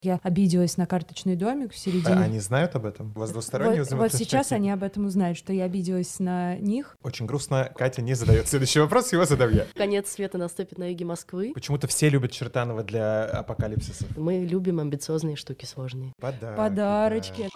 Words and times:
Я 0.00 0.20
обиделась 0.22 0.76
на 0.76 0.86
карточный 0.86 1.34
домик 1.34 1.72
в 1.72 1.76
середине. 1.76 2.14
А 2.14 2.20
они 2.20 2.38
знают 2.38 2.76
об 2.76 2.86
этом? 2.86 3.12
У 3.16 3.18
вас 3.18 3.32
двусторонние 3.32 3.82
вот, 3.82 3.92
вот 3.92 4.12
сейчас 4.12 4.52
они 4.52 4.70
об 4.70 4.84
этом 4.84 5.06
узнают, 5.06 5.36
что 5.36 5.52
я 5.52 5.64
обиделась 5.64 6.20
на 6.20 6.56
них. 6.58 6.96
Очень 7.02 7.26
грустно. 7.26 7.72
Катя 7.74 8.00
не 8.00 8.14
задает 8.14 8.46
следующий 8.46 8.78
вопрос, 8.78 9.12
его 9.12 9.24
задам 9.24 9.52
я. 9.52 9.66
Конец 9.74 10.08
света 10.10 10.38
наступит 10.38 10.78
на 10.78 10.90
юге 10.90 11.04
Москвы. 11.04 11.50
Почему-то 11.52 11.88
все 11.88 12.08
любят 12.10 12.30
Чертанова 12.30 12.84
для 12.84 13.24
апокалипсиса. 13.24 14.04
Мы 14.16 14.38
любим 14.38 14.78
амбициозные 14.78 15.34
штуки 15.34 15.64
сложные. 15.64 16.12
Подарки. 16.20 16.56
Подарочки. 16.56 17.48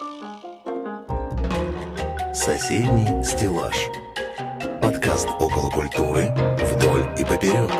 Да. 0.65 2.33
Соседний 2.33 3.23
стеллаж. 3.23 3.75
Подкаст 4.81 5.29
около 5.39 5.69
культуры 5.69 6.33
вдоль 6.59 7.09
и 7.17 7.23
поперек. 7.23 7.71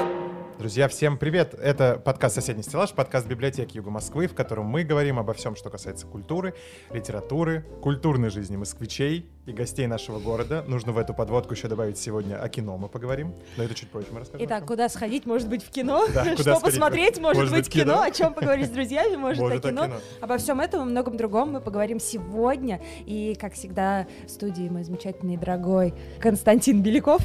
Друзья, 0.63 0.87
всем 0.87 1.17
привет! 1.17 1.55
Это 1.55 2.01
подкаст 2.01 2.35
«Соседний 2.35 2.63
стеллаж», 2.63 2.93
подкаст 2.93 3.27
библиотеки 3.27 3.75
Юга 3.75 3.89
Москвы, 3.89 4.27
в 4.27 4.33
котором 4.33 4.63
мы 4.67 4.85
говорим 4.85 5.19
обо 5.19 5.33
всем, 5.33 5.57
что 5.57 5.69
касается 5.69 6.07
культуры, 6.07 6.53
литературы, 6.93 7.65
культурной 7.81 8.29
жизни 8.29 8.55
москвичей 8.55 9.29
и 9.45 9.51
гостей 9.51 9.87
нашего 9.87 10.19
города. 10.19 10.63
Нужно 10.65 10.93
в 10.93 10.97
эту 10.97 11.13
подводку 11.13 11.53
еще 11.53 11.67
добавить 11.67 11.97
сегодня 11.97 12.41
о 12.41 12.47
кино 12.47 12.77
мы 12.77 12.87
поговорим, 12.87 13.35
но 13.57 13.65
это 13.65 13.75
чуть 13.75 13.89
позже 13.89 14.07
мы 14.13 14.19
расскажем. 14.19 14.47
Итак, 14.47 14.65
куда 14.65 14.87
сходить, 14.87 15.25
может 15.25 15.49
быть, 15.49 15.65
в 15.65 15.69
кино? 15.69 16.07
Да, 16.13 16.33
что 16.37 16.57
посмотреть, 16.61 17.19
может, 17.19 17.41
может 17.41 17.53
быть, 17.53 17.69
кино, 17.69 17.95
кино. 17.95 18.01
о 18.03 18.11
чем 18.11 18.33
поговорить 18.33 18.67
с 18.67 18.69
друзьями, 18.69 19.17
может, 19.17 19.41
Может, 19.41 19.65
о 19.65 19.67
о 19.67 19.69
кино. 19.69 19.85
кино. 19.87 19.95
Обо 20.21 20.37
всем 20.37 20.61
этом 20.61 20.87
и 20.87 20.91
многом 20.91 21.17
другом 21.17 21.51
мы 21.51 21.59
поговорим 21.59 21.99
сегодня. 21.99 22.81
И, 23.05 23.35
как 23.37 23.55
всегда, 23.55 24.07
в 24.25 24.29
студии 24.29 24.69
мой 24.69 24.85
замечательный 24.85 25.33
и 25.33 25.37
дорогой 25.37 25.93
Константин 26.21 26.81
Беляков. 26.81 27.19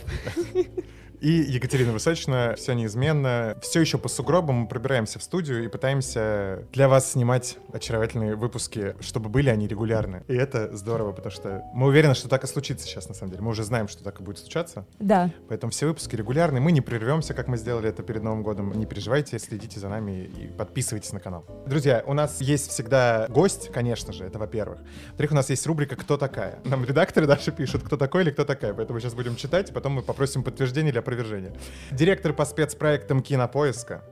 И 1.20 1.30
Екатерина 1.30 1.92
Высочина, 1.92 2.54
все 2.56 2.74
неизменно. 2.74 3.56
Все 3.62 3.80
еще 3.80 3.98
по 3.98 4.08
сугробам 4.08 4.56
мы 4.56 4.68
пробираемся 4.68 5.18
в 5.18 5.22
студию 5.22 5.64
и 5.64 5.68
пытаемся 5.68 6.64
для 6.72 6.88
вас 6.88 7.12
снимать 7.12 7.58
очаровательные 7.72 8.36
выпуски, 8.36 8.94
чтобы 9.00 9.28
были 9.28 9.48
они 9.48 9.66
регулярны. 9.66 10.22
И 10.28 10.34
это 10.34 10.76
здорово, 10.76 11.12
потому 11.12 11.32
что 11.32 11.62
мы 11.74 11.88
уверены, 11.88 12.14
что 12.14 12.28
так 12.28 12.44
и 12.44 12.46
случится 12.46 12.86
сейчас, 12.86 13.08
на 13.08 13.14
самом 13.14 13.32
деле. 13.32 13.42
Мы 13.42 13.50
уже 13.50 13.64
знаем, 13.64 13.88
что 13.88 14.04
так 14.04 14.20
и 14.20 14.22
будет 14.22 14.38
случаться. 14.38 14.86
Да, 14.98 15.30
Поэтому 15.48 15.70
все 15.70 15.86
выпуски 15.86 16.14
регулярные. 16.14 16.60
Мы 16.60 16.72
не 16.72 16.80
прервемся, 16.80 17.34
как 17.34 17.48
мы 17.48 17.56
сделали 17.56 17.88
это 17.88 18.02
перед 18.02 18.22
Новым 18.22 18.42
годом. 18.42 18.72
Не 18.72 18.86
переживайте, 18.86 19.38
следите 19.38 19.80
за 19.80 19.88
нами 19.88 20.24
и 20.24 20.46
подписывайтесь 20.48 21.12
на 21.12 21.20
канал. 21.20 21.44
Друзья, 21.66 22.02
у 22.06 22.12
нас 22.12 22.40
есть 22.40 22.70
всегда 22.70 23.26
гость, 23.28 23.70
конечно 23.72 24.12
же, 24.12 24.24
это 24.24 24.38
во-первых. 24.38 24.78
Во-вторых, 25.08 25.32
у 25.32 25.34
нас 25.34 25.50
есть 25.50 25.66
рубрика 25.66 25.96
«Кто 25.96 26.16
такая?». 26.16 26.60
Нам 26.64 26.84
редакторы 26.84 27.26
даже 27.26 27.50
пишут, 27.50 27.82
кто 27.82 27.96
такой 27.96 28.22
или 28.22 28.30
кто 28.30 28.44
такая. 28.44 28.74
Поэтому 28.74 29.00
сейчас 29.00 29.14
будем 29.14 29.36
читать, 29.36 29.72
потом 29.72 29.92
мы 29.92 30.02
попросим 30.02 30.42
подтверждение 30.42 30.92
или 30.92 30.98
опровержения. 31.08 31.52
Директор 31.90 32.34
по 32.34 32.44
спецпроектам 32.44 33.22
«Кинопоиска» 33.22 34.04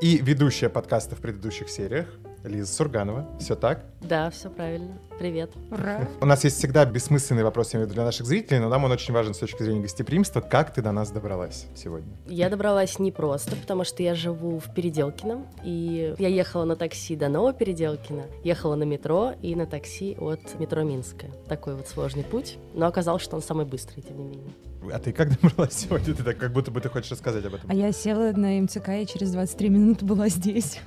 и 0.00 0.18
ведущая 0.18 0.68
подкаста 0.68 1.16
в 1.16 1.20
предыдущих 1.20 1.70
сериях 1.70 2.06
Лиза 2.44 2.70
Сурганова. 2.70 3.26
Все 3.40 3.54
так? 3.54 3.86
Да, 4.02 4.28
все 4.28 4.50
правильно. 4.50 4.98
Привет. 5.18 5.52
ура. 5.70 6.06
У 6.20 6.26
нас 6.26 6.44
есть 6.44 6.58
всегда 6.58 6.84
бессмысленный 6.84 7.44
вопрос, 7.44 7.72
я 7.72 7.78
имею 7.78 7.86
в 7.86 7.90
виду, 7.90 7.94
для 7.94 8.04
наших 8.04 8.26
зрителей, 8.26 8.58
но 8.58 8.68
нам 8.68 8.84
он 8.84 8.90
очень 8.90 9.14
важен 9.14 9.32
с 9.32 9.38
точки 9.38 9.62
зрения 9.62 9.80
гостеприимства. 9.80 10.42
Как 10.42 10.74
ты 10.74 10.82
до 10.82 10.92
нас 10.92 11.10
добралась 11.10 11.68
сегодня? 11.74 12.12
Я 12.26 12.50
добралась 12.50 12.98
не 12.98 13.12
просто, 13.12 13.56
потому 13.56 13.84
что 13.84 14.02
я 14.02 14.14
живу 14.14 14.58
в 14.58 14.74
Переделкино, 14.74 15.46
и 15.64 16.14
я 16.18 16.28
ехала 16.28 16.64
на 16.64 16.76
такси 16.76 17.16
до 17.16 17.28
Нового 17.28 17.54
Переделкина, 17.54 18.24
ехала 18.44 18.74
на 18.74 18.84
метро 18.84 19.32
и 19.40 19.54
на 19.54 19.66
такси 19.66 20.16
от 20.20 20.58
метро 20.58 20.82
Минская. 20.82 21.30
Такой 21.48 21.76
вот 21.76 21.88
сложный 21.88 22.24
путь, 22.24 22.58
но 22.74 22.86
оказалось, 22.86 23.22
что 23.22 23.36
он 23.36 23.42
самый 23.42 23.64
быстрый, 23.64 24.02
тем 24.02 24.18
не 24.18 24.24
менее. 24.24 24.52
А 24.90 24.98
ты 24.98 25.12
как 25.12 25.40
добралась 25.40 25.74
сегодня? 25.74 26.14
Ты 26.14 26.22
так, 26.22 26.38
как 26.38 26.52
будто 26.52 26.70
бы 26.70 26.80
ты 26.80 26.88
хочешь 26.88 27.10
рассказать 27.10 27.44
об 27.44 27.54
этом. 27.54 27.70
А 27.70 27.74
я 27.74 27.92
села 27.92 28.32
на 28.32 28.60
МЦК 28.60 28.88
и 28.90 29.06
через 29.06 29.30
23 29.32 29.68
минуты 29.68 30.04
была 30.04 30.28
здесь. 30.28 30.80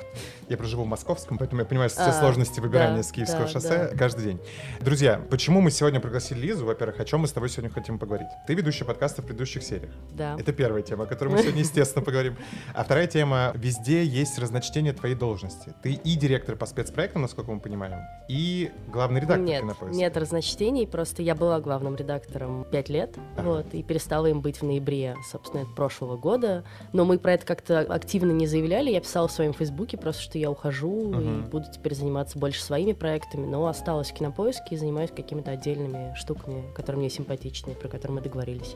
Я 0.50 0.58
проживу 0.58 0.84
в 0.84 0.88
Московском, 0.88 1.38
поэтому 1.38 1.62
я 1.62 1.66
понимаю 1.66 1.90
все 1.90 2.02
А, 2.02 2.12
сложности 2.12 2.60
выбирания 2.60 2.98
да, 2.98 3.04
с 3.04 3.12
Киевского 3.12 3.44
да, 3.46 3.48
шоссе 3.48 3.92
каждый 3.98 4.26
день. 4.26 4.40
Друзья, 4.80 5.20
почему 5.30 5.62
мы 5.62 5.72
сегодня 5.72 6.00
пригласили 6.00 6.40
Лизу? 6.40 6.66
Во-первых, 6.66 7.00
о 7.00 7.06
чем 7.06 7.22
мы 7.22 7.28
с 7.28 7.32
тобой 7.32 7.50
сегодня 7.50 7.72
хотим 7.72 7.98
поговорить? 7.98 8.28
Ты 8.48 8.54
ведущая 8.54 8.86
подкаста 8.86 9.22
в 9.22 9.26
предыдущих 9.26 9.64
сериях. 9.64 9.92
Да. 10.14 10.36
Это 10.40 10.54
первая 10.54 10.84
тема, 10.84 11.06
о 11.06 11.08
которой 11.08 11.30
мы 11.30 11.40
сегодня, 11.40 11.60
естественно, 11.62 12.04
поговорим. 12.04 12.36
А 12.74 12.84
вторая 12.84 13.08
тема— 13.08 13.54
везде 13.56 14.04
есть 14.04 14.38
разночтение 14.38 14.94
твоей 14.94 15.16
должности. 15.16 15.74
Ты 15.82 15.94
и 15.94 16.16
директор 16.16 16.56
по 16.56 16.66
спецпроектам, 16.66 17.24
насколько 17.24 17.52
мы 17.52 17.60
понимаем, 17.60 18.00
и 18.28 18.72
главный 18.92 19.22
редактор 19.22 19.46
Нет, 19.46 19.62
«Кинопоиска». 19.62 19.98
нет 19.98 20.18
разночтений, 20.18 20.86
просто 20.86 21.22
я 21.24 21.34
была 21.34 21.60
главным 21.60 21.96
редактором 21.96 22.66
пять 22.72 22.90
лет, 22.90 23.16
Ага. 23.38 23.48
вот, 23.48 23.74
и 23.74 23.82
перестала 23.86 24.26
им 24.28 24.42
быть 24.42 24.62
в 24.62 24.64
ноябре, 24.64 25.16
собственно, 25.30 25.66
прошлого 25.66 26.18
года. 26.18 26.64
Но 26.94 27.06
мы 27.06 27.18
про 27.20 27.34
это 27.34 27.46
как-то 27.46 27.80
активно 27.80 28.32
не 28.32 28.48
заявляли. 28.48 28.90
Я 28.92 29.00
писала 29.02 29.28
в 29.28 29.32
своем 29.32 29.54
фейсбуке 29.54 29.98
просто, 29.98 30.22
что 30.22 30.38
я 30.38 30.50
ухожу 30.52 31.10
Мгм. 31.10 31.20
и 31.46 31.50
буду 31.50 31.66
теперь 31.72 31.96
заниматься 31.96 32.38
больше 32.38 32.62
своими 32.64 32.94
проектами, 32.94 33.46
но 33.46 33.66
осталась 33.68 34.12
в 34.12 34.14
кинопоиске 34.14 34.76
и 34.76 34.78
занимаюсь 34.78 35.12
какими-то 35.16 35.52
отдельными 35.52 36.14
штуками, 36.16 36.64
которые 36.76 37.00
мне 37.00 37.10
симпатичны, 37.10 37.74
про 37.76 37.88
которые 37.88 38.16
мы 38.16 38.22
договорились. 38.22 38.76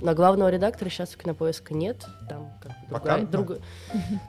Но 0.00 0.14
главного 0.14 0.48
редактора 0.50 0.90
сейчас 0.90 1.10
в 1.10 1.16
кинопоиска 1.16 1.74
нет. 1.74 2.04
Там 2.28 2.50
как 2.60 2.72
бы 2.72 2.76
другая, 2.90 3.26
друга- 3.26 3.58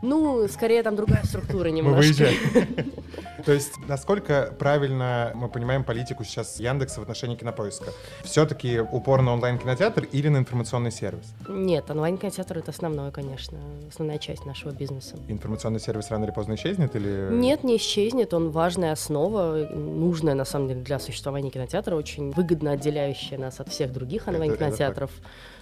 Ну, 0.02 0.48
скорее 0.48 0.84
там 0.84 0.96
другая 0.96 1.24
структура 1.24 1.68
немножко. 1.70 2.28
То 3.46 3.52
есть, 3.52 3.74
насколько 3.88 4.54
правильно 4.60 5.32
мы 5.36 5.48
понимаем 5.50 5.84
политику 5.84 6.24
сейчас 6.24 6.60
Яндекса 6.60 7.00
в 7.00 7.04
отношении 7.04 7.36
кинопоиска? 7.36 7.92
Все-таки 8.24 8.80
упор 8.80 9.22
на 9.22 9.34
онлайн-кинотеатр 9.34 10.04
или 10.18 10.30
на 10.30 10.38
информационный 10.38 10.92
сервис? 10.92 11.34
Нет, 11.48 11.90
онлайн-кинотеатр 11.92 12.58
это 12.58 12.72
основное, 12.72 13.12
конечно, 13.12 13.60
основная 13.88 14.18
часть 14.18 14.46
нашего 14.46 14.72
бизнеса. 14.72 15.16
Информационный 15.28 15.80
сервис 15.80 16.10
рано 16.10 16.24
или 16.26 16.32
поздно 16.32 16.56
исчезнет 16.56 16.96
или... 16.96 17.30
Нет, 17.32 17.64
не 17.64 17.78
исчезнет, 17.78 18.34
он 18.34 18.50
важная 18.50 18.94
основа, 18.94 19.68
нужная 19.72 20.34
на 20.34 20.46
самом 20.46 20.70
деле 20.70 20.82
для 20.82 20.98
существования 20.98 21.52
кинотеатра, 21.52 21.96
очень 21.96 22.32
выгодно 22.32 22.72
отделяющая 22.72 23.38
нас 23.38 23.60
от 23.60 23.70
всех 23.70 23.94
других 23.94 24.24
Это- 24.24 24.32
это 24.32 24.42
онлайн-кинотеатров. 24.42 25.12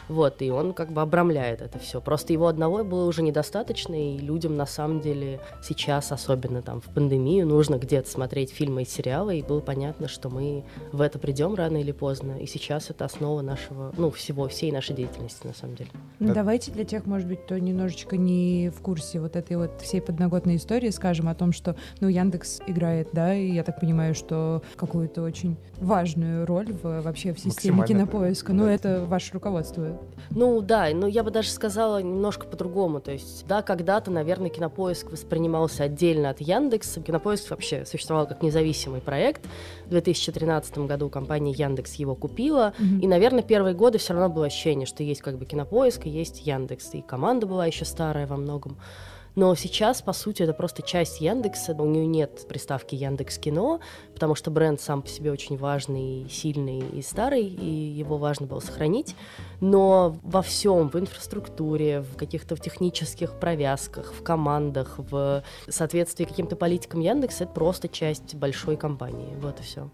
Вот, 0.07 0.41
и 0.41 0.49
он 0.51 0.73
как 0.73 0.91
бы 0.91 1.01
обрамляет 1.01 1.61
это 1.61 1.79
все. 1.79 1.99
Просто 2.01 2.33
его 2.33 2.47
одного 2.47 2.83
было 2.83 3.05
уже 3.05 3.21
недостаточно, 3.21 3.95
и 3.95 4.17
людям 4.17 4.55
на 4.55 4.65
самом 4.65 5.01
деле 5.01 5.39
сейчас, 5.63 6.11
особенно 6.11 6.61
там 6.61 6.81
в 6.81 6.85
пандемию, 6.85 7.47
нужно 7.47 7.77
где-то 7.77 8.09
смотреть 8.09 8.51
фильмы 8.51 8.83
и 8.83 8.85
сериалы, 8.85 9.39
и 9.39 9.43
было 9.43 9.59
понятно, 9.61 10.07
что 10.07 10.29
мы 10.29 10.63
в 10.91 11.01
это 11.01 11.19
придем 11.19 11.55
рано 11.55 11.77
или 11.77 11.91
поздно. 11.91 12.37
И 12.39 12.45
сейчас 12.45 12.89
это 12.89 13.05
основа 13.05 13.41
нашего, 13.41 13.93
ну, 13.97 14.11
всего, 14.11 14.47
всей 14.47 14.71
нашей 14.71 14.95
деятельности, 14.95 15.47
на 15.47 15.53
самом 15.53 15.75
деле. 15.75 15.89
Ну, 16.19 16.27
Да. 16.29 16.33
давайте 16.35 16.71
для 16.71 16.85
тех, 16.85 17.05
может 17.05 17.27
быть, 17.27 17.41
кто 17.43 17.57
немножечко 17.57 18.17
не 18.17 18.69
в 18.75 18.81
курсе 18.81 19.19
вот 19.19 19.35
этой 19.35 19.57
вот 19.57 19.81
всей 19.81 20.01
подноготной 20.01 20.57
истории, 20.57 20.89
скажем 20.89 21.27
о 21.27 21.35
том, 21.35 21.51
что, 21.51 21.75
ну, 21.99 22.07
Яндекс 22.07 22.61
играет, 22.67 23.09
да, 23.13 23.33
и 23.33 23.51
я 23.51 23.63
так 23.63 23.79
понимаю, 23.79 24.13
что 24.15 24.61
какую-то 24.75 25.21
очень 25.23 25.57
важную 25.77 26.45
роль 26.45 26.71
в, 26.73 27.01
вообще 27.01 27.33
в 27.33 27.39
системе 27.39 27.85
кинопоиска. 27.85 28.51
да. 28.51 28.57
Ну, 28.57 28.65
это 28.65 29.05
ваше 29.05 29.33
руководство. 29.33 29.94
Ну 30.31 30.61
да, 30.61 30.89
но 30.93 31.07
я 31.07 31.23
бы 31.23 31.31
даже 31.31 31.49
сказала 31.49 32.01
немножко 32.01 32.45
по-другому. 32.45 32.99
То 32.99 33.11
есть, 33.11 33.45
да, 33.47 33.61
когда-то, 33.61 34.11
наверное, 34.11 34.49
Кинопоиск 34.49 35.11
воспринимался 35.11 35.83
отдельно 35.83 36.29
от 36.29 36.41
Яндекса. 36.41 37.01
Кинопоиск 37.01 37.49
вообще 37.51 37.85
существовал 37.85 38.27
как 38.27 38.41
независимый 38.41 39.01
проект. 39.01 39.45
В 39.85 39.89
2013 39.89 40.79
году 40.79 41.09
компания 41.09 41.51
Яндекс 41.51 41.95
его 41.95 42.15
купила. 42.15 42.73
Мгм. 42.79 42.99
И, 42.99 43.07
наверное, 43.07 43.43
первые 43.43 43.75
годы 43.75 43.97
все 43.97 44.13
равно 44.13 44.29
было 44.29 44.47
ощущение, 44.47 44.85
что 44.85 45.03
есть 45.03 45.21
как 45.21 45.37
бы 45.37 45.45
Кинопоиск 45.45 46.05
и 46.05 46.09
есть 46.09 46.45
Яндекс. 46.45 46.93
И 46.95 47.01
команда 47.01 47.45
была 47.45 47.65
еще 47.65 47.85
старая 47.85 48.27
во 48.27 48.37
многом. 48.37 48.77
Но 49.35 49.53
сейчас, 49.55 50.01
по 50.01 50.13
сути, 50.13 50.43
это 50.43 50.53
просто 50.53 50.81
часть 50.81 51.19
Яндекса. 51.21 51.73
У 51.73 51.85
нее 51.85 52.07
нет 52.07 52.47
приставки 52.47 52.95
Яндекс 52.95 53.37
Кино, 53.37 53.81
потому 54.13 54.35
что 54.35 54.49
бренд 54.49 54.79
сам 54.79 55.01
по 55.01 55.09
себе 55.09 55.31
очень 55.31 55.57
важный, 55.57 56.27
сильный 56.29 56.79
и 56.79 57.01
старый, 57.01 57.45
и 57.45 57.69
его 57.69 58.17
важно 58.17 58.47
было 58.47 58.61
сохранить. 58.61 59.15
Но 59.59 60.17
во 60.23 60.41
всем, 60.41 60.89
в 60.89 60.95
инфраструктуре, 60.95 62.01
в 62.01 62.15
каких-то 62.15 62.55
технических 62.55 63.33
провязках, 63.39 64.13
в 64.13 64.23
командах, 64.23 64.95
в 64.97 65.43
соответствии 65.67 66.25
каким-то 66.25 66.55
политикам 66.55 67.01
Яндекса, 67.01 67.43
это 67.43 67.53
просто 67.53 67.87
часть 67.89 68.35
большой 68.35 68.77
компании. 68.77 69.35
Вот 69.41 69.59
и 69.59 69.63
все. 69.63 69.89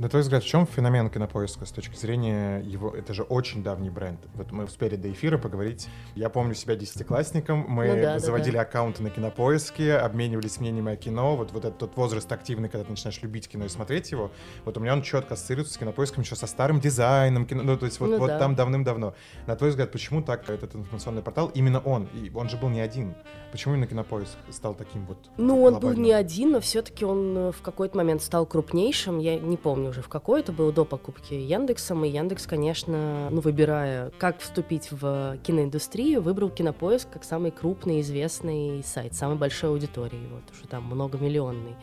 На 0.00 0.08
твой 0.08 0.22
взгляд, 0.22 0.42
в 0.42 0.46
чем 0.46 0.66
феномен 0.66 1.10
кинопоиска 1.10 1.66
с 1.66 1.72
точки 1.72 1.94
зрения 1.94 2.60
его... 2.60 2.88
Это 2.96 3.12
же 3.12 3.22
очень 3.22 3.62
давний 3.62 3.90
бренд. 3.90 4.18
Вот 4.32 4.50
мы 4.50 4.64
успели 4.64 4.96
до 4.96 5.12
эфира 5.12 5.36
поговорить. 5.36 5.88
Я 6.14 6.30
помню 6.30 6.54
себя 6.54 6.74
десятиклассником. 6.74 7.66
Мы 7.68 7.86
Ну 7.86 7.94
да, 7.96 8.14
да, 8.14 8.18
заводили 8.18 8.54
да. 8.54 8.62
аккаунты 8.62 9.02
на 9.02 9.10
кинопоиске, 9.10 9.96
обменивались 9.96 10.58
мнениями 10.58 10.92
о 10.94 10.96
кино. 10.96 11.36
Вот, 11.36 11.52
вот 11.52 11.66
этот 11.66 11.76
тот 11.76 11.96
возраст 11.98 12.32
активный, 12.32 12.70
когда 12.70 12.84
ты 12.84 12.92
начинаешь 12.92 13.20
любить 13.20 13.46
кино 13.46 13.66
и 13.66 13.68
смотреть 13.68 14.10
его. 14.10 14.30
Вот 14.64 14.78
у 14.78 14.80
меня 14.80 14.94
он 14.94 15.02
четко 15.02 15.34
ассоциируется 15.34 15.74
с 15.74 15.76
кинопоиском 15.76 16.22
еще 16.22 16.34
со 16.34 16.46
старым 16.46 16.80
дизайном. 16.80 17.44
Кино, 17.44 17.62
ну, 17.62 17.76
то 17.76 17.84
есть 17.84 18.00
вот, 18.00 18.08
Ну 18.08 18.16
вот 18.16 18.28
да. 18.28 18.38
там 18.38 18.54
давным-давно. 18.54 19.12
На 19.46 19.54
твой 19.54 19.68
взгляд, 19.68 19.92
почему 19.92 20.22
так 20.22 20.48
этот 20.48 20.74
информационный 20.76 21.20
портал, 21.20 21.50
именно 21.52 21.78
он? 21.80 22.08
И 22.14 22.30
он 22.34 22.48
же 22.48 22.56
был 22.56 22.70
не 22.70 22.80
один. 22.80 23.14
Почему 23.52 23.74
именно 23.74 23.86
кинопоиск 23.86 24.38
стал 24.48 24.74
таким 24.74 25.04
вот 25.04 25.18
Ну, 25.36 25.62
он 25.62 25.78
был 25.78 25.92
не 25.92 26.12
один, 26.12 26.52
но 26.52 26.60
все-таки 26.60 27.04
он 27.04 27.36
э, 27.36 27.52
в 27.52 27.60
какой-то 27.60 27.98
момент 27.98 28.22
стал 28.22 28.46
крупнейшим. 28.46 29.18
Я 29.18 29.38
не 29.38 29.58
помню 29.58 29.89
уже 29.90 30.02
в 30.02 30.08
какой 30.08 30.40
это 30.40 30.52
было 30.52 30.72
до 30.72 30.84
покупки 30.84 31.34
Яндексом. 31.34 32.04
И 32.04 32.08
Яндекс, 32.08 32.46
конечно, 32.46 33.28
ну, 33.30 33.40
выбирая, 33.40 34.10
как 34.18 34.40
вступить 34.40 34.88
в 34.90 35.36
киноиндустрию, 35.42 36.22
выбрал 36.22 36.48
Кинопоиск 36.48 37.08
как 37.12 37.24
самый 37.24 37.50
крупный, 37.50 38.00
известный 38.00 38.82
сайт, 38.84 39.14
самой 39.14 39.36
большой 39.36 39.70
аудитории, 39.70 40.26
вот, 40.32 40.42
уже 40.52 40.66
там 40.68 40.84
многомиллионный. 40.84 41.76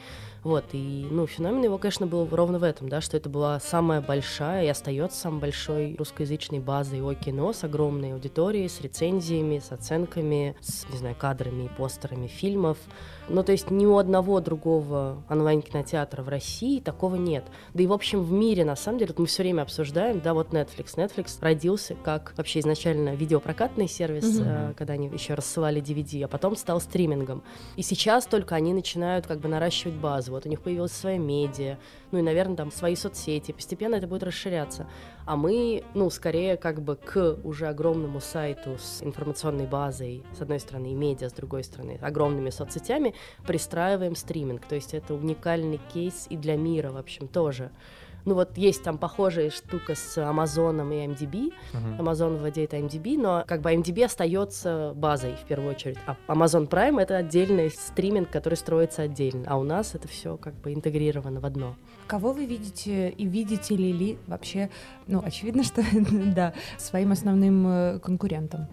Вот, 0.43 0.65
и, 0.71 1.07
ну, 1.11 1.27
феномен 1.27 1.63
его, 1.63 1.77
конечно, 1.77 2.07
был 2.07 2.27
ровно 2.31 2.57
в 2.57 2.63
этом, 2.63 2.87
да, 2.87 3.01
что 3.01 3.17
это 3.17 3.27
была 3.27 3.59
самая 3.59 4.01
большая 4.01 4.63
и 4.63 4.67
остается 4.67 5.19
самой 5.19 5.41
большой 5.41 5.95
русскоязычной 5.97 6.59
базой 6.59 7.01
о 7.01 7.13
кино 7.15 7.51
с 7.51 7.63
огромной 7.63 8.13
аудиторией, 8.13 8.69
с 8.69 8.79
рецензиями, 8.79 9.59
с 9.59 9.71
оценками, 9.71 10.55
с, 10.61 10.87
не 10.89 10.97
знаю, 10.97 11.15
кадрами 11.19 11.65
и 11.65 11.69
постерами 11.69 12.27
фильмов. 12.27 12.77
Ну, 13.29 13.43
то 13.43 13.51
есть 13.51 13.71
ни 13.71 13.85
у 13.85 13.97
одного 13.97 14.39
другого 14.39 15.23
онлайн-кинотеатра 15.29 16.23
в 16.23 16.29
России 16.29 16.79
такого 16.79 17.15
нет. 17.15 17.43
Да 17.73 17.83
и, 17.83 17.87
в 17.87 17.93
общем, 17.93 18.23
в 18.23 18.31
мире, 18.31 18.63
на 18.63 18.75
самом 18.75 18.99
деле, 18.99 19.09
вот 19.09 19.19
мы 19.19 19.25
все 19.25 19.43
время 19.43 19.63
обсуждаем, 19.63 20.21
да, 20.21 20.33
вот 20.33 20.53
Netflix. 20.53 20.95
Netflix 20.95 21.37
родился 21.41 21.95
как 22.03 22.33
вообще 22.37 22.59
изначально 22.59 23.15
видеопрокатный 23.15 23.87
сервис, 23.87 24.39
mm-hmm. 24.39 24.75
когда 24.75 24.93
они 24.93 25.07
еще 25.09 25.33
рассылали 25.33 25.81
DVD, 25.81 26.23
а 26.23 26.27
потом 26.27 26.55
стал 26.55 26.79
стримингом. 26.79 27.43
И 27.75 27.81
сейчас 27.81 28.25
только 28.25 28.55
они 28.55 28.73
начинают 28.73 29.27
как 29.27 29.39
бы 29.39 29.49
наращивать 29.49 29.95
базу. 29.95 30.31
Вот 30.31 30.45
у 30.45 30.49
них 30.49 30.61
появилась 30.61 30.93
своя 30.93 31.17
медиа, 31.17 31.77
ну 32.11 32.19
и, 32.19 32.21
наверное, 32.21 32.55
там 32.55 32.71
свои 32.71 32.95
соцсети. 32.95 33.51
Постепенно 33.51 33.95
это 33.95 34.07
будет 34.07 34.23
расширяться. 34.23 34.87
А 35.27 35.35
мы, 35.35 35.83
ну, 35.93 36.09
скорее 36.09 36.55
как 36.55 36.81
бы 36.81 36.95
к 36.95 37.37
уже 37.43 37.67
огромному 37.67 38.21
сайту 38.21 38.77
с 38.79 39.03
информационной 39.03 39.67
базой, 39.67 40.23
с 40.33 40.41
одной 40.41 40.61
стороны, 40.61 40.93
и 40.93 40.95
медиа, 40.95 41.27
с 41.27 41.33
другой 41.33 41.65
стороны, 41.65 41.99
огромными 42.01 42.49
соцсетями, 42.49 43.13
пристраиваем 43.45 44.15
стриминг. 44.15 44.65
То 44.65 44.75
есть 44.75 44.93
это 44.93 45.13
уникальный 45.13 45.81
кейс 45.93 46.27
и 46.29 46.37
для 46.37 46.55
мира, 46.55 46.91
в 46.91 46.97
общем, 46.97 47.27
тоже. 47.27 47.71
Ну 48.23 48.35
вот 48.35 48.57
есть 48.57 48.83
там 48.83 48.97
похожая 48.97 49.49
штука 49.49 49.95
с 49.95 50.17
Амазоном 50.17 50.93
и 50.93 50.95
MDB. 51.05 51.53
Uh-huh. 51.73 51.97
Amazon 51.97 52.37
владеет 52.37 52.73
MDB, 52.73 53.17
но 53.17 53.43
как 53.45 53.59
бы 53.59 53.73
MDB 53.73 54.05
остается 54.05 54.93
базой 54.95 55.35
в 55.35 55.45
первую 55.45 55.71
очередь. 55.71 55.97
А 56.05 56.15
Amazon 56.27 56.69
Prime 56.69 57.01
это 57.01 57.17
отдельный 57.17 57.69
стриминг, 57.69 58.29
который 58.29 58.55
строится 58.55 59.01
отдельно. 59.01 59.43
А 59.47 59.57
у 59.57 59.63
нас 59.63 59.93
это 59.93 60.07
все 60.07 60.37
как 60.37 60.55
бы 60.55 60.73
интегрировано 60.73 61.41
в 61.41 61.45
одно. 61.45 61.75
Кого 62.07 62.31
вы 62.31 62.45
видите 62.45 63.09
и 63.09 63.25
видите 63.27 63.75
ли 63.75 63.91
ли 63.91 64.17
вообще, 64.27 64.69
ну, 65.07 65.21
очевидно, 65.23 65.63
что 65.63 65.83
да, 66.35 66.53
своим 66.77 67.11
основным 67.11 67.67
э, 67.67 67.99
конкурентом? 67.99 68.67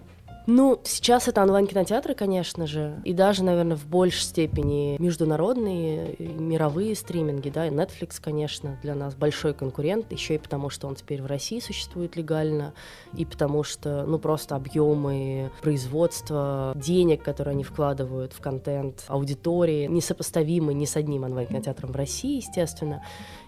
Ну, 0.47 0.79
сейчас 0.85 1.27
это 1.27 1.43
онлайн-кинотеатры, 1.43 2.15
конечно 2.15 2.67
же, 2.67 3.01
и 3.05 3.15
даже, 3.15 3.43
наверное, 3.43 3.79
в 3.79 3.87
большей 3.87 4.21
степени 4.21 4.97
международные, 4.99 6.17
мировые 6.19 6.95
стриминги, 6.95 7.49
да, 7.49 7.67
и 7.67 7.71
Netflix, 7.71 8.21
конечно, 8.21 8.79
для 8.83 8.95
нас 8.95 9.15
большой 9.15 9.55
конкурент, 9.55 10.13
еще 10.13 10.35
и 10.35 10.39
потому, 10.39 10.69
что 10.69 10.87
он 10.87 10.97
теперь 10.97 11.23
в 11.23 11.27
России 11.27 11.61
существует 11.61 12.17
легально, 12.17 12.75
и 13.17 13.25
потому 13.25 13.63
что, 13.63 14.05
ну, 14.07 14.19
просто 14.19 14.55
объемы 14.55 15.51
производства, 15.63 16.75
денег, 16.77 17.23
которые 17.23 17.53
они 17.53 17.65
вкладывают 17.65 18.35
в 18.35 18.41
контент, 18.41 19.05
аудитории, 19.09 19.87
несопоставимы 19.87 20.75
ни 20.75 20.85
с 20.85 20.97
одним 20.97 21.25
онлайн-кинотеатром 21.25 21.93
в 21.93 21.97
России, 21.97 22.37
естественно. 22.37 23.03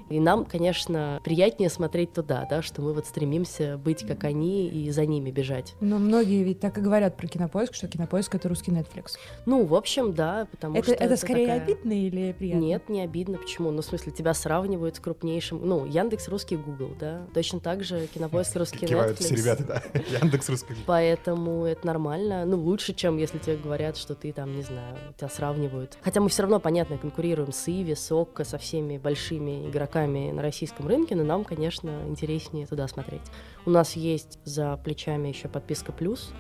И 0.09 0.21
нам, 0.21 0.45
конечно, 0.45 1.21
приятнее 1.25 1.69
смотреть 1.69 2.13
туда, 2.13 2.47
да, 2.49 2.63
что 2.63 2.83
мы 2.83 2.93
вот 2.93 3.07
стремимся 3.07 3.77
быть 3.77 4.07
как 4.07 4.25
они 4.25 4.69
и 4.69 4.91
за 4.91 5.05
ними 5.05 5.31
бежать. 5.31 5.75
Но 5.81 5.99
многие 5.99 6.43
ведь 6.45 6.61
так 6.61 6.79
и 6.79 6.81
говорят 6.81 7.17
про 7.17 7.27
кинопоиск, 7.27 7.75
что 7.75 7.89
кинопоиск 7.89 8.35
это 8.35 8.49
русский 8.49 8.71
Netflix. 8.71 9.17
Ну, 9.47 9.65
в 9.65 9.75
общем, 9.75 10.15
да, 10.15 10.47
потому 10.51 10.77
это, 10.77 10.85
что. 10.85 10.95
Это, 10.95 11.05
это 11.05 11.17
скорее 11.17 11.47
такая... 11.47 11.63
обидно 11.63 11.93
или 11.93 12.33
приятно? 12.33 12.61
Нет, 12.61 12.89
не 12.89 13.01
обидно. 13.03 13.39
Почему? 13.39 13.71
Ну, 13.71 13.83
в 13.83 13.85
смысле, 13.85 14.13
тебя 14.13 14.33
сравнивают 14.35 14.97
с 14.97 15.01
крупнейшим. 15.01 15.61
Ну, 15.67 15.85
Яндекс, 15.85 16.29
русский 16.29 16.57
Google, 16.57 16.93
да. 16.99 17.27
Точно 17.35 17.61
так 17.61 17.83
же 17.83 18.07
кинопоиск, 18.07 18.55
русский 18.57 18.87
Кивают 18.87 19.19
Netflix. 19.19 19.25
все 19.25 19.35
ребята, 19.35 19.65
да. 19.65 19.83
Яндекс, 20.21 20.49
русский 20.49 20.69
Google. 20.69 20.85
Поэтому 20.87 21.65
это 21.65 21.87
нормально. 21.87 22.45
Ну, 22.45 22.59
лучше, 22.59 22.95
чем 22.95 23.17
если 23.17 23.39
тебе 23.39 23.57
говорят, 23.57 23.97
что 23.97 24.15
ты 24.15 24.33
там, 24.33 24.55
не 24.55 24.63
знаю, 24.63 24.97
тебя 25.17 25.29
сравнивают. 25.29 25.99
Хотя 26.03 26.21
мы 26.21 26.29
все 26.29 26.43
равно, 26.43 26.61
понятно, 26.61 26.97
конкурируем 26.97 27.53
с 27.53 27.69
Иви, 27.69 27.95
с 27.95 28.13
Окко, 28.13 28.45
со 28.45 28.59
всеми 28.59 28.99
большими 28.99 29.69
игроками 29.69 29.96
на 30.05 30.43
российском 30.43 30.87
рынке, 30.87 31.15
но 31.17 31.25
нам, 31.25 31.45
конечно, 31.45 32.03
интереснее 32.07 32.67
туда 32.67 32.87
смотреть. 32.87 33.23
У 33.65 33.71
нас 33.71 33.97
есть 33.97 34.39
за 34.45 34.77
плечами 34.77 35.29
еще 35.29 35.49
подписка 35.49 35.93
плюс. 35.93 36.33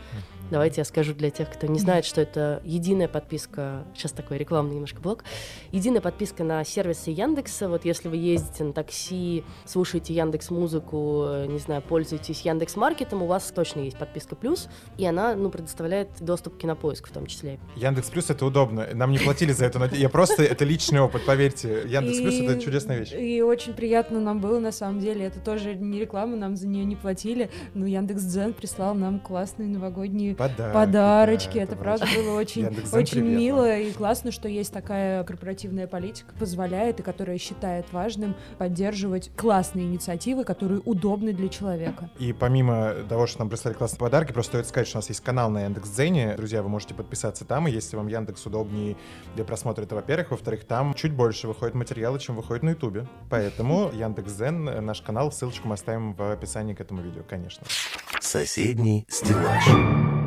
Давайте 0.51 0.81
я 0.81 0.85
скажу 0.85 1.13
для 1.13 1.31
тех, 1.31 1.51
кто 1.51 1.67
не 1.67 1.79
знает, 1.79 2.05
что 2.05 2.21
это 2.21 2.63
единая 2.65 3.09
подписка, 3.09 3.85
сейчас 3.95 4.13
такой 4.13 4.39
рекламный 4.39 4.75
немножко 4.75 5.01
блок, 5.01 5.25
единая 5.73 6.01
подписка 6.01 6.45
на 6.45 6.63
сервисы 6.65 7.11
Яндекса. 7.11 7.69
Вот 7.69 7.85
если 7.85 8.09
вы 8.09 8.17
ездите 8.17 8.63
на 8.63 8.73
такси, 8.73 9.43
слушаете 9.65 10.15
Яндекс 10.15 10.51
музыку, 10.51 11.27
не 11.49 11.59
знаю, 11.59 11.83
пользуетесь 11.83 12.43
Яндекс 12.43 12.77
Маркетом, 12.77 13.23
у 13.23 13.27
вас 13.27 13.51
точно 13.51 13.81
есть 13.81 13.99
подписка 13.99 14.37
плюс, 14.37 14.69
и 14.99 15.05
она, 15.05 15.35
ну, 15.35 15.51
предоставляет 15.51 16.11
доступ 16.21 16.57
к 16.57 16.59
кинопоиску 16.59 17.09
в 17.09 17.13
том 17.13 17.27
числе. 17.27 17.59
Яндекс 17.75 18.11
Плюс 18.11 18.31
это 18.31 18.47
удобно. 18.47 18.87
Нам 18.95 19.11
не 19.11 19.19
платили 19.19 19.51
за 19.53 19.65
это, 19.65 19.81
но 19.81 19.87
я 19.87 20.09
просто 20.09 20.45
это 20.45 20.65
личный 20.65 21.01
опыт, 21.01 21.27
поверьте. 21.27 21.83
Яндекс 21.87 22.21
Плюс 22.21 22.35
это 22.41 22.61
чудесная 22.61 22.99
вещь. 22.99 23.13
И 23.13 23.43
очень 23.43 23.75
приятно 23.75 24.21
нам 24.21 24.41
было 24.41 24.61
на 24.61 24.71
самом 24.71 25.01
деле. 25.01 25.25
Это 25.25 25.41
тоже 25.41 25.75
не 25.75 25.99
реклама, 25.99 26.37
нам 26.37 26.57
за 26.57 26.69
нее 26.69 26.85
не 26.85 26.95
платили. 26.95 27.51
Но 27.75 27.87
Яндекс 27.87 28.23
Дзен 28.23 28.53
прислал 28.53 28.95
нам 28.95 29.19
классные 29.19 29.69
новогодние 29.69 30.36
Подарки, 30.37 30.75
подарочки. 30.75 31.55
да, 31.55 31.62
это, 31.62 31.73
это 31.73 31.83
правда 31.83 32.06
было 32.15 32.38
очень, 32.38 32.69
очень 32.93 33.23
мило 33.23 33.79
и 33.79 33.93
классно, 33.93 34.31
что 34.31 34.49
есть 34.49 34.73
такая 34.73 35.25
корпоративная 35.25 35.87
политика, 35.87 36.35
позволяет 36.38 37.00
и 37.00 37.03
которая 37.03 37.38
считает 37.38 37.93
важным 37.93 38.35
поддерживать 38.59 39.31
классные 39.37 39.87
инициативы, 39.87 40.44
которые 40.44 40.81
удобны 40.81 41.33
для 41.33 41.49
человека. 41.49 42.11
И 42.19 42.33
помимо 42.33 42.94
того, 43.09 43.27
что 43.27 43.41
нам 43.41 43.49
прислали 43.49 43.75
классные 43.75 44.00
подарки, 44.00 44.33
просто 44.33 44.53
стоит 44.53 44.69
сказать, 44.69 44.88
что 44.88 44.99
у 44.99 45.00
нас 45.00 45.09
есть 45.09 45.21
канал 45.21 45.50
на 45.50 45.65
Яндекс.Дзене. 45.65 46.35
Друзья, 46.37 46.62
вы 46.62 46.69
можете 46.69 46.94
подписаться 46.94 47.44
там, 47.44 47.69
и 47.69 47.71
если 47.71 47.97
вам 47.97 48.09
Яндекс 48.09 48.47
удобнее 48.47 48.97
для 49.35 49.44
просмотра, 49.44 49.83
это 49.83 49.94
во-первых. 49.94 50.31
Во-вторых, 50.31 50.65
там 50.65 50.94
чуть 50.94 51.12
больше 51.12 51.49
выходит 51.49 51.75
материала, 51.75 52.19
чем 52.19 52.37
выходит 52.37 52.62
на 52.62 52.71
Ютубе. 52.71 53.06
Поэтому 53.31 53.91
Яндекс.Дзен, 53.94 54.69
э, 54.69 54.81
наш 54.81 55.03
канал, 55.03 55.33
ссылочку 55.33 55.69
мы 55.69 55.75
оставим 55.75 56.15
в 56.15 56.33
описании 56.33 56.75
к 56.75 56.81
этому 56.81 57.03
видео, 57.03 57.23
конечно. 57.29 57.67
Соседний 58.21 59.06
стеллаж. 59.09 60.25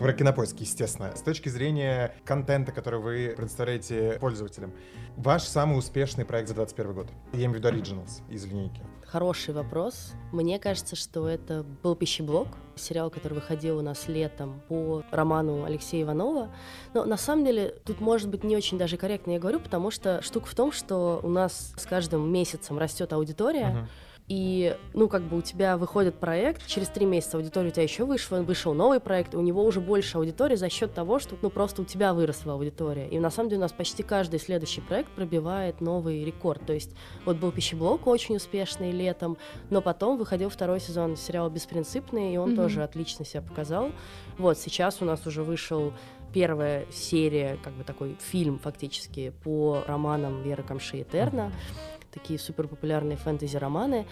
Про 0.00 0.14
кинопоиск, 0.14 0.58
естественно. 0.60 1.14
С 1.14 1.20
точки 1.20 1.50
зрения 1.50 2.14
контента, 2.24 2.72
который 2.72 3.00
вы 3.00 3.34
предоставляете 3.36 4.16
пользователям, 4.18 4.72
ваш 5.18 5.42
самый 5.42 5.78
успешный 5.78 6.24
проект 6.24 6.48
за 6.48 6.54
2021 6.54 6.94
год? 6.94 7.08
Я 7.34 7.40
имею 7.40 7.50
в 7.50 7.54
виду 7.56 7.68
Originals 7.68 8.22
из 8.30 8.46
линейки. 8.46 8.80
Хороший 9.04 9.52
вопрос. 9.52 10.14
Мне 10.32 10.58
кажется, 10.58 10.96
что 10.96 11.28
это 11.28 11.66
был 11.82 11.94
«Пищеблок», 11.96 12.48
сериал, 12.76 13.10
который 13.10 13.34
выходил 13.34 13.76
у 13.76 13.82
нас 13.82 14.08
летом 14.08 14.62
по 14.68 15.04
роману 15.10 15.64
Алексея 15.64 16.04
Иванова. 16.04 16.48
Но 16.94 17.04
на 17.04 17.18
самом 17.18 17.44
деле 17.44 17.74
тут 17.84 18.00
может 18.00 18.30
быть 18.30 18.42
не 18.42 18.56
очень 18.56 18.78
даже 18.78 18.96
корректно 18.96 19.32
я 19.32 19.38
говорю, 19.38 19.60
потому 19.60 19.90
что 19.90 20.22
штука 20.22 20.46
в 20.46 20.54
том, 20.54 20.72
что 20.72 21.20
у 21.22 21.28
нас 21.28 21.74
с 21.76 21.84
каждым 21.84 22.32
месяцем 22.32 22.78
растет 22.78 23.12
аудитория, 23.12 23.66
Мгм. 23.68 23.88
И, 24.30 24.76
ну, 24.94 25.08
как 25.08 25.22
бы 25.22 25.38
у 25.38 25.42
тебя 25.42 25.76
выходит 25.76 26.14
проект, 26.14 26.64
через 26.64 26.86
три 26.86 27.04
месяца 27.04 27.36
аудитория 27.36 27.70
у 27.70 27.72
тебя 27.72 27.82
еще 27.82 28.04
вышла, 28.04 28.36
вышел 28.36 28.72
новый 28.74 29.00
проект, 29.00 29.34
у 29.34 29.40
него 29.40 29.64
уже 29.64 29.80
больше 29.80 30.18
аудитории 30.18 30.54
за 30.54 30.68
счет 30.70 30.94
того, 30.94 31.18
что, 31.18 31.34
ну, 31.42 31.50
просто 31.50 31.82
у 31.82 31.84
тебя 31.84 32.14
выросла 32.14 32.52
аудитория. 32.52 33.08
И 33.08 33.18
на 33.18 33.30
самом 33.30 33.48
деле 33.48 33.58
у 33.58 33.62
нас 33.62 33.72
почти 33.72 34.04
каждый 34.04 34.38
следующий 34.38 34.82
проект 34.82 35.10
пробивает 35.10 35.80
новый 35.80 36.24
рекорд. 36.24 36.64
То 36.64 36.72
есть 36.72 36.94
вот 37.24 37.38
был 37.38 37.50
«Пищеблок» 37.50 38.06
очень 38.06 38.36
успешный 38.36 38.92
летом, 38.92 39.36
но 39.68 39.82
потом 39.82 40.16
выходил 40.16 40.48
второй 40.48 40.78
сезон 40.78 41.16
сериала 41.16 41.50
«Беспринципный», 41.50 42.32
и 42.32 42.36
он 42.36 42.50
Мгм. 42.50 42.56
тоже 42.56 42.84
отлично 42.84 43.24
себя 43.24 43.42
показал. 43.42 43.90
Вот, 44.38 44.58
сейчас 44.58 45.02
у 45.02 45.04
нас 45.04 45.26
уже 45.26 45.42
вышел 45.42 45.92
первая 46.32 46.86
серия, 46.92 47.58
как 47.64 47.72
бы 47.72 47.82
такой 47.82 48.16
фильм 48.20 48.60
фактически 48.60 49.32
по 49.42 49.82
романам 49.88 50.40
Веры 50.44 50.62
Камши 50.62 51.02
Этерна 51.02 51.50
такие 52.12 52.38
супер 52.38 52.68
популярные 52.68 53.16
фэнтези-романы. 53.16 54.06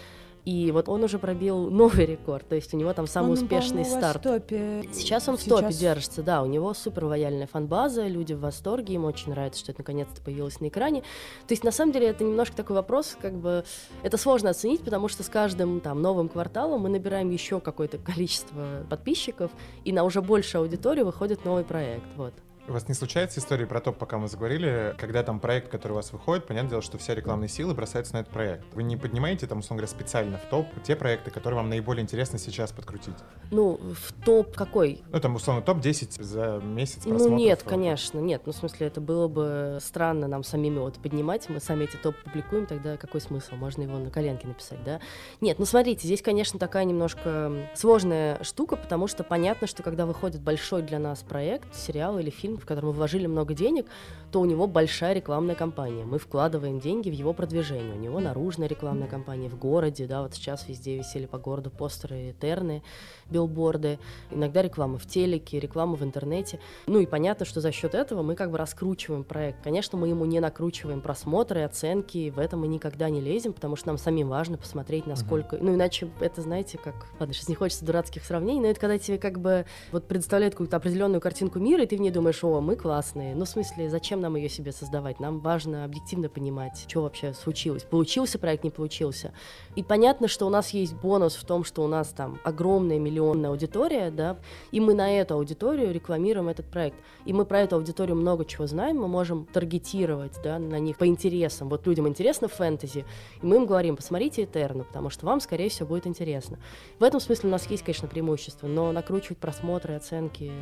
И 0.45 0.71
вот 0.73 0.88
он 0.88 1.05
уже 1.05 1.19
пробил 1.19 1.69
новый 1.71 2.07
рекорд, 2.07 2.49
то 2.49 2.55
есть 2.55 2.73
у 2.73 2.76
него 2.78 2.90
там 2.95 3.07
самый 3.07 3.33
Он, 3.33 3.43
успешный 3.43 3.85
старт. 3.85 4.21
в 4.21 4.23
топе. 4.23 4.83
Сейчас 4.93 5.28
он 5.28 5.37
в 5.37 5.43
Сейчас- 5.43 5.61
топе 5.61 5.75
держится, 5.75 6.23
да, 6.23 6.43
у 6.43 6.47
него 6.47 6.73
супер 6.73 7.05
лояльная 7.05 7.47
фан-база, 7.47 8.07
люди 8.07 8.33
в 8.33 8.40
восторге, 8.40 8.95
им 8.95 9.05
очень 9.05 9.31
нравится, 9.31 9.61
что 9.61 9.73
это 9.73 9.81
наконец-то 9.83 10.23
появилось 10.23 10.59
на 10.61 10.69
экране. 10.69 11.02
То 11.02 11.52
есть 11.52 11.64
на 11.64 11.71
самом 11.73 11.93
деле 11.93 12.07
это 12.07 12.25
немножко 12.25 12.57
такой 12.57 12.76
вопрос, 12.76 13.14
как 13.21 13.35
бы 13.35 13.64
это 14.02 14.17
сложно 14.17 14.50
оценить, 14.50 14.81
потому 14.83 15.09
что 15.09 15.23
с 15.23 15.28
каждым 15.28 15.81
там 15.81 16.00
новым 16.00 16.31
кварталом 16.31 16.81
мы 16.81 16.88
набираем 16.88 17.28
еще 17.28 17.61
какое-то 17.61 17.99
количество 17.99 18.87
подписчиков, 18.88 19.50
и 19.85 19.93
на 19.93 20.05
уже 20.05 20.23
большую 20.23 20.62
аудиторию 20.62 21.05
выходит 21.05 21.45
новый 21.45 21.64
проект, 21.64 22.07
вот. 22.17 22.33
У 22.68 22.72
вас 22.72 22.87
не 22.87 22.94
случается 22.94 23.40
истории 23.40 23.64
про 23.64 23.80
топ, 23.80 23.96
пока 23.96 24.18
мы 24.18 24.28
заговорили, 24.28 24.94
когда 24.98 25.22
там 25.22 25.40
проект, 25.40 25.70
который 25.70 25.92
у 25.92 25.94
вас 25.94 26.12
выходит, 26.12 26.46
понятное 26.46 26.68
дело, 26.68 26.82
что 26.82 26.98
вся 26.98 27.14
рекламные 27.14 27.48
силы 27.48 27.72
бросаются 27.72 28.12
на 28.12 28.18
этот 28.18 28.30
проект. 28.30 28.75
Вы 28.75 28.82
не 28.82 28.98
поднимаете 28.98 29.46
там, 29.46 29.60
условно 29.60 29.82
говоря, 29.82 29.98
специально 29.98 30.37
в 30.37 30.42
топ 30.50 30.66
те 30.84 30.94
проекты, 30.94 31.30
которые 31.30 31.56
вам 31.56 31.70
наиболее 31.70 32.02
интересно 32.02 32.38
сейчас 32.38 32.70
подкрутить? 32.72 33.14
Ну, 33.50 33.80
в 33.80 34.12
топ 34.22 34.54
какой? 34.54 35.02
Ну, 35.10 35.18
там, 35.18 35.37
условно, 35.37 35.62
топ-10 35.62 36.22
за 36.22 36.60
месяц 36.62 37.06
Ну 37.06 37.30
нет, 37.30 37.62
э, 37.64 37.68
конечно, 37.68 38.18
нет. 38.18 38.42
Ну, 38.44 38.52
в 38.52 38.56
смысле, 38.56 38.88
это 38.88 39.00
было 39.00 39.28
бы 39.28 39.78
странно 39.80 40.28
нам 40.28 40.44
самими 40.44 40.78
вот 40.78 40.98
поднимать. 40.98 41.48
Мы 41.48 41.60
сами 41.60 41.84
эти 41.84 41.96
топ 41.96 42.16
публикуем, 42.22 42.66
тогда 42.66 42.98
какой 42.98 43.22
смысл? 43.22 43.54
Можно 43.54 43.84
его 43.84 43.96
на 43.96 44.10
коленке 44.10 44.46
написать, 44.46 44.84
да? 44.84 45.00
Нет, 45.40 45.58
ну 45.58 45.64
смотрите, 45.64 46.06
здесь, 46.06 46.20
конечно, 46.20 46.58
такая 46.58 46.84
немножко 46.84 47.50
сложная 47.75 48.44
штука, 48.44 48.76
потому 48.76 49.06
что 49.06 49.25
понятно, 49.25 49.66
что 49.66 49.82
когда 49.82 50.04
выходит 50.04 50.42
большой 50.42 50.82
для 50.82 50.98
нас 50.98 51.22
проект, 51.22 51.75
сериал 51.75 52.18
или 52.18 52.28
фильм, 52.28 52.57
в 52.58 52.66
который 52.66 52.86
мы 52.86 52.92
вложили 52.92 53.26
много 53.26 53.54
денег, 53.54 53.86
то 54.30 54.40
у 54.40 54.44
него 54.44 54.66
большая 54.66 55.14
рекламная 55.14 55.54
кампания. 55.54 56.04
Мы 56.04 56.18
вкладываем 56.18 56.80
деньги 56.80 57.10
в 57.10 57.14
его 57.14 57.32
продвижение. 57.32 57.94
У 57.94 57.98
него 57.98 58.20
наружная 58.20 58.68
рекламная 58.68 59.08
кампания 59.08 59.48
в 59.48 59.58
городе, 59.58 60.06
да, 60.06 60.22
вот 60.22 60.34
сейчас 60.34 60.68
везде 60.68 60.98
висели 60.98 61.26
по 61.26 61.38
городу 61.38 61.70
постеры, 61.70 62.34
терны, 62.40 62.82
билборды, 63.30 63.99
иногда 64.30 64.62
реклама 64.62 64.99
в 64.99 65.06
телеке, 65.06 65.58
реклама 65.58 65.97
в 65.97 66.02
интернете. 66.02 66.61
Ну 66.87 67.00
и 67.00 67.06
понятно, 67.06 67.44
что 67.44 67.61
за 67.61 67.73
счет 67.73 67.94
этого 67.94 68.23
мы 68.23 68.35
как 68.35 68.50
бы 68.50 68.58
раскручиваем 68.58 69.25
проект. 69.25 69.62
Конечно, 69.62 69.99
мы 69.99 70.08
ему 70.08 70.25
не 70.25 70.40
накручиваем 70.40 71.00
просмотры, 71.00 71.62
оценки, 71.62 72.30
в 72.30 72.38
это 72.38 72.56
мы 72.56 72.68
никогда 72.68 73.08
не 73.11 73.20
лезем, 73.20 73.52
потому 73.52 73.76
что 73.76 73.88
нам 73.88 73.99
самим 73.99 74.28
важно 74.28 74.58
посмотреть, 74.58 75.06
насколько... 75.06 75.56
Uh-huh. 75.56 75.62
Ну 75.62 75.75
иначе 75.75 76.08
это, 76.20 76.42
знаете, 76.42 76.78
как... 76.78 76.94
Ладно, 77.18 77.35
сейчас 77.35 77.49
не 77.49 77.54
хочется 77.54 77.85
дурацких 77.85 78.25
сравнений, 78.25 78.61
но 78.61 78.66
это 78.68 78.80
когда 78.80 78.99
тебе 78.99 79.18
как 79.18 79.40
бы 79.40 79.66
вот 79.92 80.06
представляют 80.06 80.54
какую-то 80.54 80.76
определенную 80.76 81.20
картинку 81.20 81.58
мира, 81.58 81.82
и 81.82 81.87
ты 81.87 81.97
в 81.97 82.00
ней 82.00 82.11
думаешь, 82.11 82.42
о, 82.42 82.61
мы 82.61 82.76
классные. 82.76 83.35
Ну, 83.35 83.44
в 83.44 83.49
смысле, 83.49 83.90
зачем 83.90 84.20
нам 84.20 84.37
ее 84.37 84.49
себе 84.49 84.73
создавать? 84.73 85.20
Нам 85.20 85.40
важно 85.40 85.85
объективно 85.85 86.28
понимать, 86.28 86.85
что 86.88 87.02
вообще 87.02 87.32
случилось. 87.35 87.82
Получился 87.85 88.38
проект, 88.38 88.64
не 88.64 88.70
получился. 88.70 89.32
И 89.76 89.82
понятно, 89.82 90.28
что 90.28 90.47
у 90.47 90.50
нас 90.50 90.70
есть 90.70 90.94
бонус 90.94 91.35
в 91.35 91.44
том, 91.44 91.64
что 91.64 91.82
у 91.85 91.88
нас 91.88 92.08
там 92.08 92.38
огромная 92.44 92.99
миллионная 93.18 93.50
аудитория, 93.50 94.10
да, 94.10 94.37
и 94.70 94.80
мы 94.80 94.94
на 94.94 95.10
эту 95.10 95.34
аудиторию 95.34 95.92
рекламируем 95.92 96.48
этот 96.48 96.66
проект. 96.66 96.96
И 97.25 97.32
мы 97.32 97.44
про 97.44 97.60
эту 97.60 97.76
аудиторию 97.76 98.16
много 98.16 98.44
чего 98.44 98.66
знаем, 98.66 98.98
мы 98.98 99.08
можем 99.08 99.46
таргетировать, 99.46 100.38
да, 100.42 100.58
на 100.58 100.78
них 100.78 100.96
по 100.96 101.06
интересам. 101.06 101.68
Вот 101.68 101.87
людям 101.87 102.06
интересно 102.06 102.48
фэнтези, 102.48 103.04
и 103.42 103.46
мы 103.46 103.56
им 103.56 103.66
говорим, 103.66 103.96
посмотрите 103.96 104.44
Этерну, 104.44 104.84
потому 104.84 105.10
что 105.10 105.26
вам, 105.26 105.40
скорее 105.40 105.68
всего, 105.68 105.88
будет 105.88 106.06
интересно. 106.06 106.58
В 106.98 107.02
этом 107.02 107.20
смысле 107.20 107.48
у 107.48 107.52
нас 107.52 107.66
есть, 107.66 107.82
конечно, 107.82 108.08
преимущество, 108.08 108.66
но 108.66 108.92
накручивать 108.92 109.38
просмотры, 109.38 109.94
оценки 109.94 110.44
и 110.44 110.52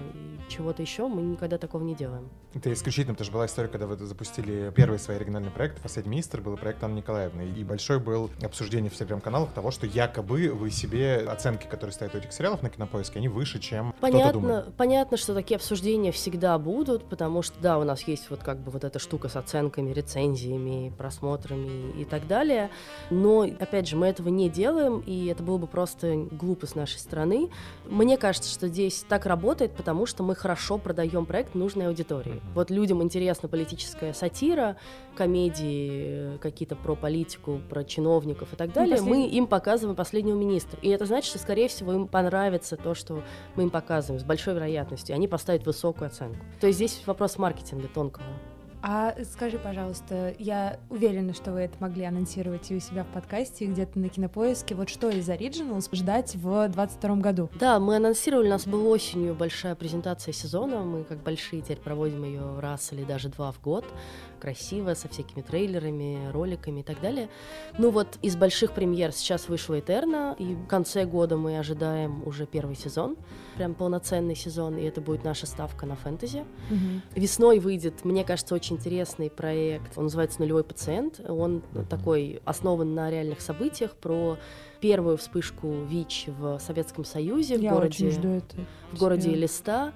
чего-то 0.48 0.82
еще 0.82 1.06
мы 1.06 1.22
никогда 1.22 1.58
такого 1.58 1.82
не 1.82 1.94
делаем. 1.94 2.28
Это 2.54 2.72
исключительно, 2.72 3.14
потому 3.14 3.26
что 3.26 3.34
была 3.34 3.46
история, 3.46 3.68
когда 3.68 3.86
вы 3.86 3.96
запустили 3.98 4.72
первый 4.74 4.98
свой 4.98 5.16
оригинальный 5.16 5.50
проект, 5.50 5.82
«Последний 5.82 6.10
министр», 6.10 6.40
был 6.40 6.56
проект 6.56 6.82
Анны 6.82 6.96
Николаевны, 6.96 7.42
и 7.42 7.64
большой 7.64 7.98
был 7.98 8.30
обсуждение 8.42 8.90
в 8.90 8.94
телеграм-каналах 8.94 9.52
того, 9.52 9.70
что 9.70 9.86
якобы 9.86 10.48
вы 10.48 10.70
себе 10.70 11.18
оценки, 11.18 11.66
которые 11.66 11.92
стоят 11.92 12.14
у 12.14 12.18
этих 12.18 12.32
сериалов 12.32 12.45
на 12.62 12.70
Кинопоиске, 12.70 13.18
они 13.18 13.28
выше, 13.28 13.58
чем 13.58 13.94
понятно, 14.00 14.30
кто-то 14.30 14.40
думает. 14.40 14.74
Понятно, 14.76 15.16
что 15.16 15.34
такие 15.34 15.56
обсуждения 15.56 16.12
всегда 16.12 16.58
будут, 16.58 17.04
потому 17.08 17.42
что, 17.42 17.58
да, 17.60 17.78
у 17.78 17.84
нас 17.84 18.02
есть 18.02 18.30
вот 18.30 18.40
как 18.42 18.58
бы 18.58 18.70
вот 18.70 18.84
эта 18.84 18.98
штука 18.98 19.28
с 19.28 19.36
оценками, 19.36 19.92
рецензиями, 19.92 20.92
просмотрами 20.96 21.92
и 22.00 22.04
так 22.04 22.26
далее, 22.26 22.70
но, 23.10 23.42
опять 23.42 23.88
же, 23.88 23.96
мы 23.96 24.06
этого 24.06 24.28
не 24.28 24.48
делаем, 24.48 25.00
и 25.00 25.26
это 25.26 25.42
было 25.42 25.58
бы 25.58 25.66
просто 25.66 26.14
глупо 26.30 26.66
с 26.66 26.74
нашей 26.74 26.98
стороны. 26.98 27.50
Мне 27.86 28.16
кажется, 28.16 28.50
что 28.50 28.68
здесь 28.68 29.04
так 29.08 29.26
работает, 29.26 29.72
потому 29.72 30.06
что 30.06 30.22
мы 30.22 30.34
хорошо 30.34 30.78
продаем 30.78 31.26
проект 31.26 31.54
нужной 31.54 31.88
аудитории. 31.88 32.34
Mm-hmm. 32.34 32.54
Вот 32.54 32.70
людям 32.70 33.02
интересна 33.02 33.48
политическая 33.48 34.12
сатира, 34.12 34.76
комедии 35.16 36.36
какие-то 36.38 36.76
про 36.76 36.94
политику, 36.94 37.60
про 37.68 37.84
чиновников 37.84 38.52
и 38.52 38.56
так 38.56 38.68
ну, 38.68 38.74
далее. 38.74 39.00
Ну, 39.00 39.08
Мы 39.08 39.28
им 39.28 39.46
показываем 39.46 39.96
последнего 39.96 40.36
министра. 40.36 40.78
И 40.82 40.88
это 40.88 41.06
значит, 41.06 41.30
что, 41.30 41.38
скорее 41.38 41.68
всего, 41.68 41.92
им 41.92 42.06
понравится 42.36 42.76
то, 42.76 42.94
что 42.94 43.22
мы 43.54 43.62
им 43.62 43.70
показываем, 43.70 44.20
с 44.20 44.24
большой 44.24 44.52
вероятностью. 44.52 45.16
Они 45.16 45.26
поставят 45.26 45.64
высокую 45.64 46.08
оценку. 46.08 46.44
То 46.60 46.66
есть 46.66 46.76
здесь 46.76 47.02
вопрос 47.06 47.38
маркетинга 47.38 47.88
тонкого. 47.88 48.26
А 48.82 49.16
скажи, 49.24 49.58
пожалуйста, 49.58 50.34
я 50.38 50.78
уверена, 50.90 51.32
что 51.32 51.52
вы 51.52 51.60
это 51.60 51.74
могли 51.80 52.04
анонсировать 52.04 52.70
и 52.70 52.76
у 52.76 52.80
себя 52.80 53.04
в 53.04 53.06
подкасте, 53.08 53.64
и 53.64 53.68
где-то 53.68 53.98
на 53.98 54.10
кинопоиске. 54.10 54.74
Вот 54.74 54.90
что 54.90 55.08
из 55.08 55.28
Originals 55.28 55.88
ждать 55.92 56.36
в 56.36 56.68
2022 56.68 57.16
году? 57.16 57.48
Да, 57.58 57.80
мы 57.80 57.96
анонсировали, 57.96 58.48
у 58.48 58.50
нас 58.50 58.66
была 58.66 58.90
осенью 58.90 59.34
большая 59.34 59.74
презентация 59.74 60.32
сезона. 60.32 60.82
Мы 60.82 61.04
как 61.04 61.22
большие 61.22 61.62
теперь 61.62 61.78
проводим 61.78 62.22
ее 62.24 62.60
раз 62.60 62.92
или 62.92 63.02
даже 63.02 63.30
два 63.30 63.50
в 63.50 63.60
год 63.62 63.86
красиво, 64.36 64.94
со 64.94 65.08
всякими 65.08 65.42
трейлерами, 65.42 66.30
роликами 66.30 66.80
и 66.80 66.82
так 66.82 67.00
далее. 67.00 67.28
Ну 67.78 67.90
вот 67.90 68.18
из 68.22 68.36
больших 68.36 68.72
премьер 68.72 69.12
сейчас 69.12 69.48
вышла 69.48 69.80
Этерна, 69.80 70.36
и 70.38 70.54
в 70.54 70.66
конце 70.66 71.04
года 71.04 71.36
мы 71.36 71.58
ожидаем 71.58 72.26
уже 72.26 72.46
первый 72.46 72.76
сезон, 72.76 73.16
прям 73.56 73.74
полноценный 73.74 74.36
сезон, 74.36 74.76
и 74.76 74.84
это 74.84 75.00
будет 75.00 75.24
наша 75.24 75.46
ставка 75.46 75.86
на 75.86 75.96
фэнтези. 75.96 76.44
Угу. 76.70 77.20
Весной 77.20 77.58
выйдет, 77.58 78.04
мне 78.04 78.24
кажется, 78.24 78.54
очень 78.54 78.76
интересный 78.76 79.30
проект, 79.30 79.96
он 79.96 80.04
называется 80.04 80.40
«Нулевой 80.40 80.64
пациент», 80.64 81.20
он 81.26 81.62
такой 81.88 82.40
основан 82.44 82.94
на 82.94 83.10
реальных 83.10 83.40
событиях 83.40 83.92
про 83.92 84.38
первую 84.80 85.16
вспышку 85.16 85.68
ВИЧ 85.88 86.26
в 86.38 86.58
Советском 86.58 87.04
Союзе 87.04 87.56
Я 87.56 87.70
в 87.70 87.74
городе, 87.74 88.10
жду 88.10 88.28
это. 88.28 88.56
в 88.92 88.98
городе 88.98 89.30
Листа. 89.30 89.92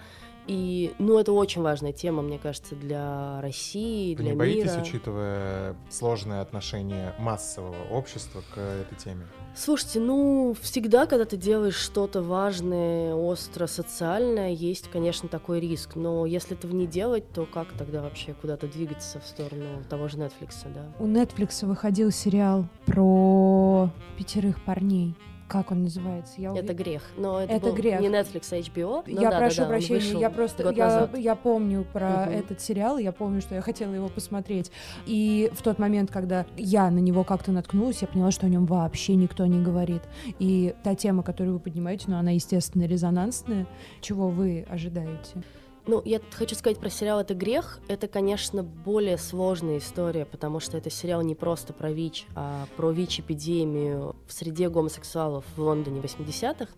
И, 0.51 0.93
ну, 0.99 1.17
это 1.17 1.31
очень 1.31 1.63
важная 1.63 1.93
тема, 1.93 2.23
мне 2.23 2.37
кажется, 2.37 2.75
для 2.75 3.41
России, 3.41 4.17
Вы 4.17 4.23
для 4.25 4.33
не 4.33 4.37
боитесь, 4.37 4.73
мира. 4.73 4.83
учитывая 4.83 5.77
сложное 5.91 6.41
отношение 6.41 7.15
массового 7.21 7.77
общества 7.93 8.43
к 8.53 8.59
этой 8.59 8.97
теме? 8.97 9.29
Слушайте, 9.55 10.01
ну, 10.01 10.57
всегда, 10.61 11.07
когда 11.07 11.25
ты 11.25 11.37
делаешь 11.37 11.77
что-то 11.77 12.21
важное, 12.21 13.15
остро, 13.15 13.69
социальное, 13.69 14.51
есть, 14.51 14.89
конечно, 14.91 15.29
такой 15.29 15.61
риск. 15.61 15.95
Но 15.95 16.27
если 16.27 16.57
этого 16.57 16.73
не 16.73 16.89
делать, 16.89 17.31
то 17.33 17.47
как 17.47 17.69
тогда 17.79 18.03
вообще 18.03 18.35
куда-то 18.35 18.67
двигаться 18.67 19.21
в 19.21 19.27
сторону 19.29 19.85
того 19.89 20.09
же 20.09 20.17
Netflix, 20.17 20.67
да? 20.75 20.93
У 20.99 21.07
Netflix 21.07 21.65
выходил 21.65 22.11
сериал 22.11 22.67
про 22.87 23.89
пятерых 24.19 24.61
парней 24.65 25.15
как 25.51 25.73
он 25.73 25.83
называется? 25.83 26.41
Я 26.41 26.55
это 26.55 26.73
грех. 26.73 27.03
Но 27.17 27.41
это, 27.41 27.55
это 27.55 27.67
был 27.67 27.75
грех. 27.75 28.01
не 28.01 28.07
Netflix, 28.07 28.53
а 28.53 28.57
HBO. 28.57 29.03
Ну, 29.05 29.21
я 29.21 29.31
да, 29.31 29.39
прошу 29.39 29.57
да, 29.57 29.63
да, 29.65 29.69
прощения, 29.69 30.21
я 30.21 30.31
просто 30.31 30.71
я, 30.71 31.11
я 31.17 31.35
помню 31.35 31.85
про 31.93 32.23
угу. 32.23 32.31
этот 32.31 32.61
сериал, 32.61 32.99
я 32.99 33.11
помню, 33.11 33.41
что 33.41 33.57
я 33.57 33.61
хотела 33.61 33.93
его 33.93 34.09
посмотреть. 34.09 34.71
И 35.07 35.51
в 35.53 35.63
тот 35.63 35.81
момент, 35.81 36.13
когда 36.13 36.47
я 36.57 36.89
на 36.91 37.01
него 37.01 37.25
как-то 37.25 37.51
наткнулась, 37.51 38.01
я 38.01 38.07
поняла, 38.07 38.31
что 38.31 38.47
о 38.47 38.49
нем 38.49 38.65
вообще 38.65 39.17
никто 39.17 39.45
не 39.47 39.61
говорит. 39.61 40.03
И 40.39 40.73
та 40.85 40.95
тема, 40.95 41.25
которую 41.25 41.55
вы 41.55 41.61
поднимаете, 41.61 42.05
ну, 42.07 42.17
она, 42.17 42.31
естественно, 42.31 42.85
резонансная. 42.85 43.67
Чего 44.01 44.29
вы 44.29 44.65
ожидаете? 44.71 45.43
Ну, 45.87 46.03
я 46.05 46.21
хочу 46.33 46.55
сказать 46.55 46.79
про 46.79 46.91
сериал 46.91 47.21
«Это 47.21 47.35
грех». 47.35 47.81
Это, 47.89 48.07
конечно, 48.07 48.63
более 48.63 49.19
сложная 49.19 49.79
история, 49.79 50.25
потому 50.27 50.61
что 50.61 50.77
это 50.77 50.91
сериал 50.91 51.23
не 51.23 51.35
просто 51.35 51.73
про 51.73 51.91
ВИЧ, 51.91 52.27
а 52.35 52.67
про 52.77 52.91
ВИЧ-эпидемию 52.91 54.15
в 54.27 54.33
среде 54.33 54.69
гомосексуалов 54.69 55.45
в 55.57 55.63
Лондоне 55.63 56.01
80-х. 56.01 56.69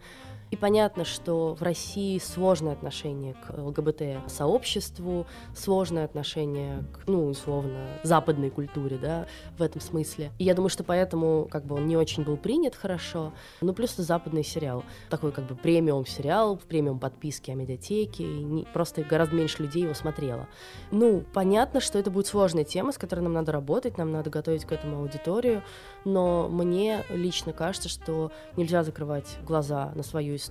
И 0.52 0.56
понятно, 0.56 1.06
что 1.06 1.54
в 1.54 1.62
России 1.62 2.18
сложное 2.18 2.74
отношение 2.74 3.32
к 3.32 3.56
ЛГБТ-сообществу, 3.56 5.26
сложное 5.56 6.04
отношение 6.04 6.84
к, 6.92 7.08
ну, 7.08 7.28
условно, 7.28 7.88
западной 8.02 8.50
культуре, 8.50 8.98
да, 8.98 9.26
в 9.56 9.62
этом 9.62 9.80
смысле. 9.80 10.30
И 10.38 10.44
я 10.44 10.52
думаю, 10.52 10.68
что 10.68 10.84
поэтому, 10.84 11.48
как 11.50 11.64
бы, 11.64 11.76
он 11.76 11.86
не 11.86 11.96
очень 11.96 12.22
был 12.22 12.36
принят 12.36 12.74
хорошо. 12.74 13.32
Ну, 13.62 13.72
плюс 13.72 13.94
это 13.94 14.02
западный 14.02 14.44
сериал. 14.44 14.84
Такой, 15.08 15.32
как 15.32 15.46
бы, 15.46 15.54
премиум-сериал, 15.54 16.58
в 16.58 16.64
премиум 16.64 16.98
подписки 16.98 17.50
о 17.50 17.54
медиатеке, 17.54 18.24
не, 18.24 18.64
просто 18.74 19.04
гораздо 19.04 19.34
меньше 19.34 19.62
людей 19.62 19.84
его 19.84 19.94
смотрело. 19.94 20.48
Ну, 20.90 21.24
понятно, 21.32 21.80
что 21.80 21.98
это 21.98 22.10
будет 22.10 22.26
сложная 22.26 22.64
тема, 22.64 22.92
с 22.92 22.98
которой 22.98 23.20
нам 23.20 23.32
надо 23.32 23.52
работать, 23.52 23.96
нам 23.96 24.12
надо 24.12 24.28
готовить 24.28 24.66
к 24.66 24.72
этому 24.72 24.98
аудиторию, 24.98 25.62
но 26.04 26.50
мне 26.50 27.06
лично 27.08 27.54
кажется, 27.54 27.88
что 27.88 28.30
нельзя 28.58 28.82
закрывать 28.82 29.38
глаза 29.46 29.92
на 29.94 30.02
свою 30.02 30.36
историю, 30.36 30.41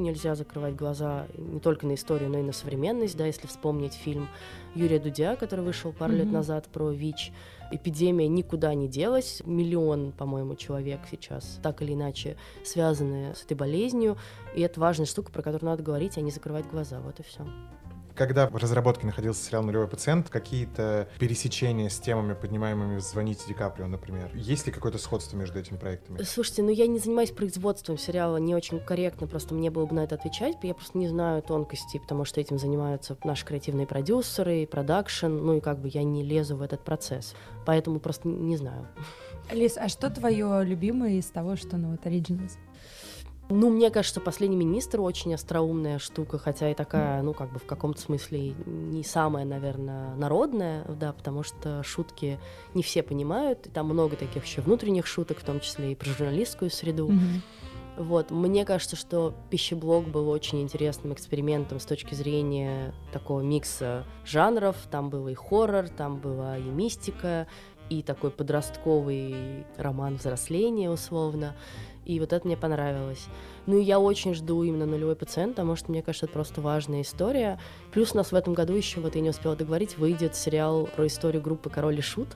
нельзя 0.00 0.34
закрывать 0.34 0.76
глаза 0.76 1.26
не 1.36 1.60
только 1.60 1.86
на 1.86 1.94
историю, 1.94 2.30
но 2.30 2.38
и 2.38 2.42
на 2.42 2.52
современность, 2.52 3.16
да, 3.16 3.26
если 3.26 3.46
вспомнить 3.46 3.94
фильм 3.94 4.28
Юрия 4.74 4.98
Дудя, 4.98 5.36
который 5.36 5.64
вышел 5.64 5.92
пару 5.92 6.12
mm-hmm. 6.12 6.16
лет 6.16 6.32
назад 6.32 6.66
про 6.66 6.90
ВИЧ, 6.90 7.32
эпидемия 7.72 8.28
никуда 8.28 8.74
не 8.74 8.88
делась, 8.88 9.42
миллион, 9.44 10.12
по-моему, 10.12 10.54
человек 10.54 11.00
сейчас 11.10 11.58
так 11.62 11.82
или 11.82 11.94
иначе 11.94 12.36
связаны 12.64 13.34
с 13.34 13.44
этой 13.44 13.56
болезнью, 13.56 14.16
и 14.54 14.60
это 14.60 14.80
важная 14.80 15.06
штука, 15.06 15.32
про 15.32 15.42
которую 15.42 15.70
надо 15.70 15.82
говорить, 15.82 16.16
а 16.18 16.20
не 16.20 16.30
закрывать 16.30 16.68
глаза, 16.68 17.00
вот 17.00 17.20
и 17.20 17.22
все. 17.22 17.44
Когда 18.20 18.48
в 18.48 18.56
разработке 18.56 19.06
находился 19.06 19.42
сериал 19.42 19.62
«Нулевой 19.62 19.88
пациент», 19.88 20.28
какие-то 20.28 21.08
пересечения 21.18 21.88
с 21.88 21.98
темами, 21.98 22.34
поднимаемыми 22.34 22.98
в 22.98 23.00
«Звоните 23.00 23.44
Ди 23.48 23.54
Каприо», 23.54 23.86
например? 23.86 24.30
Есть 24.34 24.66
ли 24.66 24.72
какое-то 24.72 24.98
сходство 24.98 25.38
между 25.38 25.58
этими 25.58 25.78
проектами? 25.78 26.22
Слушайте, 26.22 26.62
ну 26.62 26.68
я 26.68 26.86
не 26.86 26.98
занимаюсь 26.98 27.30
производством 27.30 27.96
сериала, 27.96 28.36
не 28.36 28.54
очень 28.54 28.78
корректно, 28.78 29.26
просто 29.26 29.54
мне 29.54 29.70
было 29.70 29.86
бы 29.86 29.94
на 29.94 30.04
это 30.04 30.16
отвечать, 30.16 30.56
я 30.62 30.74
просто 30.74 30.98
не 30.98 31.08
знаю 31.08 31.40
тонкостей, 31.40 31.98
потому 31.98 32.26
что 32.26 32.42
этим 32.42 32.58
занимаются 32.58 33.16
наши 33.24 33.46
креативные 33.46 33.86
продюсеры, 33.86 34.66
продакшн, 34.66 35.28
ну 35.28 35.56
и 35.56 35.60
как 35.60 35.80
бы 35.80 35.88
я 35.88 36.02
не 36.02 36.22
лезу 36.22 36.56
в 36.56 36.60
этот 36.60 36.84
процесс, 36.84 37.34
поэтому 37.64 38.00
просто 38.00 38.28
не 38.28 38.58
знаю. 38.58 38.86
Лиз, 39.50 39.78
а 39.78 39.88
что 39.88 40.10
твое 40.10 40.62
любимое 40.62 41.12
из 41.12 41.30
того, 41.30 41.56
что 41.56 41.78
ну 41.78 41.92
вот 41.92 42.04
Originals? 42.04 42.58
Ну, 43.50 43.68
мне 43.68 43.90
кажется, 43.90 44.20
«Последний 44.20 44.56
министр» 44.56 45.00
очень 45.00 45.34
остроумная 45.34 45.98
штука, 45.98 46.38
хотя 46.38 46.70
и 46.70 46.74
такая, 46.74 47.20
ну, 47.22 47.34
как 47.34 47.52
бы 47.52 47.58
в 47.58 47.66
каком-то 47.66 48.00
смысле 48.00 48.54
не 48.64 49.02
самая, 49.02 49.44
наверное, 49.44 50.14
народная, 50.14 50.84
да, 50.84 51.12
потому 51.12 51.42
что 51.42 51.82
шутки 51.82 52.38
не 52.74 52.82
все 52.82 53.02
понимают, 53.02 53.66
и 53.66 53.70
там 53.70 53.86
много 53.86 54.16
таких 54.16 54.46
еще 54.46 54.60
внутренних 54.60 55.06
шуток, 55.06 55.38
в 55.38 55.44
том 55.44 55.58
числе 55.60 55.92
и 55.92 55.94
про 55.96 56.06
журналистскую 56.06 56.70
среду. 56.70 57.08
Mm-hmm. 57.08 57.40
Вот, 57.98 58.30
мне 58.30 58.64
кажется, 58.64 58.96
что 58.96 59.34
пищеблок 59.50 60.08
был 60.08 60.30
очень 60.30 60.62
интересным 60.62 61.12
экспериментом 61.12 61.80
с 61.80 61.84
точки 61.84 62.14
зрения 62.14 62.94
такого 63.12 63.40
микса 63.40 64.06
жанров. 64.24 64.76
Там 64.90 65.10
было 65.10 65.28
и 65.28 65.34
хоррор, 65.34 65.88
там 65.88 66.18
была 66.18 66.56
и 66.56 66.62
мистика, 66.62 67.46
и 67.90 68.02
такой 68.02 68.30
подростковый 68.30 69.66
роман 69.76 70.16
взросления, 70.16 70.90
условно. 70.90 71.56
И 72.10 72.18
вот 72.18 72.32
это 72.32 72.44
мне 72.44 72.56
понравилось. 72.56 73.26
Ну 73.66 73.78
и 73.78 73.84
я 73.84 74.00
очень 74.00 74.34
жду 74.34 74.64
именно 74.64 74.84
нулевой 74.84 75.14
пациент, 75.14 75.54
потому 75.54 75.76
что 75.76 75.92
мне 75.92 76.02
кажется, 76.02 76.26
это 76.26 76.32
просто 76.32 76.60
важная 76.60 77.02
история. 77.02 77.60
Плюс 77.92 78.14
у 78.14 78.16
нас 78.16 78.32
в 78.32 78.34
этом 78.34 78.52
году 78.52 78.74
еще, 78.74 78.98
вот 78.98 79.14
я 79.14 79.20
не 79.20 79.30
успела 79.30 79.54
договорить, 79.54 79.96
выйдет 79.96 80.34
сериал 80.34 80.88
про 80.96 81.06
историю 81.06 81.40
группы 81.40 81.70
Король 81.70 81.98
и 81.98 82.02
Шут. 82.02 82.26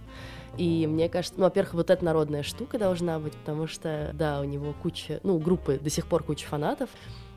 И 0.58 0.86
мне 0.86 1.08
кажется, 1.08 1.34
ну, 1.38 1.46
во-первых, 1.46 1.74
вот 1.74 1.90
эта 1.90 2.04
народная 2.04 2.44
штука 2.44 2.78
должна 2.78 3.18
быть, 3.18 3.32
потому 3.32 3.66
что, 3.66 4.12
да, 4.14 4.40
у 4.40 4.44
него 4.44 4.76
куча, 4.80 5.18
ну, 5.24 5.38
группы 5.38 5.80
до 5.82 5.90
сих 5.90 6.06
пор 6.06 6.22
куча 6.22 6.46
фанатов. 6.46 6.88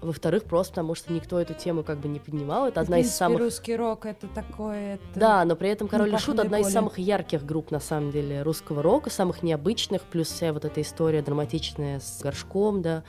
Во-вторых, 0.01 0.43
просто 0.43 0.73
потому 0.73 0.95
что 0.95 1.11
никто 1.11 1.39
эту 1.39 1.53
тему 1.53 1.83
как 1.83 1.97
бы 1.99 2.07
не 2.07 2.19
поднимал. 2.19 2.67
Это 2.67 2.81
одна 2.81 2.99
из 2.99 3.13
самых... 3.13 3.39
русский 3.39 3.75
рок 3.75 4.05
это 4.05 4.27
такое... 4.27 4.95
Это... 4.95 5.19
Да, 5.19 5.45
но 5.45 5.55
при 5.55 5.69
этом 5.69 5.87
Король 5.87 6.13
и 6.13 6.17
Шут 6.17 6.39
одна 6.39 6.59
из 6.59 6.67
самых 6.67 6.99
ярких 6.99 7.45
групп, 7.45 7.71
на 7.71 7.79
самом 7.79 8.11
деле, 8.11 8.43
русского 8.43 8.83
рока, 8.83 9.09
самых 9.09 9.43
необычных, 9.43 10.03
плюс 10.03 10.27
вся 10.27 10.53
вот 10.53 10.65
эта 10.65 10.81
история 10.81 11.21
драматичная 11.21 11.99
с 11.99 12.21
горшком, 12.21 12.81
да. 12.81 13.03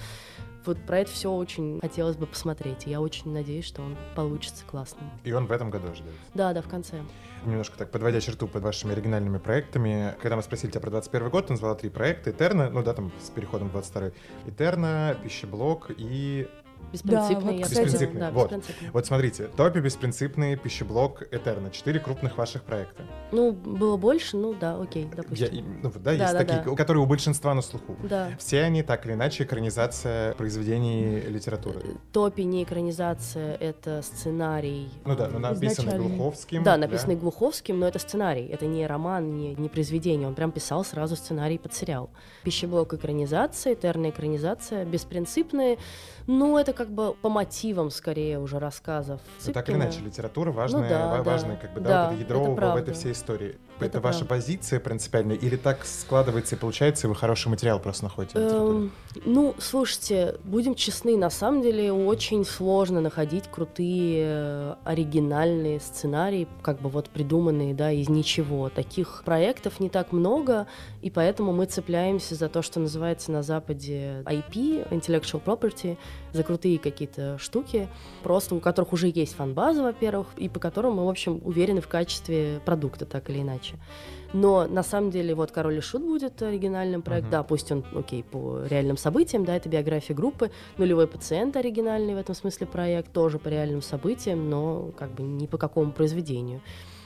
Вот 0.64 0.78
про 0.86 0.98
это 0.98 1.10
все 1.10 1.32
очень 1.32 1.80
хотелось 1.80 2.16
бы 2.16 2.26
посмотреть. 2.26 2.86
И 2.86 2.90
я 2.90 3.00
очень 3.00 3.32
надеюсь, 3.32 3.64
что 3.64 3.80
он 3.80 3.96
получится 4.14 4.64
классным. 4.66 5.10
И 5.24 5.32
он 5.32 5.46
в 5.46 5.52
этом 5.52 5.70
году 5.70 5.90
ожидается. 5.90 6.20
Да, 6.34 6.52
да, 6.52 6.60
в 6.60 6.68
конце. 6.68 7.00
Немножко 7.46 7.78
так, 7.78 7.90
подводя 7.90 8.20
черту 8.20 8.48
под 8.48 8.62
вашими 8.62 8.92
оригинальными 8.92 9.38
проектами, 9.38 10.14
когда 10.20 10.36
мы 10.36 10.42
спросили 10.42 10.70
тебя 10.70 10.80
про 10.80 10.90
21 10.90 11.30
год, 11.30 11.46
ты 11.46 11.52
назвала 11.54 11.74
три 11.74 11.88
проекта. 11.88 12.32
Этерна, 12.32 12.68
ну 12.68 12.82
да, 12.82 12.92
там 12.92 13.12
с 13.22 13.30
переходом 13.30 13.68
в 13.68 13.72
22 13.72 14.10
Этерна, 14.46 15.16
Пищеблок 15.22 15.90
и... 15.96 16.48
Беспринципный, 16.92 17.52
вот, 17.52 17.52
я. 17.52 17.58
Беспринципный, 17.60 18.20
Да, 18.20 18.30
вот. 18.30 18.44
беспринципный. 18.52 18.90
Вот 18.92 19.06
смотрите, 19.06 19.46
Топи, 19.56 19.78
Беспринципный, 19.80 20.56
Пищеблок, 20.56 21.22
Этерна. 21.30 21.70
Четыре 21.70 22.00
крупных 22.00 22.38
ваших 22.38 22.62
проекта. 22.62 23.02
Ну, 23.32 23.52
было 23.52 23.96
больше, 23.96 24.36
ну 24.36 24.54
да, 24.54 24.80
окей, 24.80 25.08
допустим. 25.14 25.48
Я- 25.52 25.62
ну, 25.82 25.90
вот, 25.90 26.02
да, 26.02 26.12
есть 26.12 26.24
Да-да-да. 26.24 26.56
такие, 26.58 26.76
которые 26.76 27.02
у 27.02 27.06
большинства 27.06 27.54
на 27.54 27.62
слуху. 27.62 27.96
Да. 28.04 28.30
Все 28.38 28.62
они 28.62 28.82
так 28.82 29.04
или 29.06 29.12
иначе 29.12 29.44
экранизация 29.44 30.32
произведений 30.34 31.20
литературы. 31.20 31.80
Топи 32.12 32.42
не 32.42 32.62
экранизация, 32.64 33.54
это 33.56 34.02
сценарий. 34.02 34.88
Ну 35.04 35.14
да, 35.16 35.28
ну 35.28 35.38
написанный 35.38 35.68
Изначальный. 35.90 36.08
Глуховским. 36.08 36.62
Да, 36.62 36.76
написанный 36.76 37.16
Глуховским, 37.16 37.78
но 37.78 37.86
это 37.86 37.98
сценарий. 37.98 38.46
Это 38.46 38.66
не 38.66 38.86
роман, 38.86 39.36
не, 39.36 39.54
не 39.54 39.68
произведение. 39.68 40.26
Он 40.26 40.34
прям 40.34 40.52
писал 40.52 40.84
сразу 40.84 41.16
сценарий 41.16 41.58
под 41.58 41.74
сериал. 41.74 42.10
Пищеблок 42.44 42.94
экранизация, 42.94 43.74
терна 43.74 44.10
экранизация, 44.10 44.84
беспринципные. 44.84 45.78
Ну, 46.30 46.58
это 46.58 46.74
как 46.74 46.90
бы 46.90 47.14
по 47.14 47.30
мотивам, 47.30 47.90
скорее, 47.90 48.38
уже 48.38 48.58
рассказов. 48.58 49.18
Ну, 49.46 49.52
так 49.54 49.66
или 49.70 49.74
Цыпкина. 49.76 49.82
иначе, 49.84 50.00
литература 50.00 50.52
важная, 50.52 50.82
Ну 50.82 50.88
да, 50.90 51.06
ва- 51.08 51.16
да. 51.16 51.22
важная 51.22 51.56
как 51.56 51.72
бы, 51.72 51.80
да, 51.80 51.88
Да, 51.88 52.04
вот 52.10 52.12
это 52.12 52.22
ядро 52.22 52.52
это 52.54 52.70
в- 52.70 52.76
этой 52.76 52.92
всей 52.94 53.12
истории. 53.12 53.58
Это, 53.78 53.98
Это 53.98 54.00
ваша 54.00 54.24
правда. 54.24 54.34
позиция 54.34 54.80
принципиальная 54.80 55.36
или 55.36 55.56
так 55.56 55.84
складывается 55.84 56.56
и 56.56 56.58
получается, 56.58 57.06
и 57.06 57.10
вы 57.10 57.14
хороший 57.14 57.48
материал 57.48 57.78
просто 57.78 58.04
находите? 58.04 58.38
Эм, 58.38 58.92
ну, 59.24 59.54
слушайте, 59.58 60.36
будем 60.44 60.74
честны, 60.74 61.16
на 61.16 61.30
самом 61.30 61.62
деле 61.62 61.92
очень 61.92 62.44
сложно 62.44 63.00
находить 63.00 63.48
крутые 63.50 64.24
э, 64.26 64.74
оригинальные 64.84 65.80
сценарии, 65.80 66.48
как 66.62 66.80
бы 66.80 66.88
вот 66.88 67.08
придуманные, 67.10 67.74
да, 67.74 67.90
из 67.92 68.08
ничего. 68.08 68.68
Таких 68.68 69.22
проектов 69.24 69.80
не 69.80 69.88
так 69.88 70.12
много, 70.12 70.66
и 71.02 71.10
поэтому 71.10 71.52
мы 71.52 71.66
цепляемся 71.66 72.34
за 72.34 72.48
то, 72.48 72.62
что 72.62 72.80
называется 72.80 73.32
на 73.32 73.42
Западе 73.42 74.22
IP, 74.24 74.88
Intellectual 74.90 75.42
Property, 75.42 75.96
за 76.32 76.42
крутые 76.42 76.78
какие-то 76.78 77.38
штуки, 77.38 77.88
просто 78.22 78.54
у 78.54 78.60
которых 78.60 78.92
уже 78.92 79.08
есть 79.08 79.34
фан-база, 79.34 79.82
во-первых, 79.82 80.26
и 80.36 80.48
по 80.48 80.60
которым 80.60 80.94
мы, 80.94 81.06
в 81.06 81.08
общем, 81.08 81.40
уверены 81.44 81.80
в 81.80 81.88
качестве 81.88 82.60
продукта, 82.64 83.06
так 83.06 83.30
или 83.30 83.40
иначе. 83.40 83.67
Но 84.32 84.66
на 84.66 84.82
самом 84.82 85.10
деле 85.10 85.34
вот 85.34 85.52
«Король 85.52 85.78
и 85.78 85.80
Шут» 85.80 86.02
будет 86.02 86.42
оригинальным 86.42 87.02
проектом. 87.02 87.28
Мгм. 87.28 87.38
Да, 87.38 87.42
пусть 87.42 87.72
он, 87.72 87.84
окей, 87.94 88.22
по 88.22 88.62
реальным 88.68 88.96
событиям, 88.96 89.44
да, 89.44 89.56
это 89.56 89.68
биография 89.68 90.14
группы. 90.14 90.50
«Нулевой 90.76 91.06
пациент» 91.06 91.56
оригинальный 91.56 92.14
в 92.14 92.18
этом 92.18 92.34
смысле 92.34 92.66
проект, 92.66 93.12
тоже 93.12 93.38
по 93.38 93.48
реальным 93.48 93.80
событиям, 93.80 94.50
но 94.50 94.90
как 94.98 95.12
бы 95.12 95.22
не 95.22 95.46
по 95.46 95.56
какому 95.56 95.92
произведению. 95.92 96.60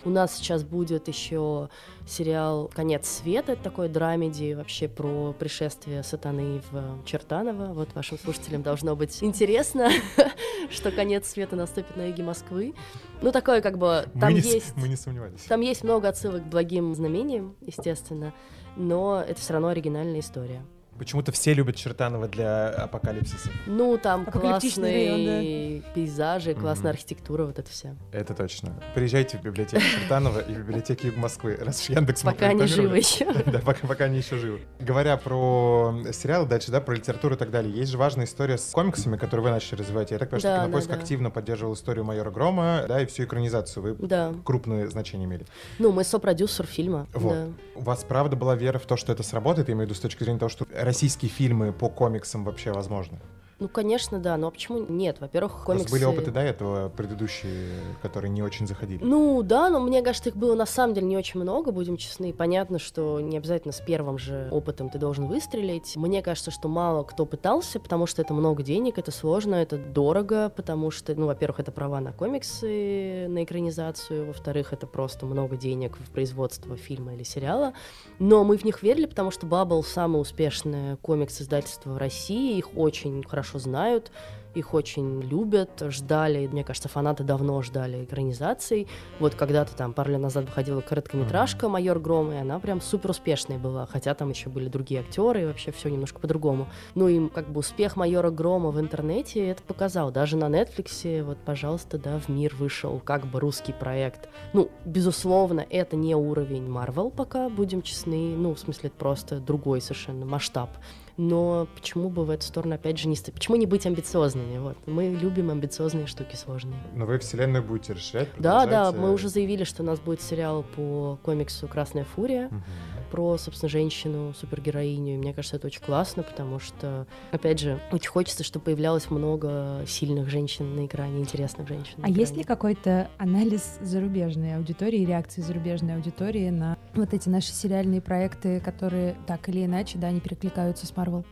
У 0.05 0.11
нас 0.11 0.35
сейчас 0.37 0.65
будет 0.65 1.07
еще 1.07 1.69
сериал 2.09 2.69
«Конец 2.75 3.09
света», 3.09 3.55
такой 3.55 3.89
драмеди 3.89 4.55
вообще 4.55 4.89
про 4.89 5.33
пришествие 5.33 6.03
сатаны 6.03 6.61
в 6.73 7.05
Чертаново. 7.05 7.73
Вот 7.73 7.95
вашим 7.95 8.19
слушателям 8.19 8.63
должно 8.63 8.97
быть 8.97 9.23
интересно, 9.23 9.91
что 10.71 10.91
конец 10.91 11.29
света 11.29 11.55
наступит 11.55 11.97
на 11.97 12.09
юге 12.09 12.25
Москвы. 12.25 12.75
Ну, 13.21 13.31
такое 13.31 13.61
как 13.61 13.79
бы... 13.79 14.05
мы, 14.13 14.21
Там 14.21 14.35
не, 14.35 14.41
с- 14.41 14.55
есть... 14.55 14.77
мы 14.77 14.89
не 14.89 14.97
сомневались. 14.97 15.43
Там 15.43 15.61
есть 15.61 15.85
много 15.85 16.09
отсылок 16.09 16.43
к 16.43 16.47
благим 16.47 16.95
знамениям, 16.97 17.55
естественно, 17.61 18.35
но 18.77 19.23
это 19.27 19.41
все 19.41 19.53
равно 19.53 19.69
оригинальная 19.69 20.19
история. 20.19 20.63
Почему-то 21.03 21.33
все 21.33 21.53
любят 21.53 21.75
Чертанова 21.75 22.29
для 22.29 22.69
апокалипсиса. 22.69 23.49
Ну, 23.67 23.99
там 23.99 24.25
классные 24.25 25.83
пейзажи, 25.97 26.55
классная 26.55 26.93
Мгм. 26.93 26.97
архитектура, 26.97 27.45
вот 27.45 27.59
это 27.59 27.69
все. 27.69 27.97
Это 28.13 28.35
точно. 28.35 28.81
Приезжайте 28.95 29.37
в 29.37 29.43
библиотеку 29.43 29.83
Чертанова 29.83 30.39
и 30.39 30.53
в 30.55 30.59
библиотеки 30.59 31.07
Юг 31.07 31.17
Москвы, 31.17 31.59
раз 31.61 31.81
уж 31.83 31.89
Яндекс 31.97 32.23
Пока 32.23 32.53
не 32.53 32.67
живы 32.69 32.99
еще. 32.99 33.27
Да, 33.53 33.59
пока, 33.59 33.89
пока 33.89 34.05
они 34.05 34.19
еще 34.19 34.37
живы. 34.39 34.61
Говоря 34.79 35.17
про 35.17 35.93
сериалы 36.13 36.47
дальше, 36.47 36.71
да, 36.71 36.81
про 36.81 36.95
литературу 36.95 37.35
и 37.35 37.39
так 37.39 37.51
далее, 37.51 37.75
есть 37.75 37.91
же 37.91 37.99
важная 37.99 38.27
история 38.27 38.57
с 38.57 38.71
комиксами, 38.71 39.17
которые 39.17 39.43
вы 39.47 39.51
начали 39.51 39.81
развивать. 39.81 40.13
Я 40.13 40.19
так 40.21 40.31
понимаю, 40.31 40.41
что 40.41 40.49
Да, 40.51 40.57
да, 40.59 40.65
Кинопоиск 40.67 40.89
да. 40.89 40.95
активно 40.95 41.31
поддерживал 41.33 41.75
историю 41.75 42.05
майора 42.05 42.31
Грома, 42.31 42.85
да, 42.87 43.03
и 43.03 43.07
всю 43.07 43.25
экранизацию. 43.25 43.83
Вы 43.83 44.07
Да. 44.07 44.33
крупное 44.45 44.87
значение 44.87 45.27
имели. 45.27 45.47
Ну, 45.81 45.91
мы 45.91 46.05
сопродюсер 46.05 46.65
фильма. 46.67 47.09
Вот. 47.13 47.35
да. 47.35 47.47
У 47.75 47.81
вас 47.83 48.05
правда 48.05 48.37
была 48.37 48.55
вера 48.55 48.79
в 48.79 48.87
то, 48.87 48.97
что 48.97 49.11
это 49.13 49.25
сработает, 49.25 49.67
я 49.69 49.75
имею 49.75 49.87
в 49.87 49.91
виду 49.91 49.99
с 49.99 50.01
точки 50.01 50.23
зрения 50.23 50.39
того, 50.39 50.49
что 50.49 50.65
российские 50.93 51.31
фильмы 51.31 51.73
по 51.73 51.89
комиксам 51.89 52.45
вообще 52.45 52.71
возможны? 52.71 53.19
Ну, 53.63 53.69
конечно, 53.69 54.19
да, 54.19 54.37
но 54.37 54.51
почему 54.51 54.85
нет? 54.89 55.19
Во-первых, 55.21 55.53
У 55.53 55.57
вас 55.59 55.65
комиксы... 55.67 55.93
были 55.93 56.03
опыты 56.05 56.33
до 56.33 56.41
этого, 56.41 56.89
предыдущие, 56.89 57.79
которые 58.03 58.29
не 58.29 58.43
очень 58.43 58.67
заходили? 58.67 59.05
Ну 59.05 59.41
да, 59.45 59.71
но 59.71 59.79
мне 59.79 60.03
кажется, 60.03 60.31
их 60.31 60.37
было 60.37 60.57
на 60.57 60.67
самом 60.67 60.95
деле 60.95 61.07
не 61.07 61.17
очень 61.17 61.39
много, 61.39 61.71
будем 61.71 61.97
честны. 61.97 62.33
Понятно, 62.33 62.81
что 62.81 63.21
не 63.21 63.37
обязательно 63.37 63.71
с 63.73 63.81
первым 63.81 64.19
же 64.19 64.49
опытом 64.51 64.91
ты 64.91 64.99
должен 64.99 65.29
выстрелить. 65.29 65.95
Мне 65.95 66.23
кажется, 66.23 66.51
что 66.51 66.67
мало 66.69 67.05
кто 67.05 67.25
пытался, 67.25 67.79
потому 67.79 68.07
что 68.07 68.21
это 68.21 68.35
много 68.35 68.65
денег, 68.65 68.99
это 68.99 69.13
сложно, 69.13 69.55
это 69.55 69.79
дорого, 69.79 70.53
потому 70.57 70.91
что, 70.91 71.15
ну, 71.15 71.27
во-первых, 71.27 71.61
это 71.61 71.71
права 71.71 72.01
на 72.01 72.13
комиксы, 72.13 73.29
на 73.29 73.45
экранизацию, 73.45 74.27
во-вторых, 74.27 74.73
это 74.73 74.89
просто 74.89 75.25
много 75.25 75.57
денег 75.57 75.97
в 75.99 76.11
производство 76.11 76.77
фильма 76.77 77.15
или 77.15 77.23
сериала. 77.23 77.75
Но 78.19 78.43
мы 78.43 78.57
в 78.57 78.65
них 78.65 78.83
верили, 78.83 79.07
потому 79.07 79.31
что 79.31 79.47
Bubble 79.47 79.85
самое 79.85 80.21
успешное 80.21 80.97
комикс-издательство 80.97 81.91
в 81.91 81.97
России, 81.97 82.59
их 82.59 82.77
очень 82.77 83.23
хорошо 83.23 83.52
знают, 83.59 84.11
их 84.55 84.75
очень 84.75 85.23
любят, 85.23 85.83
ждали, 85.89 86.47
мне 86.47 86.65
кажется, 86.65 86.89
фанаты 86.89 87.25
давно 87.25 87.63
ждали 87.63 88.05
экранизаций. 88.05 88.87
Вот 89.19 89.35
когда-то 89.35 89.75
там 89.75 89.95
пару 89.95 90.13
лет 90.13 90.21
назад 90.21 90.45
выходила 90.45 90.81
короткометражка 90.81 91.69
«Майор 91.69 91.99
Гром», 91.99 92.33
и 92.33 92.37
она 92.37 92.59
прям 92.59 92.81
супер 92.81 93.11
успешной 93.11 93.59
была, 93.59 93.87
хотя 93.87 94.15
там 94.15 94.31
еще 94.31 94.51
были 94.51 94.69
другие 94.69 95.01
актеры, 95.01 95.43
и 95.43 95.47
вообще 95.47 95.73
все 95.73 95.89
немножко 95.89 96.19
по-другому. 96.19 96.69
Ну 96.95 97.09
и 97.09 97.29
как 97.29 97.49
бы 97.49 97.61
успех 97.61 97.97
«Майора 97.97 98.31
Грома» 98.31 98.71
в 98.71 98.81
интернете 98.81 99.49
это 99.49 99.63
показал. 99.63 100.11
Даже 100.11 100.37
на 100.37 100.47
Netflix, 100.47 101.23
вот, 101.23 101.39
пожалуйста, 101.39 101.99
да, 101.99 102.19
в 102.19 102.29
мир 102.29 102.55
вышел 102.55 103.01
как 103.03 103.27
бы 103.27 103.41
русский 103.41 103.73
проект. 103.73 104.29
Ну, 104.53 104.71
безусловно, 104.85 105.65
это 105.71 105.97
не 105.97 106.15
уровень 106.15 106.67
Marvel 106.67 107.11
пока, 107.11 107.49
будем 107.49 107.83
честны. 107.83 108.35
Ну, 108.37 108.55
в 108.55 108.59
смысле, 108.59 108.89
это 108.89 108.99
просто 108.99 109.41
другой 109.41 109.81
совершенно 109.81 110.27
масштаб. 110.27 110.71
Но 111.17 111.67
почему 111.75 112.09
бы 112.09 112.25
в 112.25 112.31
эту 112.31 112.45
сторону 112.45 112.75
опять 112.75 112.99
же 112.99 113.09
не... 113.09 113.17
ст- 113.17 113.33
Почему 113.33 113.57
не 113.57 113.67
быть 113.67 113.87
амбициозными? 113.87 114.59
Вот. 114.59 114.77
Мы 114.87 115.11
любим 115.11 115.51
амбициозные 115.51 116.07
штуки 116.07 116.37
сложные. 116.37 116.79
Но 116.95 117.05
вы 117.07 117.19
вселенную 117.19 117.63
будете 117.63 117.93
расширять, 117.93 118.29
Да, 118.39 118.67
да, 118.67 118.93
мы 118.93 119.09
э, 119.09 119.13
уже 119.13 119.29
заявили, 119.29 119.65
что 119.65 119.83
у 119.83 119.87
нас 119.87 120.01
будет 120.01 120.21
сериал 120.23 120.65
по 120.75 121.19
комиксу 121.23 121.69
«Красная 121.69 122.05
фурия», 122.05 122.47
мгм. 122.47 122.63
про, 123.11 123.37
собственно, 123.37 123.69
женщину, 123.69 124.33
супергероиню. 124.35 125.15
И 125.15 125.17
мне 125.19 125.35
кажется, 125.35 125.57
это 125.57 125.67
очень 125.67 125.83
классно, 125.83 126.23
потому 126.23 126.59
что, 126.59 127.07
опять 127.31 127.59
же, 127.61 127.79
очень 127.93 128.11
хочется, 128.11 128.43
чтобы 128.43 128.65
появлялось 128.65 129.11
много 129.11 129.85
сильных 129.87 130.31
женщин 130.31 130.75
на 130.77 130.87
экране, 130.87 131.21
интересных 131.21 131.69
женщин. 131.69 131.95
на 131.99 132.07
А 132.07 132.09
есть 132.09 132.33
ли 132.37 132.43
экране. 132.43 132.45
какой-то 132.45 133.09
анализ 133.19 133.79
зарубежной 133.83 134.57
аудитории, 134.57 135.05
реакции 135.05 135.43
зарубежной 135.43 135.95
аудитории 135.97 136.49
на 136.51 136.79
вот 136.95 137.13
эти 137.13 137.29
наши 137.29 137.53
сериальные 137.53 138.01
проекты, 138.01 138.61
которые 138.61 139.17
так 139.27 139.49
или 139.49 139.65
иначе, 139.67 139.99
да, 139.99 140.11
не 140.11 140.21
перекликаются 140.21 140.87
с 140.87 140.91
Марвел? 141.03 141.25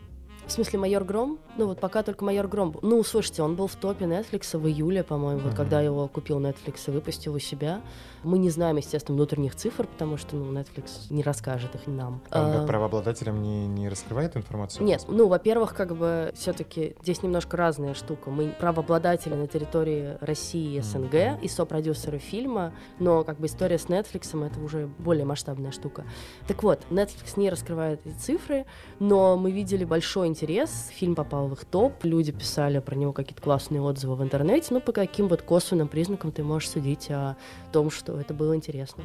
В 0.49 0.51
смысле, 0.51 0.81
«Майор 0.81 1.05
Гром»? 1.05 1.39
Ну 1.57 1.67
вот 1.67 1.79
пока 1.81 2.03
только 2.03 2.25
«Майор 2.25 2.47
Гром». 2.49 2.71
был. 2.71 2.81
Ну, 2.83 3.03
слушайте, 3.03 3.43
он 3.43 3.55
был 3.57 3.67
в 3.67 3.75
топе 3.75 4.05
Netflix 4.07 4.57
в 4.57 4.67
июле, 4.67 5.03
по-моему, 5.03 5.41
вот 5.41 5.49
Мгм. 5.49 5.57
когда 5.57 5.81
его 5.81 6.09
купил 6.09 6.41
Netflix 6.41 6.89
и 6.89 6.91
выпустил 6.91 7.35
у 7.35 7.39
себя. 7.39 7.83
Мы 8.23 8.39
не 8.39 8.51
знаем, 8.51 8.77
естественно, 8.77 9.17
внутренних 9.17 9.55
цифр, 9.55 9.87
потому 9.87 10.17
что 10.17 10.37
ну, 10.37 10.53
Netflix 10.53 11.07
не 11.11 11.23
расскажет 11.23 11.75
их 11.75 11.87
нам. 11.87 12.21
А 12.31 12.63
А, 12.63 12.67
правообладателям 12.67 13.43
не, 13.43 13.67
не 13.67 13.89
раскрывает 13.89 14.37
информацию? 14.37 14.85
Нет, 14.85 15.05
ну, 15.09 15.27
во-первых, 15.29 15.75
как 15.75 15.97
бы 15.97 16.33
все-таки 16.35 16.95
здесь 17.03 17.23
немножко 17.23 17.57
разная 17.57 17.95
штука. 17.95 18.31
Мы 18.31 18.55
правообладатели 18.61 19.35
на 19.35 19.47
территории 19.47 20.17
России 20.21 20.77
и 20.77 20.81
СНГ 20.81 21.43
и 21.43 21.49
сопродюсеры 21.49 22.19
фильма, 22.19 22.73
но 22.99 23.25
как 23.25 23.39
бы 23.41 23.47
история 23.47 23.79
с 23.79 23.87
Netflix 23.87 24.47
это 24.47 24.61
уже 24.61 24.87
более 24.99 25.25
масштабная 25.25 25.73
штука. 25.73 26.05
Так 26.47 26.63
вот, 26.63 26.81
Netflix 26.91 27.33
не 27.37 27.51
раскрывает 27.51 28.01
эти 28.07 28.15
цифры, 28.17 28.67
но 28.99 29.37
мы 29.37 29.51
видели 29.51 29.85
большой 29.85 30.29
интерес. 30.29 30.91
Фильм 30.95 31.15
попал 31.15 31.40
в 31.49 31.53
их 31.55 31.65
топ, 31.65 32.05
люди 32.05 32.33
писали 32.33 32.79
про 32.79 32.95
него 32.95 33.13
какие-то 33.13 33.43
классные 33.43 33.81
отзывы 33.81 34.17
в 34.17 34.23
интернете. 34.23 34.69
Ну, 34.71 34.81
по 34.81 34.93
каким 34.93 35.29
вот 35.29 35.43
косвенным 35.43 35.89
признакам 35.89 36.33
ты 36.33 36.43
можешь 36.43 36.71
судить 36.71 37.11
о 37.11 37.37
том, 37.73 37.91
что 37.91 38.19
это 38.21 38.35
было 38.35 38.55
интересно. 38.57 39.05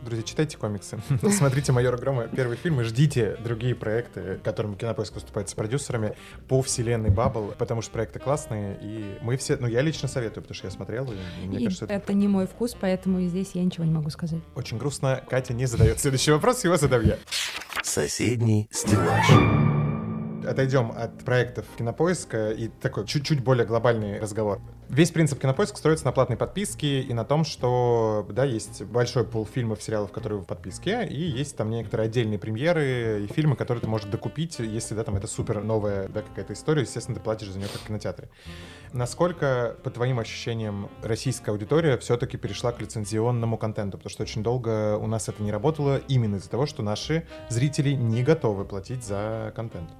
Друзья, 0.00 0.22
читайте 0.22 0.56
комиксы, 0.56 1.00
смотрите 1.30 1.72
«Майора 1.72 1.96
Грома», 1.96 2.28
первый 2.28 2.56
фильм, 2.56 2.80
и 2.80 2.84
ждите 2.84 3.36
другие 3.42 3.74
проекты, 3.74 4.38
которыми 4.44 4.76
Кинопоиск 4.76 5.12
выступает 5.14 5.48
с 5.48 5.54
продюсерами 5.54 6.14
по 6.46 6.62
вселенной 6.62 7.10
Баббл, 7.10 7.52
потому 7.58 7.82
что 7.82 7.90
проекты 7.90 8.20
классные, 8.20 8.78
и 8.80 9.18
мы 9.22 9.36
все, 9.36 9.56
ну, 9.56 9.66
я 9.66 9.82
лично 9.82 10.06
советую, 10.06 10.42
потому 10.44 10.54
что 10.54 10.68
я 10.68 10.70
смотрел, 10.70 11.04
и 11.12 11.46
мне 11.46 11.58
И 11.58 11.64
кажется, 11.64 11.84
это 11.86 11.94
это 11.94 12.12
не 12.12 12.28
мой 12.28 12.46
вкус, 12.46 12.76
поэтому 12.80 13.20
здесь 13.22 13.50
я 13.54 13.64
ничего 13.64 13.84
не 13.84 13.92
могу 13.92 14.08
сказать. 14.10 14.40
очень 14.54 14.78
грустно. 14.78 15.20
Катя 15.28 15.52
не 15.52 15.66
задает 15.66 15.98
следующий 15.98 16.30
вопрос, 16.30 16.62
его 16.62 16.76
задам 16.76 17.04
я. 17.04 17.18
Соседний 17.82 18.68
стеллаж. 18.70 19.77
Отойдем 20.48 20.92
от 20.96 21.24
проектов 21.24 21.66
Кинопоиска 21.76 22.50
и 22.50 22.68
такой 22.68 23.06
чуть-чуть 23.06 23.44
более 23.44 23.66
глобальный 23.66 24.18
разговор. 24.18 24.60
Весь 24.88 25.10
принцип 25.10 25.38
Кинопоиска 25.38 25.76
строится 25.76 26.06
на 26.06 26.12
платной 26.12 26.38
подписке 26.38 27.02
и 27.02 27.12
на 27.12 27.26
том, 27.26 27.44
что, 27.44 28.26
да, 28.30 28.44
есть 28.44 28.82
большой 28.84 29.24
пул 29.24 29.44
фильмов, 29.44 29.82
сериалов, 29.82 30.10
которые 30.10 30.40
в 30.40 30.46
подписке, 30.46 31.06
и 31.06 31.20
есть 31.20 31.54
там 31.58 31.68
некоторые 31.68 32.06
отдельные 32.06 32.38
премьеры 32.38 33.24
и 33.24 33.26
фильмы, 33.26 33.56
которые 33.56 33.82
ты 33.82 33.88
можешь 33.88 34.08
докупить, 34.08 34.58
если, 34.58 34.94
да, 34.94 35.04
там 35.04 35.16
это 35.16 35.26
супер 35.26 35.62
новая, 35.62 36.08
да, 36.08 36.22
какая-то 36.22 36.54
история, 36.54 36.82
естественно, 36.82 37.18
ты 37.18 37.22
платишь 37.22 37.50
за 37.50 37.58
нее 37.58 37.68
как 37.70 37.82
в 37.82 37.86
кинотеатре. 37.86 38.30
Насколько, 38.94 39.76
по 39.84 39.90
твоим 39.90 40.18
ощущениям, 40.18 40.88
российская 41.02 41.50
аудитория 41.50 41.98
все-таки 41.98 42.38
перешла 42.38 42.72
к 42.72 42.80
лицензионному 42.80 43.58
контенту? 43.58 43.98
Потому 43.98 44.10
что 44.10 44.22
очень 44.22 44.42
долго 44.42 44.96
у 44.96 45.06
нас 45.06 45.28
это 45.28 45.42
не 45.42 45.52
работало 45.52 45.98
именно 46.08 46.36
из-за 46.36 46.48
того, 46.48 46.64
что 46.64 46.82
наши 46.82 47.26
зрители 47.50 47.90
не 47.90 48.22
готовы 48.22 48.64
платить 48.64 49.04
за 49.04 49.52
контент. 49.54 49.90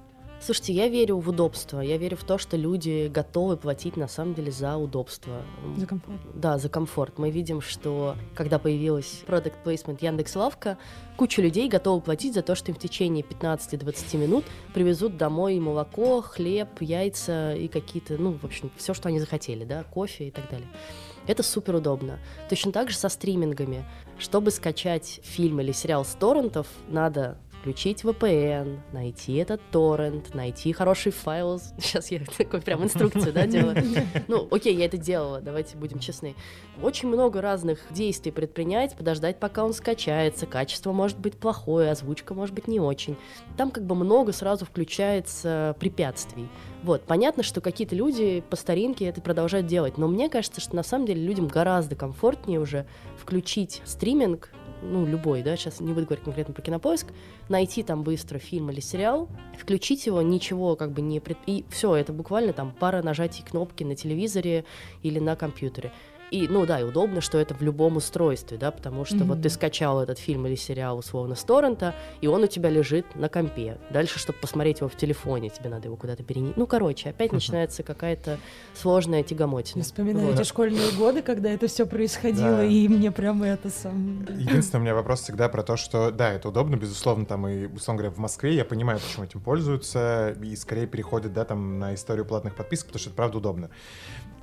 Слушайте, 0.41 0.71
я 0.71 0.87
верю 0.87 1.17
в 1.17 1.27
удобство. 1.27 1.81
Я 1.81 1.97
верю 1.97 2.15
в 2.15 2.23
то, 2.23 2.37
что 2.37 2.55
люди 2.55 3.11
готовы 3.13 3.57
платить 3.57 3.97
на 3.97 4.07
самом 4.07 4.33
деле 4.33 4.51
за 4.51 4.77
удобство. 4.77 5.43
За 5.75 5.85
комфорт. 5.85 6.19
Да, 6.33 6.57
за 6.57 6.69
комфорт. 6.69 7.17
Мы 7.17 7.29
видим, 7.29 7.59
что 7.59 8.15
когда 8.35 8.57
появилась 8.57 9.23
Product 9.27 9.55
Placement 9.65 9.97
Яндекс 9.99 10.35
Лавка, 10.37 10.77
куча 11.17 11.41
людей 11.41 11.67
готовы 11.67 11.99
платить 11.99 12.33
за 12.33 12.41
то, 12.41 12.55
что 12.55 12.71
им 12.71 12.75
в 12.75 12.79
течение 12.79 13.23
15-20 13.23 14.17
минут 14.17 14.45
привезут 14.73 15.17
домой 15.17 15.59
молоко, 15.59 16.21
хлеб, 16.21 16.69
яйца 16.79 17.53
и 17.53 17.67
какие-то, 17.67 18.17
ну, 18.17 18.31
в 18.31 18.45
общем, 18.45 18.71
все, 18.77 18.93
что 18.93 19.09
они 19.09 19.19
захотели, 19.19 19.65
да, 19.65 19.83
кофе 19.83 20.29
и 20.29 20.31
так 20.31 20.49
далее. 20.49 20.69
Это 21.27 21.43
супер 21.43 21.75
удобно. 21.75 22.17
Точно 22.49 22.71
так 22.71 22.89
же 22.89 22.95
со 22.95 23.09
стримингами. 23.09 23.85
Чтобы 24.17 24.51
скачать 24.51 25.19
фильм 25.23 25.59
или 25.59 25.73
сериал 25.73 26.05
с 26.05 26.15
торрентов, 26.15 26.67
надо 26.87 27.37
включить 27.59 28.03
VPN, 28.03 28.79
найти 28.93 29.35
этот 29.35 29.61
торрент, 29.71 30.33
найти 30.33 30.71
хороший 30.71 31.11
файл. 31.11 31.59
Сейчас 31.77 32.11
я 32.11 32.21
такой 32.37 32.61
прям 32.61 32.83
инструкцию, 32.83 33.33
да, 33.33 33.45
делаю. 33.45 33.83
Ну, 34.27 34.47
окей, 34.49 34.75
я 34.75 34.85
это 34.85 34.97
делала, 34.97 35.41
давайте 35.41 35.77
будем 35.77 35.99
честны. 35.99 36.35
Очень 36.81 37.09
много 37.09 37.41
разных 37.41 37.79
действий 37.91 38.31
предпринять, 38.31 38.95
подождать, 38.95 39.39
пока 39.39 39.65
он 39.65 39.73
скачается, 39.73 40.45
качество 40.45 40.91
может 40.91 41.19
быть 41.19 41.35
плохое, 41.37 41.91
озвучка 41.91 42.33
может 42.33 42.55
быть 42.55 42.67
не 42.67 42.79
очень. 42.79 43.17
Там 43.57 43.71
как 43.71 43.85
бы 43.85 43.95
много 43.95 44.31
сразу 44.31 44.65
включается 44.65 45.75
препятствий. 45.79 46.47
Вот, 46.83 47.01
понятно, 47.03 47.43
что 47.43 47.59
какие-то 47.59 47.95
люди 47.95 48.41
по 48.49 48.55
старинке 48.55 49.05
это 49.05 49.19
продолжают 49.21 49.67
делать, 49.67 49.97
но 49.97 50.07
мне 50.07 50.29
кажется, 50.29 50.61
что 50.61 50.75
на 50.75 50.83
самом 50.83 51.05
деле 51.05 51.21
людям 51.21 51.47
гораздо 51.47 51.95
комфортнее 51.95 52.59
уже 52.59 52.85
включить 53.17 53.81
стриминг, 53.83 54.51
ну, 54.81 55.05
любой, 55.05 55.41
да, 55.43 55.55
сейчас 55.55 55.79
не 55.79 55.93
буду 55.93 56.05
говорить 56.05 56.23
конкретно 56.23 56.53
про 56.53 56.61
кинопоиск, 56.61 57.07
найти 57.49 57.83
там 57.83 58.03
быстро 58.03 58.39
фильм 58.39 58.69
или 58.71 58.79
сериал, 58.79 59.29
включить 59.57 60.05
его, 60.05 60.21
ничего 60.21 60.75
как 60.75 60.91
бы 60.91 61.01
не... 61.01 61.19
Пред... 61.19 61.37
И 61.45 61.65
все, 61.69 61.95
это 61.95 62.13
буквально 62.13 62.53
там 62.53 62.73
пара 62.77 63.01
нажатий 63.01 63.43
кнопки 63.43 63.83
на 63.83 63.95
телевизоре 63.95 64.65
или 65.03 65.19
на 65.19 65.35
компьютере. 65.35 65.91
И, 66.31 66.47
ну 66.47 66.65
да, 66.65 66.79
и 66.79 66.83
удобно, 66.83 67.21
что 67.21 67.39
это 67.39 67.55
в 67.55 67.61
любом 67.61 67.97
устройстве, 67.97 68.57
да, 68.57 68.69
потому 68.71 69.03
что 69.05 69.17
вот 69.19 69.35
Мгм. 69.37 69.41
ты 69.41 69.49
скачал 69.49 69.99
этот 70.01 70.19
фильм 70.19 70.45
или 70.45 70.55
сериал 70.55 70.97
условно 70.99 71.33
с 71.35 71.43
торрента, 71.43 71.95
и 72.21 72.27
он 72.27 72.43
у 72.43 72.47
тебя 72.47 72.69
лежит 72.69 73.15
на 73.15 73.29
компе. 73.29 73.77
Дальше, 73.89 74.19
чтобы 74.19 74.37
посмотреть 74.39 74.79
его 74.79 74.89
в 74.89 74.95
телефоне, 74.95 75.49
тебе 75.49 75.69
надо 75.69 75.87
его 75.87 75.95
куда-то 75.95 76.23
перенести. 76.23 76.53
Ну, 76.55 76.67
короче, 76.67 77.09
опять 77.09 77.31
начинается 77.31 77.81
какая-то 77.83 78.37
сложная 78.75 79.23
тягомотина. 79.23 79.83
Вспоминаю 79.83 80.27
Вот. 80.27 80.39
эти 80.39 80.47
школьные 80.47 80.91
годы, 80.97 81.21
когда 81.23 81.49
это 81.49 81.67
все 81.67 81.85
происходило, 81.87 82.57
Да. 82.57 82.63
и 82.63 82.87
мне 82.87 83.11
прямо 83.11 83.47
это 83.47 83.69
сам... 83.69 84.25
Единственный 84.29 84.81
у 84.81 84.83
меня 84.83 84.93
вопрос 84.95 85.21
всегда 85.21 85.49
про 85.49 85.63
то, 85.63 85.77
что, 85.77 86.11
да, 86.11 86.31
это 86.31 86.49
удобно, 86.49 86.75
безусловно, 86.75 87.25
там 87.25 87.47
и, 87.47 87.65
условно 87.65 88.03
говоря, 88.03 88.15
в 88.15 88.19
Москве 88.19 88.53
я 88.55 88.65
понимаю, 88.65 88.99
почему 88.99 89.25
этим 89.25 89.39
пользуются, 89.41 90.35
и 90.43 90.55
скорее 90.55 90.85
переходят, 90.85 91.33
да, 91.33 91.43
там 91.45 91.79
на 91.79 91.95
историю 91.95 92.25
платных 92.25 92.55
подписок, 92.55 92.87
потому 92.87 92.99
что 92.99 93.09
это 93.09 93.15
правда 93.17 93.37
удобно. 93.39 93.69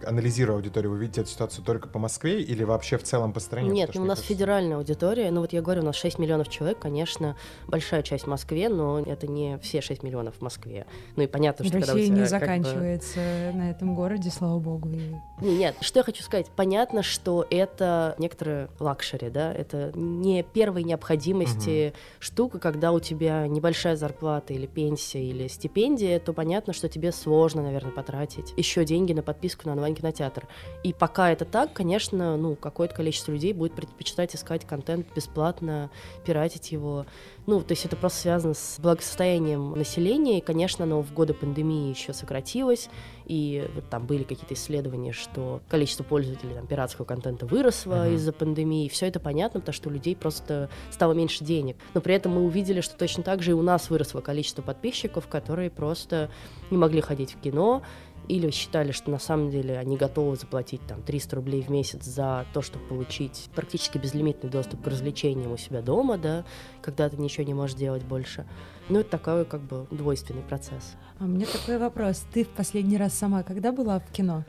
Анализируя 0.04 0.56
аудиторию, 0.56 0.90
вы 0.92 0.98
видите 0.98 1.22
эту 1.22 1.30
ситуацию 1.30 1.64
только 1.64 1.88
по 1.88 1.98
Москве 1.98 2.42
или 2.42 2.64
вообще 2.64 2.98
в 2.98 3.02
целом 3.02 3.32
по 3.32 3.40
стране? 3.40 3.70
Нет, 3.70 3.88
Потому 3.88 4.04
у 4.04 4.08
нас 4.08 4.18
кажется, 4.18 4.34
федеральная 4.34 4.76
аудитория. 4.76 5.30
Ну 5.30 5.40
вот 5.40 5.52
я 5.52 5.62
говорю, 5.62 5.82
у 5.82 5.84
нас 5.84 5.96
6 5.96 6.18
миллионов 6.18 6.48
человек, 6.48 6.78
конечно, 6.78 7.36
большая 7.66 8.02
часть 8.02 8.24
в 8.24 8.26
Москве, 8.28 8.68
но 8.68 9.00
это 9.00 9.26
не 9.26 9.58
все 9.58 9.80
6 9.80 10.02
миллионов 10.02 10.36
в 10.36 10.40
Москве. 10.42 10.86
Ну 11.16 11.22
и 11.22 11.26
понятно, 11.26 11.64
что 11.64 11.74
когда 11.78 11.92
у 11.92 11.96
Россия 11.96 12.06
тебя 12.06 12.16
не 12.16 12.28
как 12.28 12.40
бы- 12.40 12.46
заканчивается 12.46 13.20
на 13.54 13.70
этом 13.70 13.94
городе, 13.94 14.30
слава 14.30 14.58
богу. 14.58 14.88
и- 14.90 15.14
Не, 15.44 15.56
Нет, 15.56 15.76
что 15.80 16.00
я 16.00 16.02
хочу 16.04 16.22
сказать. 16.22 16.46
Понятно, 16.54 17.02
что 17.02 17.46
это 17.50 18.14
некоторые 18.18 18.68
luxury, 18.78 19.30
да, 19.30 19.52
это 19.52 19.92
не 19.94 20.42
первой 20.42 20.82
необходимости 20.84 21.92
штука, 22.18 22.58
когда 22.58 22.92
у 22.92 23.00
тебя 23.00 23.46
небольшая 23.46 23.96
зарплата 23.96 24.52
или 24.52 24.66
пенсия 24.66 25.22
или 25.24 25.48
стипендия, 25.48 26.18
то 26.20 26.32
понятно, 26.32 26.72
что 26.72 26.88
тебе 26.88 27.12
сложно, 27.12 27.62
наверное, 27.62 27.92
потратить 27.92 28.52
еще 28.56 28.84
деньги 28.84 29.12
на 29.12 29.22
подписку 29.22 29.68
на 29.68 29.74
онлайн-кинотеатр. 29.86 30.46
И 30.82 30.92
пока 30.92 31.30
это 31.30 31.44
так, 31.44 31.72
конечно, 31.72 32.36
ну, 32.36 32.56
какое-то 32.56 32.94
количество 32.94 33.32
людей 33.32 33.52
будет 33.52 33.74
предпочитать 33.74 34.34
искать 34.34 34.64
контент 34.64 35.06
бесплатно, 35.14 35.90
пиратить 36.24 36.72
его. 36.72 37.06
Ну, 37.46 37.60
то 37.60 37.72
есть 37.72 37.84
это 37.84 37.96
просто 37.96 38.20
связано 38.20 38.54
с 38.54 38.78
благосостоянием 38.80 39.72
населения, 39.72 40.38
и, 40.38 40.40
конечно, 40.40 40.84
оно 40.84 41.02
в 41.02 41.12
годы 41.12 41.32
пандемии 41.32 41.90
еще 41.90 42.12
сократилось, 42.12 42.88
и 43.26 43.68
вот 43.74 43.88
там 43.88 44.06
были 44.06 44.24
какие-то 44.24 44.54
исследования, 44.54 45.12
что 45.12 45.60
количество 45.68 46.02
пользователей 46.02 46.54
там, 46.54 46.66
пиратского 46.66 47.04
контента 47.04 47.46
выросло 47.46 48.04
Мгм. 48.04 48.14
из-за 48.14 48.32
пандемии. 48.32 48.88
Все 48.88 49.06
это 49.06 49.20
понятно, 49.20 49.60
потому 49.60 49.74
что 49.74 49.88
у 49.88 49.92
людей 49.92 50.16
просто 50.16 50.68
стало 50.90 51.12
меньше 51.12 51.44
денег. 51.44 51.76
Но 51.94 52.00
при 52.00 52.14
этом 52.14 52.32
мы 52.32 52.44
увидели, 52.44 52.80
что 52.80 52.96
точно 52.96 53.22
так 53.22 53.42
же 53.42 53.52
и 53.52 53.54
у 53.54 53.62
нас 53.62 53.90
выросло 53.90 54.20
количество 54.20 54.62
подписчиков, 54.62 55.28
которые 55.28 55.70
просто 55.70 56.30
не 56.70 56.76
могли 56.78 57.00
ходить 57.00 57.34
в 57.34 57.40
кино, 57.40 57.82
или 58.28 58.50
считали, 58.50 58.92
что 58.92 59.10
на 59.10 59.18
самом 59.18 59.50
деле 59.50 59.78
они 59.78 59.96
готовы 59.96 60.36
заплатить 60.36 60.80
там 60.86 61.02
300 61.02 61.36
рублей 61.36 61.62
в 61.62 61.68
месяц 61.68 62.04
за 62.04 62.46
то, 62.52 62.62
чтобы 62.62 62.84
получить 62.86 63.48
практически 63.54 63.98
безлимитный 63.98 64.50
доступ 64.50 64.82
к 64.82 64.86
развлечениям 64.86 65.52
у 65.52 65.56
себя 65.56 65.82
дома, 65.82 66.18
да, 66.18 66.44
когда 66.82 67.08
ты 67.08 67.16
ничего 67.16 67.44
не 67.44 67.54
можешь 67.54 67.76
делать 67.76 68.04
больше. 68.04 68.46
Ну, 68.88 69.00
это 69.00 69.10
такой 69.10 69.44
как 69.44 69.62
бы 69.62 69.86
двойственный 69.90 70.42
процесс. 70.42 70.94
А 71.18 71.24
у 71.24 71.26
меня 71.26 71.46
такой 71.46 71.78
вопрос. 71.78 72.24
Ты 72.32 72.44
в 72.44 72.48
последний 72.48 72.96
раз 72.96 73.14
сама 73.14 73.42
когда 73.42 73.72
была 73.72 74.00
в 74.00 74.12
кино? 74.12 74.44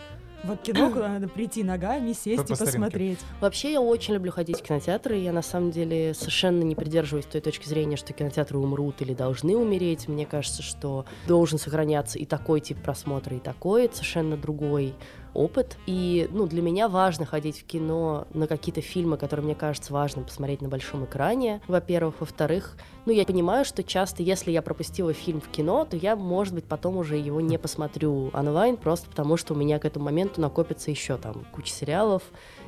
Вот 0.48 0.62
кино, 0.62 0.90
куда 0.90 1.10
надо 1.10 1.28
прийти 1.28 1.64
ногами, 1.64 2.14
сесть 2.14 2.48
По- 2.48 2.54
и 2.54 2.56
посмотреть. 2.56 3.20
Вообще, 3.42 3.74
я 3.74 3.82
очень 3.82 4.14
люблю 4.14 4.32
ходить 4.32 4.60
в 4.60 4.64
кинотеатры. 4.64 5.18
Я 5.18 5.34
на 5.34 5.42
самом 5.42 5.72
деле 5.72 6.14
совершенно 6.14 6.64
не 6.64 6.74
придерживаюсь 6.74 7.26
той 7.26 7.42
точки 7.42 7.68
зрения, 7.68 7.98
что 7.98 8.14
кинотеатры 8.14 8.58
умрут 8.58 9.02
или 9.02 9.14
должны 9.14 9.58
умереть. 9.58 10.08
Мне 10.08 10.26
кажется, 10.26 10.64
что 10.64 11.06
должен 11.28 11.60
сохраняться 11.60 12.18
и 12.18 12.26
такой 12.26 12.62
тип 12.62 12.82
просмотра, 12.82 13.36
и 13.36 13.40
такой, 13.40 13.86
это 13.86 13.96
совершенно 13.98 14.38
другой 14.38 14.94
опыт. 15.38 15.78
И, 15.86 16.28
ну, 16.32 16.48
для 16.48 16.62
меня 16.62 16.90
важно 16.90 17.26
ходить 17.26 17.60
в 17.60 17.66
кино 17.66 18.28
на 18.34 18.48
какие-то 18.48 18.82
фильмы, 18.82 19.18
которые 19.18 19.46
мне 19.46 19.56
кажется 19.56 19.94
важным 19.94 20.26
посмотреть 20.26 20.62
на 20.62 20.68
большом 20.68 21.06
экране, 21.06 21.62
во-первых. 21.68 22.16
Во-вторых, 22.20 22.76
ну, 23.06 23.14
я 23.14 23.24
понимаю, 23.24 23.64
что 23.64 23.84
часто, 23.84 24.24
если 24.24 24.52
я 24.52 24.62
пропустила 24.62 25.14
фильм 25.14 25.40
в 25.40 25.48
кино, 25.50 25.86
то 25.86 25.96
я, 25.96 26.16
может 26.16 26.54
быть, 26.54 26.66
потом 26.66 26.98
уже 26.98 27.18
его 27.18 27.40
не 27.40 27.58
посмотрю 27.60 28.32
онлайн, 28.34 28.78
просто 28.78 29.08
потому 29.08 29.38
что 29.38 29.54
у 29.54 29.58
меня 29.58 29.80
к 29.80 29.86
этому 29.86 30.06
моменту 30.06 30.42
накопится 30.42 30.90
еще 30.90 31.18
там 31.18 31.46
куча 31.54 31.72
сериалов 31.72 32.24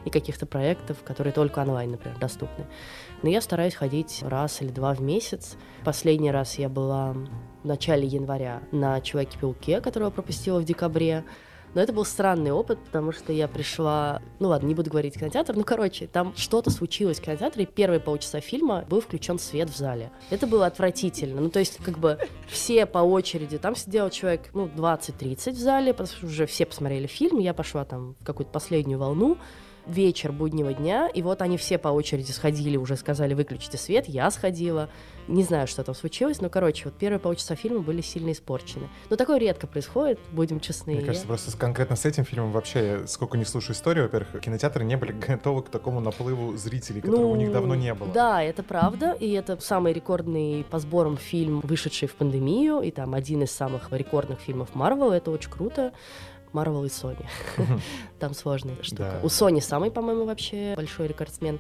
и 0.06 0.10
каких-то 0.10 0.46
проектов, 0.46 0.98
которые 1.04 1.34
только 1.34 1.60
онлайн, 1.60 1.92
например, 1.92 2.18
доступны. 2.20 2.68
Но 3.24 3.30
я 3.30 3.42
стараюсь 3.42 3.74
ходить 3.74 4.22
раз 4.22 4.62
или 4.62 4.70
два 4.70 4.94
в 4.94 5.02
месяц. 5.02 5.58
Последний 5.84 6.32
раз 6.32 6.60
я 6.60 6.70
была 6.70 7.16
в 7.64 7.68
начале 7.68 8.08
января 8.08 8.62
на 8.72 9.02
«Человеке-пауке», 9.02 9.82
которого 9.82 10.12
пропустила 10.12 10.60
в 10.60 10.64
декабре. 10.64 11.26
Но 11.74 11.82
это 11.82 11.94
был 11.94 12.06
странный 12.06 12.52
опыт, 12.52 12.80
потому 12.86 13.12
что 13.12 13.32
я 13.32 13.48
пришла... 13.48 14.22
Ну 14.40 14.50
ладно, 14.50 14.68
не 14.68 14.76
буду 14.76 14.90
говорить 14.90 15.16
кинотеатр. 15.16 15.56
Ну, 15.56 15.64
короче, 15.64 16.08
там 16.08 16.34
что-то 16.36 16.70
случилось 16.72 17.20
в 17.20 17.22
кинотеатре, 17.22 17.64
и 17.64 17.68
первые 17.68 18.00
полчаса 18.00 18.40
фильма 18.40 18.86
был 18.90 19.02
включен 19.02 19.40
свет 19.40 19.70
в 19.70 19.78
зале. 19.78 20.12
Это 20.30 20.48
было 20.48 20.66
отвратительно. 20.66 21.42
Ну, 21.42 21.50
то 21.50 21.60
есть, 21.60 21.78
как 21.84 22.00
бы, 22.00 22.18
все 22.48 22.86
по 22.86 23.00
очереди. 23.00 23.58
Там 23.58 23.76
сидел 23.76 24.10
человек, 24.10 24.50
ну, 24.54 24.68
20-30 24.68 25.52
в 25.52 25.58
зале, 25.58 25.94
потому 25.94 26.08
что 26.08 26.26
уже 26.26 26.46
все 26.46 26.66
посмотрели 26.66 27.08
фильм. 27.08 27.40
Я 27.40 27.54
пошла 27.54 27.86
там 27.86 28.16
в 28.20 28.26
какую-то 28.26 28.52
последнюю 28.52 29.00
волну 29.00 29.38
вечер 29.90 30.32
буднего 30.32 30.74
дня, 30.74 31.08
и 31.08 31.22
вот 31.22 31.42
они 31.42 31.58
все 31.58 31.78
по 31.78 31.90
очереди 31.90 32.32
сходили, 32.32 32.78
уже 32.78 32.96
сказали, 32.96 33.34
выключите 33.34 33.78
свет, 33.78 34.08
я 34.08 34.30
сходила, 34.32 34.90
не 35.28 35.44
знаю, 35.44 35.68
что 35.68 35.84
там 35.84 35.96
случилось, 35.96 36.42
но, 36.42 36.50
короче, 36.50 36.86
вот 36.86 36.96
первые 36.96 37.20
полчаса 37.20 37.56
фильма 37.56 37.80
были 37.80 38.02
сильно 38.02 38.32
испорчены. 38.32 38.90
Но 39.10 39.16
такое 39.16 39.38
редко 39.38 39.68
происходит, 39.68 40.20
будем 40.32 40.60
честны. 40.60 40.96
Мне 40.96 41.06
кажется, 41.06 41.28
просто 41.28 41.56
конкретно 41.58 41.96
с 41.96 42.06
этим 42.06 42.26
фильмом 42.26 42.52
вообще, 42.52 43.04
сколько 43.08 43.38
не 43.38 43.46
слушаю 43.46 43.76
историю, 43.76 44.06
во-первых, 44.06 44.42
кинотеатры 44.42 44.84
не 44.84 44.98
были 44.98 45.12
готовы 45.28 45.64
к 45.64 45.70
такому 45.70 46.00
наплыву 46.00 46.56
зрителей, 46.58 47.02
которого 47.02 47.22
ну, 47.22 47.32
у 47.32 47.36
них 47.36 47.52
давно 47.52 47.76
не 47.76 47.94
было. 47.94 48.12
Да, 48.12 48.44
это 48.44 48.64
правда, 48.64 49.12
и 49.12 49.32
это 49.32 49.60
самый 49.60 49.94
рекордный 49.94 50.66
по 50.70 50.80
сборам 50.80 51.18
фильм, 51.18 51.62
вышедший 51.62 52.08
в 52.08 52.16
пандемию, 52.16 52.82
и 52.82 52.92
там 52.92 53.14
один 53.14 53.44
из 53.44 53.52
самых 53.52 53.92
рекордных 53.92 54.40
фильмов 54.40 54.70
Марвел, 54.74 55.12
это 55.12 55.32
очень 55.32 55.52
круто. 55.52 55.94
Марвел 56.54 56.86
и 56.86 56.88
Sony. 56.88 57.26
Там 58.20 58.34
сложная 58.34 58.76
штука. 58.82 59.20
У 59.24 59.28
Sony 59.28 59.62
самый, 59.62 59.92
по-моему, 59.92 60.26
вообще 60.26 60.74
большой 60.76 61.08
рекордсмен. 61.08 61.60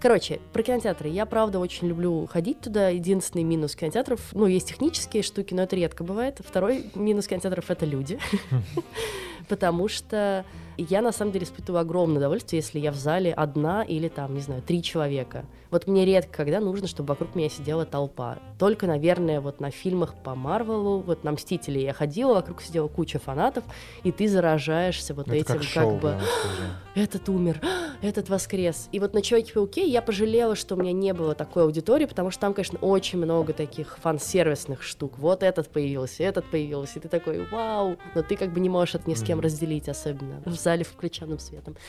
Короче, 0.00 0.40
про 0.52 0.62
кинотеатры. 0.62 1.08
Я, 1.08 1.24
правда, 1.24 1.58
очень 1.58 1.88
люблю 1.88 2.26
ходить 2.26 2.60
туда. 2.60 2.90
Единственный 2.90 3.44
минус 3.44 3.74
кинотеатров, 3.74 4.20
ну, 4.32 4.46
есть 4.46 4.68
технические 4.68 5.22
штуки, 5.22 5.54
но 5.54 5.62
это 5.62 5.74
редко 5.74 6.04
бывает. 6.04 6.40
Второй 6.46 6.90
минус 6.94 7.26
кинотеатров— 7.26 7.64
это 7.70 7.86
люди. 7.86 8.18
Потому 9.48 9.88
что 9.88 10.44
я, 10.78 11.00
на 11.00 11.12
самом 11.12 11.32
деле, 11.32 11.44
испытываю 11.44 11.80
огромное 11.80 12.18
удовольствие, 12.18 12.60
если 12.60 12.78
я 12.78 12.92
в 12.92 12.96
зале 12.96 13.32
одна 13.32 13.82
или, 13.82 14.08
там, 14.08 14.34
не 14.34 14.40
знаю, 14.40 14.62
три 14.62 14.82
человека. 14.82 15.44
Вот 15.70 15.86
мне 15.86 16.04
редко, 16.04 16.32
когда 16.36 16.60
нужно, 16.60 16.86
чтобы 16.86 17.08
вокруг 17.08 17.34
меня 17.34 17.48
сидела 17.48 17.84
толпа. 17.84 18.38
Только, 18.58 18.86
наверное, 18.86 19.40
вот 19.40 19.60
на 19.60 19.70
фильмах 19.70 20.14
по 20.14 20.34
Марвелу, 20.34 21.00
вот 21.00 21.24
на 21.24 21.32
«Мстители» 21.32 21.80
я 21.80 21.92
ходила, 21.92 22.34
вокруг 22.34 22.62
сидела 22.62 22.88
куча 22.88 23.18
фанатов, 23.18 23.64
и 24.04 24.12
ты 24.12 24.28
заражаешься 24.28 25.12
вот 25.12 25.26
это 25.26 25.36
этим, 25.36 25.54
как, 25.54 25.62
шоу, 25.62 25.92
как 25.92 26.00
бы... 26.00 26.20
Этот 26.94 27.28
умер, 27.28 27.60
этот 28.00 28.30
воскрес. 28.30 28.88
И 28.90 29.00
вот 29.00 29.12
на 29.12 29.20
«Человеке-пауке» 29.20 29.86
я 29.86 30.00
пожалела, 30.00 30.54
что 30.54 30.76
у 30.76 30.78
меня 30.78 30.92
не 30.92 31.12
было 31.12 31.34
такой 31.34 31.64
аудитории, 31.64 32.06
потому 32.06 32.30
что 32.30 32.40
там, 32.40 32.54
конечно, 32.54 32.78
очень 32.78 33.18
много 33.18 33.52
таких 33.52 33.98
фан-сервисных 33.98 34.82
штук. 34.82 35.18
Вот 35.18 35.42
этот 35.42 35.68
появился, 35.68 36.22
этот 36.22 36.46
появился, 36.46 36.98
и 36.98 37.02
ты 37.02 37.08
такой, 37.08 37.46
вау! 37.52 37.98
Но 38.14 38.22
ты 38.22 38.36
как 38.36 38.50
бы 38.50 38.60
не 38.60 38.70
можешь 38.70 38.94
это 38.94 39.10
ни 39.10 39.14
с 39.14 39.22
кем 39.22 39.35
разделить, 39.40 39.88
особенно 39.88 40.42
в 40.44 40.54
зале 40.54 40.84
включенным 40.84 41.38
светом. 41.38 41.76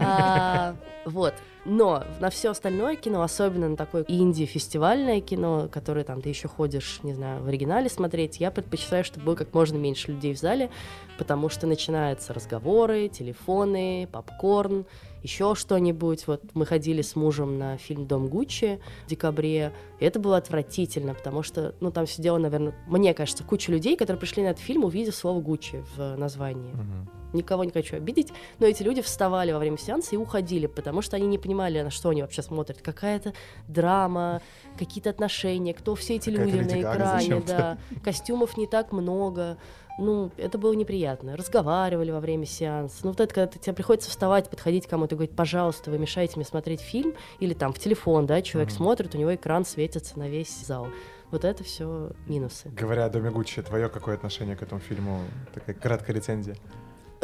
А, 0.00 0.76
вот. 1.04 1.34
Но 1.64 2.04
на 2.20 2.28
все 2.28 2.50
остальное 2.50 2.96
кино, 2.96 3.22
особенно 3.22 3.68
на 3.68 3.76
такое 3.76 4.04
инди-фестивальное 4.06 5.20
кино, 5.20 5.68
которое 5.72 6.04
там 6.04 6.20
ты 6.20 6.28
еще 6.28 6.46
ходишь, 6.46 7.00
не 7.02 7.14
знаю, 7.14 7.42
в 7.42 7.48
оригинале 7.48 7.88
смотреть, 7.88 8.38
я 8.38 8.50
предпочитаю, 8.50 9.02
чтобы 9.02 9.26
было 9.26 9.34
как 9.34 9.54
можно 9.54 9.76
меньше 9.76 10.12
людей 10.12 10.34
в 10.34 10.38
зале, 10.38 10.70
потому 11.16 11.48
что 11.48 11.66
начинаются 11.66 12.34
разговоры, 12.34 13.08
телефоны, 13.08 14.08
попкорн, 14.12 14.84
еще 15.24 15.56
что-нибудь. 15.56 16.26
Вот 16.28 16.42
мы 16.54 16.66
ходили 16.66 17.02
с 17.02 17.16
мужем 17.16 17.58
на 17.58 17.76
фильм 17.76 18.06
«Дом 18.06 18.28
Гуччи» 18.28 18.78
в 19.06 19.08
декабре, 19.08 19.72
и 19.98 20.04
это 20.04 20.20
было 20.20 20.36
отвратительно, 20.36 21.14
потому 21.14 21.42
что, 21.42 21.74
ну, 21.80 21.90
там 21.90 22.06
сидело, 22.06 22.38
наверное, 22.38 22.74
мне 22.86 23.12
кажется, 23.14 23.42
куча 23.42 23.72
людей, 23.72 23.96
которые 23.96 24.20
пришли 24.20 24.42
на 24.44 24.48
этот 24.48 24.62
фильм, 24.62 24.84
увидев 24.84 25.16
слово 25.16 25.40
«Гуччи» 25.40 25.82
в 25.96 26.16
названии. 26.16 26.72
Uh-huh 26.72 27.24
никого 27.34 27.64
не 27.64 27.70
хочу 27.70 27.96
обидеть, 27.96 28.32
но 28.58 28.66
эти 28.66 28.82
люди 28.82 29.02
вставали 29.02 29.52
во 29.52 29.58
время 29.58 29.76
сеанса 29.76 30.14
и 30.14 30.18
уходили, 30.18 30.66
потому 30.66 31.02
что 31.02 31.16
они 31.16 31.26
не 31.26 31.38
понимали, 31.38 31.82
на 31.82 31.90
что 31.90 32.10
они 32.10 32.22
вообще 32.22 32.42
смотрят. 32.42 32.80
Какая-то 32.80 33.34
драма, 33.68 34.40
какие-то 34.78 35.10
отношения, 35.10 35.74
кто 35.74 35.94
все 35.94 36.16
эти 36.16 36.30
люди 36.30 36.56
на 36.56 36.80
экране, 36.80 37.42
да. 37.46 37.78
Костюмов 38.02 38.56
не 38.56 38.66
так 38.66 38.92
много. 38.92 39.58
Ну, 39.98 40.30
это 40.36 40.58
было 40.58 40.72
неприятно. 40.72 41.36
Разговаривали 41.36 42.10
во 42.10 42.20
время 42.20 42.46
сеанса. 42.46 42.98
Ну, 43.04 43.10
вот 43.10 43.20
это, 43.20 43.32
когда 43.32 43.46
тебе 43.58 43.72
приходится 43.72 44.10
вставать, 44.10 44.50
подходить 44.50 44.86
к 44.86 44.90
кому-то 44.90 45.14
и 45.14 45.16
говорить, 45.16 45.36
пожалуйста, 45.36 45.90
вы 45.90 45.98
мешаете 45.98 46.34
мне 46.36 46.44
смотреть 46.44 46.80
фильм, 46.80 47.14
или 47.38 47.54
там 47.54 47.72
в 47.72 47.78
телефон, 47.78 48.26
да, 48.26 48.42
человек 48.42 48.70
mm-hmm. 48.70 48.76
смотрит, 48.76 49.14
у 49.14 49.18
него 49.18 49.34
экран 49.34 49.64
светится 49.64 50.18
на 50.18 50.28
весь 50.28 50.64
зал. 50.66 50.88
Вот 51.30 51.44
это 51.44 51.64
все 51.64 52.12
минусы. 52.26 52.68
Говоря 52.70 53.06
о 53.06 53.10
Доме 53.10 53.30
Гуччи, 53.30 53.62
твое 53.62 53.88
какое 53.88 54.14
отношение 54.14 54.56
к 54.56 54.62
этому 54.62 54.80
фильму? 54.80 55.20
Такая 55.52 55.74
краткая 55.74 56.16
рецензия. 56.16 56.56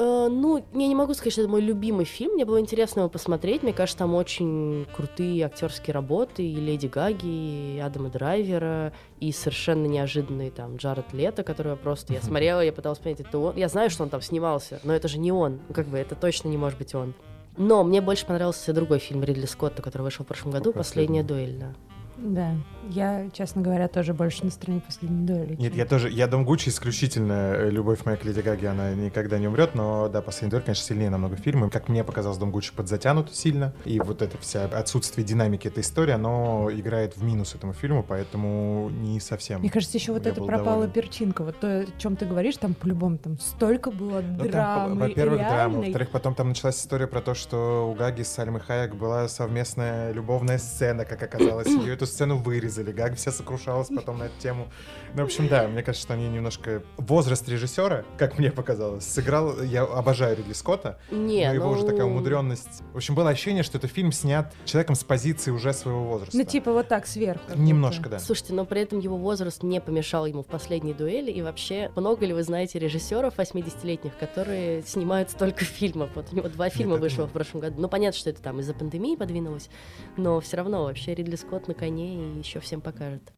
Э, 0.01 0.29
ну, 0.31 0.57
я 0.57 0.89
не 0.89 0.95
могу 0.95 1.13
сказать, 1.13 1.35
что 1.35 1.43
это 1.43 1.51
мой 1.51 1.61
любимый 1.61 2.07
фильм. 2.07 2.33
Мне 2.33 2.47
было 2.47 2.59
интересно 2.59 3.01
его 3.01 3.11
посмотреть. 3.11 3.63
Мне 3.63 3.75
кажется, 3.75 3.99
там 3.99 4.15
очень 4.15 4.87
крутые 4.97 5.45
актерские 5.45 5.93
работы. 5.93 6.43
И 6.43 6.55
Леди 6.55 6.87
Гаги, 6.87 7.77
и 7.77 7.79
Адама 7.79 8.09
Драйвера, 8.09 8.95
и 9.21 9.31
совершенно 9.31 9.85
неожиданный 9.85 10.51
там 10.51 10.77
Джаред 10.77 11.13
Лето, 11.13 11.43
которого 11.43 11.77
просто 11.77 12.15
я 12.15 12.23
смотрела, 12.23 12.63
я 12.63 12.73
пыталась 12.73 12.99
понять, 12.99 13.21
это 13.21 13.39
он. 13.39 13.57
Я 13.57 13.69
знаю, 13.69 13.91
что 13.91 14.03
он 14.03 14.09
там 14.09 14.23
снимался, 14.23 14.81
но 14.85 14.95
это 14.95 15.07
же 15.07 15.19
не 15.19 15.33
он. 15.33 15.61
Ну, 15.69 15.75
как 15.75 15.87
бы 15.87 15.99
это 15.99 16.15
точно 16.15 16.49
не 16.49 16.57
может 16.57 16.79
быть 16.79 16.95
он. 16.95 17.13
Но 17.59 17.85
мне 17.85 18.01
больше 18.01 18.25
понравился 18.25 18.73
другой 18.73 19.01
фильм 19.01 19.23
Ридли 19.23 19.45
Скотта, 19.45 19.83
который 19.83 20.03
вышел 20.03 20.25
в 20.25 20.29
прошлом 20.29 20.53
году, 20.53 20.73
«Последняя 20.73 21.23
дуэль». 21.23 21.59
Да. 21.59 21.75
Да, 22.23 22.55
я, 22.91 23.31
честно 23.33 23.63
говоря, 23.63 23.89
тоже 23.89 24.13
больше 24.13 24.45
на 24.45 24.51
стороне 24.51 24.81
последней 24.81 25.27
дуэли. 25.27 25.57
Нет, 25.57 25.75
я 25.75 25.87
тоже, 25.87 26.11
я 26.11 26.27
Дом 26.27 26.45
Гуччи 26.45 26.69
исключительно 26.69 27.55
э, 27.55 27.71
любовь 27.71 28.05
моя 28.05 28.17
к 28.17 28.25
Леди 28.25 28.41
Гаги, 28.41 28.67
она 28.67 28.93
никогда 28.93 29.39
не 29.39 29.49
умрет, 29.49 29.75
но 29.75 30.09
да, 30.09 30.21
последняя 30.21 30.51
дуэль, 30.51 30.65
конечно, 30.65 30.85
сильнее 30.85 31.09
намного 31.09 31.37
фильма. 31.37 31.71
Как 31.71 31.89
мне 31.89 32.05
показалось, 32.05 32.39
Дом 32.39 32.51
Гуччи 32.51 32.75
подзатянут 32.75 33.35
сильно, 33.35 33.73
и 33.85 34.01
вот 34.01 34.23
это 34.23 34.37
вся 34.39 34.65
отсутствие 34.65 35.27
динамики 35.27 35.69
этой 35.69 35.81
истории, 35.81 36.13
оно 36.13 36.69
играет 36.71 37.17
в 37.17 37.23
минус 37.23 37.55
этому 37.55 37.73
фильму, 37.73 38.05
поэтому 38.07 38.91
не 38.91 39.19
совсем. 39.21 39.61
Мне 39.61 39.71
кажется, 39.71 39.97
еще 39.97 40.13
вот 40.13 40.27
это 40.27 40.43
пропала 40.43 40.87
доволен. 40.87 40.91
перчинка, 40.91 41.43
вот 41.43 41.59
то, 41.59 41.81
о 41.81 41.87
чем 41.99 42.17
ты 42.17 42.27
говоришь, 42.27 42.57
там 42.59 42.75
по-любому 42.75 43.17
там 43.19 43.39
столько 43.39 43.91
было 43.91 44.21
ну, 44.21 44.45
драмы. 44.45 45.09
Во-первых, 45.09 45.39
драма, 45.39 45.79
во-вторых, 45.79 46.11
потом 46.11 46.35
там 46.35 46.49
началась 46.49 46.79
история 46.79 47.07
про 47.07 47.23
то, 47.23 47.35
что 47.35 47.91
у 47.91 47.95
Гаги 47.95 48.23
с 48.23 48.29
Сальмой 48.29 48.61
Хайек 48.61 48.95
была 48.95 49.29
совместная 49.29 50.13
любовная 50.13 50.59
сцена, 50.59 51.05
как 51.05 51.23
оказалось, 51.23 51.69
ее 51.69 51.95
эту 51.95 52.10
сцену 52.11 52.37
вырезали, 52.37 52.93
Гаг 52.93 53.17
вся 53.17 53.33
сокрушалась 53.33 53.89
потом 53.89 54.19
на 54.19 54.25
эту 54.25 54.39
тему. 54.41 54.69
Ну, 55.15 55.23
в 55.23 55.25
общем, 55.27 55.49
да, 55.49 55.67
мне 55.69 55.83
кажется, 55.83 56.07
что 56.07 56.15
они 56.15 56.29
немножко... 56.29 56.83
Возраст 56.97 57.49
режиссера, 57.49 58.05
как 58.19 58.39
мне 58.39 58.51
показалось, 58.51 59.05
сыграл... 59.05 59.63
Я 59.63 59.83
обожаю 59.83 60.37
Ридли 60.37 60.53
Скотта, 60.53 60.99
Не, 61.11 61.47
но 61.49 61.55
его 61.55 61.67
ну... 61.67 61.73
уже 61.73 61.85
такая 61.85 62.05
умудренность... 62.05 62.83
В 62.93 62.97
общем, 62.97 63.15
было 63.15 63.31
ощущение, 63.31 63.63
что 63.63 63.79
это 63.79 63.89
фильм 63.89 64.13
снят 64.13 64.53
человеком 64.65 64.95
с 64.95 65.05
позиции 65.05 65.51
уже 65.51 65.73
своего 65.73 66.05
возраста. 66.05 66.37
Ну, 66.37 66.45
типа 66.45 66.73
вот 66.73 66.89
так, 66.89 67.07
сверху. 67.07 67.43
Немножко, 67.55 68.09
да. 68.09 68.19
Слушайте, 68.19 68.55
но 68.55 68.65
при 68.65 68.83
этом 68.83 68.99
его 68.99 69.17
возраст 69.17 69.63
не 69.63 69.81
помешал 69.81 70.27
ему 70.27 70.43
в 70.43 70.47
последней 70.47 70.95
дуэли, 70.95 71.31
и 71.31 71.43
вообще, 71.43 71.91
много 71.97 72.27
ли 72.27 72.33
вы 72.33 72.43
знаете 72.43 72.79
режиссеров 72.79 73.37
80-летних, 73.37 74.17
которые 74.19 74.83
снимают 74.83 75.31
столько 75.31 75.65
фильмов? 75.65 76.11
Вот 76.15 76.27
у 76.33 76.37
него 76.37 76.49
два 76.49 76.69
фильма 76.69 76.93
Нет, 76.93 77.03
вышло 77.03 77.27
в 77.27 77.33
прошлом 77.33 77.61
году. 77.61 77.81
Ну, 77.81 77.89
понятно, 77.89 78.19
что 78.19 78.31
это 78.31 78.43
там 78.43 78.61
из-за 78.61 78.75
пандемии 78.75 79.17
подвинулось, 79.17 79.69
но 80.17 80.41
все 80.41 80.57
равно 80.57 80.85
вообще 80.85 81.15
Ридли 81.15 81.37
Скотт 81.37 81.69
на 81.69 81.75
коне 82.01 82.35
и 82.35 82.39
еще 82.39 82.61
всем 82.61 82.81
покажет. 82.81 83.33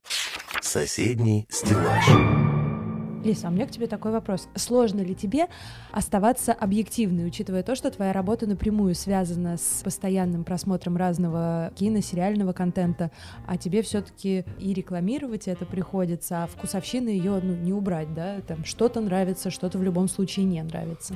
Соседний 0.60 1.46
стеллаж. 1.50 2.04
Лиса, 3.24 3.48
у 3.48 3.50
меня 3.52 3.66
к 3.66 3.70
тебе 3.70 3.86
такой 3.86 4.10
вопрос. 4.10 4.48
Сложно 4.56 5.00
ли 5.00 5.14
тебе 5.14 5.46
оставаться 5.92 6.52
объективной, 6.52 7.28
учитывая 7.28 7.62
то, 7.62 7.76
что 7.76 7.88
твоя 7.92 8.12
работа 8.12 8.48
напрямую 8.48 8.96
связана 8.96 9.58
с 9.58 9.82
постоянным 9.84 10.42
просмотром 10.42 10.96
разного 10.96 11.72
кино, 11.76 12.00
сериального 12.00 12.52
контента, 12.52 13.12
а 13.46 13.56
тебе 13.56 13.82
все-таки 13.82 14.44
и 14.58 14.74
рекламировать 14.74 15.46
это 15.46 15.64
приходится, 15.66 16.42
а 16.42 16.46
вкусовщины 16.48 17.10
ее 17.10 17.40
ну, 17.40 17.54
не 17.54 17.72
убрать, 17.72 18.12
да? 18.12 18.40
Там 18.40 18.64
что-то 18.64 19.00
нравится, 19.00 19.50
что-то 19.50 19.78
в 19.78 19.84
любом 19.84 20.08
случае 20.08 20.46
не 20.46 20.60
нравится. 20.60 21.14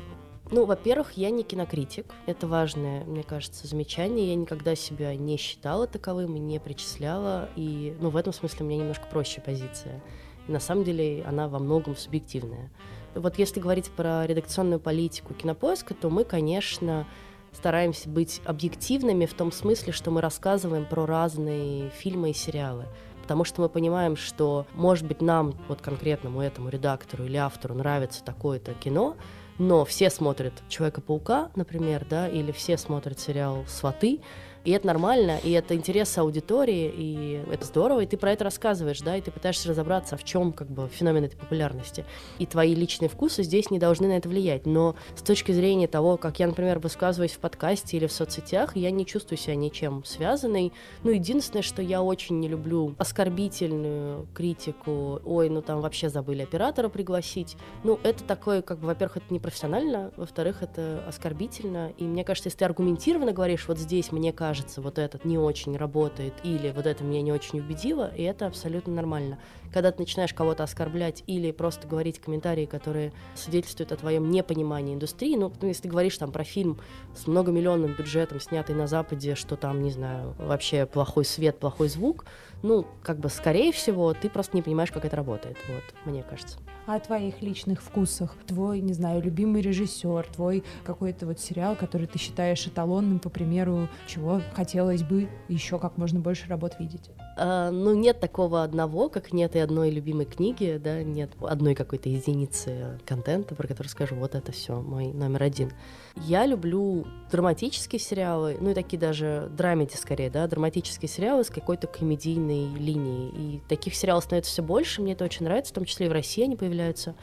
Ну, 0.51 0.65
во-первых, 0.65 1.13
я 1.13 1.31
не 1.31 1.43
кинокритик. 1.43 2.07
Это 2.27 2.47
важное, 2.47 3.05
мне 3.05 3.25
кажется, 3.25 3.67
замечание. 3.67 4.29
Я 4.29 4.37
никогда 4.37 4.77
себя 4.77 5.15
не 5.17 5.37
считала 5.37 5.89
таковым 5.89 6.37
и 6.37 6.39
не 6.39 6.61
причисляла. 6.61 7.49
И, 7.57 7.97
ну, 8.01 8.11
в 8.11 8.17
этом 8.17 8.33
смысле 8.33 8.65
у 8.65 8.69
меня 8.69 8.79
немножко 8.79 9.07
проще 9.11 9.41
позиция. 9.41 10.01
И 10.47 10.53
на 10.53 10.61
самом 10.61 10.85
деле 10.85 11.25
она 11.27 11.49
во 11.49 11.59
многом 11.59 11.97
субъективная. 11.97 12.71
Вот 13.17 13.39
если 13.39 13.59
говорить 13.59 13.91
про 13.91 14.25
редакционную 14.25 14.79
политику 14.79 15.35
кинопоиска, 15.35 15.95
то 15.95 16.11
мы, 16.11 16.23
конечно, 16.23 17.09
стараемся 17.53 18.09
быть 18.09 18.41
объективными 18.45 19.27
в 19.27 19.35
том 19.35 19.51
смысле, 19.51 19.93
что 19.93 20.13
мы 20.13 20.21
рассказываем 20.21 20.85
про 20.85 21.07
разные 21.07 21.91
фильмы 21.91 22.31
и 22.31 22.35
сериалы. 22.35 22.85
Потому 23.23 23.43
что 23.43 23.63
мы 23.63 23.69
понимаем, 23.69 24.15
что, 24.15 24.67
может 24.75 25.09
быть, 25.09 25.21
нам, 25.21 25.55
вот 25.67 25.81
конкретному 25.81 26.41
этому 26.41 26.69
редактору 26.69 27.25
или 27.25 27.37
автору 27.37 27.75
нравится 27.75 28.23
такое-то 28.23 28.75
кино, 28.75 29.17
но 29.59 29.85
все 29.85 30.11
смотрят 30.11 30.53
Человека-паука, 30.69 31.51
например, 31.55 32.07
да, 32.09 32.29
или 32.29 32.53
все 32.53 32.77
смотрят 32.77 33.19
сериал 33.19 33.65
Сваты, 33.67 34.21
и 34.67 34.73
это 34.73 34.89
нормально, 34.89 35.39
и 35.45 35.53
это 35.53 35.77
интерес 35.77 36.19
аудитории, 36.19 36.93
и 36.93 37.41
это 37.53 37.65
здорово, 37.65 38.01
и 38.01 38.07
ты 38.07 38.17
про 38.17 38.33
это 38.33 38.43
рассказываешь, 38.43 39.01
да, 39.01 39.17
и 39.17 39.21
ты 39.21 39.31
пытаешься 39.31 39.69
разобраться, 39.69 40.17
в 40.17 40.25
чем 40.25 40.53
как 40.53 40.69
бы 40.69 40.89
феномен 40.89 41.23
этой 41.23 41.37
популярности. 41.37 42.05
И 42.41 42.47
твои 42.47 42.75
личные 42.75 43.09
вкусы 43.09 43.45
здесь 43.45 43.71
не 43.71 43.79
должны 43.79 44.09
на 44.09 44.17
это 44.17 44.29
влиять. 44.29 44.67
Но 44.67 44.97
с 45.15 45.23
точки 45.23 45.53
зрения 45.53 45.87
того, 45.87 46.17
как 46.17 46.41
я, 46.41 46.49
например, 46.49 46.81
высказываюсь 46.81 47.31
в 47.31 47.39
подкасте 47.39 47.97
или 47.97 48.09
в 48.09 48.13
соцсетях, 48.13 48.75
я 48.75 48.91
не 48.91 49.07
чувствую 49.07 49.39
себя 49.39 49.55
ничем 49.55 50.05
связанной. 50.05 50.73
Ну, 51.05 51.13
единственное, 51.13 51.63
что 51.63 51.81
я 51.81 52.03
очень 52.03 52.41
не 52.41 52.49
люблю 52.49 52.97
оскорбительную 52.99 54.27
критику, 54.35 55.21
ой, 55.25 55.49
ну 55.49 55.63
там 55.63 55.81
вообще 55.81 56.09
забыли 56.09 56.43
оператора 56.43 56.89
пригласить. 56.89 57.57
Ну, 57.85 58.01
это 58.03 58.25
такое, 58.25 58.63
как 58.63 58.81
бы, 58.81 58.89
во-первых, 58.89 59.19
это 59.19 59.33
непрофессионально, 59.33 60.11
во-вторых, 60.17 60.65
это 60.65 61.05
оскорбительно. 61.07 61.93
И 61.99 62.03
мне 62.03 62.25
кажется, 62.25 62.49
если 62.49 62.59
ты 62.59 62.65
аргументированно 62.65 63.31
говоришь, 63.31 63.69
вот 63.69 63.79
здесь, 63.79 64.11
мне 64.11 64.33
кажется, 64.33 64.56
кажется, 64.57 64.81
вот 64.81 64.99
этот 64.99 65.27
не 65.27 65.37
очень 65.37 65.77
работает, 65.77 66.33
или 66.43 66.73
вот 66.75 66.87
это 66.87 67.05
меня 67.05 67.21
не 67.21 67.31
очень 67.31 67.61
убедило, 67.61 68.11
и 68.17 68.23
это 68.23 68.47
абсолютно 68.47 68.95
нормально. 68.95 69.39
Когда 69.71 69.93
ты 69.93 69.99
начинаешь 69.99 70.33
кого-то 70.33 70.63
оскорблять 70.63 71.23
или 71.27 71.51
просто 71.51 71.87
говорить 71.87 72.21
комментарии, 72.21 72.65
которые 72.65 73.13
свидетельствуют 73.35 73.93
о 73.93 73.97
твоем 73.97 74.31
непонимании 74.31 74.95
индустрии, 74.95 75.37
ну, 75.37 75.53
если 75.61 75.83
ты 75.83 75.89
говоришь 75.89 76.17
там 76.17 76.33
про 76.33 76.43
фильм 76.43 76.81
с 77.15 77.27
многомиллионным 77.27 77.93
бюджетом, 77.93 78.41
снятый 78.41 78.75
на 78.75 78.87
Западе, 78.87 79.35
что 79.35 79.57
там, 79.57 79.83
не 79.83 79.91
знаю, 79.91 80.35
вообще 80.39 80.87
плохой 80.87 81.27
свет, 81.27 81.59
плохой 81.59 81.89
звук, 81.89 82.25
ну, 82.63 82.87
как 83.03 83.19
бы, 83.19 83.29
скорее 83.29 83.73
всего, 83.73 84.15
ты 84.15 84.31
просто 84.31 84.57
не 84.57 84.63
понимаешь, 84.63 84.91
как 84.91 85.05
это 85.05 85.17
работает, 85.17 85.59
вот, 85.69 85.85
мне 86.07 86.23
кажется 86.23 86.59
о 86.87 86.99
твоих 87.01 87.43
личных 87.43 87.83
вкусах. 87.83 88.37
Твой, 88.47 88.81
не 88.81 88.93
знаю, 88.93 89.23
любимый 89.23 89.61
режиссер, 89.61 90.27
твой 90.35 90.65
какой-то 90.85 91.27
вот 91.27 91.41
сериал, 91.41 91.77
который 91.77 92.07
ты 92.07 92.19
считаешь 92.19 92.67
эталонным, 92.67 93.19
по 93.19 93.29
примеру, 93.29 93.89
чего 94.07 94.41
хотелось 94.55 95.03
бы 95.03 95.29
еще 95.49 95.79
как 95.79 95.99
можно 95.99 96.21
больше 96.21 96.49
работ 96.49 96.75
видеть. 96.79 97.11
А, 97.37 97.71
ну, 97.71 97.95
нет 97.95 98.21
такого 98.21 98.63
одного, 98.63 99.09
как 99.09 99.33
нет 99.33 99.57
и 99.57 99.59
одной 99.59 99.91
любимой 99.91 100.25
книги, 100.25 100.81
да, 100.83 101.03
нет 101.03 101.31
одной 101.41 101.75
какой-то 101.75 102.09
единицы 102.09 102.99
контента, 103.05 103.55
про 103.55 103.67
который 103.67 103.89
скажу, 103.89 104.15
вот 104.15 104.35
это 104.35 104.53
все 104.53 104.81
мой 104.81 105.13
номер 105.13 105.43
один. 105.43 105.73
Я 106.17 106.47
люблю 106.47 107.07
драматические 107.31 108.01
сериалы, 108.01 108.57
ну 108.61 108.71
и 108.71 108.75
такие 108.75 108.99
даже 108.99 109.51
драмеди 109.57 109.97
скорее, 109.97 110.31
да, 110.31 110.47
драматические 110.47 111.09
сериалы 111.09 111.45
с 111.45 111.51
какой-то 111.51 111.87
комедийной 111.87 112.75
линией. 112.79 113.29
И 113.57 113.61
таких 113.69 113.95
сериалов 113.95 114.25
становится 114.25 114.51
все 114.51 114.63
больше, 114.63 115.03
мне 115.03 115.13
это 115.13 115.25
очень 115.25 115.45
нравится, 115.45 115.73
в 115.73 115.75
том 115.75 115.85
числе 115.85 116.07
и 116.07 116.09
в 116.09 116.13
России 116.13 116.45
они 116.45 116.57
появляются. 116.57 117.15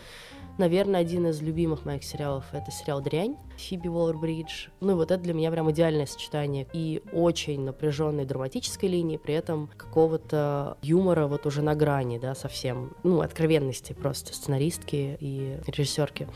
Наверное, 0.57 1.01
один 1.01 1.27
из 1.27 1.41
любимых 1.41 1.83
моих 1.83 2.03
сериалов— 2.03 2.45
это 2.51 2.69
сериал 2.69 3.01
«Дрянь» 3.01 3.37
Фиби 3.57 3.87
Уоллер-Бридж. 3.87 4.69
Ну 4.81 4.95
вот 4.95 5.09
это 5.09 5.21
для 5.23 5.33
меня 5.33 5.49
прям 5.49 5.71
идеальное 5.71 6.05
сочетание 6.05 6.67
и 6.73 7.01
очень 7.11 7.61
напряженной 7.61 8.25
драматической 8.25 8.87
линии, 8.87 9.17
при 9.17 9.33
этом 9.33 9.69
какого-то 9.77 10.77
юмора 10.81 11.27
вот 11.27 11.47
уже 11.47 11.61
на 11.63 11.73
грани, 11.73 12.19
да, 12.19 12.35
совсем, 12.35 12.95
ну, 13.03 13.21
откровенности 13.21 13.93
просто 13.93 14.33
сценаристки 14.33 15.17
и 15.19 15.59
режиссерки. 15.65 16.27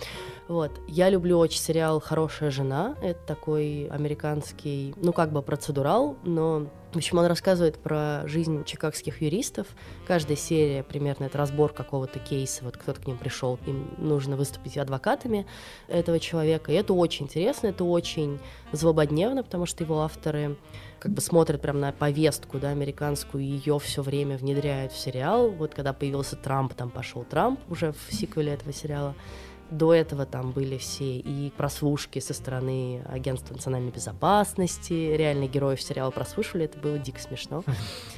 Вот. 0.47 0.71
Я 0.87 1.09
люблю 1.09 1.37
очень 1.37 1.59
сериал 1.59 1.99
«Хорошая 1.99 2.49
жена». 2.49 2.95
Это 3.03 3.19
такой 3.25 3.87
американский, 3.87 4.95
ну, 4.97 5.13
как 5.13 5.31
бы 5.31 5.43
процедурал, 5.43 6.17
но 6.23 6.67
в 6.93 6.95
общем, 6.95 7.17
он 7.17 7.25
рассказывает 7.25 7.77
про 7.77 8.23
жизнь 8.27 8.63
чикагских 8.63 9.21
юристов. 9.21 9.67
Каждая 10.07 10.37
серия 10.37 10.83
примерно 10.83 11.25
это 11.25 11.37
разбор 11.37 11.73
какого-то 11.73 12.19
кейса. 12.19 12.63
Вот 12.63 12.77
кто-то 12.77 13.01
к 13.01 13.07
ним 13.07 13.17
пришел, 13.17 13.59
им 13.67 13.93
нужно 13.97 14.37
выступить 14.37 14.77
адвокатами 14.77 15.45
этого 15.89 16.19
человека. 16.19 16.71
И 16.71 16.75
это 16.75 16.93
очень 16.93 17.25
интересно, 17.25 17.67
это 17.67 17.83
очень 17.83 18.39
злободневно, 18.71 19.43
потому 19.43 19.65
что 19.65 19.83
его 19.83 20.01
авторы 20.01 20.55
как 20.99 21.11
бы 21.11 21.21
смотрят 21.21 21.61
прям 21.61 21.79
на 21.79 21.91
повестку, 21.91 22.57
да, 22.57 22.69
американскую, 22.69 23.43
и 23.43 23.47
ее 23.47 23.79
все 23.79 24.01
время 24.01 24.37
внедряют 24.37 24.93
в 24.93 24.97
сериал. 24.97 25.49
Вот 25.49 25.75
когда 25.75 25.91
появился 25.91 26.37
Трамп, 26.37 26.73
там 26.73 26.89
пошел 26.89 27.23
Трамп 27.23 27.59
уже 27.69 27.91
в 27.91 28.13
сиквеле 28.13 28.53
этого 28.53 28.71
сериала. 28.71 29.13
До 29.69 29.93
этого 29.93 30.25
там 30.25 30.51
были 30.51 30.77
все 30.77 31.17
и 31.17 31.51
прослушки 31.57 32.19
со 32.19 32.33
стороны 32.33 33.03
Агентства 33.07 33.53
национальной 33.53 33.91
безопасности, 33.91 34.93
реальные 34.93 35.49
герои 35.49 35.75
в 35.75 35.81
сериал 35.81 36.11
прослушивали, 36.11 36.65
это 36.65 36.77
было 36.79 36.97
дико 36.97 37.19
смешно. 37.19 37.63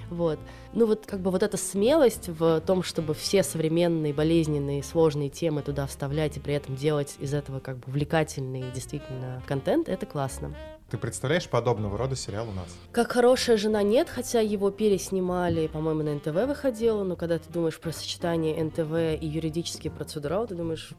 Вот. 0.10 0.40
Ну 0.74 0.88
вот 0.88 1.06
как 1.06 1.20
бы 1.20 1.30
вот 1.30 1.44
эта 1.44 1.56
смелость 1.58 2.30
в 2.30 2.62
том, 2.62 2.82
чтобы 2.82 3.14
все 3.14 3.44
современные, 3.44 4.12
болезненные, 4.12 4.82
сложные 4.82 5.30
темы 5.30 5.62
туда 5.62 5.86
вставлять 5.86 6.38
и 6.38 6.40
при 6.40 6.56
этом 6.56 6.76
делать 6.76 7.16
из 7.20 7.34
этого 7.34 7.60
как 7.60 7.78
бы 7.78 7.84
увлекательный 7.88 8.72
действительно 8.74 9.44
контент, 9.46 9.88
это 9.88 10.06
классно. 10.06 10.56
Ты 10.90 10.98
представляешь 10.98 11.48
подобного 11.48 11.98
рода 12.00 12.16
сериал 12.16 12.50
у 12.50 12.52
нас? 12.52 12.66
Как 12.92 13.12
хорошая 13.12 13.58
жена 13.58 13.84
нет, 13.84 14.10
хотя 14.10 14.40
его 14.40 14.72
переснимали, 14.72 15.68
по-моему, 15.68 16.02
на 16.02 16.16
НТВ 16.16 16.48
выходило, 16.48 17.04
но 17.04 17.16
когда 17.16 17.38
ты 17.38 17.52
думаешь 17.52 17.80
про 17.80 17.92
сочетание 17.92 18.64
НТВ 18.64 19.22
и 19.22 19.28
юридический 19.28 19.92
процедурал, 19.92 20.48
ты 20.48 20.56
думаешь, 20.56 20.92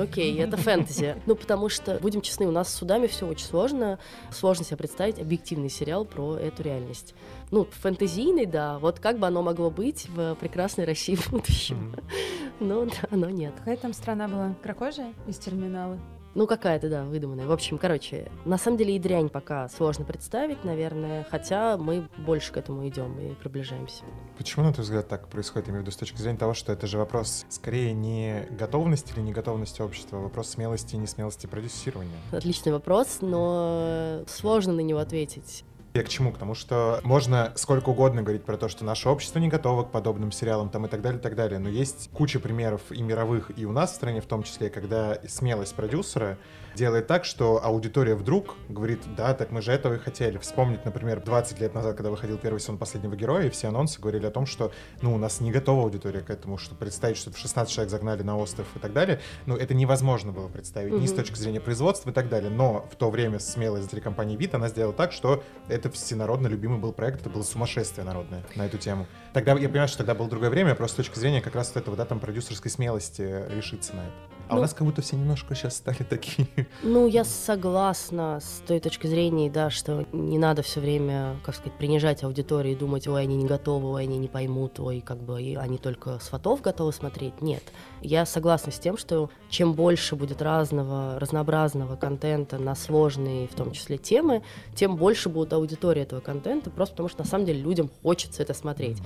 окей, 0.00 0.38
это 0.38 0.56
фэнтези. 0.56 1.16
Ну, 1.26 1.36
потому 1.36 1.68
что, 1.68 1.98
будем 1.98 2.20
честны, 2.20 2.46
у 2.46 2.50
нас 2.50 2.68
с 2.68 2.74
судами 2.74 3.06
все 3.06 3.26
очень 3.26 3.46
сложно. 3.46 3.98
Сложно 4.30 4.64
себе 4.64 4.76
представить 4.76 5.18
объективный 5.18 5.70
сериал 5.70 6.04
про 6.04 6.36
эту 6.36 6.62
реальность. 6.62 7.14
Ну, 7.50 7.64
фэнтезийный, 7.64 8.46
да, 8.46 8.78
вот 8.78 8.98
как 8.98 9.18
бы 9.18 9.26
оно 9.26 9.42
могло 9.42 9.70
быть 9.70 10.08
в 10.08 10.34
прекрасной 10.36 10.84
России 10.84 11.14
в 11.14 11.30
будущем. 11.30 11.96
Но 12.60 12.86
оно 13.10 13.28
нет. 13.30 13.54
Какая 13.58 13.76
там 13.76 13.92
страна 13.92 14.28
была? 14.28 14.54
Кракожия 14.62 15.14
из 15.26 15.38
терминала? 15.38 15.98
Ну, 16.34 16.46
какая-то, 16.46 16.88
да, 16.88 17.04
выдуманная. 17.04 17.46
В 17.46 17.52
общем, 17.52 17.76
короче, 17.76 18.30
на 18.44 18.56
самом 18.56 18.78
деле 18.78 18.96
и 18.96 18.98
дрянь 18.98 19.28
пока 19.28 19.68
сложно 19.68 20.04
представить, 20.04 20.64
наверное, 20.64 21.26
хотя 21.30 21.76
мы 21.76 22.08
больше 22.16 22.52
к 22.52 22.56
этому 22.56 22.88
идем 22.88 23.18
и 23.20 23.34
приближаемся. 23.34 24.04
Почему, 24.38 24.64
на 24.64 24.72
твой 24.72 24.84
взгляд, 24.84 25.08
так 25.08 25.28
происходит, 25.28 25.68
виду, 25.68 25.90
с 25.90 25.96
точки 25.96 26.16
зрения 26.16 26.38
того, 26.38 26.54
что 26.54 26.72
это 26.72 26.86
же 26.86 26.98
вопрос 26.98 27.44
скорее 27.50 27.92
не 27.92 28.46
готовности 28.50 29.12
или 29.14 29.20
не 29.20 29.32
готовности 29.32 29.82
общества, 29.82 30.18
а 30.18 30.22
вопрос 30.22 30.48
смелости 30.50 30.94
и 30.94 30.98
несмелости 30.98 31.46
продюсирования? 31.46 32.16
Отличный 32.30 32.72
вопрос, 32.72 33.18
но 33.20 34.22
сложно 34.26 34.72
на 34.72 34.80
него 34.80 35.00
ответить. 35.00 35.64
Я 35.94 36.02
к 36.04 36.08
чему? 36.08 36.32
К 36.32 36.38
тому, 36.38 36.54
что 36.54 37.00
можно 37.04 37.52
сколько 37.54 37.90
угодно 37.90 38.22
говорить 38.22 38.44
про 38.44 38.56
то, 38.56 38.68
что 38.68 38.82
наше 38.82 39.10
общество 39.10 39.38
не 39.38 39.48
готово 39.48 39.82
к 39.82 39.90
подобным 39.90 40.32
сериалам 40.32 40.70
там 40.70 40.86
и 40.86 40.88
так 40.88 41.02
далее, 41.02 41.18
и 41.18 41.22
так 41.22 41.34
далее. 41.34 41.58
Но 41.58 41.68
есть 41.68 42.08
куча 42.14 42.40
примеров 42.40 42.80
и 42.90 43.02
мировых, 43.02 43.50
и 43.58 43.66
у 43.66 43.72
нас 43.72 43.92
в 43.92 43.96
стране 43.96 44.22
в 44.22 44.26
том 44.26 44.42
числе, 44.42 44.70
когда 44.70 45.18
смелость 45.28 45.74
продюсера 45.74 46.38
делает 46.74 47.06
так, 47.06 47.24
что 47.24 47.62
аудитория 47.62 48.14
вдруг 48.14 48.56
говорит, 48.68 49.00
да, 49.16 49.34
так 49.34 49.50
мы 49.50 49.62
же 49.62 49.72
этого 49.72 49.94
и 49.94 49.98
хотели. 49.98 50.38
Вспомнить, 50.38 50.84
например, 50.84 51.22
20 51.22 51.60
лет 51.60 51.74
назад, 51.74 51.96
когда 51.96 52.10
выходил 52.10 52.38
первый 52.38 52.60
сезон 52.60 52.78
«Последнего 52.78 53.14
героя», 53.14 53.46
и 53.46 53.50
все 53.50 53.68
анонсы 53.68 54.00
говорили 54.00 54.26
о 54.26 54.30
том, 54.30 54.46
что, 54.46 54.72
ну, 55.02 55.14
у 55.14 55.18
нас 55.18 55.40
не 55.40 55.50
готова 55.50 55.82
аудитория 55.82 56.20
к 56.20 56.30
этому, 56.30 56.58
что 56.58 56.74
представить, 56.74 57.16
что 57.16 57.30
в 57.30 57.38
16 57.38 57.72
человек 57.72 57.90
загнали 57.90 58.22
на 58.22 58.36
остров 58.36 58.66
и 58.74 58.78
так 58.78 58.92
далее, 58.92 59.20
ну, 59.46 59.56
это 59.56 59.74
невозможно 59.74 60.32
было 60.32 60.48
представить, 60.48 60.92
mm-hmm. 60.92 61.00
ни 61.00 61.06
с 61.06 61.12
точки 61.12 61.36
зрения 61.36 61.60
производства 61.60 62.10
и 62.10 62.12
так 62.12 62.28
далее. 62.28 62.50
Но 62.50 62.86
в 62.90 62.96
то 62.96 63.10
время 63.10 63.38
смелая 63.38 63.82
телекомпания 63.86 64.36
«Вид», 64.36 64.54
она 64.54 64.68
сделала 64.68 64.94
так, 64.94 65.12
что 65.12 65.42
это 65.68 65.81
всенародно 65.90 66.46
любимый 66.46 66.78
был 66.78 66.92
проект, 66.92 67.20
это 67.20 67.30
было 67.30 67.42
сумасшествие 67.42 68.04
народное 68.04 68.42
на 68.54 68.66
эту 68.66 68.78
тему. 68.78 69.06
Тогда, 69.32 69.52
я 69.52 69.68
понимаю, 69.68 69.88
что 69.88 69.98
тогда 69.98 70.14
было 70.14 70.28
другое 70.28 70.50
время, 70.50 70.74
просто 70.74 71.02
с 71.02 71.06
точки 71.06 71.18
зрения 71.18 71.40
как 71.40 71.54
раз 71.54 71.68
вот 71.74 71.82
этого, 71.82 71.96
да, 71.96 72.04
там, 72.04 72.20
продюсерской 72.20 72.70
смелости 72.70 73.22
решиться 73.54 73.94
на 73.94 74.00
это. 74.00 74.31
А 74.48 74.54
ну, 74.54 74.58
у 74.58 74.62
нас 74.62 74.74
как 74.74 74.86
будто 74.86 75.02
все 75.02 75.16
немножко 75.16 75.54
сейчас 75.54 75.76
стали 75.76 76.02
такие. 76.08 76.46
Ну, 76.82 77.06
я 77.06 77.24
согласна 77.24 78.40
с 78.40 78.62
той 78.66 78.80
точки 78.80 79.06
зрения, 79.06 79.50
да, 79.50 79.70
что 79.70 80.04
не 80.12 80.38
надо 80.38 80.62
все 80.62 80.80
время, 80.80 81.36
как 81.44 81.54
сказать, 81.54 81.72
принижать 81.78 82.22
аудиторию 82.22 82.74
и 82.74 82.76
думать, 82.76 83.06
ой, 83.08 83.22
они 83.22 83.36
не 83.36 83.46
готовы, 83.46 83.88
ой, 83.88 84.02
они 84.02 84.18
не 84.18 84.28
поймут, 84.28 84.78
ой, 84.80 85.00
как 85.00 85.18
бы 85.18 85.36
они 85.36 85.78
только 85.78 86.18
с 86.18 86.28
фотов 86.28 86.60
готовы 86.60 86.92
смотреть. 86.92 87.40
Нет. 87.40 87.62
Я 88.02 88.26
согласна 88.26 88.72
с 88.72 88.78
тем, 88.78 88.96
что 88.96 89.30
чем 89.48 89.74
больше 89.74 90.16
будет 90.16 90.42
разного, 90.42 91.18
разнообразного 91.18 91.96
контента 91.96 92.58
на 92.58 92.74
сложные, 92.74 93.48
в 93.48 93.54
том 93.54 93.72
числе, 93.72 93.96
темы, 93.96 94.42
тем 94.74 94.96
больше 94.96 95.28
будет 95.28 95.52
аудитория 95.52 96.02
этого 96.02 96.20
контента, 96.20 96.70
просто 96.70 96.94
потому 96.94 97.08
что 97.08 97.22
на 97.22 97.28
самом 97.28 97.46
деле 97.46 97.60
людям 97.60 97.90
хочется 98.02 98.42
это 98.42 98.54
смотреть 98.54 98.98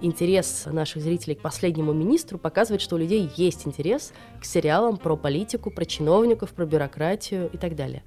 интерес 0.00 0.66
наших 0.66 1.02
зрителей 1.02 1.34
к 1.34 1.40
последнему 1.40 1.92
министру 1.92 2.38
показывает, 2.38 2.80
что 2.80 2.96
у 2.96 2.98
людей 2.98 3.30
есть 3.36 3.66
интерес 3.66 4.12
к 4.40 4.44
сериалам 4.44 4.96
про 4.96 5.16
политику, 5.16 5.70
про 5.70 5.84
чиновников, 5.84 6.50
про 6.50 6.66
бюрократию 6.66 7.50
и 7.52 7.56
так 7.56 7.76
далее. 7.76 8.02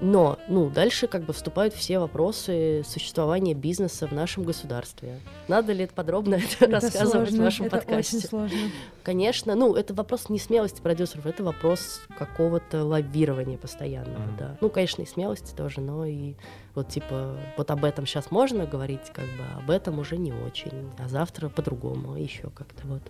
Но, 0.00 0.38
ну, 0.46 0.70
дальше 0.70 1.08
как 1.08 1.22
бы 1.24 1.32
вступают 1.32 1.74
все 1.74 1.98
вопросы 1.98 2.84
существования 2.86 3.54
бизнеса 3.54 4.06
в 4.06 4.12
нашем 4.12 4.44
государстве. 4.44 5.18
Надо 5.48 5.72
ли 5.72 5.84
это 5.84 5.94
подробно 5.94 6.34
это, 6.58 6.64
Это 6.66 6.72
рассказывать 6.72 7.30
сложно, 7.30 7.36
в 7.36 7.44
вашем 7.44 7.66
это 7.66 7.76
подкасте? 7.78 8.16
очень 8.18 8.28
сложно. 8.28 8.58
Конечно, 9.02 9.54
ну, 9.56 9.74
это 9.74 9.94
вопрос 9.94 10.28
не 10.28 10.38
смелости 10.38 10.80
продюсеров, 10.80 11.26
это 11.26 11.42
вопрос 11.42 12.02
какого-то 12.16 12.84
лоббирования 12.84 13.58
постоянного, 13.58 14.22
Мгм. 14.22 14.36
да. 14.38 14.56
Ну, 14.60 14.68
конечно, 14.70 15.02
и 15.02 15.06
смелости 15.06 15.52
тоже, 15.54 15.80
но 15.80 16.04
и 16.04 16.34
вот 16.76 16.88
типа 16.88 17.36
вот 17.56 17.70
об 17.70 17.84
этом 17.84 18.06
сейчас 18.06 18.30
можно 18.30 18.66
говорить, 18.66 19.10
как 19.12 19.24
бы 19.24 19.62
об 19.62 19.70
этом 19.70 19.98
уже 19.98 20.16
не 20.16 20.32
очень, 20.32 20.90
а 20.98 21.08
завтра 21.08 21.48
по-другому, 21.48 22.14
еще 22.16 22.50
как-то 22.50 22.86
вот. 22.86 23.02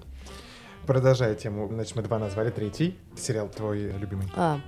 Продолжая 0.87 1.35
тему, 1.35 1.69
значит, 1.71 1.97
мы 1.97 2.03
два 2.03 2.19
назвали, 2.19 2.49
третий 2.51 2.97
сериал 3.15 3.51
твой 3.55 3.93
любимый. 3.99 4.27
А, 4.35 4.59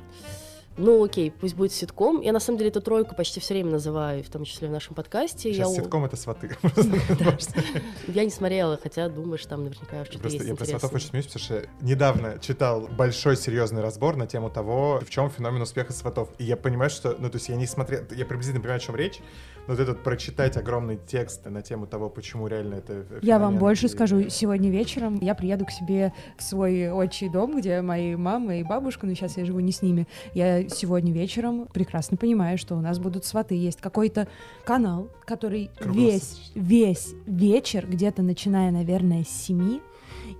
ну 0.80 1.04
окей, 1.04 1.30
пусть 1.30 1.54
будет 1.54 1.72
ситком. 1.72 2.20
Я 2.20 2.32
на 2.32 2.40
самом 2.40 2.58
деле 2.58 2.70
эту 2.70 2.80
тройку 2.80 3.14
почти 3.14 3.38
все 3.38 3.54
время 3.54 3.72
называю, 3.72 4.24
в 4.24 4.28
том 4.30 4.44
числе 4.44 4.68
в 4.68 4.70
нашем 4.70 4.94
подкасте. 4.94 5.52
Сейчас 5.52 5.68
я, 5.76 5.82
ситком 5.82 6.04
это 6.06 6.16
сваты. 6.16 6.56
я 8.08 8.24
не 8.24 8.30
смотрела, 8.30 8.78
хотя 8.82 9.08
думаю, 9.08 9.38
что 9.38 9.50
там 9.50 9.64
наверняка 9.64 10.04
что-то 10.04 10.28
есть 10.28 10.44
я 10.44 10.54
про 10.54 10.64
сватов 10.64 10.94
очень 10.94 11.08
смеюсь, 11.08 11.26
потому 11.26 11.44
что 11.44 11.68
недавно 11.80 12.38
читал 12.40 12.88
большой 12.88 13.36
серьезный 13.36 13.82
разбор 13.82 14.16
на 14.16 14.26
тему 14.26 14.50
того, 14.50 15.00
в 15.04 15.10
чем 15.10 15.30
феномен 15.30 15.60
успеха 15.62 15.92
сватов. 15.92 16.30
И 16.38 16.44
я 16.44 16.56
понимаю, 16.56 16.90
что, 16.90 17.14
ну, 17.18 17.28
то 17.28 17.36
есть 17.36 17.48
я 17.48 17.56
не 17.56 17.66
смотрел, 17.66 18.00
я 18.10 18.24
приблизительно 18.24 18.60
понимаю, 18.60 18.78
о 18.78 18.80
чем 18.80 18.96
речь, 18.96 19.20
вот 19.66 19.78
этот 19.78 20.02
прочитать 20.02 20.56
огромный 20.56 20.98
текст 21.06 21.44
на 21.46 21.62
тему 21.62 21.86
того, 21.86 22.08
почему 22.10 22.46
реально 22.48 22.74
это 22.76 23.04
Я 23.22 23.38
вам 23.38 23.58
больше 23.58 23.86
и- 23.86 23.88
скажу. 23.88 24.28
Сегодня 24.28 24.70
вечером 24.70 25.18
я 25.20 25.34
приеду 25.34 25.64
к 25.66 25.70
себе 25.70 26.12
в 26.36 26.42
свой 26.42 26.90
отчий 26.90 27.28
дом, 27.28 27.58
где 27.58 27.80
мои 27.82 28.16
мама 28.16 28.56
и 28.56 28.62
бабушка, 28.64 29.06
но 29.06 29.14
сейчас 29.14 29.36
я 29.36 29.44
живу 29.44 29.60
не 29.60 29.72
с 29.72 29.82
ними. 29.82 30.06
Я 30.34 30.68
сегодня 30.68 31.12
вечером 31.12 31.66
прекрасно 31.72 32.16
понимаю, 32.16 32.58
что 32.58 32.74
у 32.76 32.80
нас 32.80 32.98
будут 32.98 33.24
сваты. 33.24 33.54
Есть 33.54 33.80
какой-то 33.80 34.26
канал, 34.64 35.08
который 35.24 35.70
весь, 35.84 36.50
весь 36.54 37.14
вечер, 37.26 37.86
где-то 37.88 38.22
начиная, 38.22 38.70
наверное, 38.70 39.24
с 39.24 39.28
7 39.28 39.80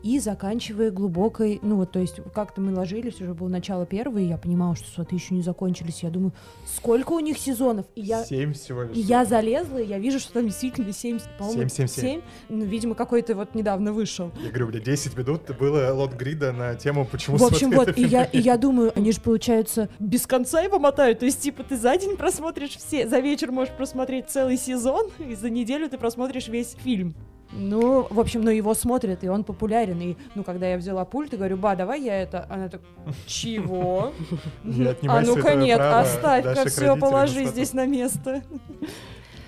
и 0.03 0.19
заканчивая 0.19 0.91
глубокой, 0.91 1.59
ну 1.63 1.77
вот, 1.77 1.93
то 1.93 1.99
есть 1.99 2.21
как-то 2.35 2.61
мы 2.61 2.75
ложились, 2.75 3.21
уже 3.21 3.35
было 3.35 3.49
начало 3.49 3.87
первого, 3.87 4.19
и 4.19 4.25
я 4.25 4.37
понимала, 4.37 4.75
что 4.77 4.89
сваты 4.91 5.15
еще 5.15 5.35
не 5.35 5.43
закончились. 5.43 6.03
Я 6.03 6.11
думаю, 6.11 6.33
сколько 6.67 7.13
у 7.13 7.21
них 7.21 7.39
сезонов? 7.39 7.87
И 7.95 8.01
я 8.03 8.25
Семь 8.25 8.53
всего 8.53 8.83
лишь. 8.85 8.97
и 8.97 9.01
я 9.01 9.25
залезла, 9.25 9.79
и 9.79 9.87
я 9.87 9.99
вижу, 9.99 10.19
что 10.19 10.35
там 10.35 10.47
действительно 10.47 10.93
7, 10.93 11.19
по-моему, 11.39 11.61
Семь, 11.61 11.69
семь, 11.69 11.87
семь. 11.89 12.03
семь. 12.05 12.21
Ну, 12.49 12.65
видимо, 12.65 12.95
какой-то 12.95 13.35
вот 13.35 13.55
недавно 13.55 13.93
вышел. 13.93 14.31
Я 14.43 14.49
говорю, 14.51 14.69
бля, 14.69 14.81
10 14.81 15.17
минут 15.17 15.43
было 15.59 15.93
лот 15.93 16.15
грида 16.15 16.53
на 16.53 16.75
тему, 16.75 17.07
почему 17.11 17.37
В 17.37 17.45
общем, 17.45 17.71
вот, 17.71 17.97
и 17.99 18.03
я, 18.03 18.25
и 18.25 18.39
я 18.41 18.57
думаю, 18.57 18.93
они 18.95 19.13
же, 19.13 19.21
получается, 19.21 19.89
без 19.99 20.27
конца 20.27 20.61
его 20.61 20.79
мотают. 20.79 21.19
То 21.21 21.27
есть, 21.27 21.41
типа, 21.41 21.63
ты 21.65 21.77
за 21.77 21.97
день 21.97 22.17
просмотришь 22.17 22.77
все, 22.77 23.09
за 23.09 23.21
вечер 23.21 23.53
можешь 23.53 23.75
просмотреть 23.75 24.29
целый 24.31 24.57
сезон, 24.57 25.09
и 25.19 25.35
за 25.35 25.51
неделю 25.51 25.89
ты 25.89 25.99
просмотришь 25.99 26.49
весь 26.49 26.77
фильм. 26.83 27.15
Ну, 27.53 28.07
в 28.11 28.21
общем, 28.21 28.43
но 28.43 28.51
его 28.51 28.75
смотрят, 28.75 29.25
и 29.25 29.29
он 29.29 29.43
популярен. 29.43 30.01
И, 30.01 30.17
ну, 30.35 30.45
когда 30.45 30.69
я 30.69 30.77
взяла 30.77 31.05
пульт 31.05 31.35
и 31.35 31.37
говорю, 31.37 31.57
ба, 31.57 31.75
давай 31.75 32.01
я 32.03 32.23
это... 32.23 32.47
Она 32.49 32.69
так, 32.69 32.81
чего? 33.27 34.13
А 35.09 35.21
ну-ка 35.21 35.55
нет, 35.55 35.81
оставь-ка 35.81 36.69
все, 36.69 36.97
положи 36.97 37.45
здесь 37.47 37.73
на 37.73 37.87
место. 37.87 38.43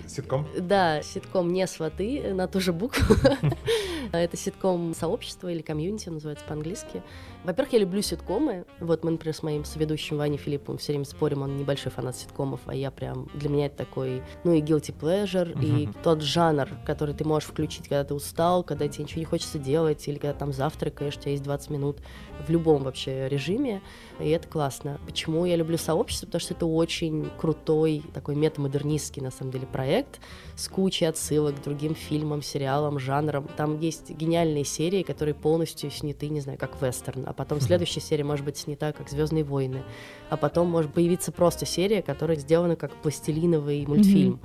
Ситком? 0.06 0.46
Да, 0.58 1.00
ситком 1.02 1.52
не 1.52 1.66
сваты 1.66 2.34
на 2.34 2.46
ту 2.46 2.60
же 2.60 2.72
букву. 2.72 3.14
Это 4.12 4.36
ситком 4.36 4.94
сообщества 4.94 5.48
или 5.48 5.62
комьюнити, 5.62 6.10
называется 6.10 6.44
по-английски. 6.46 7.02
Во-первых, 7.44 7.72
я 7.72 7.80
люблю 7.80 8.02
ситкомы. 8.02 8.64
Вот 8.78 9.02
мы, 9.02 9.10
например, 9.10 9.34
с 9.34 9.42
моим 9.42 9.64
соведущим 9.64 10.16
Ваней 10.16 10.38
Филипповым 10.38 10.78
все 10.78 10.92
время 10.92 11.04
спорим, 11.04 11.42
он 11.42 11.56
небольшой 11.56 11.90
фанат 11.90 12.16
ситкомов, 12.16 12.60
а 12.66 12.74
я 12.74 12.90
прям... 12.92 13.28
Для 13.34 13.48
меня 13.48 13.66
это 13.66 13.78
такой, 13.78 14.22
ну 14.44 14.52
и 14.52 14.60
guilty 14.60 14.94
pleasure, 14.96 15.52
и 15.60 15.86
Мгм. 15.86 15.94
тот 16.04 16.22
жанр, 16.22 16.68
который 16.86 17.14
ты 17.14 17.24
можешь 17.24 17.48
включить, 17.48 17.88
когда 17.88 18.04
ты 18.04 18.14
устал, 18.14 18.62
когда 18.62 18.86
тебе 18.86 19.04
ничего 19.04 19.18
не 19.20 19.24
хочется 19.24 19.58
делать, 19.58 20.06
или 20.06 20.18
когда 20.18 20.34
там 20.34 20.52
завтракаешь, 20.52 21.16
у 21.16 21.20
тебя 21.20 21.32
есть 21.32 21.42
20 21.42 21.70
минут 21.70 21.98
в 22.46 22.50
любом 22.50 22.84
вообще 22.84 23.28
режиме, 23.28 23.82
и 24.20 24.28
это 24.28 24.46
классно. 24.46 25.00
Почему 25.04 25.44
я 25.44 25.56
люблю 25.56 25.78
сообщество? 25.78 26.26
Потому 26.26 26.40
что 26.40 26.54
это 26.54 26.66
очень 26.66 27.28
крутой, 27.38 28.04
такой 28.14 28.36
метамодернистский, 28.36 29.20
на 29.20 29.32
самом 29.32 29.50
деле, 29.50 29.66
проект 29.66 30.20
с 30.54 30.68
кучей 30.68 31.06
отсылок 31.06 31.56
к 31.56 31.64
другим 31.64 31.94
фильмам, 31.96 32.40
сериалам, 32.42 33.00
жанрам. 33.00 33.48
Там 33.56 33.80
есть 33.80 34.10
гениальные 34.10 34.64
серии, 34.64 35.02
которые 35.02 35.34
полностью 35.34 35.90
сняты, 35.90 36.28
не 36.28 36.40
знаю, 36.40 36.58
как 36.58 36.80
вестерн, 36.80 37.26
а 37.32 37.34
потом 37.34 37.58
Мгм. 37.58 37.66
следующая 37.66 38.00
серия 38.00 38.24
может 38.24 38.44
быть 38.44 38.58
снята 38.58 38.92
как 38.92 39.08
Звездные 39.08 39.42
войны, 39.42 39.82
а 40.28 40.36
потом 40.36 40.68
может 40.68 40.92
появиться 40.92 41.32
просто 41.32 41.64
серия, 41.66 42.02
которая 42.02 42.36
сделана 42.36 42.76
как 42.76 42.92
пластилиновый 42.96 43.84
мультфильм. 43.86 44.38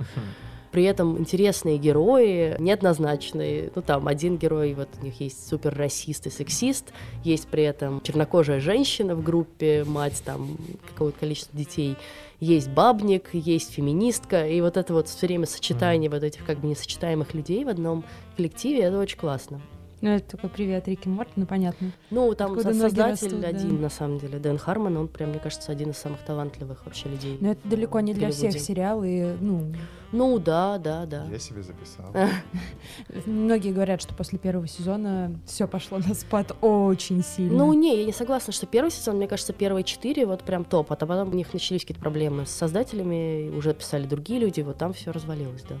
При 0.70 0.84
этом 0.84 1.18
интересные 1.18 1.78
герои, 1.78 2.54
неоднозначные. 2.58 3.70
Ну, 3.74 3.80
там, 3.80 4.06
один 4.06 4.36
герой, 4.36 4.74
вот 4.74 4.88
у 5.00 5.04
них 5.04 5.18
есть 5.20 5.48
супер 5.48 5.74
расист 5.74 6.26
и 6.26 6.30
сексист, 6.30 6.92
есть 7.24 7.48
при 7.48 7.62
этом 7.62 8.02
чернокожая 8.02 8.60
женщина 8.60 9.14
в 9.14 9.22
группе, 9.22 9.84
мать 9.84 10.22
там 10.24 10.58
какого-то 10.90 11.20
количества 11.20 11.56
детей, 11.56 11.96
есть 12.40 12.68
бабник, 12.68 13.30
есть 13.32 13.72
феминистка, 13.72 14.46
и 14.46 14.60
вот 14.60 14.76
это 14.76 14.92
вот 14.92 15.08
все 15.08 15.26
время 15.26 15.46
сочетание 15.46 16.10
вот 16.10 16.22
этих 16.22 16.44
как 16.44 16.58
бы 16.58 16.68
несочетаемых 16.68 17.32
людей 17.34 17.64
в 17.64 17.68
одном 17.68 18.04
коллективе, 18.36 18.82
это 18.82 18.98
очень 18.98 19.18
классно. 19.18 19.60
Ну, 20.00 20.10
это 20.10 20.36
такой 20.36 20.50
привет 20.50 20.86
Рики 20.86 21.08
Морти, 21.08 21.32
ну, 21.36 21.46
понятно. 21.46 21.90
Ну, 22.10 22.32
там 22.34 22.52
Откуда 22.52 22.72
создатель 22.72 23.26
растут, 23.26 23.40
да. 23.40 23.48
один, 23.48 23.80
на 23.80 23.88
самом 23.88 24.18
деле, 24.18 24.38
Дэн 24.38 24.56
Хармон, 24.56 24.96
он 24.96 25.08
прям, 25.08 25.30
мне 25.30 25.40
кажется, 25.40 25.72
один 25.72 25.90
из 25.90 25.98
самых 25.98 26.20
талантливых 26.20 26.84
вообще 26.84 27.08
людей. 27.08 27.36
Но 27.40 27.52
это 27.52 27.68
далеко 27.68 27.98
не 28.00 28.14
для 28.14 28.30
всех 28.30 28.58
сериалы, 28.60 29.36
ну, 29.40 29.72
Ну, 30.12 30.38
да, 30.38 30.78
да, 30.78 31.04
да. 31.04 31.26
Я 31.30 31.38
себе 31.38 31.62
записал. 31.62 32.14
многие 33.26 33.72
говорят, 33.72 34.00
что 34.00 34.14
после 34.14 34.38
первого 34.38 34.68
сезона 34.68 35.32
все 35.46 35.66
пошло 35.66 35.98
на 35.98 36.14
спад 36.14 36.56
очень 36.60 37.24
сильно. 37.24 37.58
Ну, 37.58 37.72
не, 37.72 37.98
я 37.98 38.04
не 38.04 38.12
согласна, 38.12 38.52
что 38.52 38.66
первый 38.66 38.90
сезон, 38.90 39.16
мне 39.16 39.26
кажется, 39.26 39.52
первые 39.52 39.82
четыре 39.82 40.26
вот 40.26 40.42
прям 40.44 40.64
топ, 40.64 40.92
а 40.92 40.96
то 40.96 41.06
потом 41.06 41.30
у 41.30 41.34
них 41.34 41.52
начались 41.52 41.82
какие-то 41.82 42.00
проблемы 42.00 42.46
с 42.46 42.50
создателями, 42.50 43.50
уже 43.50 43.74
писали 43.74 44.06
другие 44.06 44.38
люди, 44.38 44.60
вот 44.60 44.78
там 44.78 44.92
все 44.92 45.10
развалилось, 45.10 45.64
да. 45.68 45.76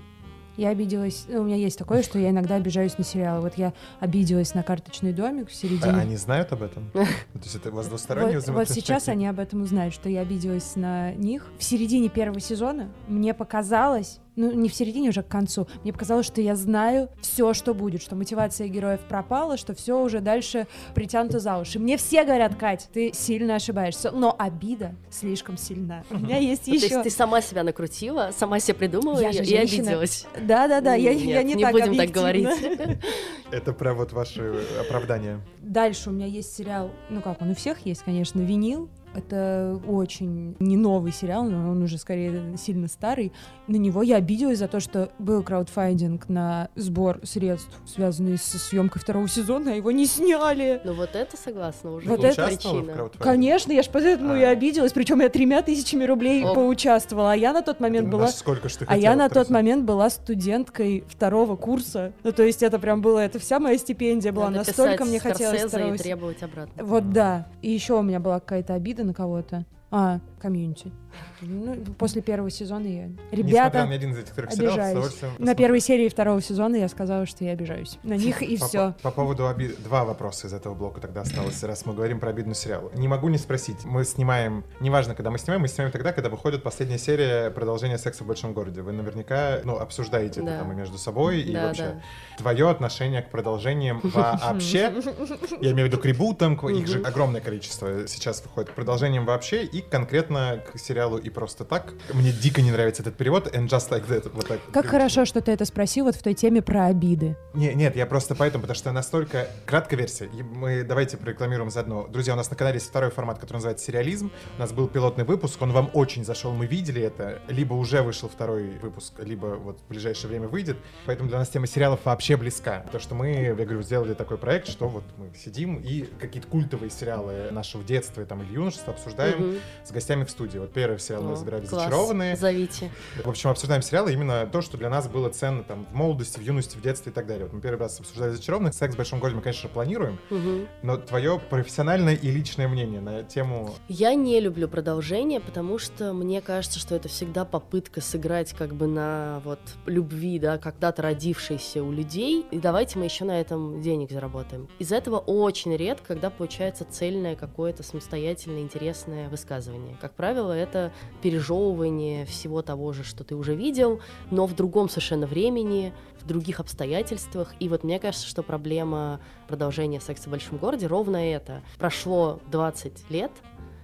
Я 0.58 0.70
обиделась, 0.70 1.26
ну, 1.28 1.42
у 1.42 1.44
меня 1.44 1.54
есть 1.54 1.78
такое, 1.78 2.02
что 2.02 2.18
я 2.18 2.30
иногда 2.30 2.56
обижаюсь 2.56 2.98
на 2.98 3.04
сериалы. 3.04 3.42
Вот 3.42 3.54
я 3.54 3.72
обиделась 4.00 4.54
на 4.54 4.64
«Карточный 4.64 5.12
домик» 5.12 5.50
в 5.50 5.54
середине. 5.54 5.92
А 5.92 5.98
они 6.00 6.16
знают 6.16 6.52
об 6.52 6.64
этом? 6.64 6.90
То 6.92 7.06
есть 7.44 7.54
это 7.54 7.70
у 7.70 7.74
вас 7.74 7.86
двусторонние 7.86 8.40
Вот, 8.40 8.48
вот 8.48 8.68
сейчас 8.68 9.06
они 9.08 9.28
об 9.28 9.38
этом 9.38 9.62
узнают, 9.62 9.94
что 9.94 10.08
я 10.08 10.22
обиделась 10.22 10.74
на 10.74 11.14
них. 11.14 11.46
В 11.60 11.62
середине 11.62 12.08
первого 12.08 12.40
сезона 12.40 12.88
мне 13.06 13.34
показалось, 13.34 14.18
ну 14.38 14.52
не 14.52 14.68
в 14.68 14.74
середине, 14.74 15.10
уже 15.10 15.22
к 15.22 15.28
концу, 15.28 15.66
мне 15.82 15.92
показалось, 15.92 16.26
что 16.26 16.40
я 16.40 16.54
знаю 16.54 17.10
все, 17.20 17.52
что 17.52 17.74
будет, 17.74 18.00
что 18.00 18.14
мотивация 18.14 18.68
героев 18.68 19.00
пропала, 19.08 19.56
что 19.56 19.74
все 19.74 20.00
уже 20.00 20.20
дальше 20.20 20.66
притянуто 20.94 21.40
за 21.40 21.58
уши. 21.58 21.78
Мне 21.78 21.96
все 21.96 22.24
говорят, 22.24 22.54
Кать, 22.54 22.88
ты 22.92 23.12
сильно 23.12 23.56
ошибаешься, 23.56 24.10
но 24.12 24.34
обида 24.38 24.94
слишком 25.10 25.58
сильна. 25.58 26.04
У 26.10 26.18
меня 26.18 26.38
есть 26.38 26.64
То 26.64 26.70
есть 26.70 26.84
еще... 26.84 27.02
ты 27.02 27.10
сама 27.10 27.40
себя 27.42 27.64
накрутила, 27.64 28.30
сама 28.36 28.60
себя 28.60 28.74
придумала 28.74 29.20
Я 29.20 29.30
и, 29.30 29.32
же 29.32 29.42
и 29.42 29.46
женщина. 29.46 29.82
обиделась. 29.82 30.26
Да-да-да, 30.40 30.94
я, 30.94 31.10
я 31.10 31.42
не, 31.42 31.54
не 31.54 31.62
так 31.62 31.72
будем 31.72 31.96
так 31.96 32.10
говорить. 32.10 32.48
Это 33.50 33.72
про 33.72 33.94
вот 33.94 34.12
ваши 34.12 34.54
оправдания. 34.80 35.40
Дальше 35.60 36.10
у 36.10 36.12
меня 36.12 36.26
есть 36.26 36.54
сериал, 36.54 36.90
ну 37.10 37.20
как, 37.20 37.42
он 37.42 37.50
у 37.50 37.54
всех 37.54 37.84
есть, 37.84 38.02
конечно, 38.02 38.40
«Винил». 38.40 38.88
Это 39.14 39.80
очень 39.86 40.56
не 40.58 40.76
новый 40.76 41.12
сериал, 41.12 41.44
но 41.44 41.70
он 41.70 41.82
уже 41.82 41.98
скорее 41.98 42.56
сильно 42.56 42.88
старый. 42.88 43.32
На 43.66 43.76
него 43.76 44.02
я 44.02 44.16
обиделась 44.16 44.58
за 44.58 44.68
то, 44.68 44.80
что 44.80 45.10
был 45.18 45.42
краудфандинг 45.42 46.28
на 46.28 46.68
сбор 46.74 47.20
средств, 47.24 47.70
связанный 47.86 48.38
со 48.38 48.58
съемкой 48.58 49.00
второго 49.00 49.28
сезона, 49.28 49.72
а 49.72 49.74
его 49.74 49.90
не 49.90 50.06
сняли. 50.06 50.80
Ну 50.84 50.94
вот 50.94 51.10
это 51.14 51.36
согласна 51.36 51.92
уже. 51.94 52.08
Вот 52.08 52.24
это- 52.24 52.46
причина. 52.46 53.10
Конечно, 53.18 53.72
я 53.72 53.82
ж 53.82 53.88
поэтому 53.92 54.34
и 54.34 54.42
А. 54.42 54.50
обиделась, 54.50 54.92
причем 54.92 55.20
я 55.20 55.28
тремя 55.28 55.62
тысячами 55.62 56.04
рублей 56.04 56.44
Оп. 56.44 56.54
поучаствовала, 56.54 57.32
а 57.32 57.36
я 57.36 57.52
на 57.52 57.62
тот 57.62 57.80
момент 57.80 58.06
Ты 58.06 58.12
была... 58.12 58.28
сколько 58.28 58.68
ж 58.68 58.76
ты 58.76 58.84
А 58.88 58.96
я 58.96 59.16
на 59.16 59.28
тот 59.28 59.50
момент 59.50 59.84
была 59.84 60.10
студенткой 60.10 61.04
второго 61.08 61.56
курса. 61.56 62.12
Ну, 62.22 62.32
то 62.32 62.42
есть 62.42 62.62
это 62.62 62.78
прям 62.78 63.02
было, 63.02 63.18
это 63.18 63.38
вся 63.38 63.58
моя 63.58 63.78
стипендия 63.78 64.32
была. 64.32 64.50
Надо 64.50 64.66
Настолько 64.68 65.04
мне 65.04 65.18
хотелось 65.20 65.64
и 65.64 65.98
требовать 65.98 66.42
обратно. 66.42 66.84
Вот 66.84 67.10
да. 67.10 67.46
И 67.62 67.70
еще 67.70 67.98
у 67.98 68.02
меня 68.02 68.20
была 68.20 68.40
какая-то 68.40 68.74
обида 68.74 68.97
на 69.04 69.14
кого-то. 69.14 69.64
А, 69.90 70.20
комьюнити. 70.38 70.92
Ну, 71.40 71.76
после 71.98 72.22
первого 72.22 72.50
сезона 72.50 72.86
я... 72.86 73.08
Ребята, 73.30 73.86
ни 73.86 73.94
один 73.94 74.12
из 74.12 74.18
этих 74.18 74.34
трех 74.34 74.52
сериалов, 74.52 74.86
с 74.86 74.90
удовольствием 74.92 75.32
на 75.38 75.54
первой 75.54 75.80
серии 75.80 76.08
второго 76.08 76.40
сезона 76.42 76.76
я 76.76 76.88
сказала, 76.88 77.26
что 77.26 77.44
я 77.44 77.52
обижаюсь. 77.52 77.98
На 78.02 78.14
них 78.16 78.42
и 78.42 78.56
По- 78.56 78.66
все. 78.66 78.94
По, 79.02 79.10
поводу 79.10 79.46
оби- 79.46 79.74
Два 79.84 80.04
вопроса 80.04 80.46
из 80.46 80.52
этого 80.52 80.74
блока 80.74 81.00
тогда 81.00 81.22
осталось, 81.22 81.62
раз 81.62 81.86
мы 81.86 81.94
говорим 81.94 82.20
про 82.20 82.30
обидный 82.30 82.54
сериал. 82.54 82.90
Не 82.94 83.08
могу 83.08 83.28
не 83.28 83.38
спросить. 83.38 83.84
Мы 83.84 84.04
снимаем... 84.04 84.64
Неважно, 84.80 85.14
когда 85.14 85.30
мы 85.30 85.38
снимаем, 85.38 85.62
мы 85.62 85.68
снимаем 85.68 85.92
тогда, 85.92 86.12
когда 86.12 86.28
выходит 86.28 86.62
последняя 86.62 86.98
серия 86.98 87.50
продолжения 87.50 87.98
«Секса 87.98 88.24
в 88.24 88.26
большом 88.26 88.52
городе». 88.52 88.82
Вы 88.82 88.92
наверняка, 88.92 89.60
ну, 89.64 89.76
обсуждаете 89.78 90.40
это 90.40 90.50
Да. 90.50 90.58
там 90.58 90.72
и 90.72 90.74
между 90.74 90.98
собой, 90.98 91.40
и 91.40 91.52
Да, 91.52 91.66
вообще. 91.68 91.82
да. 91.82 92.00
Твое 92.38 92.68
отношение 92.70 93.22
к 93.22 93.30
продолжениям 93.30 94.00
вообще, 94.02 94.78
я 95.60 95.72
имею 95.72 95.88
в 95.88 95.90
виду 95.90 95.98
к 95.98 96.04
ребутам, 96.04 96.54
их 96.68 96.86
же 96.86 97.00
огромное 97.02 97.40
количество 97.40 98.06
сейчас 98.06 98.42
выходит, 98.42 98.70
к 98.70 98.74
продолжениям 98.74 99.24
вообще 99.24 99.64
и 99.64 99.80
конкретно 99.80 100.27
конкретно 100.28 100.62
к 100.72 100.78
сериалу 100.78 101.18
и 101.18 101.30
просто 101.30 101.64
так. 101.64 101.94
Мне 102.12 102.32
дико 102.32 102.60
не 102.62 102.70
нравится 102.70 103.02
этот 103.02 103.16
перевод, 103.16 103.54
and 103.54 103.66
just 103.68 103.90
like 103.90 104.06
that. 104.08 104.30
Вот 104.32 104.46
так. 104.46 104.60
Как 104.72 104.86
хорошо, 104.86 105.24
что 105.24 105.40
ты 105.40 105.52
это 105.52 105.64
спросил 105.64 106.04
вот 106.06 106.16
в 106.16 106.22
той 106.22 106.34
теме 106.34 106.62
про 106.62 106.86
обиды. 106.86 107.36
Не, 107.54 107.74
нет, 107.74 107.96
я 107.96 108.06
просто 108.06 108.34
поэтому, 108.34 108.62
потому 108.62 108.76
что 108.76 108.92
настолько 108.92 109.48
краткая 109.66 109.98
версия. 109.98 110.28
Мы 110.28 110.84
давайте 110.84 111.16
прорекламируем 111.16 111.70
заодно. 111.70 112.06
Друзья, 112.08 112.34
у 112.34 112.36
нас 112.36 112.50
на 112.50 112.56
канале 112.56 112.76
есть 112.76 112.88
второй 112.88 113.10
формат, 113.10 113.38
который 113.38 113.58
называется 113.58 113.84
сериализм. 113.86 114.30
У 114.56 114.60
нас 114.60 114.72
был 114.72 114.88
пилотный 114.88 115.24
выпуск, 115.24 115.60
он 115.62 115.72
вам 115.72 115.90
очень 115.94 116.24
зашел, 116.24 116.52
мы 116.52 116.66
видели 116.66 117.02
это. 117.02 117.40
Либо 117.48 117.74
уже 117.74 118.02
вышел 118.02 118.28
второй 118.28 118.78
выпуск, 118.82 119.14
либо 119.18 119.46
вот 119.56 119.80
в 119.80 119.88
ближайшее 119.88 120.28
время 120.28 120.48
выйдет. 120.48 120.76
Поэтому 121.06 121.28
для 121.28 121.38
нас 121.38 121.48
тема 121.48 121.66
сериалов 121.66 122.00
вообще 122.04 122.36
близка. 122.36 122.84
То, 122.92 122.98
что 122.98 123.14
мы, 123.14 123.30
я 123.32 123.54
говорю, 123.54 123.82
сделали 123.82 124.14
такой 124.14 124.38
проект, 124.38 124.68
что 124.68 124.88
вот 124.88 125.04
мы 125.16 125.30
сидим 125.36 125.76
и 125.76 126.02
какие-то 126.20 126.48
культовые 126.48 126.90
сериалы 126.90 127.50
нашего 127.50 127.82
детства 127.82 128.24
там, 128.24 128.42
или 128.42 128.52
юношества 128.52 128.92
обсуждаем 128.92 129.28
Мгм. 129.38 129.58
с 129.84 129.90
гостями 129.92 130.17
студии. 130.26 130.58
Вот 130.58 130.72
первый 130.72 130.98
сериал 130.98 131.22
мы 131.22 131.30
О, 131.30 131.32
разбирали. 131.32 131.64
«Зачарованные». 131.66 132.36
Зовите. 132.36 132.90
В 133.24 133.28
общем, 133.28 133.50
обсуждаем 133.50 133.82
сериалы 133.82 134.12
именно 134.12 134.46
то, 134.46 134.60
что 134.60 134.76
для 134.76 134.90
нас 134.90 135.08
было 135.08 135.28
ценно 135.30 135.62
там 135.62 135.86
в 135.90 135.94
молодости, 135.94 136.38
в 136.38 136.42
юности, 136.42 136.76
в 136.76 136.82
детстве 136.82 137.12
и 137.12 137.14
так 137.14 137.26
далее. 137.26 137.44
Вот 137.44 137.52
мы 137.52 137.60
первый 137.60 137.80
раз 137.80 138.00
обсуждали 138.00 138.30
«Зачарованных». 138.32 138.74
«Секс 138.74 138.94
в 138.94 138.96
большом 138.96 139.20
городе» 139.20 139.36
мы, 139.36 139.42
конечно, 139.42 139.68
планируем, 139.68 140.18
Мгм. 140.30 140.68
но 140.82 140.96
твое 140.96 141.38
профессиональное 141.50 142.14
и 142.14 142.30
личное 142.30 142.68
мнение 142.68 143.00
на 143.00 143.22
тему... 143.22 143.74
Я 143.88 144.14
не 144.14 144.40
люблю 144.40 144.68
продолжение, 144.68 145.40
потому 145.40 145.78
что 145.78 146.12
мне 146.12 146.40
кажется, 146.40 146.78
что 146.78 146.94
это 146.94 147.08
всегда 147.08 147.44
попытка 147.44 148.00
сыграть 148.00 148.52
как 148.52 148.74
бы 148.74 148.86
на 148.86 149.40
вот 149.44 149.60
любви, 149.86 150.38
да, 150.38 150.58
когда-то 150.58 151.02
родившейся 151.02 151.82
у 151.82 151.92
людей, 151.92 152.46
и 152.50 152.58
давайте 152.58 152.98
мы 152.98 153.04
еще 153.04 153.24
на 153.24 153.40
этом 153.40 153.80
денег 153.80 154.10
заработаем. 154.10 154.68
Из 154.78 154.92
этого 154.92 155.18
очень 155.18 155.76
редко, 155.76 156.08
когда 156.08 156.30
получается 156.30 156.86
цельное 156.88 157.36
какое-то 157.36 157.82
самостоятельное 157.82 158.62
интересное 158.62 159.28
высказывание. 159.28 159.96
Как 160.08 160.14
правило, 160.14 160.52
это 160.52 160.90
пережевывание 161.20 162.24
всего 162.24 162.62
того 162.62 162.94
же, 162.94 163.04
что 163.04 163.24
ты 163.24 163.34
уже 163.36 163.54
видел, 163.54 164.00
но 164.30 164.46
в 164.46 164.56
другом 164.56 164.88
совершенно 164.88 165.26
времени, 165.26 165.92
в 166.18 166.26
других 166.26 166.60
обстоятельствах. 166.60 167.52
И 167.60 167.68
вот 167.68 167.84
мне 167.84 167.98
кажется, 167.98 168.26
что 168.26 168.42
проблема 168.42 169.20
продолжения 169.48 170.00
секса 170.00 170.30
в 170.30 170.32
большом 170.32 170.56
городе 170.56 170.86
ровно 170.86 171.18
это. 171.18 171.62
Прошло 171.78 172.40
20 172.50 173.10
лет, 173.10 173.30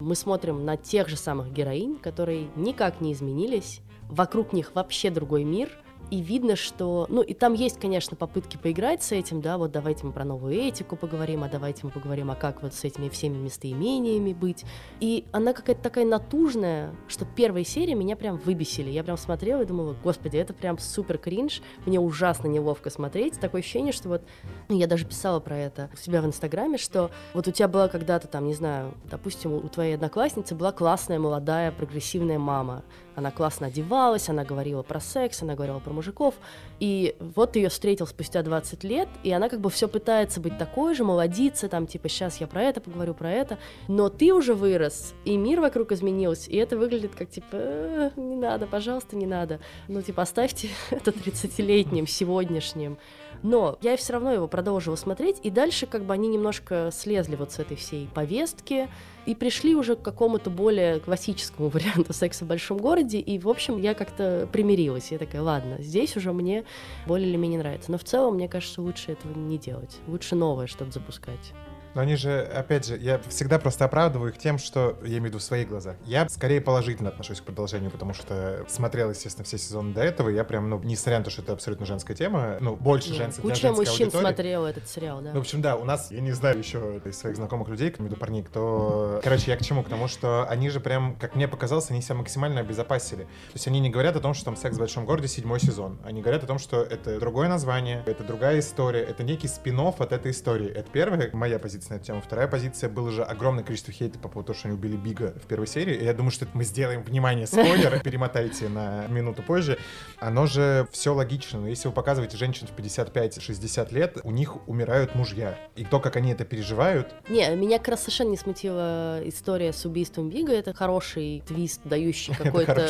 мы 0.01 0.15
смотрим 0.15 0.65
на 0.65 0.79
тех 0.79 1.11
же 1.11 1.17
самых 1.17 1.53
героинь, 1.53 1.99
которые 1.99 2.49
никак 2.57 3.03
не 3.03 3.13
изменились, 3.13 3.83
вокруг 4.09 4.55
них 4.55 4.75
вообще 4.75 5.11
другой 5.11 5.45
мир, 5.45 5.69
и 6.11 6.21
видно, 6.21 6.57
что... 6.57 7.07
Ну, 7.09 7.23
и 7.23 7.35
там 7.35 7.55
есть, 7.55 7.79
конечно, 7.79 8.17
попытки 8.17 8.57
поиграть 8.57 9.03
с 9.03 9.13
этим, 9.13 9.41
да, 9.41 9.59
вот 9.59 9.73
давайте 9.73 10.07
мы 10.07 10.13
про 10.13 10.25
новую 10.25 10.55
этику 10.55 10.97
поговорим, 10.97 11.43
а 11.45 11.49
давайте 11.49 11.81
мы 11.85 11.91
поговорим, 11.91 12.31
а 12.31 12.35
как 12.35 12.63
вот 12.63 12.75
с 12.75 12.85
этими 12.85 13.09
всеми 13.09 13.37
местоимениями 13.37 14.33
быть. 14.33 14.65
И 15.01 15.25
она 15.33 15.53
какая-то 15.53 15.83
такая 15.83 16.05
натужная, 16.05 16.95
что 17.09 17.25
первые 17.25 17.65
серии 17.65 17.95
меня 17.95 18.17
прям 18.17 18.37
выбесили. 18.37 18.91
Я 18.91 19.05
прям 19.05 19.17
смотрела 19.17 19.63
и 19.63 19.67
думала, 19.67 19.97
господи, 20.03 20.37
это 20.37 20.53
прям 20.53 20.79
супер 20.79 21.19
кринж, 21.19 21.63
мне 21.87 21.99
ужасно 21.99 22.49
неловко 22.49 22.91
смотреть. 22.91 23.41
Такое 23.41 23.61
ощущение, 23.61 23.93
что 23.93 24.09
вот... 24.09 24.23
ну, 24.69 24.79
Я 24.79 24.87
даже 24.87 25.07
писала 25.07 25.41
про 25.41 25.57
это 25.57 25.91
у 25.93 25.97
себя 25.97 26.23
в 26.23 26.27
Инстаграме, 26.27 26.79
что 26.79 27.11
вот 27.33 27.49
у 27.49 27.51
тебя 27.51 27.69
была 27.69 27.89
когда-то 27.89 28.29
там, 28.29 28.47
не 28.47 28.55
знаю, 28.55 28.95
допустим, 29.11 29.53
у 29.53 29.69
твоей 29.69 29.95
одноклассницы 29.95 30.55
была 30.55 30.73
классная, 30.73 31.19
молодая, 31.19 31.73
прогрессивная 31.73 32.39
мама. 32.39 32.85
Она 33.17 33.31
классно 33.31 33.69
одевалась, 33.69 34.29
она 34.29 34.45
говорила 34.45 34.83
про 34.83 35.01
секс, 35.01 35.43
она 35.43 35.55
говорила 35.55 35.79
про 35.79 35.93
мужиков. 35.93 36.35
И 36.81 37.17
вот 37.19 37.57
ее 37.57 37.69
встретил 37.69 38.07
спустя 38.07 38.43
20 38.43 38.85
лет, 38.85 39.09
и 39.23 39.31
она 39.31 39.49
как 39.49 39.61
бы 39.61 39.71
все 39.71 39.89
пытается 39.89 40.41
быть 40.41 40.59
такой 40.59 40.95
же, 40.95 41.05
молодиться, 41.05 41.69
там, 41.69 41.87
типа, 41.87 42.09
сейчас 42.09 42.41
я 42.41 42.47
про 42.47 42.63
это 42.63 42.81
поговорю, 42.81 43.15
про 43.15 43.31
это. 43.31 43.59
Но 43.89 44.09
ты 44.09 44.33
уже 44.33 44.55
вырос, 44.55 45.15
и 45.25 45.37
мир 45.37 45.61
вокруг 45.61 45.93
изменился, 45.93 46.51
и 46.51 46.57
это 46.57 46.77
выглядит 46.77 47.15
как, 47.15 47.31
типа, 47.31 47.47
«Э, 47.53 48.11
не 48.17 48.37
надо, 48.37 48.67
пожалуйста, 48.67 49.17
не 49.17 49.27
надо. 49.27 49.61
Ну, 49.89 50.03
типа, 50.03 50.23
оставьте 50.23 50.69
это 50.91 51.11
30-летним, 51.11 52.07
сегодняшним. 52.07 52.99
Но 53.45 53.79
я 53.83 53.97
все 53.99 54.15
равно 54.15 54.33
его 54.33 54.49
продолжила 54.49 54.97
смотреть, 54.97 55.39
и 55.43 55.51
дальше 55.51 55.87
как 55.87 56.05
бы 56.05 56.15
они 56.15 56.29
немножко 56.29 56.89
слезли 56.91 57.37
вот 57.37 57.53
с 57.53 57.59
этой 57.59 57.77
всей 57.77 58.09
повестки 58.09 58.89
и 59.27 59.35
пришли 59.35 59.75
уже 59.75 59.97
к 59.97 60.03
какому-то 60.03 60.49
более 60.49 60.99
классическому 60.99 61.69
варианту 61.75 62.15
секса 62.15 62.47
в 62.47 62.49
большом 62.49 62.79
городе, 62.79 63.19
и, 63.21 63.39
в 63.39 63.49
общем, 63.51 63.77
я 63.77 63.93
как-то 63.93 64.49
примирилась. 64.51 65.13
Я 65.13 65.19
такая, 65.19 65.43
ладно, 65.43 65.77
здесь 65.79 66.17
уже 66.17 66.33
мне 66.33 66.65
более 67.07 67.29
или 67.29 67.37
менее 67.37 67.59
нравится. 67.59 67.93
Но 67.93 67.99
в 67.99 68.05
целом, 68.05 68.37
мне 68.37 68.49
кажется, 68.49 68.81
лучше 68.81 69.13
этого 69.13 69.39
не 69.39 69.59
делать. 69.59 69.99
Лучше 70.07 70.37
новое, 70.37 70.67
чтобы 70.67 70.91
запускать. 70.91 71.53
Но 71.95 72.01
они 72.01 72.17
же, 72.17 72.41
опять 72.41 72.87
же, 72.87 72.97
я 72.97 73.21
всегда 73.29 73.59
просто 73.59 73.85
оправдываю 73.85 74.33
их 74.33 74.39
тем, 74.39 74.59
что 74.59 74.99
я 75.03 75.09
имею 75.09 75.23
в 75.23 75.27
виду 75.27 75.39
в 75.39 75.43
своих 75.43 75.69
глазах. 75.69 75.97
Я 76.05 76.29
скорее 76.29 76.61
положительно 76.61 77.11
отношусь 77.11 77.41
к 77.41 77.45
продолжению, 77.45 77.91
потому 77.91 78.15
что 78.15 78.65
смотрел, 78.69 79.11
естественно, 79.11 79.45
все 79.45 79.59
сезоны 79.59 79.95
до 79.95 80.03
этого. 80.03 80.29
Я 80.29 80.45
прям, 80.45 80.69
ну, 80.69 80.81
несмотря 80.83 81.19
на 81.19 81.25
то, 81.25 81.31
что 81.31 81.43
это 81.43 81.53
абсолютно 81.53 81.87
женская 81.87 82.15
тема, 82.15 82.59
ну, 82.61 82.77
больше 82.77 83.11
Не, 83.11 83.19
женская 83.19 83.43
для 83.43 83.51
Куча 83.51 83.63
женской 83.69 83.87
мужчин 83.87 84.07
аудитории. 84.07 84.25
смотрела 84.25 84.67
этот 84.67 84.89
сериал, 84.89 85.21
да. 85.21 85.31
Ну, 85.33 85.39
в 85.39 85.41
общем, 85.41 85.63
да, 85.63 85.77
у 85.77 85.85
нас, 85.85 86.11
я 86.11 86.21
не 86.21 86.33
знаю 86.33 86.59
еще 86.59 87.01
из 87.05 87.19
своих 87.19 87.37
знакомых 87.37 87.69
людей, 87.69 87.91
к 87.91 88.01
виду 88.01 88.17
парней, 88.17 88.43
кто... 88.43 89.21
Короче, 89.23 89.51
я 89.51 89.57
к 89.57 89.63
чему? 89.63 89.83
К 89.83 89.89
тому, 89.89 90.09
что 90.09 90.47
они 90.49 90.71
же 90.71 90.81
прям, 90.81 91.17
как 91.17 91.37
мне 91.37 91.47
показалось, 91.47 91.91
они 91.91 92.03
себя 92.03 92.17
максимально 92.17 92.61
обезопасили. 92.61 93.23
То 93.25 93.55
есть 93.55 93.67
они 93.69 93.81
не 93.81 93.91
говорят 93.91 94.17
о 94.17 94.21
том, 94.21 94.35
что 94.35 94.47
там 94.47 94.57
«Секс 94.57 94.77
в 94.77 94.79
большом 94.79 95.05
городе» 95.05 95.29
седьмой 95.29 95.61
сезон. 95.61 95.99
Они 96.05 96.23
говорят 96.23 96.43
о 96.43 96.47
том, 96.47 96.59
что 96.59 96.83
это 96.83 97.19
другое 97.21 97.49
название, 97.49 98.03
это 98.07 98.25
другая 98.25 98.59
история, 98.61 99.01
это 99.01 99.23
некий 99.23 99.49
спин 99.49 99.75
от 99.75 100.13
этой 100.13 100.31
истории. 100.31 100.69
Это 100.69 100.89
первая 100.91 101.29
моя 101.33 101.59
позиция 101.59 101.84
на 101.91 101.95
эту 101.95 102.07
тему. 102.07 102.21
Вторая 102.21 102.49
позиция, 102.49 102.89
было 102.89 103.11
же 103.11 103.23
огромное 103.23 103.65
количество 103.65 103.93
хейта 103.93 104.19
по 104.19 104.29
поводу 104.29 104.49
того, 104.49 104.59
что 104.59 104.69
они 104.69 104.77
убили 104.77 104.97
Бига 104.97 105.35
в 105.43 105.47
первой 105.47 105.67
серии. 105.67 105.95
И 105.95 106.05
я 106.05 106.15
думаю, 106.15 106.31
что 106.31 106.45
это 106.45 106.57
мы 106.57 106.65
сделаем, 106.65 107.03
внимание, 107.03 107.47
спойлер, 107.47 108.01
перемотайте 108.05 108.69
на 108.69 109.07
минуту 109.09 109.43
позже. 109.43 109.79
Оно 110.19 110.47
же 110.47 110.89
все 110.93 111.15
логично. 111.15 111.61
Но 111.61 111.69
если 111.69 111.89
вы 111.89 111.95
показываете 111.95 112.37
женщин 112.37 112.67
в 112.67 112.79
55-60 112.79 113.95
лет, 113.95 114.19
у 114.23 114.31
них 114.31 114.69
умирают 114.69 115.15
мужья. 115.15 115.59
И 115.77 115.85
то, 115.85 116.01
как 116.01 116.17
они 116.17 116.33
это 116.33 116.45
переживают, 116.45 117.15
Не, 117.29 117.55
меня 117.57 117.79
как 117.79 117.89
раз 117.89 118.01
совершенно 118.01 118.31
не 118.31 118.37
смутила 118.37 119.21
история 119.25 119.73
с 119.73 119.85
убийством 119.85 120.31
Бига. 120.31 120.53
Это 120.53 120.73
хороший 120.73 121.43
твист, 121.47 121.81
дающий 121.85 122.35
какой-то... 122.39 122.89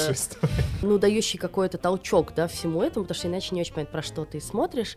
ну, 0.82 0.98
дающий 0.98 1.38
какой-то 1.38 1.78
толчок, 1.78 2.34
да, 2.34 2.48
всему 2.48 2.82
этому, 2.82 3.04
потому 3.04 3.18
что 3.18 3.28
иначе 3.28 3.54
не 3.54 3.60
очень 3.60 3.74
понятно, 3.74 3.92
про 3.92 4.02
что 4.02 4.24
ты 4.24 4.40
смотришь. 4.40 4.96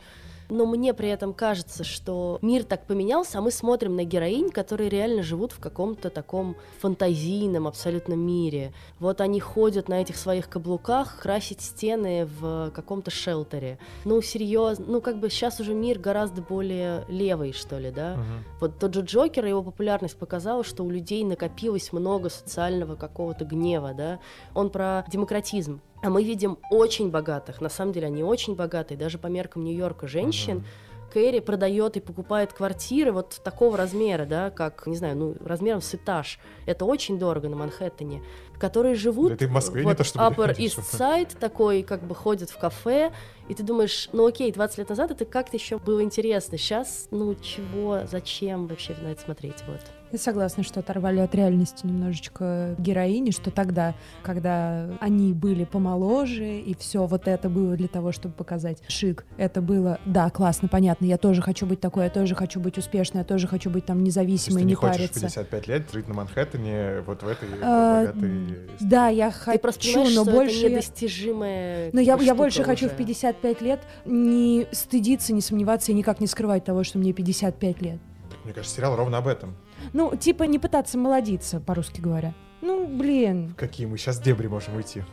Но 0.49 0.65
мне 0.65 0.93
при 0.93 1.09
этом 1.09 1.33
кажется, 1.33 1.83
что 1.83 2.39
мир 2.41 2.63
так 2.63 2.85
поменялся, 2.85 3.39
а 3.39 3.41
мы 3.41 3.51
смотрим 3.51 3.95
на 3.95 4.03
героинь, 4.03 4.49
которые 4.49 4.89
реально 4.89 5.23
живут 5.23 5.51
в 5.51 5.59
каком-то 5.59 6.09
таком 6.09 6.55
фантазийном 6.79 7.67
абсолютно 7.67 8.13
мире. 8.13 8.73
Вот 8.99 9.19
они 9.21 9.39
ходят 9.39 9.89
на 9.89 10.01
этих 10.01 10.15
своих 10.17 10.49
каблуках, 10.49 11.19
красить 11.21 11.61
стены 11.61 12.27
в 12.39 12.71
каком-то 12.71 13.11
шелтере. 13.11 13.77
Ну, 14.05 14.21
серьезно, 14.21 14.85
ну, 14.87 15.01
как 15.01 15.19
бы 15.19 15.29
сейчас 15.29 15.59
уже 15.59 15.73
мир 15.73 15.99
гораздо 15.99 16.41
более 16.41 17.03
левый, 17.09 17.51
что 17.51 17.77
ли, 17.77 17.91
да? 17.91 18.15
Мгм. 18.15 18.43
Вот 18.61 18.79
тот 18.79 18.93
же 18.93 19.01
Джокер, 19.01 19.45
его 19.45 19.63
популярность 19.63 20.17
показала, 20.17 20.63
что 20.63 20.83
у 20.83 20.89
людей 20.89 21.23
накопилось 21.23 21.91
много 21.91 22.29
социального 22.29 22.95
какого-то 22.95 23.45
гнева, 23.45 23.93
да. 23.93 24.19
Он 24.53 24.69
про 24.69 25.05
демократизм. 25.09 25.81
А 26.01 26.09
мы 26.09 26.23
видим 26.23 26.59
очень 26.69 27.09
богатых, 27.09 27.59
на 27.59 27.69
самом 27.69 27.91
деле 27.91 28.07
они 28.07 28.23
очень 28.23 28.55
богатые, 28.55 28.97
даже 28.97 29.17
по 29.17 29.27
меркам 29.27 29.63
Нью-Йорка 29.63 30.07
женщин. 30.07 30.63
Кэрри 31.11 31.39
продает 31.39 31.97
и 31.97 31.99
покупает 31.99 32.53
квартиры 32.53 33.11
вот 33.11 33.39
такого 33.43 33.77
размера, 33.77 34.25
да, 34.25 34.49
как, 34.49 34.85
не 34.87 34.97
знаю, 34.97 35.15
ну, 35.15 35.35
размером 35.43 35.81
с 35.81 35.95
этаж. 35.95 36.37
Это 36.65 36.85
очень 36.85 37.17
дорого 37.17 37.47
на 37.47 37.55
Манхэттене. 37.55 38.21
Которые 38.59 38.95
живут 38.95 39.29
Да 39.29 39.37
ты 39.37 39.47
в 39.47 39.51
Москве, 39.51 39.81
не 39.81 39.87
вот 39.87 39.97
то 39.97 40.03
чтобы 40.03 40.25
Upper. 40.25 40.55
East 40.57 40.83
Side 40.91 41.37
такой, 41.39 41.83
как 41.83 42.03
бы 42.03 42.13
ходят 42.13 42.49
в 42.49 42.57
кафе, 42.57 43.13
и 43.47 43.53
ты 43.53 43.63
думаешь, 43.63 44.09
ну 44.11 44.27
окей, 44.27 44.51
20 44.51 44.79
лет 44.79 44.89
назад 44.89 45.11
это 45.11 45.25
как-то 45.25 45.55
еще 45.55 45.77
было 45.77 46.03
интересно. 46.03 46.57
Сейчас, 46.57 47.07
ну 47.11 47.35
чего, 47.35 48.01
зачем 48.09 48.67
вообще 48.67 48.95
на 49.01 49.07
это 49.07 49.21
смотреть, 49.21 49.63
вот. 49.67 49.81
Я 50.11 50.17
согласна, 50.19 50.63
что 50.63 50.79
оторвали 50.79 51.19
от 51.19 51.35
реальности 51.35 51.85
немножечко 51.85 52.75
героини, 52.77 53.31
что 53.31 53.51
тогда, 53.51 53.93
когда 54.23 54.87
они 55.01 55.33
были 55.33 55.65
помоложе, 55.65 56.59
и 56.59 56.75
все 56.75 57.05
вот 57.05 57.27
это 57.27 57.49
было 57.49 57.75
для 57.75 57.89
того, 57.89 58.13
чтобы 58.13 58.33
показать 58.33 58.81
шик, 58.87 59.25
это 59.37 59.61
было, 59.61 59.99
да, 60.05 60.29
классно, 60.29 60.69
понятно, 60.69 61.05
я 61.05 61.17
тоже 61.17 61.41
хочу 61.41 61.65
быть 61.65 61.81
такой, 61.81 62.05
я 62.05 62.09
тоже 62.09 62.35
хочу 62.35 62.59
быть 62.61 62.77
успешной, 62.77 63.21
я 63.21 63.25
тоже 63.25 63.47
хочу 63.47 63.69
быть 63.69 63.85
там 63.85 63.97
То 63.97 64.03
есть 64.05 64.15
независимой, 64.17 64.61
ты 64.61 64.65
не, 64.65 64.69
не 64.69 64.75
хочешь 64.75 64.95
в 64.95 65.13
париться. 65.13 65.19
55 65.19 65.67
лет 65.67 65.91
жить 65.91 66.07
на 66.07 66.13
Манхэттене 66.13 67.01
вот 67.05 67.23
в 67.23 67.27
этой 67.27 67.49
А, 67.61 68.05
богатой... 68.05 68.31
Да, 68.79 69.07
я 69.09 69.31
Ты 69.31 69.59
просто 69.59 69.81
хочу, 69.81 69.93
понимаешь, 69.93 70.15
но 70.15 70.23
что 70.23 70.31
больше... 70.31 70.57
это 70.59 70.69
недостижимая 70.69 71.89
Но 71.91 71.99
я, 71.99 72.15
я 72.17 72.35
больше 72.35 72.63
хочу 72.63 72.85
уже. 72.85 72.95
в 72.95 72.97
55 72.97 73.61
лет 73.61 73.81
не 74.05 74.67
стыдиться, 74.71 75.33
не 75.33 75.41
сомневаться 75.41 75.91
и 75.91 75.95
никак 75.95 76.21
не 76.21 76.27
скрывать 76.27 76.63
того, 76.63 76.83
что 76.83 76.97
мне 76.97 77.11
55 77.11 77.81
лет. 77.81 77.99
Мне 78.45 78.53
кажется, 78.53 78.75
сериал 78.77 78.95
ровно 78.95 79.17
об 79.17 79.27
этом. 79.27 79.55
Ну, 79.93 80.15
типа 80.15 80.43
не 80.43 80.59
пытаться 80.59 80.97
молодиться, 80.97 81.59
по-русски 81.59 82.01
говоря. 82.01 82.33
Ну, 82.61 82.87
блин. 82.87 83.53
Какие 83.55 83.85
мы 83.85 83.97
сейчас 83.97 84.19
дебри 84.19 84.47
можем 84.47 84.75
уйти. 84.75 85.03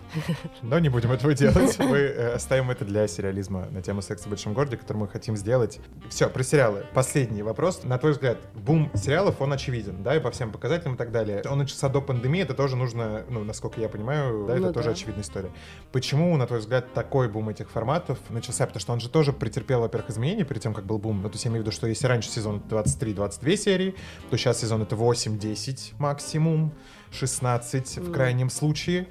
Но 0.63 0.79
не 0.79 0.89
будем 0.89 1.13
этого 1.13 1.35
делать. 1.35 1.79
Мы 1.79 1.99
э, 1.99 2.33
оставим 2.33 2.71
это 2.71 2.85
для 2.85 3.07
сериализма 3.07 3.67
на 3.71 3.83
тему 3.83 4.01
секса 4.01 4.27
в 4.27 4.31
большом 4.31 4.55
городе, 4.55 4.77
который 4.79 4.97
мы 4.99 5.09
хотим 5.09 5.37
сделать. 5.37 5.79
Все, 6.09 6.31
про 6.31 6.43
сериалы. 6.43 6.87
Последний 6.95 7.43
вопрос. 7.43 7.85
На 7.85 7.99
твой 7.99 8.13
взгляд, 8.13 8.39
бум 8.55 8.91
сериалов, 8.95 9.41
он 9.41 9.53
очевиден, 9.53 10.03
да, 10.03 10.17
и 10.17 10.21
по 10.21 10.31
всем 10.31 10.53
показателям 10.53 10.95
и 10.95 10.97
так 10.97 11.13
далее. 11.13 11.43
Он 11.51 11.59
начался 11.59 11.89
до 11.89 12.01
пандемии, 12.01 12.41
это 12.43 12.55
тоже 12.55 12.77
нужно, 12.77 13.25
ну, 13.29 13.45
насколько 13.45 13.81
я 13.81 13.89
понимаю, 13.89 14.47
да, 14.47 14.55
это 14.55 14.67
Ну 14.67 14.73
тоже 14.73 14.87
да. 14.87 14.93
очевидная 14.93 15.23
история. 15.23 15.51
Почему, 15.93 16.35
на 16.37 16.47
твой 16.47 16.61
взгляд, 16.61 16.95
такой 16.95 17.29
бум 17.29 17.51
этих 17.51 17.71
форматов 17.71 18.19
начался? 18.31 18.67
Потому 18.67 18.81
что 18.81 18.93
он 18.95 19.01
же 19.01 19.11
тоже 19.11 19.33
претерпел, 19.35 19.81
во-первых, 19.81 20.11
изменения 20.11 20.45
перед 20.45 20.63
тем, 20.63 20.73
как 20.73 20.87
был 20.87 20.99
бум. 20.99 21.21
Ну, 21.23 21.29
то 21.29 21.35
есть 21.35 21.45
я 21.45 21.51
имею 21.51 21.63
в 21.63 21.67
виду, 21.67 21.75
что 21.75 21.87
если 21.87 22.07
раньше 22.07 22.31
сезон 22.31 22.63
23-22 22.71 23.57
серии, 23.57 23.95
то 24.31 24.37
сейчас 24.39 24.61
сезон 24.61 24.83
это 24.83 24.97
8-10 24.97 25.95
максимум. 25.99 26.73
16 27.15 27.99
в 27.99 28.13
крайнем 28.13 28.51
случае. 28.51 29.07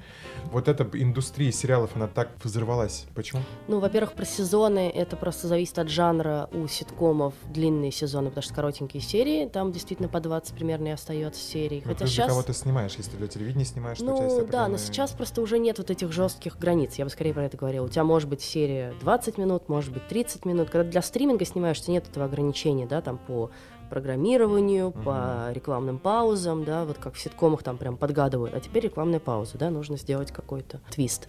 Вот 0.52 0.68
эта 0.68 0.86
индустрия 0.92 1.50
сериалов, 1.50 1.90
она 1.96 2.06
так 2.06 2.30
взорвалась. 2.42 3.06
Почему? 3.14 3.42
Ну, 3.66 3.80
во-первых, 3.80 4.12
про 4.12 4.24
сезоны 4.24 4.90
это 4.90 5.16
просто 5.16 5.48
зависит 5.48 5.78
от 5.78 5.88
жанра. 5.88 6.48
У 6.52 6.66
ситкомов 6.68 7.34
длинные 7.48 7.90
сезоны, 7.90 8.28
потому 8.28 8.42
что 8.42 8.54
коротенькие 8.54 9.02
серии. 9.02 9.48
Там 9.48 9.72
действительно 9.72 10.08
по 10.08 10.20
20 10.20 10.54
примерно 10.54 10.88
и 10.88 10.90
остается 10.90 11.40
серий. 11.40 11.82
Ну, 11.84 11.92
Хотя 11.92 12.04
для 12.04 12.08
сейчас... 12.08 12.28
кого 12.28 12.42
ты 12.42 12.52
снимаешь, 12.52 12.94
если 12.96 13.12
ты 13.12 13.16
для 13.16 13.28
телевидения 13.28 13.64
снимаешь, 13.64 13.98
то 13.98 14.04
у 14.04 14.16
тебя 14.16 14.24
есть 14.26 14.38
Ну 14.38 14.46
да, 14.46 14.68
но 14.68 14.76
сейчас 14.76 15.12
просто 15.12 15.40
уже 15.40 15.58
нет 15.58 15.78
вот 15.78 15.90
этих 15.90 16.12
жестких 16.12 16.58
границ. 16.58 16.94
Я 16.96 17.04
бы 17.04 17.10
скорее 17.10 17.32
про 17.32 17.44
это 17.44 17.56
говорила. 17.56 17.86
У 17.86 17.88
тебя 17.88 18.04
может 18.04 18.28
быть 18.28 18.42
серия 18.42 18.94
20 19.00 19.38
минут, 19.38 19.68
может 19.68 19.92
быть 19.92 20.06
30 20.08 20.44
минут. 20.44 20.70
Когда 20.70 20.90
для 20.90 21.02
стриминга 21.02 21.44
снимаешь, 21.44 21.80
то 21.80 21.90
нет 21.90 22.06
этого 22.08 22.26
ограничения, 22.26 22.86
да, 22.86 23.00
там 23.00 23.18
по 23.18 23.50
программированию, 23.90 24.90
по 24.90 25.50
рекламным 25.52 25.98
паузам, 25.98 26.64
да, 26.64 26.84
вот 26.84 26.98
как 26.98 27.14
в 27.14 27.20
ситкомах 27.20 27.62
там 27.62 27.76
прям 27.76 27.96
подгадывают. 27.96 28.54
А 28.54 28.60
теперь 28.60 28.84
рекламная 28.84 29.20
пауза, 29.20 29.58
да, 29.58 29.70
нужно 29.70 29.96
сделать 29.96 30.32
какой-то 30.32 30.80
твист. 30.90 31.28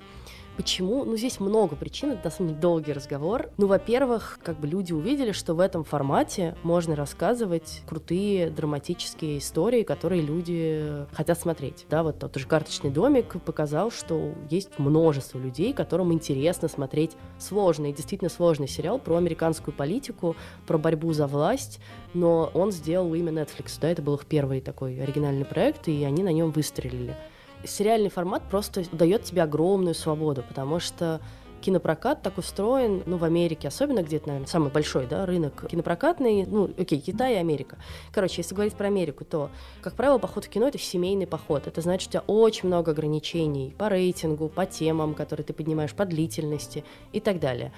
Почему? 0.56 1.03
Ну, 1.03 1.18
здесь 1.18 1.39
много 1.39 1.76
причин, 1.76 2.12
это 2.12 2.26
на 2.26 2.32
самом 2.32 2.49
деле 2.49 2.62
долгий 2.62 2.93
разговор. 2.93 3.49
Ну, 3.58 3.68
во-первых, 3.68 4.39
как 4.43 4.60
бы 4.60 4.68
люди 4.68 4.93
увидели, 4.93 5.32
что 5.32 5.53
в 5.53 5.60
этом 5.60 5.84
формате 5.84 6.56
можно 6.64 6.95
рассказывать 6.95 7.82
крутые 7.88 8.49
драматические 8.49 9.39
истории, 9.39 9.84
которые 9.84 10.22
люди 10.22 11.06
хотят 11.12 11.39
смотреть. 11.39 11.86
Да, 11.89 12.03
вот 12.03 12.20
тот 12.20 12.36
же 12.38 12.47
«Карточный 12.47 12.89
домик» 12.89 13.41
показал, 13.43 13.91
что 13.91 14.34
есть 14.49 14.80
множество 14.80 15.38
людей, 15.38 15.74
которым 15.74 16.14
интересно 16.14 16.68
смотреть 16.68 17.12
сложный, 17.38 17.91
действительно 17.91 18.30
сложный 18.30 18.68
сериал 18.68 18.97
про 18.97 19.18
американскую 19.18 19.74
политику, 19.74 20.36
про 20.68 20.78
борьбу 20.78 21.12
за 21.14 21.28
власть, 21.28 21.80
но 22.14 22.49
он 22.53 22.72
сделал 22.72 23.14
имя 23.14 23.32
Netflix, 23.32 23.78
да, 23.82 23.89
это 23.89 24.01
был 24.01 24.16
их 24.16 24.26
первый 24.26 24.62
такой 24.62 25.01
оригинальный 25.01 25.45
проект, 25.45 25.88
и 25.88 26.03
они 26.03 26.24
на 26.24 26.32
нем 26.32 26.51
выстрелили 26.51 27.16
сериальный 27.64 28.10
формат 28.10 28.43
просто 28.49 28.84
дает 28.91 29.24
тебе 29.24 29.43
огромную 29.43 29.95
свободу, 29.95 30.43
потому 30.47 30.80
что 30.80 31.22
кинопрокат 31.62 32.22
так 32.22 32.38
устроен, 32.38 33.01
ну, 33.08 33.18
в 33.18 33.24
Америке 33.24 33.68
особенно, 33.70 34.03
где 34.03 34.18
это, 34.18 34.28
наверное, 34.28 34.47
самый 34.47 34.70
большой, 34.70 35.08
да, 35.08 35.26
рынок 35.26 35.68
кинопрокатный, 35.68 36.45
ну, 36.45 36.70
окей, 36.78 36.99
Китай 36.99 37.34
и 37.34 37.38
Америка. 37.38 37.78
Короче, 38.12 38.36
если 38.38 38.53
говорить 38.53 38.76
про 38.76 38.88
Америку, 38.88 39.26
то, 39.26 39.49
как 39.82 39.95
правило, 39.95 40.20
поход 40.20 40.45
в 40.45 40.49
кино— 40.49 40.68
это 40.70 40.78
семейный 40.78 41.26
поход. 41.26 41.66
Это 41.66 41.82
значит, 41.82 42.10
у 42.10 42.12
тебя 42.12 42.24
очень 42.28 42.68
много 42.68 42.91
ограничений 42.91 43.74
по 43.78 43.89
рейтингу, 43.89 44.47
по 44.47 44.68
темам, 44.68 45.16
которые 45.16 45.43
ты 45.43 45.53
поднимаешь, 45.53 45.93
по 45.93 46.06
длительности 46.06 46.84
и 47.14 47.20
так 47.20 47.39
далее. 47.39 47.72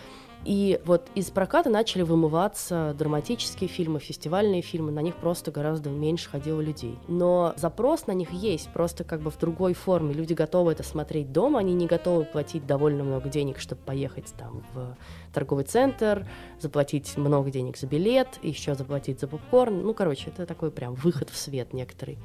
И 0.47 0.79
вот 0.85 1.09
из 1.13 1.29
проката 1.29 1.69
начали 1.69 2.03
вымываться 2.03 2.95
драматические 2.97 3.67
фильмы, 3.67 3.99
фестивальные 3.99 4.61
фильмы, 4.61 4.93
на 4.93 5.01
них 5.01 5.17
просто 5.17 5.51
гораздо 5.51 5.89
меньше 5.89 6.29
ходило 6.29 6.61
людей. 6.61 6.97
Но 7.09 7.53
запрос 7.57 8.07
на 8.07 8.13
них 8.13 8.31
есть, 8.31 8.69
просто 8.71 9.03
как 9.03 9.19
бы 9.19 9.29
в 9.29 9.37
другой 9.37 9.73
форме. 9.73 10.13
Люди 10.13 10.31
готовы 10.31 10.71
это 10.71 10.83
смотреть 10.83 11.33
дома, 11.33 11.59
они 11.59 11.73
не 11.73 11.85
готовы 11.85 12.23
платить 12.23 12.65
довольно 12.65 13.03
много 13.03 13.27
денег, 13.27 13.59
чтобы 13.59 13.81
поехать 13.81 14.33
там 14.37 14.63
в 14.73 14.95
торговый 15.33 15.65
центр, 15.65 16.25
заплатить 16.61 17.17
много 17.17 17.51
денег 17.51 17.75
за 17.75 17.87
билет, 17.87 18.39
еще 18.41 18.73
заплатить 18.73 19.19
за 19.19 19.27
попкорн. 19.27 19.81
Ну, 19.81 19.93
короче, 19.93 20.29
это 20.29 20.45
такой 20.45 20.71
прям 20.71 20.95
выход 20.95 21.29
в 21.29 21.35
свет 21.35 21.73
некоторый. 21.73 22.19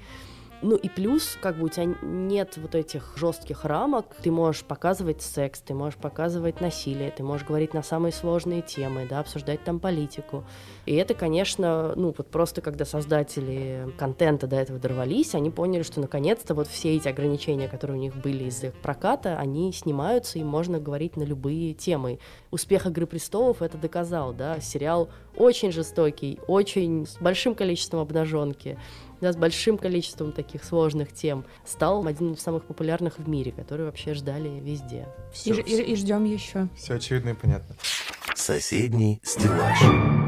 Ну 0.62 0.76
и 0.76 0.88
плюс, 0.88 1.36
как 1.40 1.56
бы 1.56 1.66
у 1.66 1.68
тебя 1.68 1.92
нет 2.02 2.56
вот 2.56 2.76
этих 2.76 3.14
жестких 3.16 3.64
рамок, 3.64 4.06
ты 4.22 4.30
можешь 4.30 4.62
показывать 4.62 5.20
секс, 5.20 5.60
ты 5.60 5.74
можешь 5.74 5.98
показывать 5.98 6.60
насилие, 6.60 7.10
ты 7.10 7.24
можешь 7.24 7.44
говорить 7.44 7.74
на 7.74 7.82
самые 7.82 8.12
сложные 8.12 8.62
темы, 8.62 9.06
да, 9.10 9.18
обсуждать 9.18 9.64
там 9.64 9.80
политику. 9.80 10.44
И 10.86 10.94
это, 10.94 11.14
конечно, 11.14 11.94
ну 11.96 12.14
вот 12.16 12.28
просто 12.28 12.60
когда 12.60 12.84
создатели 12.84 13.88
контента 13.98 14.46
до 14.46 14.54
этого 14.54 14.78
дорвались, 14.78 15.34
они 15.34 15.50
поняли, 15.50 15.82
что 15.82 16.00
наконец-то 16.00 16.54
вот 16.54 16.68
все 16.68 16.94
эти 16.94 17.08
ограничения, 17.08 17.66
которые 17.66 17.98
у 17.98 18.00
них 18.00 18.14
были 18.14 18.44
из-за 18.44 18.68
их 18.68 18.74
проката, 18.74 19.38
они 19.38 19.72
снимаются, 19.72 20.38
и 20.38 20.44
можно 20.44 20.78
говорить 20.78 21.16
на 21.16 21.24
любые 21.24 21.74
темы. 21.74 22.20
Успех 22.52 22.86
«Игры 22.86 23.06
престолов» 23.06 23.62
это 23.62 23.78
доказал, 23.78 24.32
да, 24.32 24.60
сериал 24.60 25.08
очень 25.36 25.72
жестокий, 25.72 26.38
очень 26.46 27.06
с 27.06 27.16
большим 27.20 27.54
количеством 27.54 28.00
обнаженки, 28.00 28.78
да, 29.20 29.32
с 29.32 29.36
большим 29.36 29.78
количеством 29.78 30.32
таких 30.32 30.64
сложных 30.64 31.12
тем, 31.12 31.44
стал 31.64 32.06
один 32.06 32.32
из 32.32 32.40
самых 32.40 32.64
популярных 32.64 33.18
в 33.18 33.28
мире, 33.28 33.52
который 33.52 33.86
вообще 33.86 34.14
ждали 34.14 34.48
везде. 34.60 35.06
И, 35.44 35.52
ж- 35.52 35.62
и- 35.64 35.82
и 35.92 35.96
ждем 35.96 36.24
еще. 36.24 36.68
Все 36.76 36.94
очевидно 36.94 37.30
и 37.30 37.34
понятно. 37.34 37.76
Соседний 38.34 39.20
стеллаж. 39.22 40.21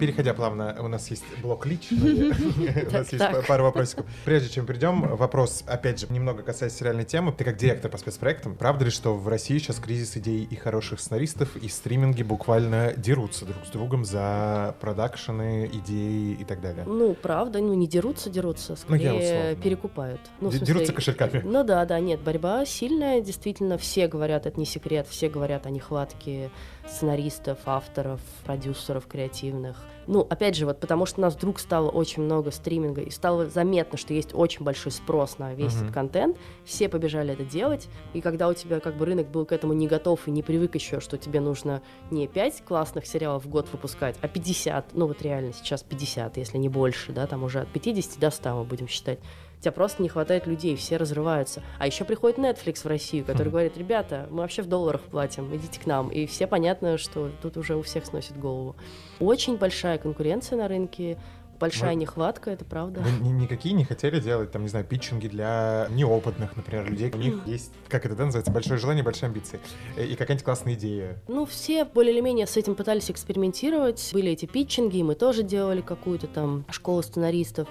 Переходя 0.00 0.32
плавно, 0.32 0.74
у 0.80 0.88
нас 0.88 1.10
есть 1.10 1.24
блок 1.42 1.66
личный. 1.66 2.30
У 2.88 2.92
нас 2.92 3.12
есть 3.12 3.46
пару 3.46 3.64
вопросиков. 3.64 4.06
Прежде 4.24 4.48
чем 4.48 4.64
перейдем, 4.64 5.02
вопрос, 5.16 5.62
опять 5.66 6.00
же, 6.00 6.06
немного 6.08 6.42
касаясь 6.42 6.72
сериальной 6.72 7.04
темы. 7.04 7.32
Ты 7.32 7.44
как 7.44 7.58
директор 7.58 7.90
по 7.90 7.98
спецпроектам, 7.98 8.56
правда 8.56 8.86
ли, 8.86 8.90
что 8.90 9.14
в 9.14 9.28
России 9.28 9.58
сейчас 9.58 9.78
кризис 9.78 10.16
идей 10.16 10.44
и 10.44 10.56
хороших 10.56 11.00
сценаристов, 11.00 11.54
и 11.56 11.68
стриминги 11.68 12.22
буквально 12.22 12.94
дерутся 12.96 13.44
друг 13.44 13.66
с 13.66 13.68
другом 13.68 14.06
за 14.06 14.74
продакшены, 14.80 15.68
идеи 15.70 16.32
и 16.40 16.44
так 16.44 16.62
далее? 16.62 16.84
Ну, 16.86 17.14
правда, 17.14 17.60
ну 17.60 17.74
не 17.74 17.86
дерутся, 17.86 18.30
дерутся, 18.30 18.70
Ну, 18.70 18.76
скорее 18.76 19.56
перекупают. 19.56 20.20
Ну, 20.40 20.50
дерутся 20.50 20.94
кошельками. 20.94 21.42
Ну 21.44 21.62
да, 21.62 21.84
да, 21.84 22.00
нет, 22.00 22.20
борьба 22.20 22.64
сильная, 22.64 23.20
действительно, 23.20 23.76
все 23.76 24.08
говорят, 24.08 24.46
это 24.46 24.58
не 24.58 24.66
секрет, 24.66 25.06
все 25.08 25.28
говорят 25.28 25.66
о 25.66 25.70
нехватке 25.70 26.50
сценаристов, 26.90 27.58
авторов, 27.66 28.20
продюсеров 28.44 29.06
креативных. 29.06 29.76
Ну, 30.06 30.26
опять 30.28 30.56
же, 30.56 30.66
вот 30.66 30.80
потому 30.80 31.06
что 31.06 31.20
у 31.20 31.22
нас 31.22 31.34
вдруг 31.34 31.60
стало 31.60 31.88
очень 31.88 32.22
много 32.22 32.50
стриминга, 32.50 33.00
и 33.02 33.10
стало 33.10 33.46
заметно, 33.46 33.96
что 33.96 34.12
есть 34.12 34.30
очень 34.34 34.64
большой 34.64 34.90
спрос 34.90 35.38
на 35.38 35.54
весь 35.54 35.74
Мгм. 35.74 35.82
этот 35.82 35.94
контент, 35.94 36.36
все 36.64 36.88
побежали 36.88 37.34
это 37.34 37.44
делать, 37.44 37.88
и 38.12 38.20
когда 38.20 38.48
у 38.48 38.54
тебя 38.54 38.80
как 38.80 38.96
бы 38.96 39.04
рынок 39.06 39.28
был 39.28 39.44
к 39.46 39.52
этому 39.52 39.72
не 39.72 39.86
готов 39.86 40.26
и 40.26 40.30
не 40.32 40.42
привык 40.42 40.74
еще, 40.74 41.00
что 41.00 41.16
тебе 41.16 41.40
нужно 41.40 41.80
не 42.10 42.26
5 42.26 42.62
классных 42.64 43.06
сериалов 43.06 43.44
в 43.44 43.48
год 43.48 43.68
выпускать, 43.70 44.16
а 44.20 44.26
50, 44.28 44.94
ну 44.94 45.06
вот 45.06 45.22
реально 45.22 45.52
сейчас 45.52 45.82
50, 45.82 46.38
если 46.38 46.58
не 46.58 46.68
больше, 46.68 47.12
да, 47.12 47.26
там 47.26 47.44
уже 47.44 47.60
от 47.60 47.68
50 47.68 48.18
до 48.18 48.30
100 48.30 48.54
мы 48.56 48.64
будем 48.64 48.88
считать. 48.88 49.20
У 49.60 49.62
тебя 49.62 49.72
просто 49.72 50.02
не 50.02 50.08
хватает 50.08 50.46
людей, 50.46 50.74
все 50.74 50.96
разрываются. 50.96 51.62
А 51.78 51.86
еще 51.86 52.04
приходит 52.04 52.38
Netflix 52.38 52.76
в 52.82 52.86
Россию, 52.86 53.26
который 53.26 53.48
Мгм. 53.48 53.50
говорит, 53.50 53.76
ребята, 53.76 54.26
мы 54.30 54.38
вообще 54.38 54.62
в 54.62 54.66
долларах 54.68 55.02
платим, 55.02 55.54
идите 55.54 55.78
к 55.78 55.84
нам. 55.84 56.08
И 56.08 56.24
все 56.24 56.46
понятно, 56.46 56.96
что 56.96 57.30
тут 57.42 57.58
уже 57.58 57.76
у 57.76 57.82
всех 57.82 58.06
сносит 58.06 58.38
голову. 58.38 58.74
Очень 59.18 59.58
большая 59.58 59.98
конкуренция 59.98 60.56
на 60.56 60.66
рынке, 60.66 61.18
большая 61.58 61.90
Вы- 61.90 61.96
нехватка, 61.96 62.50
это 62.52 62.64
правда. 62.64 63.02
Вы 63.02 63.10
ни- 63.22 63.32
никакие 63.42 63.74
не 63.74 63.84
хотели 63.84 64.18
делать, 64.18 64.50
там, 64.50 64.62
не 64.62 64.68
знаю, 64.68 64.86
питчинги 64.86 65.28
для 65.28 65.88
неопытных, 65.90 66.56
например, 66.56 66.90
людей. 66.90 67.10
У 67.12 67.18
них 67.18 67.46
есть, 67.46 67.70
как 67.88 68.06
это 68.06 68.14
да, 68.16 68.24
называется, 68.24 68.50
большое 68.50 68.80
желание, 68.80 69.04
большие 69.04 69.26
амбиции. 69.26 69.60
Э, 69.94 70.06
И 70.06 70.16
какая-нибудь 70.16 70.42
классная 70.42 70.72
идея. 70.72 71.20
Ну, 71.28 71.44
все 71.44 71.84
более 71.84 72.14
или 72.14 72.22
менее 72.22 72.46
с 72.46 72.56
этим 72.56 72.74
пытались 72.76 73.10
экспериментировать. 73.10 74.08
Были 74.14 74.32
эти 74.32 74.46
питчинги, 74.46 74.96
и 74.96 75.02
мы 75.02 75.14
тоже 75.14 75.42
делали 75.42 75.82
какую-то 75.82 76.28
там 76.28 76.64
школу 76.70 77.02
сценаристов. 77.02 77.68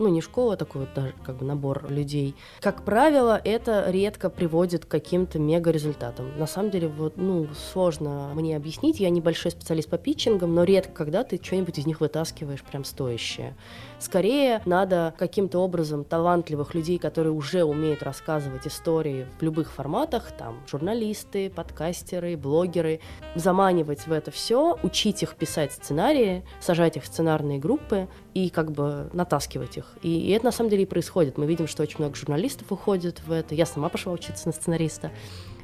Ну, 0.00 0.08
не 0.08 0.22
школа, 0.22 0.56
такой 0.56 0.80
вот 0.80 0.94
даже 0.94 1.12
как 1.22 1.36
бы 1.36 1.44
набор 1.44 1.84
людей. 1.90 2.34
Как 2.62 2.86
правило, 2.86 3.38
это 3.44 3.84
редко 3.90 4.30
приводит 4.30 4.86
к 4.86 4.88
каким-то 4.88 5.38
мега-результатам. 5.38 6.38
На 6.38 6.46
самом 6.46 6.70
деле, 6.70 6.88
вот, 6.88 7.18
ну, 7.18 7.46
сложно 7.72 8.30
мне 8.34 8.56
объяснить. 8.56 8.98
Я 8.98 9.10
небольшой 9.10 9.50
специалист 9.50 9.90
по 9.90 9.98
питчингам, 9.98 10.54
но 10.54 10.64
редко 10.64 10.94
когда 10.94 11.22
ты 11.22 11.38
что-нибудь 11.42 11.78
из 11.78 11.84
них 11.84 12.00
вытаскиваешь 12.00 12.62
прям 12.62 12.84
стоящее. 12.84 13.54
Скорее, 13.98 14.62
надо 14.64 15.12
каким-то 15.18 15.58
образом 15.58 16.04
талантливых 16.04 16.74
людей, 16.74 16.98
которые 16.98 17.34
уже 17.34 17.64
умеют 17.64 18.02
рассказывать 18.02 18.66
истории 18.66 19.26
в 19.38 19.42
любых 19.42 19.70
форматах, 19.70 20.32
там, 20.32 20.62
журналисты, 20.66 21.50
подкастеры, 21.50 22.38
блогеры, 22.38 23.00
заманивать 23.34 24.06
в 24.06 24.12
это 24.12 24.30
все, 24.30 24.78
учить 24.82 25.22
их 25.22 25.36
писать 25.36 25.72
сценарии, 25.72 26.42
сажать 26.58 26.96
их 26.96 27.02
в 27.02 27.06
сценарные 27.06 27.58
группы 27.58 28.08
и 28.34 28.50
как 28.50 28.72
бы 28.72 29.10
натаскивать 29.12 29.76
их. 29.76 29.86
И, 30.02 30.08
и 30.08 30.30
это 30.30 30.46
на 30.46 30.52
самом 30.52 30.70
деле 30.70 30.84
и 30.84 30.86
происходит. 30.86 31.38
Мы 31.38 31.46
видим, 31.46 31.66
что 31.66 31.82
очень 31.82 31.98
много 31.98 32.14
журналистов 32.14 32.70
уходит 32.70 33.20
в 33.26 33.32
это. 33.32 33.54
Я 33.54 33.66
сама 33.66 33.88
пошла 33.88 34.12
учиться 34.12 34.46
на 34.46 34.52
сценариста. 34.52 35.10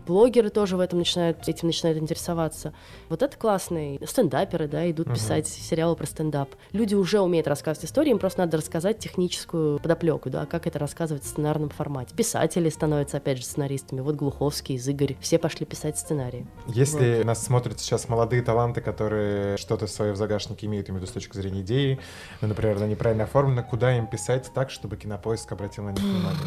Блогеры 0.07 0.50
тоже 0.50 0.76
в 0.76 0.80
этом 0.80 1.00
начинают, 1.00 1.48
этим 1.48 1.68
начинают 1.68 1.98
интересоваться. 1.98 2.72
Вот 3.09 3.22
это 3.22 3.36
классные 3.36 3.98
стендаперы, 4.07 4.68
да, 4.68 4.90
идут 4.90 5.12
писать 5.12 5.46
сериалы 5.46 5.96
про 5.96 6.07
стендап. 6.07 6.50
Люди 6.72 6.94
уже 6.94 7.20
умеют 7.20 7.46
рассказывать 7.46 7.88
истории, 7.88 8.11
им 8.11 8.18
просто 8.18 8.40
надо 8.40 8.57
рассказать 8.57 8.98
техническую 8.98 9.78
подоплеку, 9.78 10.30
да, 10.30 10.46
как 10.46 10.66
это 10.66 10.78
рассказывать 10.78 11.24
в 11.24 11.26
сценарном 11.26 11.70
формате. 11.70 12.14
Писатели 12.16 12.68
становятся, 12.68 13.18
опять 13.18 13.38
же, 13.38 13.44
сценаристами. 13.44 14.00
Вот 14.00 14.14
Глуховский, 14.16 14.76
Игорь, 14.76 15.16
все 15.20 15.38
пошли 15.38 15.66
писать 15.66 15.98
сценарии. 15.98 16.46
Если 16.68 17.22
нас 17.22 17.44
смотрят 17.44 17.80
сейчас 17.80 18.09
молодые 18.09 18.42
таланты, 18.42 18.80
которые 18.80 19.57
что-то 19.57 19.86
свое 19.86 20.12
в 20.12 20.16
загашнике 20.16 20.66
имеют, 20.66 20.88
имею 20.88 21.00
в 21.00 21.02
виду 21.02 21.11
с 21.11 21.14
точки 21.14 21.36
зрения 21.36 21.62
идеи, 21.62 21.98
ну, 22.40 22.48
например, 22.48 22.76
она 22.76 22.86
неправильно 22.86 23.24
оформлена, 23.24 23.62
куда 23.62 23.96
им 23.96 24.07
писать 24.07 24.50
так, 24.54 24.70
чтобы 24.70 24.96
кинопоиск 24.96 25.50
обратил 25.52 25.84
на 25.84 25.90
них 25.90 26.00
внимание? 26.00 26.38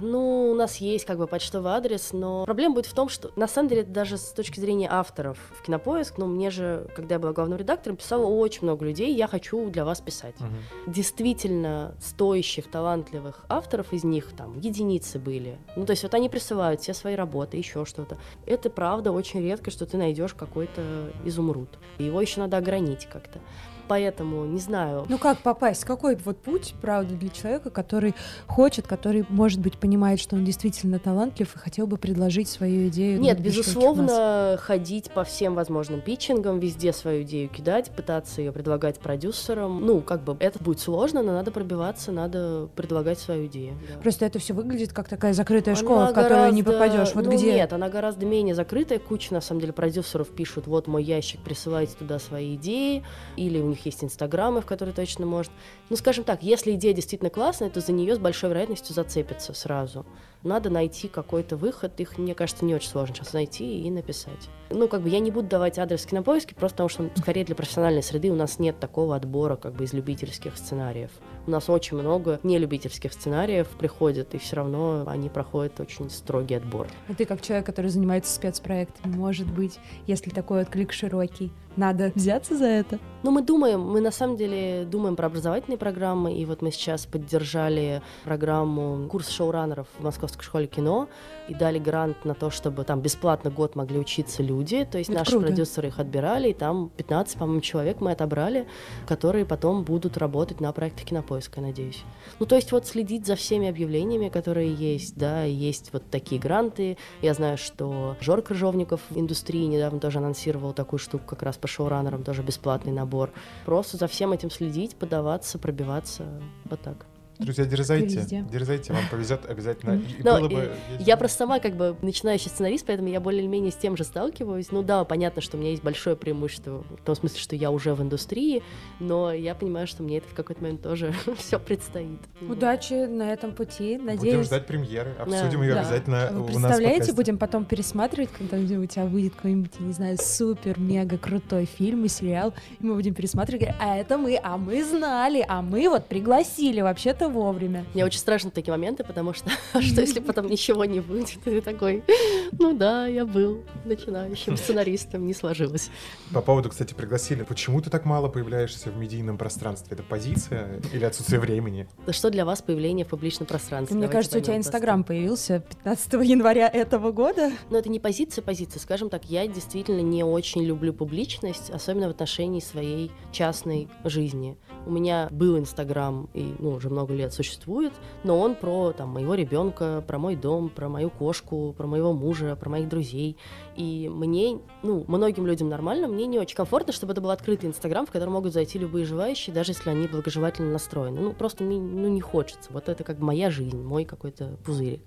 Ну, 0.00 0.50
у 0.50 0.54
нас 0.54 0.76
есть 0.76 1.04
как 1.04 1.18
бы 1.18 1.26
почтовый 1.26 1.72
адрес, 1.72 2.12
но 2.12 2.44
проблема 2.44 2.71
будет 2.74 2.86
в 2.86 2.94
том, 2.94 3.08
что 3.08 3.30
на 3.36 3.48
самом 3.48 3.68
деле 3.68 3.82
даже 3.82 4.16
с 4.16 4.32
точки 4.32 4.60
зрения 4.60 4.88
авторов 4.90 5.38
в 5.58 5.62
Кинопоиск, 5.62 6.18
ну, 6.18 6.26
мне 6.26 6.50
же, 6.50 6.88
когда 6.94 7.16
я 7.16 7.18
была 7.18 7.32
главным 7.32 7.58
редактором, 7.58 7.96
писало 7.96 8.26
очень 8.26 8.62
много 8.62 8.84
людей, 8.84 9.14
я 9.14 9.26
хочу 9.26 9.70
для 9.70 9.84
вас 9.84 10.00
писать. 10.00 10.34
Мгм. 10.40 10.92
Действительно 10.92 11.94
стоящих, 12.00 12.70
талантливых 12.70 13.44
авторов 13.48 13.92
из 13.92 14.04
них 14.04 14.32
там 14.36 14.58
единицы 14.58 15.18
были. 15.18 15.58
Ну, 15.76 15.86
то 15.86 15.92
есть 15.92 16.02
вот 16.02 16.14
они 16.14 16.28
присылают 16.28 16.80
все 16.80 16.94
свои 16.94 17.14
работы, 17.14 17.56
еще 17.56 17.84
что-то. 17.84 18.18
Это 18.46 18.70
правда 18.70 19.12
очень 19.12 19.42
редко, 19.42 19.70
что 19.70 19.86
ты 19.86 19.96
найдешь 19.96 20.34
какой-то 20.34 21.12
изумруд. 21.24 21.68
Его 21.98 22.20
еще 22.20 22.40
надо 22.40 22.56
огранить 22.56 23.06
как-то. 23.06 23.40
Поэтому, 23.88 24.44
не 24.44 24.58
знаю, 24.58 25.04
Ну 25.08 25.18
как 25.18 25.38
попасть? 25.38 25.84
Какой 25.84 26.16
вот 26.16 26.38
путь, 26.38 26.74
правда, 26.80 27.14
для 27.14 27.28
человека, 27.28 27.70
который 27.70 28.14
хочет, 28.46 28.86
который, 28.86 29.24
может 29.28 29.60
быть, 29.60 29.78
понимает, 29.78 30.20
что 30.20 30.36
он 30.36 30.44
действительно 30.44 30.98
талантлив 30.98 31.54
и 31.54 31.58
хотел 31.58 31.86
бы 31.86 31.96
предложить 31.96 32.48
свою 32.48 32.88
идею? 32.88 33.20
Нет, 33.20 33.40
безусловно, 33.40 34.56
ходить 34.60 35.10
по 35.10 35.24
всем 35.24 35.54
возможным 35.54 36.00
питчингам, 36.00 36.58
везде 36.58 36.92
свою 36.92 37.22
идею 37.22 37.48
кидать, 37.48 37.90
пытаться 37.90 38.40
ее 38.40 38.52
предлагать 38.52 38.98
продюсерам. 39.00 39.84
Ну, 39.84 40.00
как 40.00 40.22
бы 40.22 40.36
это 40.40 40.62
будет 40.62 40.80
сложно, 40.80 41.22
но 41.22 41.32
надо 41.32 41.50
пробиваться, 41.50 42.12
надо 42.12 42.68
предлагать 42.76 43.18
свою 43.18 43.46
идею. 43.46 43.74
да. 43.88 43.98
Просто 44.00 44.24
это 44.26 44.38
все 44.38 44.54
выглядит 44.54 44.92
как 44.92 45.08
такая 45.08 45.32
закрытая 45.32 45.74
Она 45.74 45.82
школа, 45.82 46.06
в 46.06 46.14
которую 46.14 46.52
не 46.52 46.62
гораздо- 46.62 46.72
попадешь. 46.72 47.14
Вот 47.14 47.24
ну, 47.26 47.32
где? 47.32 47.52
Нет, 47.54 47.72
она 47.72 47.88
гораздо 47.88 48.26
менее 48.26 48.54
закрытая. 48.54 48.98
Куча, 48.98 49.34
на 49.34 49.40
самом 49.40 49.60
деле, 49.60 49.72
продюсеров 49.72 50.28
пишут, 50.28 50.66
вот 50.66 50.86
мой 50.86 51.02
ящик, 51.02 51.40
присылайте 51.42 51.94
туда 51.98 52.18
свои 52.18 52.54
идеи. 52.56 53.04
Или 53.36 53.60
у 53.60 53.71
них 53.72 53.84
есть 53.84 54.04
инстаграмы, 54.04 54.60
в 54.60 54.66
которые 54.66 54.94
точно 54.94 55.26
может. 55.26 55.52
Ну, 55.90 55.96
скажем 55.96 56.24
так, 56.24 56.42
если 56.42 56.72
идея 56.72 56.94
действительно 56.94 57.30
классная, 57.30 57.70
то 57.70 57.80
за 57.80 57.92
нее 57.92 58.14
с 58.14 58.18
большой 58.18 58.50
вероятностью 58.50 58.94
зацепится 58.94 59.52
сразу. 59.54 60.06
Надо 60.42 60.70
найти 60.70 61.08
какой-то 61.08 61.56
выход. 61.56 62.00
Их, 62.00 62.18
мне 62.18 62.34
кажется, 62.34 62.64
не 62.64 62.74
очень 62.74 62.88
сложно 62.88 63.14
сейчас 63.14 63.32
найти 63.32 63.82
и 63.82 63.90
написать. 63.90 64.48
Ну, 64.70 64.88
как 64.88 65.02
бы 65.02 65.08
я 65.08 65.20
не 65.20 65.30
буду 65.30 65.48
давать 65.48 65.78
адрес 65.78 66.04
кинопоиски, 66.06 66.54
просто 66.54 66.76
потому 66.76 66.88
что, 66.88 67.10
скорее, 67.20 67.44
для 67.44 67.54
профессиональной 67.54 68.02
среды 68.02 68.30
у 68.30 68.34
нас 68.34 68.58
нет 68.58 68.80
такого 68.80 69.14
отбора 69.14 69.56
как 69.56 69.74
бы 69.74 69.84
из 69.84 69.92
любительских 69.92 70.56
сценариев. 70.56 71.10
У 71.46 71.50
нас 71.50 71.68
очень 71.68 71.96
много 71.96 72.40
нелюбительских 72.42 73.12
сценариев 73.12 73.68
приходят, 73.68 74.34
и 74.34 74.38
все 74.38 74.56
равно 74.56 75.04
они 75.06 75.28
проходят 75.28 75.78
очень 75.80 76.10
строгий 76.10 76.54
отбор. 76.54 76.88
А 77.08 77.14
ты 77.14 77.24
как 77.24 77.42
человек, 77.42 77.66
который 77.66 77.90
занимается 77.90 78.34
спецпроектами, 78.34 79.14
может 79.14 79.52
быть, 79.52 79.78
если 80.06 80.30
такой 80.30 80.62
отклик 80.62 80.92
широкий, 80.92 81.52
надо 81.76 82.12
взяться 82.14 82.56
за 82.56 82.66
это? 82.66 82.98
Ну, 83.22 83.30
мы 83.30 83.42
думаем, 83.42 83.80
мы 83.80 84.00
на 84.00 84.10
самом 84.10 84.36
деле 84.36 84.84
думаем 84.84 85.14
про 85.14 85.26
образовательные 85.26 85.78
программы, 85.78 86.34
и 86.34 86.44
вот 86.44 86.60
мы 86.60 86.72
сейчас 86.72 87.06
поддержали 87.06 88.02
программу 88.24 89.08
курс 89.08 89.28
шоураннеров 89.28 89.86
в 89.96 90.02
Московской 90.02 90.42
школе 90.44 90.66
кино 90.66 91.08
и 91.48 91.54
дали 91.54 91.78
грант 91.78 92.24
на 92.24 92.34
то, 92.34 92.50
чтобы 92.50 92.82
там 92.82 93.00
бесплатно 93.00 93.50
год 93.50 93.76
могли 93.76 93.98
учиться 94.00 94.42
люди, 94.42 94.84
то 94.84 94.98
есть 94.98 95.10
Это 95.10 95.20
наши 95.20 95.32
круто. 95.32 95.46
продюсеры 95.46 95.88
их 95.88 96.00
отбирали, 96.00 96.50
и 96.50 96.52
там 96.52 96.90
15, 96.96 97.38
по-моему, 97.38 97.60
человек 97.60 98.00
мы 98.00 98.10
отобрали, 98.10 98.66
которые 99.06 99.44
потом 99.44 99.84
будут 99.84 100.18
работать 100.18 100.60
на 100.60 100.72
проектах 100.72 101.04
Кинопоиска, 101.04 101.60
я 101.60 101.68
надеюсь. 101.68 102.02
Ну, 102.40 102.46
то 102.46 102.56
есть 102.56 102.72
вот 102.72 102.86
следить 102.86 103.24
за 103.26 103.36
всеми 103.36 103.68
объявлениями, 103.68 104.30
которые 104.30 104.74
есть, 104.74 105.16
да, 105.16 105.44
есть 105.44 105.90
вот 105.92 106.02
такие 106.10 106.40
гранты. 106.40 106.98
Я 107.20 107.34
знаю, 107.34 107.56
что 107.56 108.16
Жор 108.20 108.42
Крыжовников 108.42 109.00
в 109.10 109.18
индустрии 109.18 109.64
недавно 109.66 110.00
тоже 110.00 110.18
анонсировал 110.18 110.72
такую 110.72 110.98
штуку 110.98 111.24
как 111.26 111.44
раз 111.44 111.56
по 111.62 111.68
шоураннерам, 111.68 112.24
тоже 112.24 112.42
бесплатный 112.42 112.92
набор. 112.92 113.30
Просто 113.64 113.96
за 113.96 114.06
всем 114.08 114.32
этим 114.32 114.50
следить, 114.50 114.96
подаваться, 114.96 115.58
пробиваться, 115.58 116.26
вот 116.66 116.82
так. 116.82 117.06
Друзья, 117.42 117.64
дерзайте, 117.64 118.16
Везде. 118.18 118.44
дерзайте, 118.50 118.92
вам 118.92 119.02
повезет 119.10 119.48
обязательно. 119.48 119.92
И- 119.94 120.20
и 120.20 120.22
Но 120.22 120.38
было 120.38 120.48
и 120.48 120.54
бы- 120.54 120.70
Я 121.00 121.16
просто 121.16 121.38
сама 121.38 121.58
как 121.58 121.76
бы 121.76 121.96
начинающий 122.02 122.50
сценарист, 122.50 122.86
поэтому 122.86 123.08
я 123.08 123.20
более-менее 123.20 123.72
с 123.72 123.76
тем 123.76 123.96
же 123.96 124.04
сталкиваюсь. 124.04 124.70
Ну 124.70 124.82
да, 124.82 125.04
понятно, 125.04 125.42
что 125.42 125.56
у 125.56 125.60
меня 125.60 125.70
есть 125.70 125.82
большое 125.82 126.16
преимущество 126.16 126.84
в 126.88 127.04
том 127.04 127.14
смысле, 127.14 127.38
что 127.40 127.56
я 127.56 127.70
уже 127.70 127.94
в 127.94 128.02
индустрии, 128.02 128.62
но 129.00 129.32
я 129.32 129.54
понимаю, 129.54 129.86
что 129.86 130.02
мне 130.02 130.18
это 130.18 130.28
в 130.28 130.34
какой-то 130.34 130.62
момент 130.62 130.82
тоже 130.82 131.12
все 131.38 131.58
предстоит. 131.58 132.20
Удачи 132.40 133.06
на 133.06 133.32
этом 133.32 133.52
пути, 133.52 133.94
Будем 133.96 134.06
надеюсь. 134.06 134.46
ждать 134.46 134.66
премьеры, 134.66 135.14
обсудим 135.18 135.62
ее 135.62 135.74
да. 135.74 135.80
обязательно 135.80 136.28
Вы 136.32 136.38
у 136.38 136.42
нас 136.42 136.48
в 136.48 136.52
представляете, 136.54 136.90
подкасте. 136.98 137.12
будем 137.14 137.38
потом 137.38 137.64
пересматривать, 137.64 138.30
когда 138.36 138.56
у 138.58 138.86
тебя 138.86 139.04
выйдет 139.06 139.34
какой-нибудь, 139.34 139.80
не 139.80 139.92
знаю, 139.92 140.16
супер-мега 140.18 141.18
крутой 141.18 141.64
фильм 141.66 142.04
и 142.04 142.08
сериал, 142.08 142.52
и 142.80 142.84
мы 142.86 142.94
будем 142.94 143.14
пересматривать, 143.14 143.62
и 143.62 143.72
а 143.78 143.96
это 143.96 144.18
мы, 144.18 144.38
а 144.42 144.56
мы 144.56 144.84
знали, 144.84 145.44
а 145.48 145.62
мы 145.62 145.88
вот 145.88 146.06
пригласили 146.06 146.80
вообще-то 146.80 147.28
вовремя. 147.32 147.84
Мне 147.94 148.04
очень 148.04 148.20
страшно 148.20 148.50
такие 148.50 148.72
моменты, 148.72 149.04
потому 149.04 149.32
что 149.32 149.50
что 149.80 150.00
если 150.00 150.20
потом 150.32 150.46
ничего 150.46 150.84
не 150.84 151.00
будет, 151.00 151.38
ты 151.44 151.60
такой, 151.60 152.04
ну 152.52 152.76
да, 152.76 153.06
я 153.06 153.26
был 153.26 153.62
начинающим 153.84 154.56
сценаристом, 154.56 155.26
не 155.26 155.34
сложилось. 155.34 155.90
По 156.32 156.40
поводу, 156.40 156.68
кстати, 156.68 156.94
пригласили. 156.94 157.42
Почему 157.42 157.80
ты 157.80 157.90
так 157.90 158.04
мало 158.04 158.28
появляешься 158.28 158.90
в 158.90 158.96
медийном 158.96 159.38
пространстве? 159.38 159.88
Это 159.90 160.02
позиция 160.02 160.80
или 160.92 161.04
отсутствие 161.04 161.40
времени? 161.40 161.88
Да 162.06 162.12
что 162.12 162.30
для 162.30 162.44
вас 162.44 162.62
появление 162.62 163.04
в 163.04 163.08
публичном 163.08 163.46
пространстве? 163.46 163.96
Мне 163.96 164.08
кажется, 164.08 164.38
у 164.38 164.40
тебя 164.40 164.56
Инстаграм 164.56 165.04
появился 165.04 165.60
15 165.82 166.12
января 166.24 166.68
этого 166.68 167.12
года. 167.12 167.52
Но 167.70 167.78
это 167.78 167.88
не 167.88 168.00
позиция, 168.00 168.42
позиция. 168.42 168.80
Скажем 168.80 169.10
так, 169.10 169.24
я 169.26 169.46
действительно 169.46 170.00
не 170.00 170.24
очень 170.24 170.62
люблю 170.62 170.92
публичность, 170.92 171.70
особенно 171.70 172.08
в 172.08 172.10
отношении 172.10 172.60
своей 172.60 173.10
частной 173.32 173.88
жизни. 174.04 174.56
У 174.86 174.90
меня 174.90 175.28
был 175.30 175.58
Инстаграм, 175.58 176.28
и 176.34 176.54
ну, 176.58 176.70
уже 176.70 176.90
много 176.90 177.14
лет 177.14 177.32
существует, 177.32 177.92
но 178.24 178.38
он 178.38 178.54
про 178.54 178.92
там, 178.92 179.10
моего 179.10 179.34
ребенка, 179.34 180.02
про 180.06 180.18
мой 180.18 180.36
дом, 180.36 180.68
про 180.68 180.88
мою 180.88 181.10
кошку, 181.10 181.74
про 181.76 181.86
моего 181.86 182.12
мужа, 182.12 182.56
про 182.56 182.68
моих 182.68 182.88
друзей. 182.88 183.36
И 183.76 184.10
мне, 184.12 184.58
ну, 184.82 185.04
многим 185.06 185.46
людям 185.46 185.68
нормально, 185.68 186.08
мне 186.08 186.26
не 186.26 186.38
очень 186.38 186.56
комфортно, 186.56 186.92
чтобы 186.92 187.12
это 187.12 187.20
был 187.20 187.30
открытый 187.30 187.68
Инстаграм, 187.68 188.06
в 188.06 188.10
который 188.10 188.30
могут 188.30 188.52
зайти 188.52 188.78
любые 188.78 189.06
желающие, 189.06 189.54
даже 189.54 189.72
если 189.72 189.90
они 189.90 190.06
благожелательно 190.08 190.72
настроены. 190.72 191.20
Ну, 191.20 191.32
просто 191.32 191.62
мне 191.64 191.78
ну, 191.78 192.08
не 192.08 192.20
хочется. 192.20 192.70
Вот 192.72 192.88
это 192.88 193.04
как 193.04 193.18
моя 193.18 193.50
жизнь, 193.50 193.80
мой 193.80 194.04
какой-то 194.04 194.58
пузырик. 194.64 195.02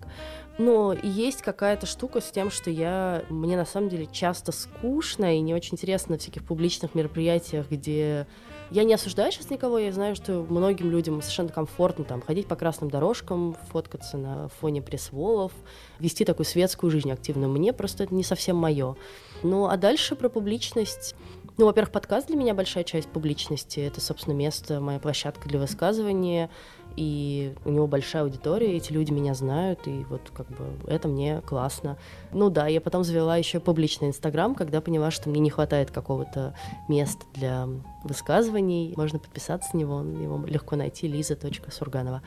Но 0.57 0.93
есть 0.93 1.41
какая-то 1.41 1.85
штука 1.85 2.21
с 2.21 2.31
тем, 2.31 2.49
что 2.49 2.69
я 2.69 3.23
мне 3.29 3.57
на 3.57 3.65
самом 3.65 3.89
деле 3.89 4.07
часто 4.11 4.51
скучно 4.51 5.35
и 5.35 5.41
не 5.41 5.53
очень 5.53 5.73
интересно 5.73 6.13
на 6.13 6.17
всяких 6.17 6.45
публичных 6.45 6.95
мероприятиях, 6.95 7.69
где 7.69 8.27
я 8.71 8.83
не 8.83 8.93
осуждаю 8.93 9.31
сейчас 9.31 9.49
никого, 9.49 9.77
я 9.77 9.91
знаю, 9.91 10.15
что 10.15 10.45
многим 10.49 10.89
людям 10.89 11.21
совершенно 11.21 11.49
комфортно 11.49 12.03
там 12.03 12.21
ходить 12.21 12.47
по 12.47 12.55
красным 12.55 12.89
дорожкам, 12.89 13.55
фоткаться 13.71 14.17
на 14.17 14.49
фоне 14.59 14.81
пресс-волов, 14.81 15.51
вести 15.99 16.25
такую 16.25 16.45
светскую 16.45 16.91
жизнь 16.91 17.11
активную. 17.11 17.49
Мне 17.49 17.73
просто 17.73 18.03
это 18.03 18.13
не 18.13 18.23
совсем 18.23 18.55
мое. 18.55 18.95
Ну, 19.43 19.67
а 19.67 19.77
дальше 19.77 20.15
про 20.15 20.29
публичность. 20.29 21.15
Ну, 21.57 21.67
во-первых, 21.67 21.93
подкаст 21.93 22.27
для 22.27 22.35
меня 22.35 22.53
большая 22.53 22.83
часть 22.83 23.07
публичности. 23.07 23.79
Это, 23.79 24.01
собственно, 24.01 24.33
место, 24.33 24.81
моя 24.81 24.99
площадка 24.99 25.47
для 25.47 25.57
высказывания. 25.57 26.49
И 26.97 27.53
у 27.63 27.71
него 27.71 27.87
большая 27.87 28.23
аудитория, 28.23 28.75
эти 28.75 28.91
люди 28.91 29.11
меня 29.11 29.33
знают, 29.33 29.87
и 29.87 30.05
вот 30.09 30.31
как 30.33 30.47
бы 30.47 30.65
это 30.87 31.07
мне 31.07 31.41
классно. 31.41 31.97
Ну 32.33 32.49
да, 32.49 32.67
я 32.67 32.81
потом 32.81 33.05
завела 33.05 33.37
еще 33.37 33.61
публичный 33.61 34.09
Инстаграм, 34.09 34.53
когда 34.53 34.81
поняла, 34.81 35.11
что 35.11 35.29
мне 35.29 35.39
не 35.39 35.49
хватает 35.49 35.91
какого-то 35.91 36.55
места 36.89 37.25
для 37.33 37.67
высказываний. 38.03 38.93
Можно 38.97 39.19
подписаться 39.19 39.69
на 39.73 39.79
него, 39.79 40.01
его 40.01 40.45
легко 40.45 40.75
найти, 40.75 41.07
лиза.сурганова. 41.07 42.21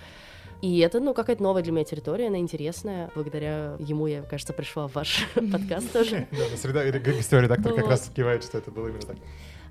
И 0.61 0.79
это, 0.79 1.01
ну, 1.01 1.15
какая-то 1.15 1.43
новая 1.43 1.63
для 1.63 1.73
меня 1.73 1.85
территория, 1.85 2.29
она 2.29 2.39
интересная. 2.39 3.11
Благодаря 3.15 3.77
ему 3.79 4.07
я, 4.07 4.23
кажется, 4.23 4.53
пришла 4.53 4.89
в 4.89 4.95
ваш 4.95 5.27
подкаст 5.35 5.93
тоже. 5.93 6.27
Да, 6.39 6.49
на 6.51 6.57
среда 6.57 6.99
гостевой 6.99 7.45
редактор 7.45 7.75
как 7.75 7.89
раз 7.89 8.11
кивает, 8.15 8.43
что 8.45 8.59
это 8.59 8.71
было 8.71 8.89
именно 8.89 9.03
так. 9.03 9.17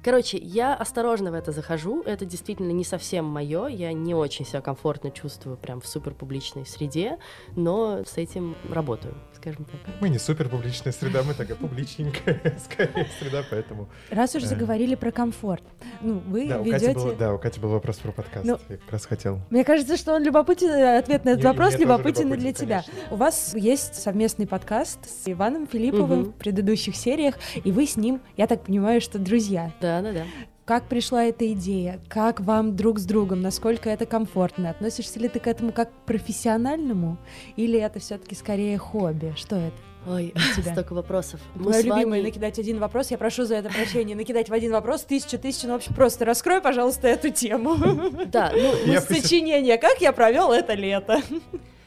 Короче, 0.04 0.38
я 0.38 0.74
осторожно 0.74 1.32
в 1.32 1.34
это 1.34 1.52
захожу. 1.52 2.02
Это 2.04 2.26
действительно 2.26 2.72
не 2.72 2.84
совсем 2.84 3.26
мое. 3.26 3.68
Я 3.68 3.92
не 3.94 4.14
очень 4.16 4.46
себя 4.46 4.62
комфортно 4.62 5.12
чувствую 5.12 5.58
прям 5.58 5.82
в 5.82 5.88
супер 5.88 6.14
публичной 6.14 6.66
среде, 6.66 7.18
но 7.56 8.04
с 8.06 8.18
этим 8.18 8.56
работаю, 8.70 9.16
скажем 9.38 9.66
так. 9.66 9.80
Мы 10.02 10.10
не 10.10 10.20
супер 10.20 10.50
публичная 10.50 10.92
среда, 10.92 11.24
мы 11.24 11.34
такая 11.34 11.56
публичненькая, 11.56 12.58
скорее, 12.72 13.08
среда, 13.20 13.44
поэтому... 13.50 13.88
Раз 14.10 14.36
уж 14.36 14.44
Э. 14.44 14.48
заговорили 14.48 14.96
про 14.96 15.12
комфорт, 15.12 15.64
ну, 16.02 16.20
вы 16.28 16.48
Да, 16.48 16.60
у 16.60 16.66
Кати 16.70 16.88
был, 16.94 17.04
ведете... 17.06 17.16
да, 17.18 17.34
у 17.34 17.38
Кати 17.40 17.60
был 17.60 17.70
вопрос 17.70 17.98
про 17.98 18.12
подкаст. 18.12 18.46
Ну, 18.46 18.58
Я 18.70 18.78
как 18.78 18.92
раз 18.92 19.06
хотел. 19.06 19.40
Мне 19.50 19.64
кажется, 19.64 19.96
что 19.98 20.14
он 20.14 20.24
любопытен, 20.24 20.70
э, 20.70 20.98
ответ 20.98 21.24
на 21.26 21.30
этот 21.30 21.44
И- 21.44 21.46
и 21.46 21.48
вопрос 21.48 21.72
тоже 21.74 21.84
любопытен 21.84 22.34
и 22.34 22.38
для 22.38 22.54
тебя. 22.54 22.84
конечно. 22.84 23.14
У 23.14 23.18
вас 23.18 23.54
есть 23.56 23.96
совместный 23.96 24.48
подкаст 24.48 25.00
с 25.06 25.28
Иваном 25.32 25.68
Филипповым 25.68 26.26
в 26.26 26.32
предыдущих 26.34 26.96
сериях, 26.96 27.36
и 27.64 27.72
вы 27.72 27.86
с 27.86 27.96
ним, 27.96 28.20
я 28.36 28.48
так 28.48 28.64
понимаю, 28.64 29.00
что 29.02 29.20
друзья. 29.20 29.72
Да-да-да. 29.80 30.24
Как 30.68 30.84
пришла 30.90 31.24
эта 31.24 31.50
идея? 31.54 32.02
Как 32.10 32.42
вам 32.42 32.76
друг 32.76 33.00
с 33.00 33.06
другом? 33.06 33.42
Насколько 33.42 33.90
это 33.90 34.06
комфортно? 34.06 34.70
Относишься 34.70 35.18
ли 35.18 35.30
ты 35.30 35.40
к 35.40 35.48
этому 35.48 35.72
как 35.72 35.90
к 35.90 36.06
профессиональному? 36.06 37.18
Или 37.56 37.80
это 37.80 38.02
все-таки 38.02 38.36
скорее 38.36 38.78
хобби? 38.78 39.34
Что 39.38 39.56
это? 39.56 39.78
Ой, 40.06 40.34
тебя. 40.58 40.72
столько 40.74 40.92
вопросов. 40.92 41.40
Мы 41.56 41.70
Мое 41.72 41.84
любимое 41.84 42.06
Ваней- 42.20 42.24
накидать 42.24 42.60
один 42.60 42.80
вопрос. 42.80 43.12
Я 43.12 43.18
прошу 43.18 43.46
за 43.46 43.56
это 43.56 43.70
прощения. 43.70 44.14
Накидать 44.14 44.50
в 44.50 44.54
один 44.54 44.74
вопрос 44.74 45.04
тысячу 45.04 45.40
тысяч. 45.40 45.64
Ну, 45.64 45.72
в 45.72 45.76
общем, 45.78 45.94
просто 45.94 46.26
раскрой, 46.26 46.60
пожалуйста, 46.60 47.08
эту 47.08 47.30
тему. 47.30 47.78
Да, 48.26 48.52
ну, 48.54 49.00
Сочинение. 49.08 49.78
Как 49.78 50.02
я 50.02 50.12
провел 50.12 50.52
это 50.52 50.74
лето? 50.74 51.22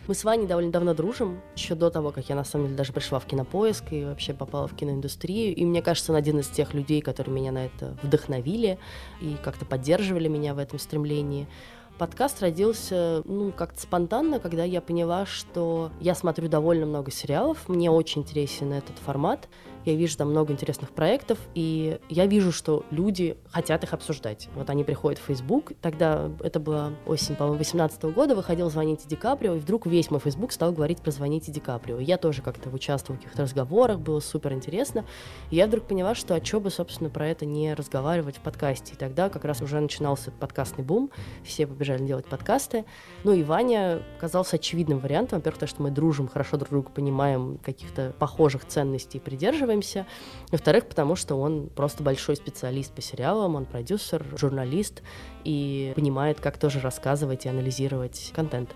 Мы 0.07 0.15
с 0.15 0.25
Ваней 0.25 0.47
довольно 0.47 0.73
давно 0.73 0.95
дружим, 0.95 1.41
еще 1.55 1.75
до 1.75 1.91
того, 1.91 2.11
как 2.11 2.29
я 2.29 2.35
на 2.35 2.45
самом 2.45 2.67
деле 2.67 2.77
даже 2.77 2.93
пришла 2.93 3.19
в 3.21 3.27
кинопоиск 3.27 3.93
и 3.93 4.05
вообще 4.05 4.35
попала 4.35 4.67
в 4.67 4.75
киноиндустрию. 4.75 5.55
И 5.55 5.65
мне 5.65 5.83
кажется, 5.83 6.13
он 6.13 6.19
один 6.19 6.41
из 6.41 6.49
тех 6.49 6.75
людей, 6.75 7.01
которые 7.01 7.35
меня 7.35 7.53
на 7.53 7.67
это 7.67 7.97
вдохновили 8.03 8.79
и 9.21 9.37
как-то 9.45 9.65
поддерживали 9.65 10.29
меня 10.29 10.55
в 10.55 10.59
этом 10.59 10.79
стремлении. 10.79 11.47
Подкаст 12.01 12.41
родился, 12.41 13.21
ну, 13.27 13.53
как-то 13.53 13.79
спонтанно, 13.79 14.41
когда 14.41 14.65
я 14.65 14.81
поняла, 14.81 15.27
что 15.27 15.91
я 16.01 16.15
смотрю 16.15 16.49
довольно 16.49 16.87
много 16.87 17.11
сериалов, 17.11 17.69
мне 17.69 17.91
очень 17.91 18.23
интересен 18.23 18.73
этот 18.73 18.97
формат, 18.97 19.51
я 19.85 19.95
вижу 19.95 20.17
там 20.17 20.31
много 20.31 20.53
интересных 20.53 20.91
проектов, 20.91 21.39
и 21.55 21.99
я 22.09 22.27
вижу, 22.27 22.53
что 22.53 22.85
люди 22.91 23.37
хотят 23.51 23.85
их 23.85 23.93
обсуждать. 23.93 24.49
Вот 24.55 24.69
они 24.69 24.85
приходят 24.85 25.19
в 25.19 25.23
Facebook, 25.25 25.73
тогда 25.81 26.31
это 26.43 26.61
была 26.61 26.93
осень, 27.07 27.35
по-моему, 27.35 27.59
18 27.59 28.03
года, 28.05 28.35
выходил 28.35 28.71
«Звоните 28.71 29.09
Ди 29.09 29.17
Каприо», 29.17 29.55
и 29.55 29.59
вдруг 29.59 29.87
весь 29.87 30.11
мой 30.11 30.21
Facebook 30.21 30.53
стал 30.53 30.73
говорить 30.73 31.01
про 31.01 31.11
«Звоните 31.11 31.53
Ди 31.53 31.61
Каприо». 31.61 31.99
Я 31.99 32.19
тоже 32.19 32.43
как-то 32.43 32.71
участвовала 32.71 33.19
в 33.19 33.23
каких-то 33.23 33.43
разговорах, 33.43 34.01
было 34.01 34.21
супер 34.21 34.53
интересно. 34.53 35.05
И 35.51 35.57
я 35.57 35.67
вдруг 35.67 35.85
поняла, 35.85 36.15
что 36.15 36.35
а 36.35 36.41
чё 36.41 36.61
бы, 36.61 36.71
собственно, 36.71 37.11
про 37.11 37.29
это 37.29 37.47
не 37.47 37.75
разговаривать 37.75 38.37
в 38.37 38.41
подкасте. 38.41 38.95
И 38.95 38.97
тогда 38.97 39.29
как 39.29 39.45
раз 39.45 39.63
уже 39.63 39.81
начинался 39.81 40.31
подкастный 40.31 40.85
бум, 40.85 41.11
все 41.43 41.67
побежали 41.67 41.90
делать 41.99 42.27
подкасты. 42.27 42.85
Ну 43.25 43.33
и 43.33 43.43
Ваня 43.43 44.03
казался 44.19 44.57
очевидным 44.57 44.99
вариантом. 44.99 45.39
Во-первых, 45.39 45.59
потому 45.59 45.69
что 45.69 45.83
мы 45.83 45.91
дружим, 45.91 46.29
хорошо 46.29 46.57
друг 46.57 46.71
друга 46.71 46.91
понимаем, 46.91 47.59
каких-то 47.59 48.15
похожих 48.19 48.65
ценностей 48.67 49.19
придерживаемся. 49.19 50.07
Во-вторых, 50.51 50.87
потому 50.87 51.17
что 51.17 51.37
он 51.37 51.69
просто 51.69 52.03
большой 52.03 52.37
специалист 52.37 52.93
по 52.93 53.03
сериалам, 53.03 53.55
он 53.55 53.67
продюсер, 53.67 54.25
журналист 54.37 55.03
и 55.45 55.93
понимает, 55.97 56.41
как 56.41 56.59
тоже 56.59 56.81
рассказывать 56.81 57.47
и 57.47 57.49
анализировать 57.49 58.33
контент. 58.35 58.71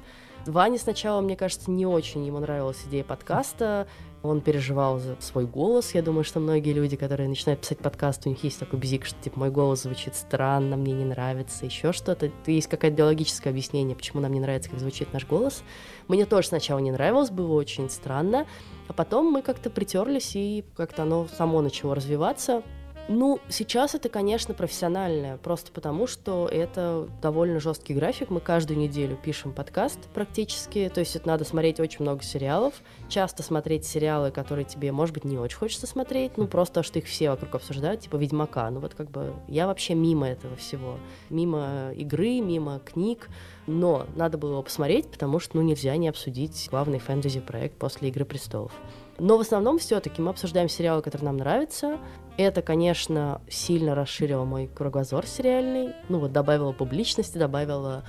Ване 0.46 0.78
сначала, 0.78 1.20
мне 1.20 1.36
кажется, 1.36 1.70
не 1.70 1.86
очень 1.86 2.24
ему 2.26 2.38
нравилась 2.38 2.82
идея 2.86 3.04
подкаста. 3.04 3.86
Он 4.24 4.40
переживал 4.40 4.98
за 4.98 5.16
свой 5.20 5.44
голос. 5.44 5.94
Я 5.94 6.00
думаю, 6.00 6.24
что 6.24 6.40
многие 6.40 6.72
люди, 6.72 6.96
которые 6.96 7.28
начинают 7.28 7.60
писать 7.60 7.78
подкаст, 7.78 8.24
у 8.24 8.30
них 8.30 8.42
есть 8.42 8.58
такой 8.58 8.78
бзик, 8.78 9.04
что 9.04 9.22
типа 9.22 9.38
мой 9.38 9.50
голос 9.50 9.82
звучит 9.82 10.14
странно, 10.14 10.78
мне 10.78 10.94
не 10.94 11.04
нравится, 11.04 11.66
еще 11.66 11.92
что-то. 11.92 12.30
Есть 12.46 12.68
какое-то 12.68 12.96
биологическое 12.96 13.52
объяснение, 13.52 13.94
почему 13.94 14.22
нам 14.22 14.32
не 14.32 14.40
нравится, 14.40 14.70
как 14.70 14.80
звучит 14.80 15.12
наш 15.12 15.26
голос. 15.26 15.62
Мне 16.08 16.24
тоже 16.24 16.48
сначала 16.48 16.78
не 16.78 16.90
нравилось, 16.90 17.28
было 17.28 17.52
очень 17.52 17.90
странно. 17.90 18.46
А 18.88 18.94
потом 18.94 19.30
мы 19.30 19.42
как-то 19.42 19.68
притерлись, 19.68 20.34
и 20.36 20.64
как-то 20.74 21.02
оно 21.02 21.28
само 21.28 21.60
начало 21.60 21.94
развиваться. 21.94 22.62
Ну, 23.06 23.38
сейчас 23.50 23.94
это, 23.94 24.08
конечно, 24.08 24.54
профессиональное, 24.54 25.36
просто 25.36 25.70
потому 25.72 26.06
что 26.06 26.48
это 26.50 27.06
довольно 27.20 27.60
жесткий 27.60 27.92
график. 27.92 28.30
Мы 28.30 28.40
каждую 28.40 28.78
неделю 28.78 29.18
пишем 29.22 29.52
подкаст 29.52 29.98
практически, 30.14 30.90
то 30.92 31.00
есть 31.00 31.14
это 31.14 31.28
надо 31.28 31.44
смотреть 31.44 31.80
очень 31.80 32.00
много 32.00 32.22
сериалов, 32.22 32.72
часто 33.10 33.42
смотреть 33.42 33.84
сериалы, 33.84 34.30
которые 34.30 34.64
тебе, 34.64 34.90
может 34.90 35.12
быть, 35.12 35.24
не 35.24 35.36
очень 35.36 35.58
хочется 35.58 35.86
смотреть, 35.86 36.38
ну, 36.38 36.46
просто 36.46 36.82
что 36.82 36.98
их 36.98 37.04
все 37.04 37.28
вокруг 37.30 37.56
обсуждают, 37.56 38.00
типа 38.00 38.16
Ведьмака. 38.16 38.70
Ну, 38.70 38.80
вот 38.80 38.94
как 38.94 39.10
бы 39.10 39.34
я 39.48 39.66
вообще 39.66 39.94
мимо 39.94 40.26
этого 40.26 40.56
всего. 40.56 40.98
Мимо 41.28 41.92
игры, 41.94 42.40
мимо 42.40 42.80
книг. 42.80 43.28
Но 43.66 44.06
надо 44.16 44.38
было 44.38 44.52
его 44.52 44.62
посмотреть, 44.62 45.10
потому 45.10 45.40
что, 45.40 45.56
ну, 45.56 45.62
нельзя 45.62 45.96
не 45.96 46.08
обсудить 46.08 46.68
главный 46.70 46.98
фэнтези-проект 46.98 47.76
после 47.76 48.08
«Игры 48.08 48.24
престолов». 48.24 48.72
Но 49.18 49.36
в 49.38 49.40
основном 49.40 49.78
все-таки 49.78 50.20
мы 50.20 50.30
обсуждаем 50.30 50.68
сериалы, 50.68 51.02
которые 51.02 51.26
нам 51.26 51.36
нравятся. 51.36 51.98
Это, 52.36 52.62
конечно, 52.62 53.40
сильно 53.48 53.94
расширило 53.94 54.44
мой 54.44 54.66
кругозор 54.66 55.26
сериальный. 55.26 55.94
Ну 56.08 56.18
вот 56.18 56.32
добавило 56.32 56.72
публичности, 56.72 57.38
добавило 57.38 58.04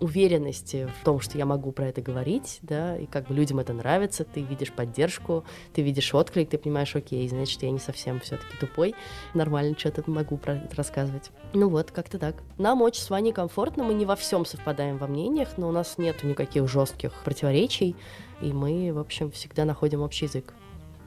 уверенности 0.00 0.88
в 1.00 1.04
том, 1.04 1.20
что 1.20 1.38
я 1.38 1.44
могу 1.44 1.72
про 1.72 1.88
это 1.88 2.00
говорить, 2.00 2.58
да, 2.62 2.96
и 2.96 3.06
как 3.06 3.26
бы 3.28 3.34
людям 3.34 3.58
это 3.58 3.72
нравится, 3.72 4.24
ты 4.24 4.42
видишь 4.42 4.72
поддержку, 4.72 5.44
ты 5.74 5.82
видишь 5.82 6.14
отклик, 6.14 6.50
ты 6.50 6.58
понимаешь, 6.58 6.94
окей, 6.94 7.28
значит, 7.28 7.62
я 7.62 7.70
не 7.70 7.78
совсем 7.78 8.20
все-таки 8.20 8.56
тупой, 8.60 8.94
нормально 9.34 9.76
что-то 9.76 10.08
могу 10.08 10.36
про 10.36 10.54
это 10.54 10.76
рассказывать. 10.76 11.30
Ну 11.52 11.68
вот, 11.68 11.90
как-то 11.90 12.18
так. 12.18 12.36
Нам 12.58 12.82
очень 12.82 13.02
с 13.02 13.10
Ваней 13.10 13.32
комфортно, 13.32 13.84
мы 13.84 13.94
не 13.94 14.06
во 14.06 14.16
всем 14.16 14.44
совпадаем 14.44 14.98
во 14.98 15.06
мнениях, 15.06 15.48
но 15.56 15.68
у 15.68 15.72
нас 15.72 15.98
нету 15.98 16.26
никаких 16.26 16.68
жестких 16.68 17.12
противоречий, 17.24 17.96
и 18.40 18.52
мы, 18.52 18.92
в 18.92 18.98
общем, 18.98 19.30
всегда 19.30 19.64
находим 19.64 20.02
общий 20.02 20.26
язык. 20.26 20.54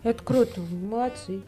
Это 0.03 0.23
круто, 0.23 0.61
молодцы. 0.61 1.41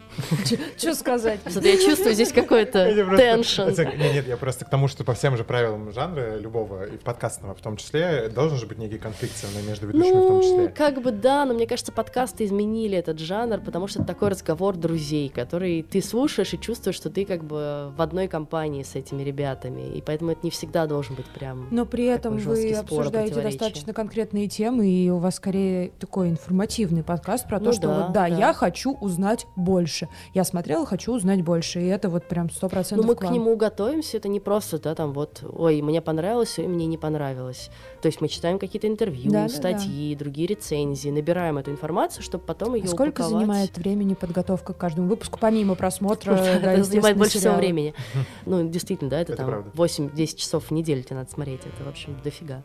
Что 0.76 0.94
сказать? 0.94 1.40
Я 1.44 1.76
чувствую 1.76 2.14
здесь 2.14 2.32
какой-то 2.32 2.88
Я 2.88 3.16
теншн. 3.16 3.62
Нет, 3.62 3.96
нет, 4.14 4.28
я 4.28 4.36
просто 4.36 4.64
к 4.64 4.70
тому, 4.70 4.86
что 4.86 5.02
по 5.02 5.12
всем 5.14 5.36
же 5.36 5.42
правилам 5.42 5.92
жанра 5.92 6.36
любого, 6.38 6.84
и 6.84 6.96
подкастного 6.96 7.54
в 7.56 7.60
том 7.60 7.76
числе, 7.76 8.28
должен 8.28 8.56
же 8.58 8.66
быть 8.66 8.78
некий 8.78 8.98
конфликт 8.98 9.34
между 9.66 9.88
ведущими 9.88 10.10
в 10.10 10.12
том 10.12 10.36
Ну, 10.36 10.42
числе. 10.42 10.68
как 10.68 11.02
бы 11.02 11.10
да, 11.10 11.44
но 11.44 11.54
мне 11.54 11.66
кажется, 11.66 11.90
подкасты 11.90 12.44
изменили 12.44 12.96
этот 12.96 13.18
жанр, 13.18 13.60
потому 13.60 13.88
что 13.88 14.00
это 14.00 14.08
такой 14.08 14.28
разговор 14.28 14.76
друзей, 14.76 15.28
который 15.30 15.82
ты 15.82 16.00
слушаешь 16.00 16.54
и 16.54 16.60
чувствуешь, 16.60 16.94
что 16.96 17.10
ты 17.10 17.24
как 17.24 17.42
бы 17.42 17.92
в 17.96 18.00
одной 18.00 18.28
компании 18.28 18.84
с 18.84 18.94
этими 18.94 19.22
ребятами, 19.22 19.96
и 19.96 20.00
поэтому 20.00 20.30
это 20.30 20.40
не 20.44 20.50
всегда 20.50 20.86
должен 20.86 21.16
быть 21.16 21.26
прям... 21.26 21.66
Но 21.72 21.86
при 21.86 22.04
этом 22.04 22.36
вы 22.36 22.72
спор, 22.74 23.00
обсуждаете 23.00 23.40
достаточно 23.40 23.92
конкретные 23.92 24.46
темы, 24.48 24.88
и 24.88 25.10
у 25.10 25.18
вас 25.18 25.36
скорее 25.36 25.90
такой 25.98 26.28
информативный 26.28 27.02
подкаст 27.02 27.48
про 27.48 27.58
то, 27.58 27.66
Ну 27.66 27.72
что 27.72 27.88
вот 27.88 28.12
да, 28.12 28.28
да. 28.28 28.43
Я 28.48 28.52
хочу 28.52 28.94
узнать 28.94 29.46
больше. 29.56 30.08
Я 30.32 30.44
смотрела, 30.44 30.86
хочу 30.86 31.12
узнать 31.12 31.42
больше, 31.42 31.80
и 31.80 31.86
это 31.86 32.08
вот 32.08 32.26
прям 32.28 32.50
сто 32.50 32.66
Ну, 32.66 32.70
процентов 32.70 33.06
мы 33.06 33.14
к 33.14 33.30
нему 33.30 33.56
готовимся, 33.56 34.16
это 34.16 34.28
не 34.28 34.40
просто, 34.40 34.78
да, 34.78 34.94
там 34.94 35.12
вот, 35.12 35.42
ой, 35.42 35.82
мне 35.82 36.00
понравилось, 36.00 36.58
ой, 36.58 36.66
мне 36.66 36.86
не 36.86 36.98
понравилось. 36.98 37.70
То 38.02 38.06
есть 38.06 38.20
мы 38.20 38.28
читаем 38.28 38.58
какие-то 38.58 38.86
интервью, 38.86 39.30
Да-да-да. 39.30 39.48
статьи, 39.48 40.14
другие 40.14 40.46
рецензии, 40.48 41.10
набираем 41.10 41.58
эту 41.58 41.70
информацию, 41.70 42.22
чтобы 42.22 42.44
потом 42.44 42.74
ее 42.74 42.86
Сколько 42.86 43.22
занимает 43.22 43.76
времени 43.76 44.14
подготовка 44.14 44.72
к 44.72 44.76
каждому 44.76 45.08
выпуску, 45.08 45.38
помимо 45.38 45.74
просмотра? 45.74 46.34
да, 46.62 46.72
Это 46.74 46.84
занимает 46.84 47.16
больше 47.16 47.38
всего 47.38 47.54
времени. 47.54 47.94
Ну, 48.46 48.68
действительно, 48.68 49.10
да, 49.10 49.20
это, 49.20 49.36
там 49.36 49.46
правда. 49.46 49.70
8-10 49.74 50.36
часов 50.36 50.64
в 50.64 50.70
неделю 50.70 51.02
тебе 51.02 51.16
надо 51.16 51.30
смотреть. 51.30 51.60
Это, 51.60 51.84
в 51.84 51.88
общем, 51.88 52.16
дофига. 52.22 52.62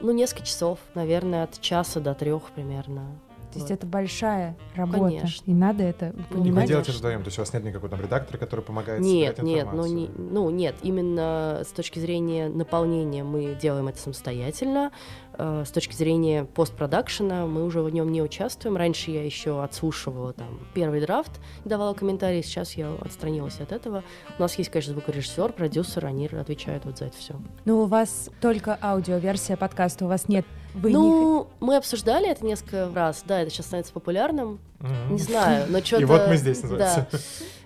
Ну, 0.00 0.12
несколько 0.12 0.44
часов, 0.44 0.78
наверное, 0.94 1.44
от 1.44 1.60
часа 1.60 2.00
до 2.00 2.14
трех 2.14 2.42
примерно. 2.54 3.06
То 3.52 3.58
есть 3.58 3.70
это 3.70 3.86
большая 3.86 4.56
работа, 4.74 4.98
Конечно. 5.04 5.42
и 5.50 5.54
надо 5.54 5.82
это 5.82 6.12
Ну, 6.14 6.20
И 6.20 6.38
вы 6.38 6.38
понимать. 6.44 6.68
делаете 6.68 6.92
вдвоем, 6.92 7.22
то 7.22 7.28
есть 7.28 7.38
у 7.38 7.42
вас 7.42 7.52
нет 7.54 7.64
никакого 7.64 7.88
там 7.88 8.00
редактора, 8.00 8.36
который 8.38 8.60
помогает 8.60 9.00
Нет, 9.00 9.36
собирать 9.36 9.64
нет, 9.64 9.68
ну, 9.72 9.86
не, 9.86 10.08
ну 10.16 10.50
нет, 10.50 10.74
именно 10.82 11.62
с 11.64 11.72
точки 11.72 11.98
зрения 11.98 12.48
наполнения 12.48 13.24
мы 13.24 13.54
делаем 13.60 13.88
это 13.88 13.98
самостоятельно. 13.98 14.90
Э, 15.38 15.62
С 15.64 15.70
точки 15.70 15.94
зрения 15.94 16.44
постпродакшена 16.44 17.46
мы 17.46 17.64
уже 17.64 17.80
в 17.80 17.90
нем 17.90 18.10
не 18.10 18.20
участвуем. 18.22 18.76
Раньше 18.76 19.12
я 19.12 19.24
еще 19.24 19.62
отслушивала 19.62 20.32
там 20.32 20.58
первый 20.74 21.00
драфт, 21.00 21.30
давала 21.64 21.94
комментарии, 21.94 22.42
сейчас 22.42 22.74
я 22.74 22.92
отстранилась 23.00 23.60
от 23.60 23.70
этого. 23.70 24.02
У 24.36 24.42
нас 24.42 24.58
есть, 24.58 24.70
конечно, 24.70 24.92
звукорежиссер, 24.94 25.52
продюсер, 25.52 26.06
они 26.06 26.26
отвечают 26.26 26.84
вот 26.84 26.98
за 26.98 27.06
это 27.06 27.16
все. 27.16 27.34
Но 27.64 27.82
у 27.82 27.86
вас 27.86 28.30
только 28.40 28.76
аудиоверсия 28.82 29.56
подкаста, 29.56 30.06
у 30.06 30.08
вас 30.08 30.28
нет... 30.28 30.44
Вы 30.74 30.90
не... 30.90 30.96
ну, 30.96 31.46
мы 31.60 31.76
обсуждали 31.76 32.28
это 32.28 32.44
несколько 32.44 32.90
раз. 32.92 33.22
Да, 33.24 33.40
это 33.40 33.50
сейчас 33.50 33.66
становится 33.66 33.92
популярным. 33.92 34.58
Мгм. 34.80 35.12
Не 35.12 35.18
знаю, 35.18 35.66
но 35.68 35.78
что-то... 35.80 36.02
И 36.02 36.04
вот 36.04 36.28
мы 36.28 36.36
здесь, 36.36 36.62
называется. 36.62 37.06
Да. 37.10 37.18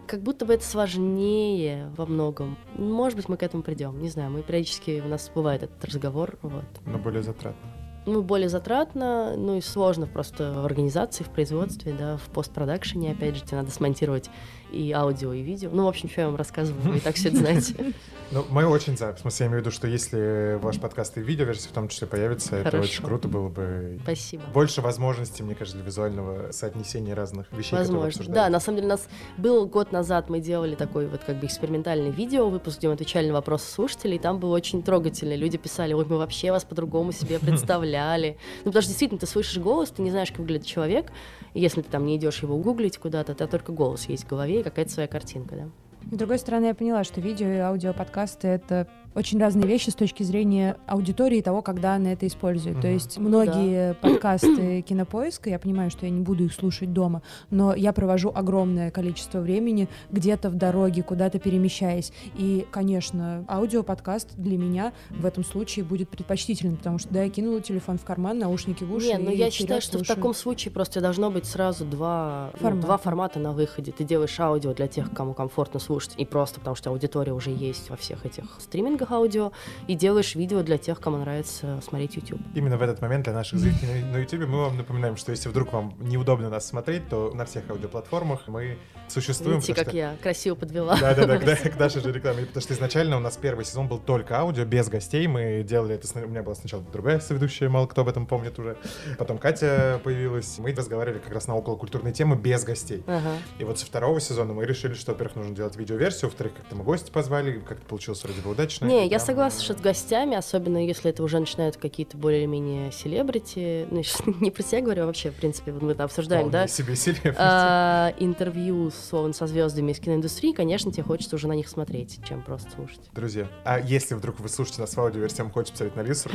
Как 0.07 0.23
будто 0.23 0.45
бы 0.45 0.55
это 0.55 0.65
сложнее 0.65 1.91
во 1.97 2.07
многом. 2.07 2.59
Может 2.77 3.17
быть, 3.17 3.29
мы 3.29 3.37
к 3.37 3.43
этому 3.43 3.63
придем. 3.63 4.01
Не 4.01 4.09
знаю, 4.09 4.31
мы 4.31 4.43
периодически 4.43 5.03
у 5.05 5.09
нас 5.09 5.31
бывает 5.35 5.63
этот 5.63 5.85
разговор. 5.85 6.39
Вот. 6.43 6.65
Но 6.85 6.99
более 6.99 7.23
затратно. 7.23 7.71
Ну, 8.05 8.23
более 8.23 8.49
затратно, 8.49 9.37
ну 9.37 9.57
и 9.57 9.61
сложно 9.61 10.09
просто 10.09 10.53
в 10.55 10.65
организации, 10.65 11.23
в 11.23 11.29
производстве, 11.29 11.95
да, 11.97 12.17
в 12.17 12.31
постпродакшене, 12.31 13.13
опять 13.13 13.37
же, 13.37 13.43
тебе 13.43 13.59
надо 13.59 13.71
смонтировать 13.71 14.29
и 14.73 14.93
аудио, 14.93 15.33
и 15.33 15.43
видео. 15.43 15.71
Ну, 15.73 15.85
в 15.85 15.89
общем, 15.89 16.09
что 16.09 16.23
я 16.23 16.27
вам 16.29 16.37
рассказываю, 16.37 16.81
вы 16.83 16.97
и 16.97 17.01
так 17.01 17.15
все 17.15 17.29
это 17.29 17.39
знаете. 17.39 17.75
Ну, 18.33 18.47
мы 18.49 18.65
очень 18.65 18.97
за. 18.97 19.13
В 19.13 19.19
смысле, 19.19 19.45
я 19.45 19.49
имею 19.49 19.63
в 19.63 19.67
виду, 19.67 19.75
что 19.75 19.87
если 19.87 20.59
ваш 20.63 20.81
подкаст 20.81 21.19
и 21.19 21.21
видеоверсия 21.21 21.69
в 21.69 21.75
том 21.75 21.89
числе 21.89 22.07
появится, 22.07 22.57
это 22.57 22.81
очень 22.81 23.05
круто 23.05 23.29
было 23.29 23.51
бы. 23.51 23.99
Спасибо. 24.03 24.43
Больше 24.55 24.81
возможностей, 24.81 25.43
мне 25.43 25.55
кажется, 25.55 25.77
для 25.77 25.85
визуального 25.85 26.51
соотнесения 26.51 27.15
разных 27.15 27.53
вещей, 27.53 27.77
Возможно. 27.77 28.25
Да, 28.29 28.49
на 28.49 28.59
самом 28.59 28.77
деле 28.77 28.87
у 28.87 28.91
нас 28.93 29.07
был 29.37 29.67
год 29.67 29.93
назад, 29.93 30.31
мы 30.31 30.41
делали 30.41 30.77
такой 30.77 31.09
вот 31.09 31.21
как 31.25 31.41
бы 31.41 31.47
экспериментальный 31.47 32.11
видео, 32.11 32.49
выпуск, 32.49 32.79
где 32.79 32.89
мы 32.89 32.95
отвечали 32.95 33.27
на 33.27 33.35
вопросы 33.35 33.71
слушателей, 33.71 34.17
и 34.17 34.19
там 34.19 34.39
было 34.39 34.55
очень 34.55 34.83
трогательно. 34.83 35.35
Люди 35.35 35.59
писали, 35.59 35.93
ой, 35.93 36.07
мы 36.07 36.17
вообще 36.17 36.53
вас 36.53 36.65
по-другому 36.65 37.13
себе 37.13 37.39
представляли. 37.41 38.39
Ну, 38.65 38.71
потому 38.71 38.81
что 38.81 38.89
действительно, 38.89 39.21
ты 39.21 39.27
слышишь 39.27 39.59
голос, 39.59 39.91
ты 39.91 40.01
не 40.01 40.11
знаешь, 40.11 40.31
как 40.31 40.39
выглядит 40.39 40.65
человек, 40.65 41.13
и 41.53 41.61
если 41.61 41.83
ты 41.83 41.91
там 41.91 42.07
не 42.07 42.17
идешь 42.17 42.43
его 42.43 42.57
гуглить 42.57 42.97
куда-то, 42.97 43.33
у 43.33 43.35
тебя 43.35 43.47
только 43.47 43.73
голос 43.73 44.07
есть 44.07 44.25
в 44.25 44.29
голове 44.29 44.62
какая-то 44.63 44.91
своя 44.91 45.09
картинка, 45.09 45.57
да. 45.57 45.69
С 46.11 46.17
другой 46.17 46.39
стороны, 46.39 46.67
я 46.67 46.75
поняла, 46.75 47.05
что 47.05 47.21
видео 47.21 47.47
и 47.47 47.59
аудиоподкасты— 47.59 48.49
это 48.49 48.89
очень 49.15 49.39
разные 49.41 49.67
вещи 49.67 49.91
с 49.91 49.95
точки 49.95 50.23
зрения 50.23 50.77
аудитории 50.87 51.39
и 51.39 51.43
того, 51.43 51.63
когда 51.63 51.95
она 51.95 52.13
это 52.13 52.27
использует. 52.27 52.77
То 52.81 52.87
Мгм. 52.87 52.95
есть 52.95 53.19
многие 53.19 53.95
подкасты 54.03 54.83
кинопоиска, 54.83 55.51
я 55.51 55.59
понимаю, 55.59 55.91
что 55.91 56.07
я 56.07 56.11
не 56.11 56.21
буду 56.23 56.45
их 56.45 56.53
слушать 56.55 56.93
дома, 56.93 57.23
но 57.51 57.75
я 57.75 57.93
провожу 57.93 58.31
огромное 58.35 58.91
количество 58.91 59.41
времени 59.41 59.89
где-то 60.11 60.51
в 60.51 60.55
дороге, 60.55 61.03
куда-то 61.03 61.39
перемещаясь. 61.39 62.13
И, 62.37 62.67
конечно, 62.71 63.45
аудиоподкаст 63.49 64.35
для 64.37 64.57
меня 64.59 64.93
в 65.11 65.27
этом 65.27 65.45
случае 65.45 65.85
будет 65.85 66.09
предпочтительным, 66.09 66.77
потому 66.77 66.99
что, 66.99 67.09
да, 67.13 67.23
я 67.25 67.31
кинула 67.31 67.61
телефон 67.61 67.99
в 67.99 68.05
карман, 68.05 68.39
наушники 68.39 68.85
в 68.85 68.93
уши 68.95 69.07
Не, 69.09 69.19
ну 69.19 69.31
и 69.31 69.37
я 69.37 69.51
считаю, 69.51 69.81
что 69.81 69.93
в 69.99 70.01
слушаю. 70.01 70.17
таком 70.17 70.35
случае 70.35 70.73
просто 70.73 71.01
должно 71.01 71.31
быть 71.31 71.47
сразу 71.47 71.85
два 71.85 72.51
ну, 72.55 72.59
Формата. 72.61 72.87
два 72.87 72.97
формата 72.99 73.39
на 73.39 73.53
выходе. 73.53 73.93
Ты 73.93 74.05
делаешь 74.05 74.39
аудио 74.41 74.73
для 74.75 74.87
тех, 74.89 75.11
кому 75.13 75.35
комфортно 75.35 75.81
слушать, 75.81 76.15
и 76.17 76.25
просто 76.25 76.61
потому 76.61 76.77
что 76.77 76.91
аудитория 76.91 77.33
уже 77.33 77.51
есть 77.51 77.91
во 77.91 77.97
всех 77.97 78.25
этих 78.27 78.45
стримингах 78.59 79.02
аудио, 79.11 79.53
и 79.89 79.95
делаешь 79.95 80.35
видео 80.35 80.63
для 80.63 80.79
тех, 80.79 81.01
кому 81.01 81.17
нравится 81.17 81.81
смотреть 81.83 82.17
YouTube. 82.17 82.41
Именно 82.55 82.77
в 82.77 82.83
этот 82.83 83.01
момент 83.01 83.25
для 83.25 83.33
наших 83.33 83.59
зрителей 83.59 84.03
на 84.03 84.19
YouTube 84.19 84.47
мы 84.47 84.59
вам 84.59 84.77
напоминаем, 84.77 85.17
что 85.17 85.31
если 85.33 85.49
вдруг 85.49 85.73
вам 85.73 85.95
неудобно 86.01 86.51
нас 86.51 86.67
смотреть, 86.67 87.09
то 87.09 87.33
на 87.35 87.45
всех 87.45 87.69
аудиоплатформах 87.71 88.49
мы 88.49 88.79
существуем. 89.09 89.57
Видите, 89.57 89.75
как 89.75 89.89
что- 89.89 89.97
я 89.97 90.17
красиво 90.23 90.55
подвела. 90.55 90.97
Да, 91.01 91.15
да, 91.15 91.27
да, 91.27 91.39
да, 91.39 91.57
к 91.57 91.79
нашей 91.79 92.01
же 92.03 92.13
рекламе. 92.13 92.47
Потому 92.47 92.63
что 92.63 92.75
изначально 92.75 93.17
у 93.17 93.21
нас 93.21 93.37
первый 93.37 93.65
сезон 93.65 93.89
был 93.89 93.99
только 93.99 94.39
аудио, 94.39 94.65
без 94.65 94.89
гостей. 94.89 95.27
Мы 95.27 95.63
делали 95.63 95.95
это. 95.95 96.07
У 96.25 96.29
меня 96.29 96.43
была 96.43 96.55
сначала 96.55 96.83
другая 96.93 97.21
соведущая, 97.21 97.69
мало 97.69 97.87
кто 97.87 98.03
об 98.03 98.09
этом 98.09 98.27
помнит 98.27 98.59
уже. 98.59 98.77
Потом 99.19 99.39
Катя 99.39 100.01
появилась. 100.03 100.59
Мы 100.59 100.75
разговаривали 100.75 101.19
как 101.19 101.33
раз 101.33 101.47
на 101.47 101.57
околокультурные 101.57 102.13
темы 102.13 102.37
без 102.37 102.65
гостей. 102.65 103.03
Ага. 103.07 103.33
И 103.59 103.65
вот 103.65 103.79
со 103.79 103.87
второго 103.87 104.21
сезона 104.21 104.53
мы 104.53 104.65
решили, 104.65 104.95
что, 104.95 105.13
во-первых, 105.13 105.37
нужно 105.37 105.55
делать 105.55 105.77
видеоверсию, 105.77 106.29
во-вторых, 106.31 106.55
как-то 106.55 106.77
мы 106.77 106.85
гости 106.85 107.11
позвали, 107.11 107.61
как-то 107.61 107.87
получилось 107.87 108.23
вроде 108.25 108.41
бы 108.41 108.51
удачно. 108.51 108.87
Не, 108.93 109.07
я 109.07 109.19
согласна, 109.19 109.63
что 109.63 109.73
с 109.73 109.81
гостями, 109.81 110.37
особенно 110.37 110.85
если 110.85 111.09
это 111.09 111.23
уже 111.23 111.41
начинают 111.41 111.79
какие-то 111.79 112.19
более-менее 112.19 112.93
селебрити, 112.93 113.87
ну, 113.91 114.03
не 114.41 114.51
про 114.51 114.63
себя 114.63 114.83
говорю, 114.83 115.05
а 115.05 115.07
вообще, 115.07 115.31
в 115.31 115.35
принципе, 115.35 115.73
вот 115.73 115.81
мы 115.81 115.93
это 115.93 116.05
обсуждаем, 116.05 116.49
вполне 116.49 116.67
да, 116.67 116.69
себе 116.69 116.95
селебрити. 116.95 117.35
а, 117.39 118.13
интервью 118.19 118.91
словно 118.91 119.33
со 119.33 119.47
звездами 119.47 119.93
из 119.93 119.99
киноиндустрии, 119.99 120.53
конечно, 120.53 120.93
тебе 120.93 121.05
хочется 121.05 121.37
уже 121.37 121.49
на 121.49 121.55
них 121.55 121.69
смотреть, 121.69 122.21
чем 122.29 122.43
просто 122.43 122.71
слушать. 122.71 123.01
Друзья, 123.15 123.49
а 123.65 123.81
если 123.81 124.15
вдруг 124.15 124.39
вы 124.41 124.51
слушаете 124.51 124.83
нас 124.83 124.95
в 124.95 125.01
аудиоверсии, 125.01 125.41
вам 125.41 125.53
хочется 125.53 125.73
посмотреть 125.73 125.97
на 125.97 126.03
Лизу 126.03 126.29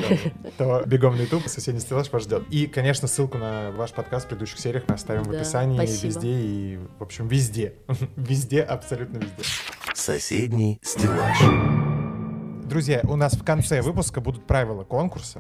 то 0.58 0.84
бегом 0.88 1.16
на 1.16 1.22
YouTube, 1.22 1.48
соседний 1.48 1.80
стеллаж 1.80 2.12
вас 2.12 2.24
ждет. 2.24 2.42
И, 2.50 2.66
конечно, 2.66 3.08
ссылку 3.08 3.38
на 3.38 3.70
ваш 3.70 3.92
подкаст 3.92 4.26
в 4.26 4.30
предыдущих 4.30 4.60
сериях 4.60 4.86
мы 4.88 4.96
оставим 4.96 5.26
в 5.26 5.32
описании, 5.32 5.78
спасибо. 5.78 6.08
везде 6.08 6.32
и, 6.32 6.80
в 6.98 7.04
общем, 7.04 7.28
везде. 7.28 7.76
Везде, 8.16 8.64
абсолютно 8.64 9.18
везде. 9.18 9.44
Соседний 9.94 10.80
стеллаж. 10.82 12.07
Друзья, 12.68 13.00
у 13.06 13.16
нас 13.16 13.32
в 13.32 13.46
конце 13.46 13.82
выпуска 13.82 14.20
будут 14.20 14.46
правила 14.46 14.84
конкурса. 14.84 15.40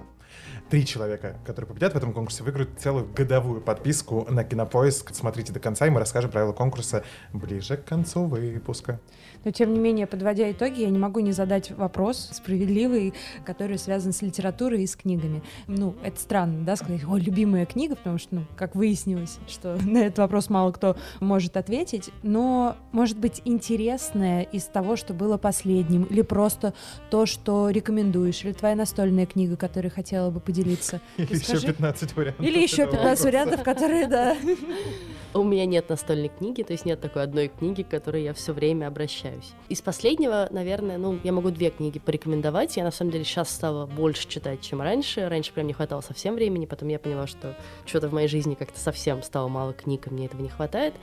Три 0.69 0.85
человека, 0.85 1.35
которые 1.45 1.67
победят 1.67 1.91
в 1.93 1.97
этом 1.97 2.13
конкурсе, 2.13 2.41
выиграют 2.41 2.79
целую 2.79 3.05
годовую 3.05 3.59
подписку 3.59 4.25
на 4.29 4.45
Кинопоиск. 4.45 5.13
Смотрите 5.13 5.51
до 5.51 5.59
конца, 5.59 5.85
и 5.85 5.89
мы 5.89 5.99
расскажем 5.99 6.31
правила 6.31 6.53
конкурса 6.53 7.03
ближе 7.33 7.75
к 7.75 7.83
концу 7.83 8.27
выпуска. 8.27 9.01
Но, 9.47 9.51
тем 9.51 9.73
не 9.73 9.79
менее, 9.79 10.07
подводя 10.07 10.51
итоги, 10.51 10.81
я 10.81 10.89
не 10.89 10.99
могу 10.99 11.21
не 11.21 11.31
задать 11.31 11.71
вопрос 11.71 12.31
справедливый, 12.33 13.13
который 13.45 13.77
связан 13.77 14.11
с 14.11 14.21
литературой 14.21 14.83
и 14.83 14.87
с 14.87 14.97
книгами. 14.97 15.41
Ну, 15.67 15.95
это 16.03 16.19
странно, 16.19 16.65
да, 16.65 16.75
сказать, 16.75 17.05
о, 17.07 17.15
любимая 17.15 17.65
книга, 17.65 17.95
потому 17.95 18.17
что, 18.17 18.35
ну, 18.35 18.41
как 18.57 18.75
выяснилось, 18.75 19.39
что 19.47 19.77
на 19.85 19.99
этот 19.99 20.17
вопрос 20.17 20.49
мало 20.49 20.73
кто 20.73 20.97
может 21.21 21.55
ответить, 21.55 22.09
но, 22.23 22.75
может 22.91 23.17
быть, 23.17 23.41
интересное 23.45 24.41
из 24.41 24.65
того, 24.65 24.97
что 24.97 25.13
было 25.13 25.37
последним, 25.37 26.03
или 26.03 26.23
просто 26.23 26.73
то, 27.09 27.25
что 27.25 27.69
рекомендуешь, 27.69 28.43
или 28.43 28.51
твоя 28.51 28.75
настольная 28.75 29.27
книга, 29.27 29.55
которой 29.55 29.87
хотела 29.87 30.29
бы 30.29 30.41
поделиться. 30.41 30.99
Или 31.17 31.35
еще 31.35 31.53
Расскажи. 31.53 31.67
15 31.67 32.15
вариантов. 32.17 32.45
Или 32.45 32.61
еще 32.61 32.81
этого 32.81 32.97
15 32.97 33.03
вопроса. 33.05 33.23
вариантов, 33.23 33.63
которые, 33.63 34.07
да. 34.07 34.35
У 35.33 35.43
меня 35.43 35.65
нет 35.65 35.89
настольной 35.89 36.29
книги, 36.29 36.63
то 36.63 36.71
есть 36.73 36.85
нет 36.85 36.99
такой 37.01 37.21
одной 37.21 37.49
книги, 37.49 37.83
к 37.83 37.89
которой 37.89 38.23
я 38.23 38.33
все 38.33 38.53
время 38.53 38.87
обращаюсь. 38.87 39.51
Из 39.69 39.81
последнего, 39.81 40.47
наверное, 40.51 40.97
ну, 40.97 41.19
я 41.23 41.31
могу 41.31 41.51
две 41.51 41.69
книги 41.69 41.99
порекомендовать. 41.99 42.77
Я, 42.77 42.83
на 42.83 42.91
самом 42.91 43.11
деле, 43.11 43.23
сейчас 43.23 43.49
стала 43.49 43.85
больше 43.85 44.27
читать, 44.27 44.61
чем 44.61 44.81
раньше. 44.81 45.27
Раньше 45.27 45.51
прям 45.53 45.67
не 45.67 45.73
хватало 45.73 46.01
совсем 46.01 46.35
времени, 46.35 46.65
потом 46.65 46.87
я 46.87 46.97
поняла, 46.97 47.27
что 47.27 47.55
что-то 47.85 48.07
в 48.07 48.13
моей 48.13 48.27
жизни 48.27 48.55
как-то 48.55 48.79
совсем 48.79 49.21
стало 49.21 49.47
мало 49.47 49.73
книг, 49.73 50.07
и 50.07 50.09
мне 50.09 50.25
этого 50.25 50.41
не 50.41 50.49
хватает. 50.49 50.95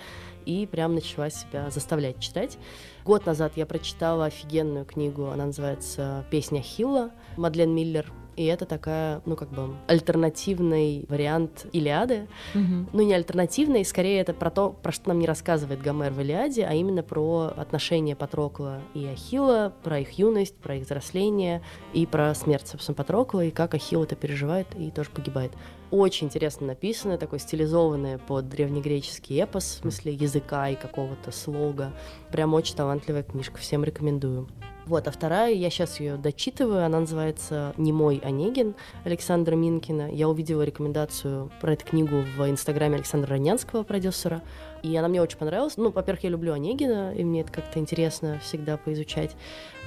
И 0.46 0.66
прям 0.66 0.94
начала 0.94 1.30
себя 1.30 1.70
заставлять 1.70 2.18
читать. 2.18 2.58
Год 3.04 3.26
назад 3.26 3.52
я 3.56 3.66
прочитала 3.66 4.26
офигенную 4.26 4.84
книгу, 4.84 5.26
она 5.26 5.46
называется 5.46 6.24
«Песня 6.30 6.60
Хилла», 6.60 7.12
Мадлен 7.36 7.74
Миллер. 7.74 8.10
И 8.36 8.44
это 8.44 8.66
такая, 8.66 9.22
ну, 9.24 9.36
как 9.36 9.50
бы, 9.50 9.74
альтернативный 9.86 11.06
вариант 11.08 11.66
Илиады. 11.72 12.26
Мгм. 12.54 12.88
Ну, 12.92 13.02
не 13.02 13.14
альтернативный, 13.14 13.84
скорее 13.84 14.20
это 14.20 14.32
про 14.34 14.50
то, 14.50 14.70
про 14.70 14.92
что 14.92 15.08
нам 15.08 15.18
не 15.18 15.26
рассказывает 15.26 15.80
Гомер 15.82 16.12
в 16.12 16.20
Илиаде, 16.20 16.64
а 16.64 16.74
именно 16.74 17.02
про 17.02 17.52
отношения 17.56 18.16
Патрокла 18.16 18.80
и 18.94 19.06
Ахилла, 19.06 19.72
про 19.82 20.00
их 20.00 20.12
юность, 20.18 20.56
про 20.56 20.76
их 20.76 20.84
взросление 20.84 21.62
и 21.92 22.06
про 22.06 22.34
смерть, 22.34 22.68
собственно, 22.68 22.96
Патрокла, 22.96 23.44
и 23.44 23.50
как 23.50 23.74
Ахилл 23.74 24.04
это 24.04 24.16
переживает 24.16 24.66
и 24.76 24.90
тоже 24.90 25.10
погибает. 25.10 25.52
Очень 25.90 26.26
интересно 26.26 26.66
написано, 26.66 27.18
такой 27.18 27.38
стилизованное 27.38 28.18
под 28.18 28.48
древнегреческий 28.48 29.40
эпос, 29.40 29.64
в 29.64 29.80
смысле 29.82 30.12
языка 30.12 30.68
и 30.68 30.74
какого-то 30.74 31.30
слога. 31.30 31.92
Прям 32.32 32.54
очень 32.54 32.74
талантливая 32.74 33.22
книжка, 33.22 33.58
всем 33.58 33.84
рекомендую. 33.84 34.48
Вот, 34.86 35.08
а 35.08 35.10
вторая, 35.10 35.52
я 35.54 35.70
сейчас 35.70 35.98
ее 35.98 36.16
дочитываю, 36.16 36.84
она 36.84 37.00
называется 37.00 37.72
«Немой 37.78 38.20
Онегин» 38.22 38.74
Александра 39.04 39.54
Минкина. 39.54 40.12
Я 40.12 40.28
увидела 40.28 40.62
рекомендацию 40.62 41.50
про 41.62 41.72
эту 41.72 41.86
книгу 41.86 42.22
в 42.36 42.50
инстаграме 42.50 42.96
Александра 42.96 43.30
Ранянского, 43.30 43.82
продюсера, 43.82 44.42
и 44.84 44.94
она 44.96 45.08
мне 45.08 45.22
очень 45.22 45.38
понравилась. 45.38 45.78
Ну, 45.78 45.90
во-первых, 45.90 46.24
я 46.24 46.30
люблю 46.30 46.52
Онегина, 46.52 47.14
и 47.14 47.24
мне 47.24 47.40
это 47.40 47.50
как-то 47.50 47.78
интересно 47.78 48.38
всегда 48.44 48.76
поизучать. 48.76 49.34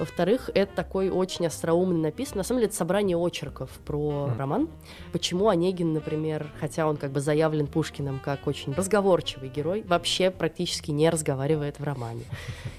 Во-вторых, 0.00 0.50
это 0.54 0.74
такой 0.74 1.08
очень 1.08 1.46
остроумный 1.46 2.00
написан. 2.00 2.38
На 2.38 2.42
самом 2.42 2.58
деле, 2.60 2.68
это 2.68 2.76
собрание 2.76 3.16
очерков 3.16 3.70
про 3.86 4.26
Мгм. 4.26 4.38
роман. 4.38 4.68
Почему 5.12 5.48
Онегин, 5.48 5.92
например, 5.92 6.50
хотя 6.58 6.88
он 6.88 6.96
как 6.96 7.12
бы 7.12 7.20
заявлен 7.20 7.68
Пушкиным 7.68 8.20
как 8.24 8.46
очень 8.48 8.72
разговорчивый 8.74 9.48
герой, 9.48 9.84
вообще 9.86 10.30
практически 10.32 10.90
не 10.90 11.08
разговаривает 11.10 11.78
в 11.78 11.84
романе. 11.84 12.22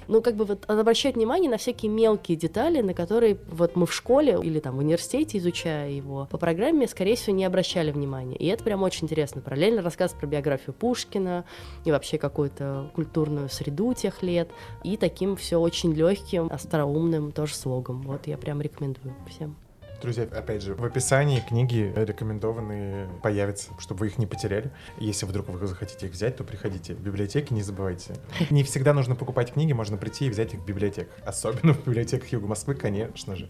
Ну, 0.09 0.23
как 0.23 0.35
бы 0.35 0.43
вот 0.43 0.67
обращать 0.67 1.13
внимание 1.17 1.51
на 1.51 1.57
всякие 1.57 1.91
мелкие 1.91 2.35
детали, 2.35 2.81
на 2.81 2.95
которые 2.95 3.37
вот 3.51 3.75
мы 3.75 3.85
в 3.85 3.93
школе 3.93 4.39
или 4.41 4.59
там 4.59 4.75
в 4.75 4.79
университете, 4.79 5.37
изучая 5.37 5.91
его 5.91 6.27
по 6.31 6.39
программе, 6.39 6.87
скорее 6.87 7.15
всего, 7.15 7.35
не 7.35 7.45
обращали 7.45 7.91
внимания. 7.91 8.35
И 8.35 8.47
это 8.47 8.63
прям 8.63 8.81
очень 8.81 9.03
интересно. 9.03 9.39
Параллельно 9.41 9.83
рассказ 9.83 10.13
про 10.13 10.25
биографию 10.25 10.73
Пушкина 10.73 11.45
и 11.85 11.91
вообще 11.91 12.08
какую-то 12.17 12.91
культурную 12.93 13.49
среду 13.49 13.93
тех 13.93 14.23
лет. 14.23 14.49
И 14.83 14.97
таким 14.97 15.35
все 15.35 15.57
очень 15.57 15.93
легким, 15.93 16.47
остроумным 16.51 17.31
тоже 17.31 17.55
слогом. 17.55 18.01
Вот 18.03 18.27
я 18.27 18.37
прям 18.37 18.61
рекомендую 18.61 19.15
всем. 19.29 19.55
Друзья, 20.01 20.23
опять 20.23 20.61
же, 20.61 20.75
в 20.75 20.85
описании 20.85 21.41
книги 21.41 21.91
рекомендованные 21.93 23.09
появятся, 23.21 23.71
чтобы 23.79 24.01
вы 24.01 24.07
их 24.07 24.17
не 24.17 24.25
потеряли. 24.25 24.71
Если 24.97 25.25
вдруг 25.25 25.49
вы 25.49 25.67
захотите 25.67 26.05
их 26.05 26.13
взять, 26.13 26.37
то 26.37 26.45
приходите 26.45 26.95
в 26.95 27.01
библиотеки, 27.01 27.51
не 27.51 27.61
забывайте. 27.61 28.15
Не 28.49 28.63
всегда 28.63 28.93
нужно 28.93 29.15
покупать 29.15 29.53
книги, 29.53 29.73
можно 29.73 29.97
прийти 29.97 30.27
и 30.27 30.29
взять 30.29 30.53
их 30.53 30.61
в 30.61 30.65
библиотеках. 30.65 31.13
Особенно 31.25 31.73
в 31.73 31.85
библиотеках 31.85 32.29
Юга 32.31 32.47
Москвы, 32.47 32.75
конечно 32.75 33.35
же. 33.35 33.49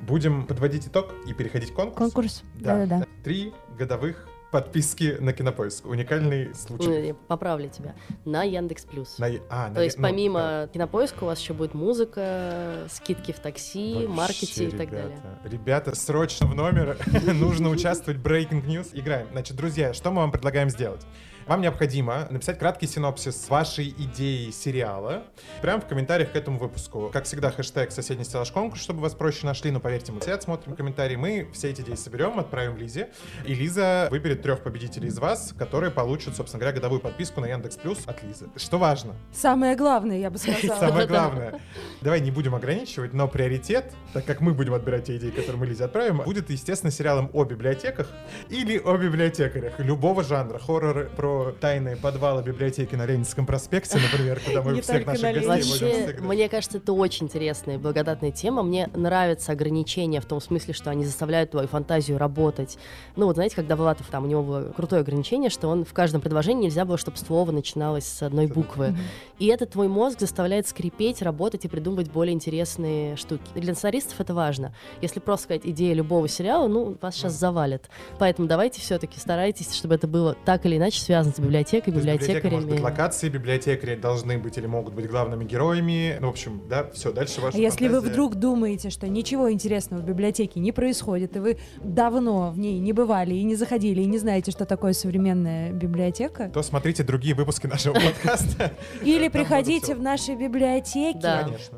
Будем 0.00 0.46
подводить 0.46 0.86
итог 0.86 1.14
и 1.26 1.32
переходить 1.32 1.72
к 1.72 1.74
конкурсу. 1.74 2.12
Конкурс. 2.12 2.42
Да, 2.54 2.78
Да-да-да. 2.78 3.06
Три 3.24 3.54
годовых 3.78 4.28
подписки 4.50 5.16
на 5.20 5.32
Кинопоиск. 5.32 5.86
Уникальный 5.86 6.54
случай. 6.54 7.12
Ну, 7.12 7.18
поправлю 7.28 7.68
тебя. 7.68 7.94
На 8.24 8.42
Яндекс 8.42 8.84
Плюс. 8.84 9.18
На... 9.18 9.28
А, 9.48 9.68
на... 9.68 9.74
То 9.74 9.82
есть 9.82 9.98
ну, 9.98 10.02
помимо 10.02 10.40
да. 10.40 10.68
Кинопоиска 10.72 11.24
у 11.24 11.26
вас 11.26 11.40
еще 11.40 11.54
будет 11.54 11.74
музыка, 11.74 12.86
скидки 12.88 13.32
в 13.32 13.38
такси, 13.38 13.94
Вообще, 13.94 14.08
маркете 14.08 14.64
и 14.64 14.70
так 14.70 14.88
ребята, 14.90 15.08
далее. 15.08 15.38
Ребята, 15.44 15.94
срочно 15.94 16.46
в 16.46 16.54
номер. 16.54 16.98
Нужно 17.34 17.70
участвовать 17.70 18.20
в 18.20 18.26
Breaking 18.26 18.64
News. 18.66 18.90
Играем. 18.92 19.28
Значит, 19.32 19.56
друзья, 19.56 19.94
что 19.94 20.10
мы 20.10 20.18
вам 20.18 20.32
предлагаем 20.32 20.70
сделать? 20.70 21.06
Вам 21.50 21.62
необходимо 21.62 22.28
написать 22.30 22.60
краткий 22.60 22.86
синопсис 22.86 23.48
вашей 23.48 23.88
идеи 23.88 24.50
сериала 24.50 25.24
прямо 25.60 25.80
в 25.80 25.86
комментариях 25.88 26.30
к 26.30 26.36
этому 26.36 26.60
выпуску. 26.60 27.10
Как 27.12 27.24
всегда, 27.24 27.50
хэштег 27.50 27.90
«Соседний 27.90 28.22
стеллаж 28.22 28.52
конкурс», 28.52 28.80
чтобы 28.80 29.00
вас 29.00 29.14
проще 29.14 29.46
нашли, 29.46 29.72
но 29.72 29.80
поверьте, 29.80 30.12
мы 30.12 30.20
все 30.20 30.34
отсмотрим 30.34 30.76
комментарии. 30.76 31.16
Мы 31.16 31.48
все 31.52 31.70
эти 31.70 31.80
идеи 31.80 31.96
соберем, 31.96 32.38
отправим 32.38 32.76
Лизе, 32.76 33.08
и 33.44 33.52
Лиза 33.52 34.06
выберет 34.12 34.42
трех 34.42 34.62
победителей 34.62 35.08
из 35.08 35.18
вас, 35.18 35.52
которые 35.58 35.90
получат, 35.90 36.36
собственно 36.36 36.60
говоря, 36.60 36.76
годовую 36.76 37.00
подписку 37.00 37.40
на 37.40 37.46
Яндекс 37.46 37.78
Плюс 37.78 37.98
от 38.06 38.22
Лизы. 38.22 38.46
Что 38.54 38.78
важно? 38.78 39.16
Самое 39.32 39.74
главное, 39.74 40.18
я 40.18 40.30
бы 40.30 40.38
сказала. 40.38 40.78
Самое 40.78 41.08
главное. 41.08 41.60
Давай 42.00 42.20
не 42.20 42.30
будем 42.30 42.54
ограничивать, 42.54 43.12
но 43.12 43.26
приоритет, 43.26 43.92
так 44.12 44.24
как 44.24 44.40
мы 44.40 44.54
будем 44.54 44.74
отбирать 44.74 45.06
те 45.06 45.16
идеи, 45.16 45.30
которые 45.30 45.56
мы 45.56 45.66
Лизе 45.66 45.86
отправим, 45.86 46.18
будет, 46.18 46.48
естественно, 46.48 46.92
сериалом 46.92 47.28
о 47.32 47.42
библиотеках 47.42 48.06
или 48.50 48.78
о 48.78 48.96
библиотекарях 48.96 49.80
любого 49.80 50.22
жанра. 50.22 50.60
Хорроры 50.60 51.06
про 51.06 51.39
тайные 51.60 51.96
подвалы 51.96 52.42
библиотеки 52.42 52.94
на 52.94 53.06
Ленинском 53.06 53.46
проспекте, 53.46 53.98
например, 53.98 54.40
куда 54.44 54.62
мы 54.62 54.80
всех 54.82 55.06
наших 55.06 55.22
на 55.22 55.32
гостей 55.32 55.46
Вообще, 55.46 56.16
мне 56.20 56.48
кажется, 56.48 56.78
это 56.78 56.92
очень 56.92 57.26
интересная 57.26 57.76
и 57.76 57.78
благодатная 57.78 58.30
тема. 58.30 58.62
Мне 58.62 58.88
нравятся 58.94 59.52
ограничения 59.52 60.20
в 60.20 60.26
том 60.26 60.40
смысле, 60.40 60.74
что 60.74 60.90
они 60.90 61.04
заставляют 61.04 61.50
твою 61.50 61.68
фантазию 61.68 62.18
работать. 62.18 62.78
Ну 63.16 63.26
вот 63.26 63.36
знаете, 63.36 63.56
когда 63.56 63.76
Влатов, 63.76 64.06
там 64.08 64.24
у 64.24 64.26
него 64.26 64.42
было 64.42 64.72
крутое 64.72 65.00
ограничение, 65.02 65.50
что 65.50 65.68
он 65.68 65.84
в 65.84 65.92
каждом 65.92 66.20
предложении 66.20 66.64
нельзя 66.64 66.84
было, 66.84 66.98
чтобы 66.98 67.16
слово 67.16 67.50
начиналось 67.52 68.06
с 68.06 68.22
одной 68.22 68.46
буквы. 68.46 68.96
И 69.38 69.46
это 69.46 69.66
твой 69.66 69.88
мозг 69.88 70.20
заставляет 70.20 70.66
скрипеть, 70.68 71.22
работать 71.22 71.64
и 71.64 71.68
придумывать 71.68 72.10
более 72.10 72.34
интересные 72.34 73.16
штуки. 73.16 73.42
Для 73.54 73.74
сценаристов 73.74 74.20
это 74.20 74.34
важно. 74.34 74.74
Если 75.00 75.20
просто 75.20 75.44
сказать 75.44 75.62
идея 75.64 75.94
любого 75.94 76.28
сериала, 76.28 76.68
ну, 76.68 76.96
вас 77.00 77.14
сейчас 77.14 77.32
завалят. 77.32 77.88
Поэтому 78.18 78.48
давайте 78.48 78.80
все-таки 78.80 79.18
старайтесь, 79.18 79.74
чтобы 79.74 79.94
это 79.94 80.06
было 80.06 80.36
так 80.44 80.66
или 80.66 80.76
иначе 80.76 81.00
связано 81.00 81.19
с 81.26 81.38
библиотекой, 81.38 81.92
То 81.92 81.98
есть 81.98 82.06
библиотека 82.08 82.48
может 82.48 82.68
быть 82.68 82.78
библиотекарями. 82.78 82.80
локации, 82.84 83.28
библиотекари 83.28 83.96
должны 83.96 84.38
быть 84.38 84.56
или 84.58 84.66
могут 84.66 84.94
быть 84.94 85.08
главными 85.08 85.44
героями. 85.44 86.16
Ну, 86.20 86.28
в 86.28 86.30
общем, 86.30 86.62
да, 86.68 86.90
все, 86.92 87.12
дальше 87.12 87.40
ваша 87.40 87.56
А 87.56 87.60
если 87.60 87.88
вы 87.88 87.94
фантазия. 87.94 88.12
вдруг 88.12 88.34
думаете, 88.36 88.90
что 88.90 89.08
ничего 89.08 89.50
интересного 89.52 90.00
в 90.00 90.04
библиотеке 90.04 90.60
не 90.60 90.72
происходит, 90.72 91.36
и 91.36 91.40
вы 91.40 91.58
давно 91.82 92.50
в 92.50 92.58
ней 92.58 92.78
не 92.78 92.92
бывали 92.92 93.34
и 93.34 93.42
не 93.42 93.54
заходили, 93.54 94.02
и 94.02 94.06
не 94.06 94.18
знаете, 94.18 94.50
что 94.50 94.64
такое 94.64 94.92
современная 94.92 95.72
библиотека, 95.72 96.50
то 96.52 96.62
смотрите 96.62 97.02
другие 97.02 97.34
выпуски 97.34 97.66
нашего 97.66 97.94
подкаста. 97.94 98.72
или 99.02 99.28
приходите 99.28 99.94
в 99.94 100.00
наши 100.00 100.34
библиотеки, 100.34 101.20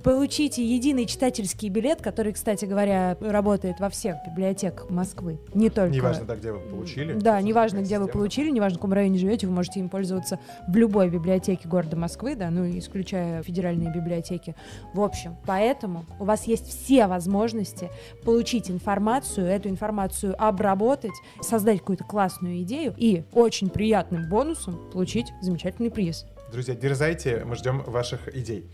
получите 0.02 0.64
единый 0.64 1.06
читательский 1.06 1.68
билет, 1.68 2.02
который, 2.02 2.32
кстати 2.32 2.64
говоря, 2.64 3.16
работает 3.20 3.80
во 3.80 3.88
всех 3.88 4.16
библиотеках 4.26 4.90
Москвы, 4.90 5.38
не 5.54 5.70
только... 5.70 5.94
Неважно, 5.94 6.24
да, 6.24 6.36
где 6.36 6.52
вы 6.52 6.60
получили. 6.60 7.14
Да, 7.14 7.40
неважно, 7.40 7.78
где 7.78 7.98
вы 7.98 8.08
получили, 8.08 8.50
неважно, 8.50 8.76
в 8.76 8.80
каком 8.80 8.92
районе 8.92 9.18
живете, 9.18 9.31
вы 9.40 9.52
можете 9.52 9.80
им 9.80 9.88
пользоваться 9.88 10.38
в 10.68 10.76
любой 10.76 11.08
библиотеке 11.10 11.68
города 11.68 11.96
Москвы, 11.96 12.36
да, 12.36 12.50
ну, 12.50 12.68
исключая 12.78 13.42
федеральные 13.42 13.92
библиотеки. 13.92 14.54
В 14.94 15.00
общем, 15.00 15.36
поэтому 15.46 16.04
у 16.18 16.24
вас 16.24 16.44
есть 16.44 16.68
все 16.68 17.06
возможности 17.06 17.90
получить 18.24 18.70
информацию, 18.70 19.46
эту 19.46 19.68
информацию 19.68 20.34
обработать, 20.38 21.12
создать 21.40 21.80
какую-то 21.80 22.04
классную 22.04 22.62
идею 22.62 22.94
и 22.96 23.24
очень 23.32 23.68
приятным 23.70 24.28
бонусом 24.28 24.78
получить 24.92 25.32
замечательный 25.40 25.90
приз. 25.90 26.26
Друзья, 26.52 26.74
дерзайте, 26.74 27.44
мы 27.46 27.56
ждем 27.56 27.82
ваших 27.86 28.34
идей. 28.36 28.70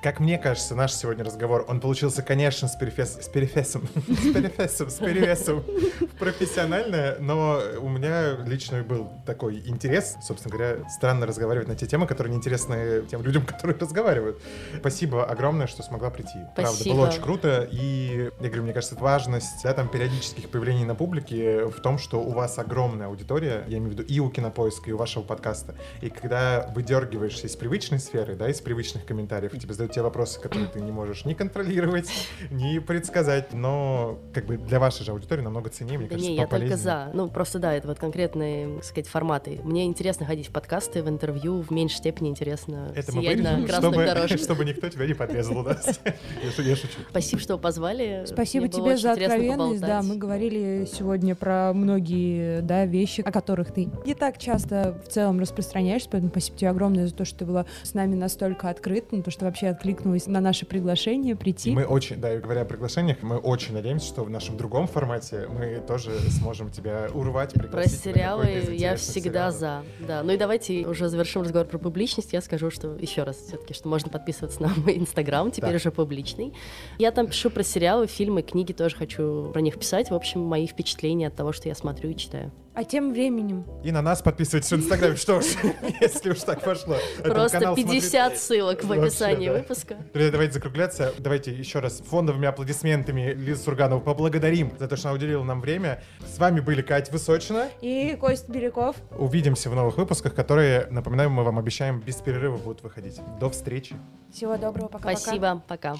Как 0.00 0.20
мне 0.20 0.38
кажется, 0.38 0.76
наш 0.76 0.92
сегодня 0.92 1.24
разговор, 1.24 1.64
он 1.66 1.80
получился, 1.80 2.22
конечно, 2.22 2.68
с, 2.68 2.76
перефес, 2.76 3.18
с 3.20 3.28
перефесом, 3.28 3.88
с 3.96 4.32
перефесом, 4.32 4.90
с 4.90 4.94
перевесом 4.94 5.64
в 6.00 6.18
профессиональное, 6.18 7.16
но 7.18 7.60
у 7.80 7.88
меня 7.88 8.36
лично 8.46 8.84
был 8.84 9.10
такой 9.26 9.60
интерес, 9.66 10.16
собственно 10.22 10.56
говоря, 10.56 10.88
странно 10.88 11.26
разговаривать 11.26 11.66
на 11.66 11.74
те 11.74 11.86
темы, 11.88 12.06
которые 12.06 12.32
неинтересны 12.32 13.02
тем 13.10 13.22
людям, 13.22 13.44
которые 13.46 13.76
разговаривают. 13.76 14.40
Спасибо 14.78 15.24
огромное, 15.24 15.66
что 15.66 15.82
смогла 15.82 16.10
прийти. 16.10 16.38
Правда, 16.54 16.74
Спасибо. 16.74 16.94
было 16.94 17.08
очень 17.08 17.22
круто, 17.22 17.68
и, 17.68 18.30
я 18.38 18.46
говорю, 18.46 18.62
мне 18.62 18.72
кажется, 18.72 18.94
важность, 18.94 19.64
да, 19.64 19.74
там, 19.74 19.88
периодических 19.88 20.48
появлений 20.48 20.84
на 20.84 20.94
публике 20.94 21.64
в 21.64 21.80
том, 21.80 21.98
что 21.98 22.20
у 22.20 22.30
вас 22.30 22.56
огромная 22.58 23.08
аудитория, 23.08 23.64
я 23.66 23.78
имею 23.78 23.90
в 23.90 23.98
виду 23.98 24.04
и 24.04 24.20
у 24.20 24.30
Кинопоиска, 24.30 24.90
и 24.90 24.92
у 24.92 24.96
вашего 24.96 25.24
подкаста, 25.24 25.74
и 26.02 26.08
когда 26.08 26.70
выдергиваешься 26.72 27.48
из 27.48 27.56
привычной 27.56 27.98
сферы, 27.98 28.36
да, 28.36 28.48
из 28.48 28.60
привычных 28.60 29.04
комментариев, 29.04 29.58
тебе 29.58 29.72
задают 29.72 29.87
те 29.88 30.02
вопросы, 30.02 30.40
которые 30.40 30.68
ты 30.68 30.80
не 30.80 30.92
можешь 30.92 31.24
ни 31.24 31.34
контролировать, 31.34 32.10
ни 32.50 32.78
предсказать, 32.78 33.52
но 33.52 34.18
как 34.32 34.46
бы 34.46 34.56
для 34.56 34.78
вашей 34.78 35.04
же 35.04 35.12
аудитории 35.12 35.42
намного 35.42 35.70
ценнее, 35.70 35.98
мне 35.98 36.08
Да 36.08 36.14
кажется, 36.14 36.30
не, 36.30 36.36
я 36.36 36.46
только 36.46 36.76
за. 36.76 37.10
Ну, 37.14 37.28
просто 37.28 37.58
да, 37.58 37.74
это 37.74 37.88
вот 37.88 37.98
конкретные, 37.98 38.76
так 38.76 38.84
сказать, 38.84 39.08
форматы. 39.08 39.60
Мне 39.64 39.84
интересно 39.86 40.26
ходить 40.26 40.48
в 40.48 40.50
подкасты, 40.50 41.02
в 41.02 41.08
интервью, 41.08 41.62
в 41.62 41.70
меньшей 41.70 41.96
степени 41.96 42.28
интересно 42.28 42.92
Это 42.94 43.14
мы 43.14 43.22
сиять 43.22 43.38
на 43.40 43.62
красных 43.64 43.92
чтобы, 43.92 44.04
дорожках. 44.06 44.40
чтобы 44.42 44.64
никто 44.64 44.88
тебя 44.88 45.06
не 45.06 45.14
подрезал, 45.14 45.62
да? 45.64 45.78
Я 46.44 46.50
шу- 46.50 46.62
Я 46.62 46.76
шучу. 46.76 46.98
Спасибо, 47.10 47.40
что 47.40 47.58
позвали. 47.58 48.24
Спасибо 48.26 48.68
тебе 48.68 48.96
за 48.96 49.12
откровенность. 49.12 49.80
Да, 49.80 50.02
мы 50.02 50.16
говорили 50.16 50.86
сегодня 50.92 51.34
про 51.34 51.72
многие 51.72 52.60
да, 52.62 52.86
вещи, 52.86 53.22
о 53.22 53.32
которых 53.32 53.72
ты 53.72 53.88
не 54.04 54.14
так 54.14 54.38
часто 54.38 55.00
в 55.04 55.08
целом 55.08 55.40
распространяешься, 55.40 56.08
поэтому 56.10 56.30
спасибо 56.30 56.58
тебе 56.58 56.70
огромное 56.70 57.06
за 57.06 57.14
то, 57.14 57.24
что 57.24 57.38
ты 57.38 57.44
была 57.46 57.66
с 57.82 57.94
нами 57.94 58.14
настолько 58.14 58.68
открыта, 58.68 59.16
на 59.16 59.22
то, 59.22 59.30
что 59.30 59.44
вообще 59.44 59.68
откликнулась 59.82 60.26
на 60.26 60.40
наше 60.40 60.66
приглашение 60.66 61.36
прийти. 61.36 61.70
И 61.70 61.74
мы 61.74 61.84
очень, 61.84 62.16
да, 62.16 62.34
и 62.34 62.40
говоря 62.40 62.62
о 62.62 62.64
приглашениях, 62.64 63.18
мы 63.22 63.36
очень 63.38 63.74
надеемся, 63.74 64.06
что 64.08 64.24
в 64.24 64.30
нашем 64.30 64.56
другом 64.56 64.88
формате 64.88 65.46
мы 65.48 65.80
тоже 65.86 66.18
сможем 66.30 66.70
тебя 66.70 67.08
урвать, 67.14 67.54
Про 67.54 67.86
сериалы 67.86 68.46
я 68.72 68.96
всегда 68.96 69.52
сериалов. 69.52 69.54
за. 69.56 69.82
Да. 70.06 70.22
Ну 70.24 70.32
и 70.32 70.36
давайте 70.36 70.84
уже 70.86 71.08
завершим 71.08 71.42
разговор 71.42 71.68
про 71.68 71.78
публичность. 71.78 72.32
Я 72.32 72.40
скажу, 72.40 72.70
что 72.70 72.94
еще 72.96 73.22
раз 73.22 73.36
все-таки, 73.36 73.72
что 73.72 73.88
можно 73.88 74.10
подписываться 74.10 74.60
на 74.62 74.68
мой 74.76 74.98
инстаграм, 74.98 75.50
теперь 75.50 75.70
Да. 75.70 75.76
уже 75.76 75.92
публичный. 75.92 76.52
Я 76.98 77.12
там 77.12 77.28
пишу 77.28 77.50
про 77.50 77.62
сериалы, 77.62 78.06
фильмы, 78.08 78.42
книги 78.42 78.72
тоже 78.72 78.96
хочу 78.96 79.50
про 79.52 79.60
них 79.60 79.78
писать. 79.78 80.10
В 80.10 80.14
общем, 80.14 80.40
мои 80.40 80.66
впечатления 80.66 81.28
от 81.28 81.36
того, 81.36 81.52
что 81.52 81.68
я 81.68 81.74
смотрю 81.76 82.10
и 82.10 82.16
читаю. 82.16 82.50
А 82.74 82.84
тем 82.84 83.10
временем 83.12 83.64
И 83.82 83.90
на 83.90 84.02
нас 84.02 84.22
подписывайтесь 84.22 84.70
в 84.70 84.76
Инстаграме, 84.76 85.16
что 85.16 85.40
ж, 85.40 85.46
если 86.00 86.30
уж 86.30 86.38
так 86.40 86.62
пошло. 86.62 86.94
Просто 87.24 87.58
канал 87.58 87.74
50 87.74 88.38
ссылок 88.38 88.84
в 88.84 88.86
Вообще, 88.86 89.02
описании 89.06 89.48
да. 89.48 89.62
Выпуска. 89.68 89.96
Друзья, 90.12 90.30
давайте 90.32 90.54
закругляться. 90.54 91.12
Давайте 91.18 91.52
еще 91.52 91.80
раз 91.80 92.00
фондовыми 92.00 92.46
аплодисментами 92.46 93.32
Лизу 93.32 93.62
Сурганову 93.64 94.00
поблагодарим 94.00 94.72
за 94.78 94.88
то, 94.88 94.96
что 94.96 95.08
она 95.08 95.16
уделила 95.16 95.44
нам 95.44 95.60
время. 95.60 96.02
С 96.26 96.38
вами 96.38 96.60
были 96.60 96.82
Катя 96.82 97.12
Высочина. 97.12 97.68
и 97.80 98.16
Кость 98.18 98.48
Беляков. 98.48 98.96
Увидимся 99.16 99.70
в 99.70 99.74
новых 99.74 99.96
выпусках, 99.96 100.34
которые, 100.34 100.86
напоминаю, 100.90 101.30
мы 101.30 101.44
вам 101.44 101.58
обещаем, 101.58 102.00
без 102.00 102.16
перерыва 102.16 102.56
будут 102.56 102.82
выходить. 102.82 103.20
До 103.40 103.50
встречи. 103.50 103.96
Всего 104.32 104.56
доброго, 104.56 104.88
пока-пока. 104.88 105.16
Спасибо, 105.16 105.62
пока. 105.66 105.96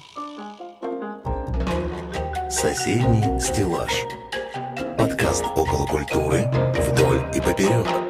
Соседний 2.49 3.39
стеллаж. 3.39 3.91
Подкаст 4.97 5.43
около 5.55 5.85
культуры 5.87 6.45
вдоль 6.77 7.23
и 7.35 7.39
поперек. 7.39 8.08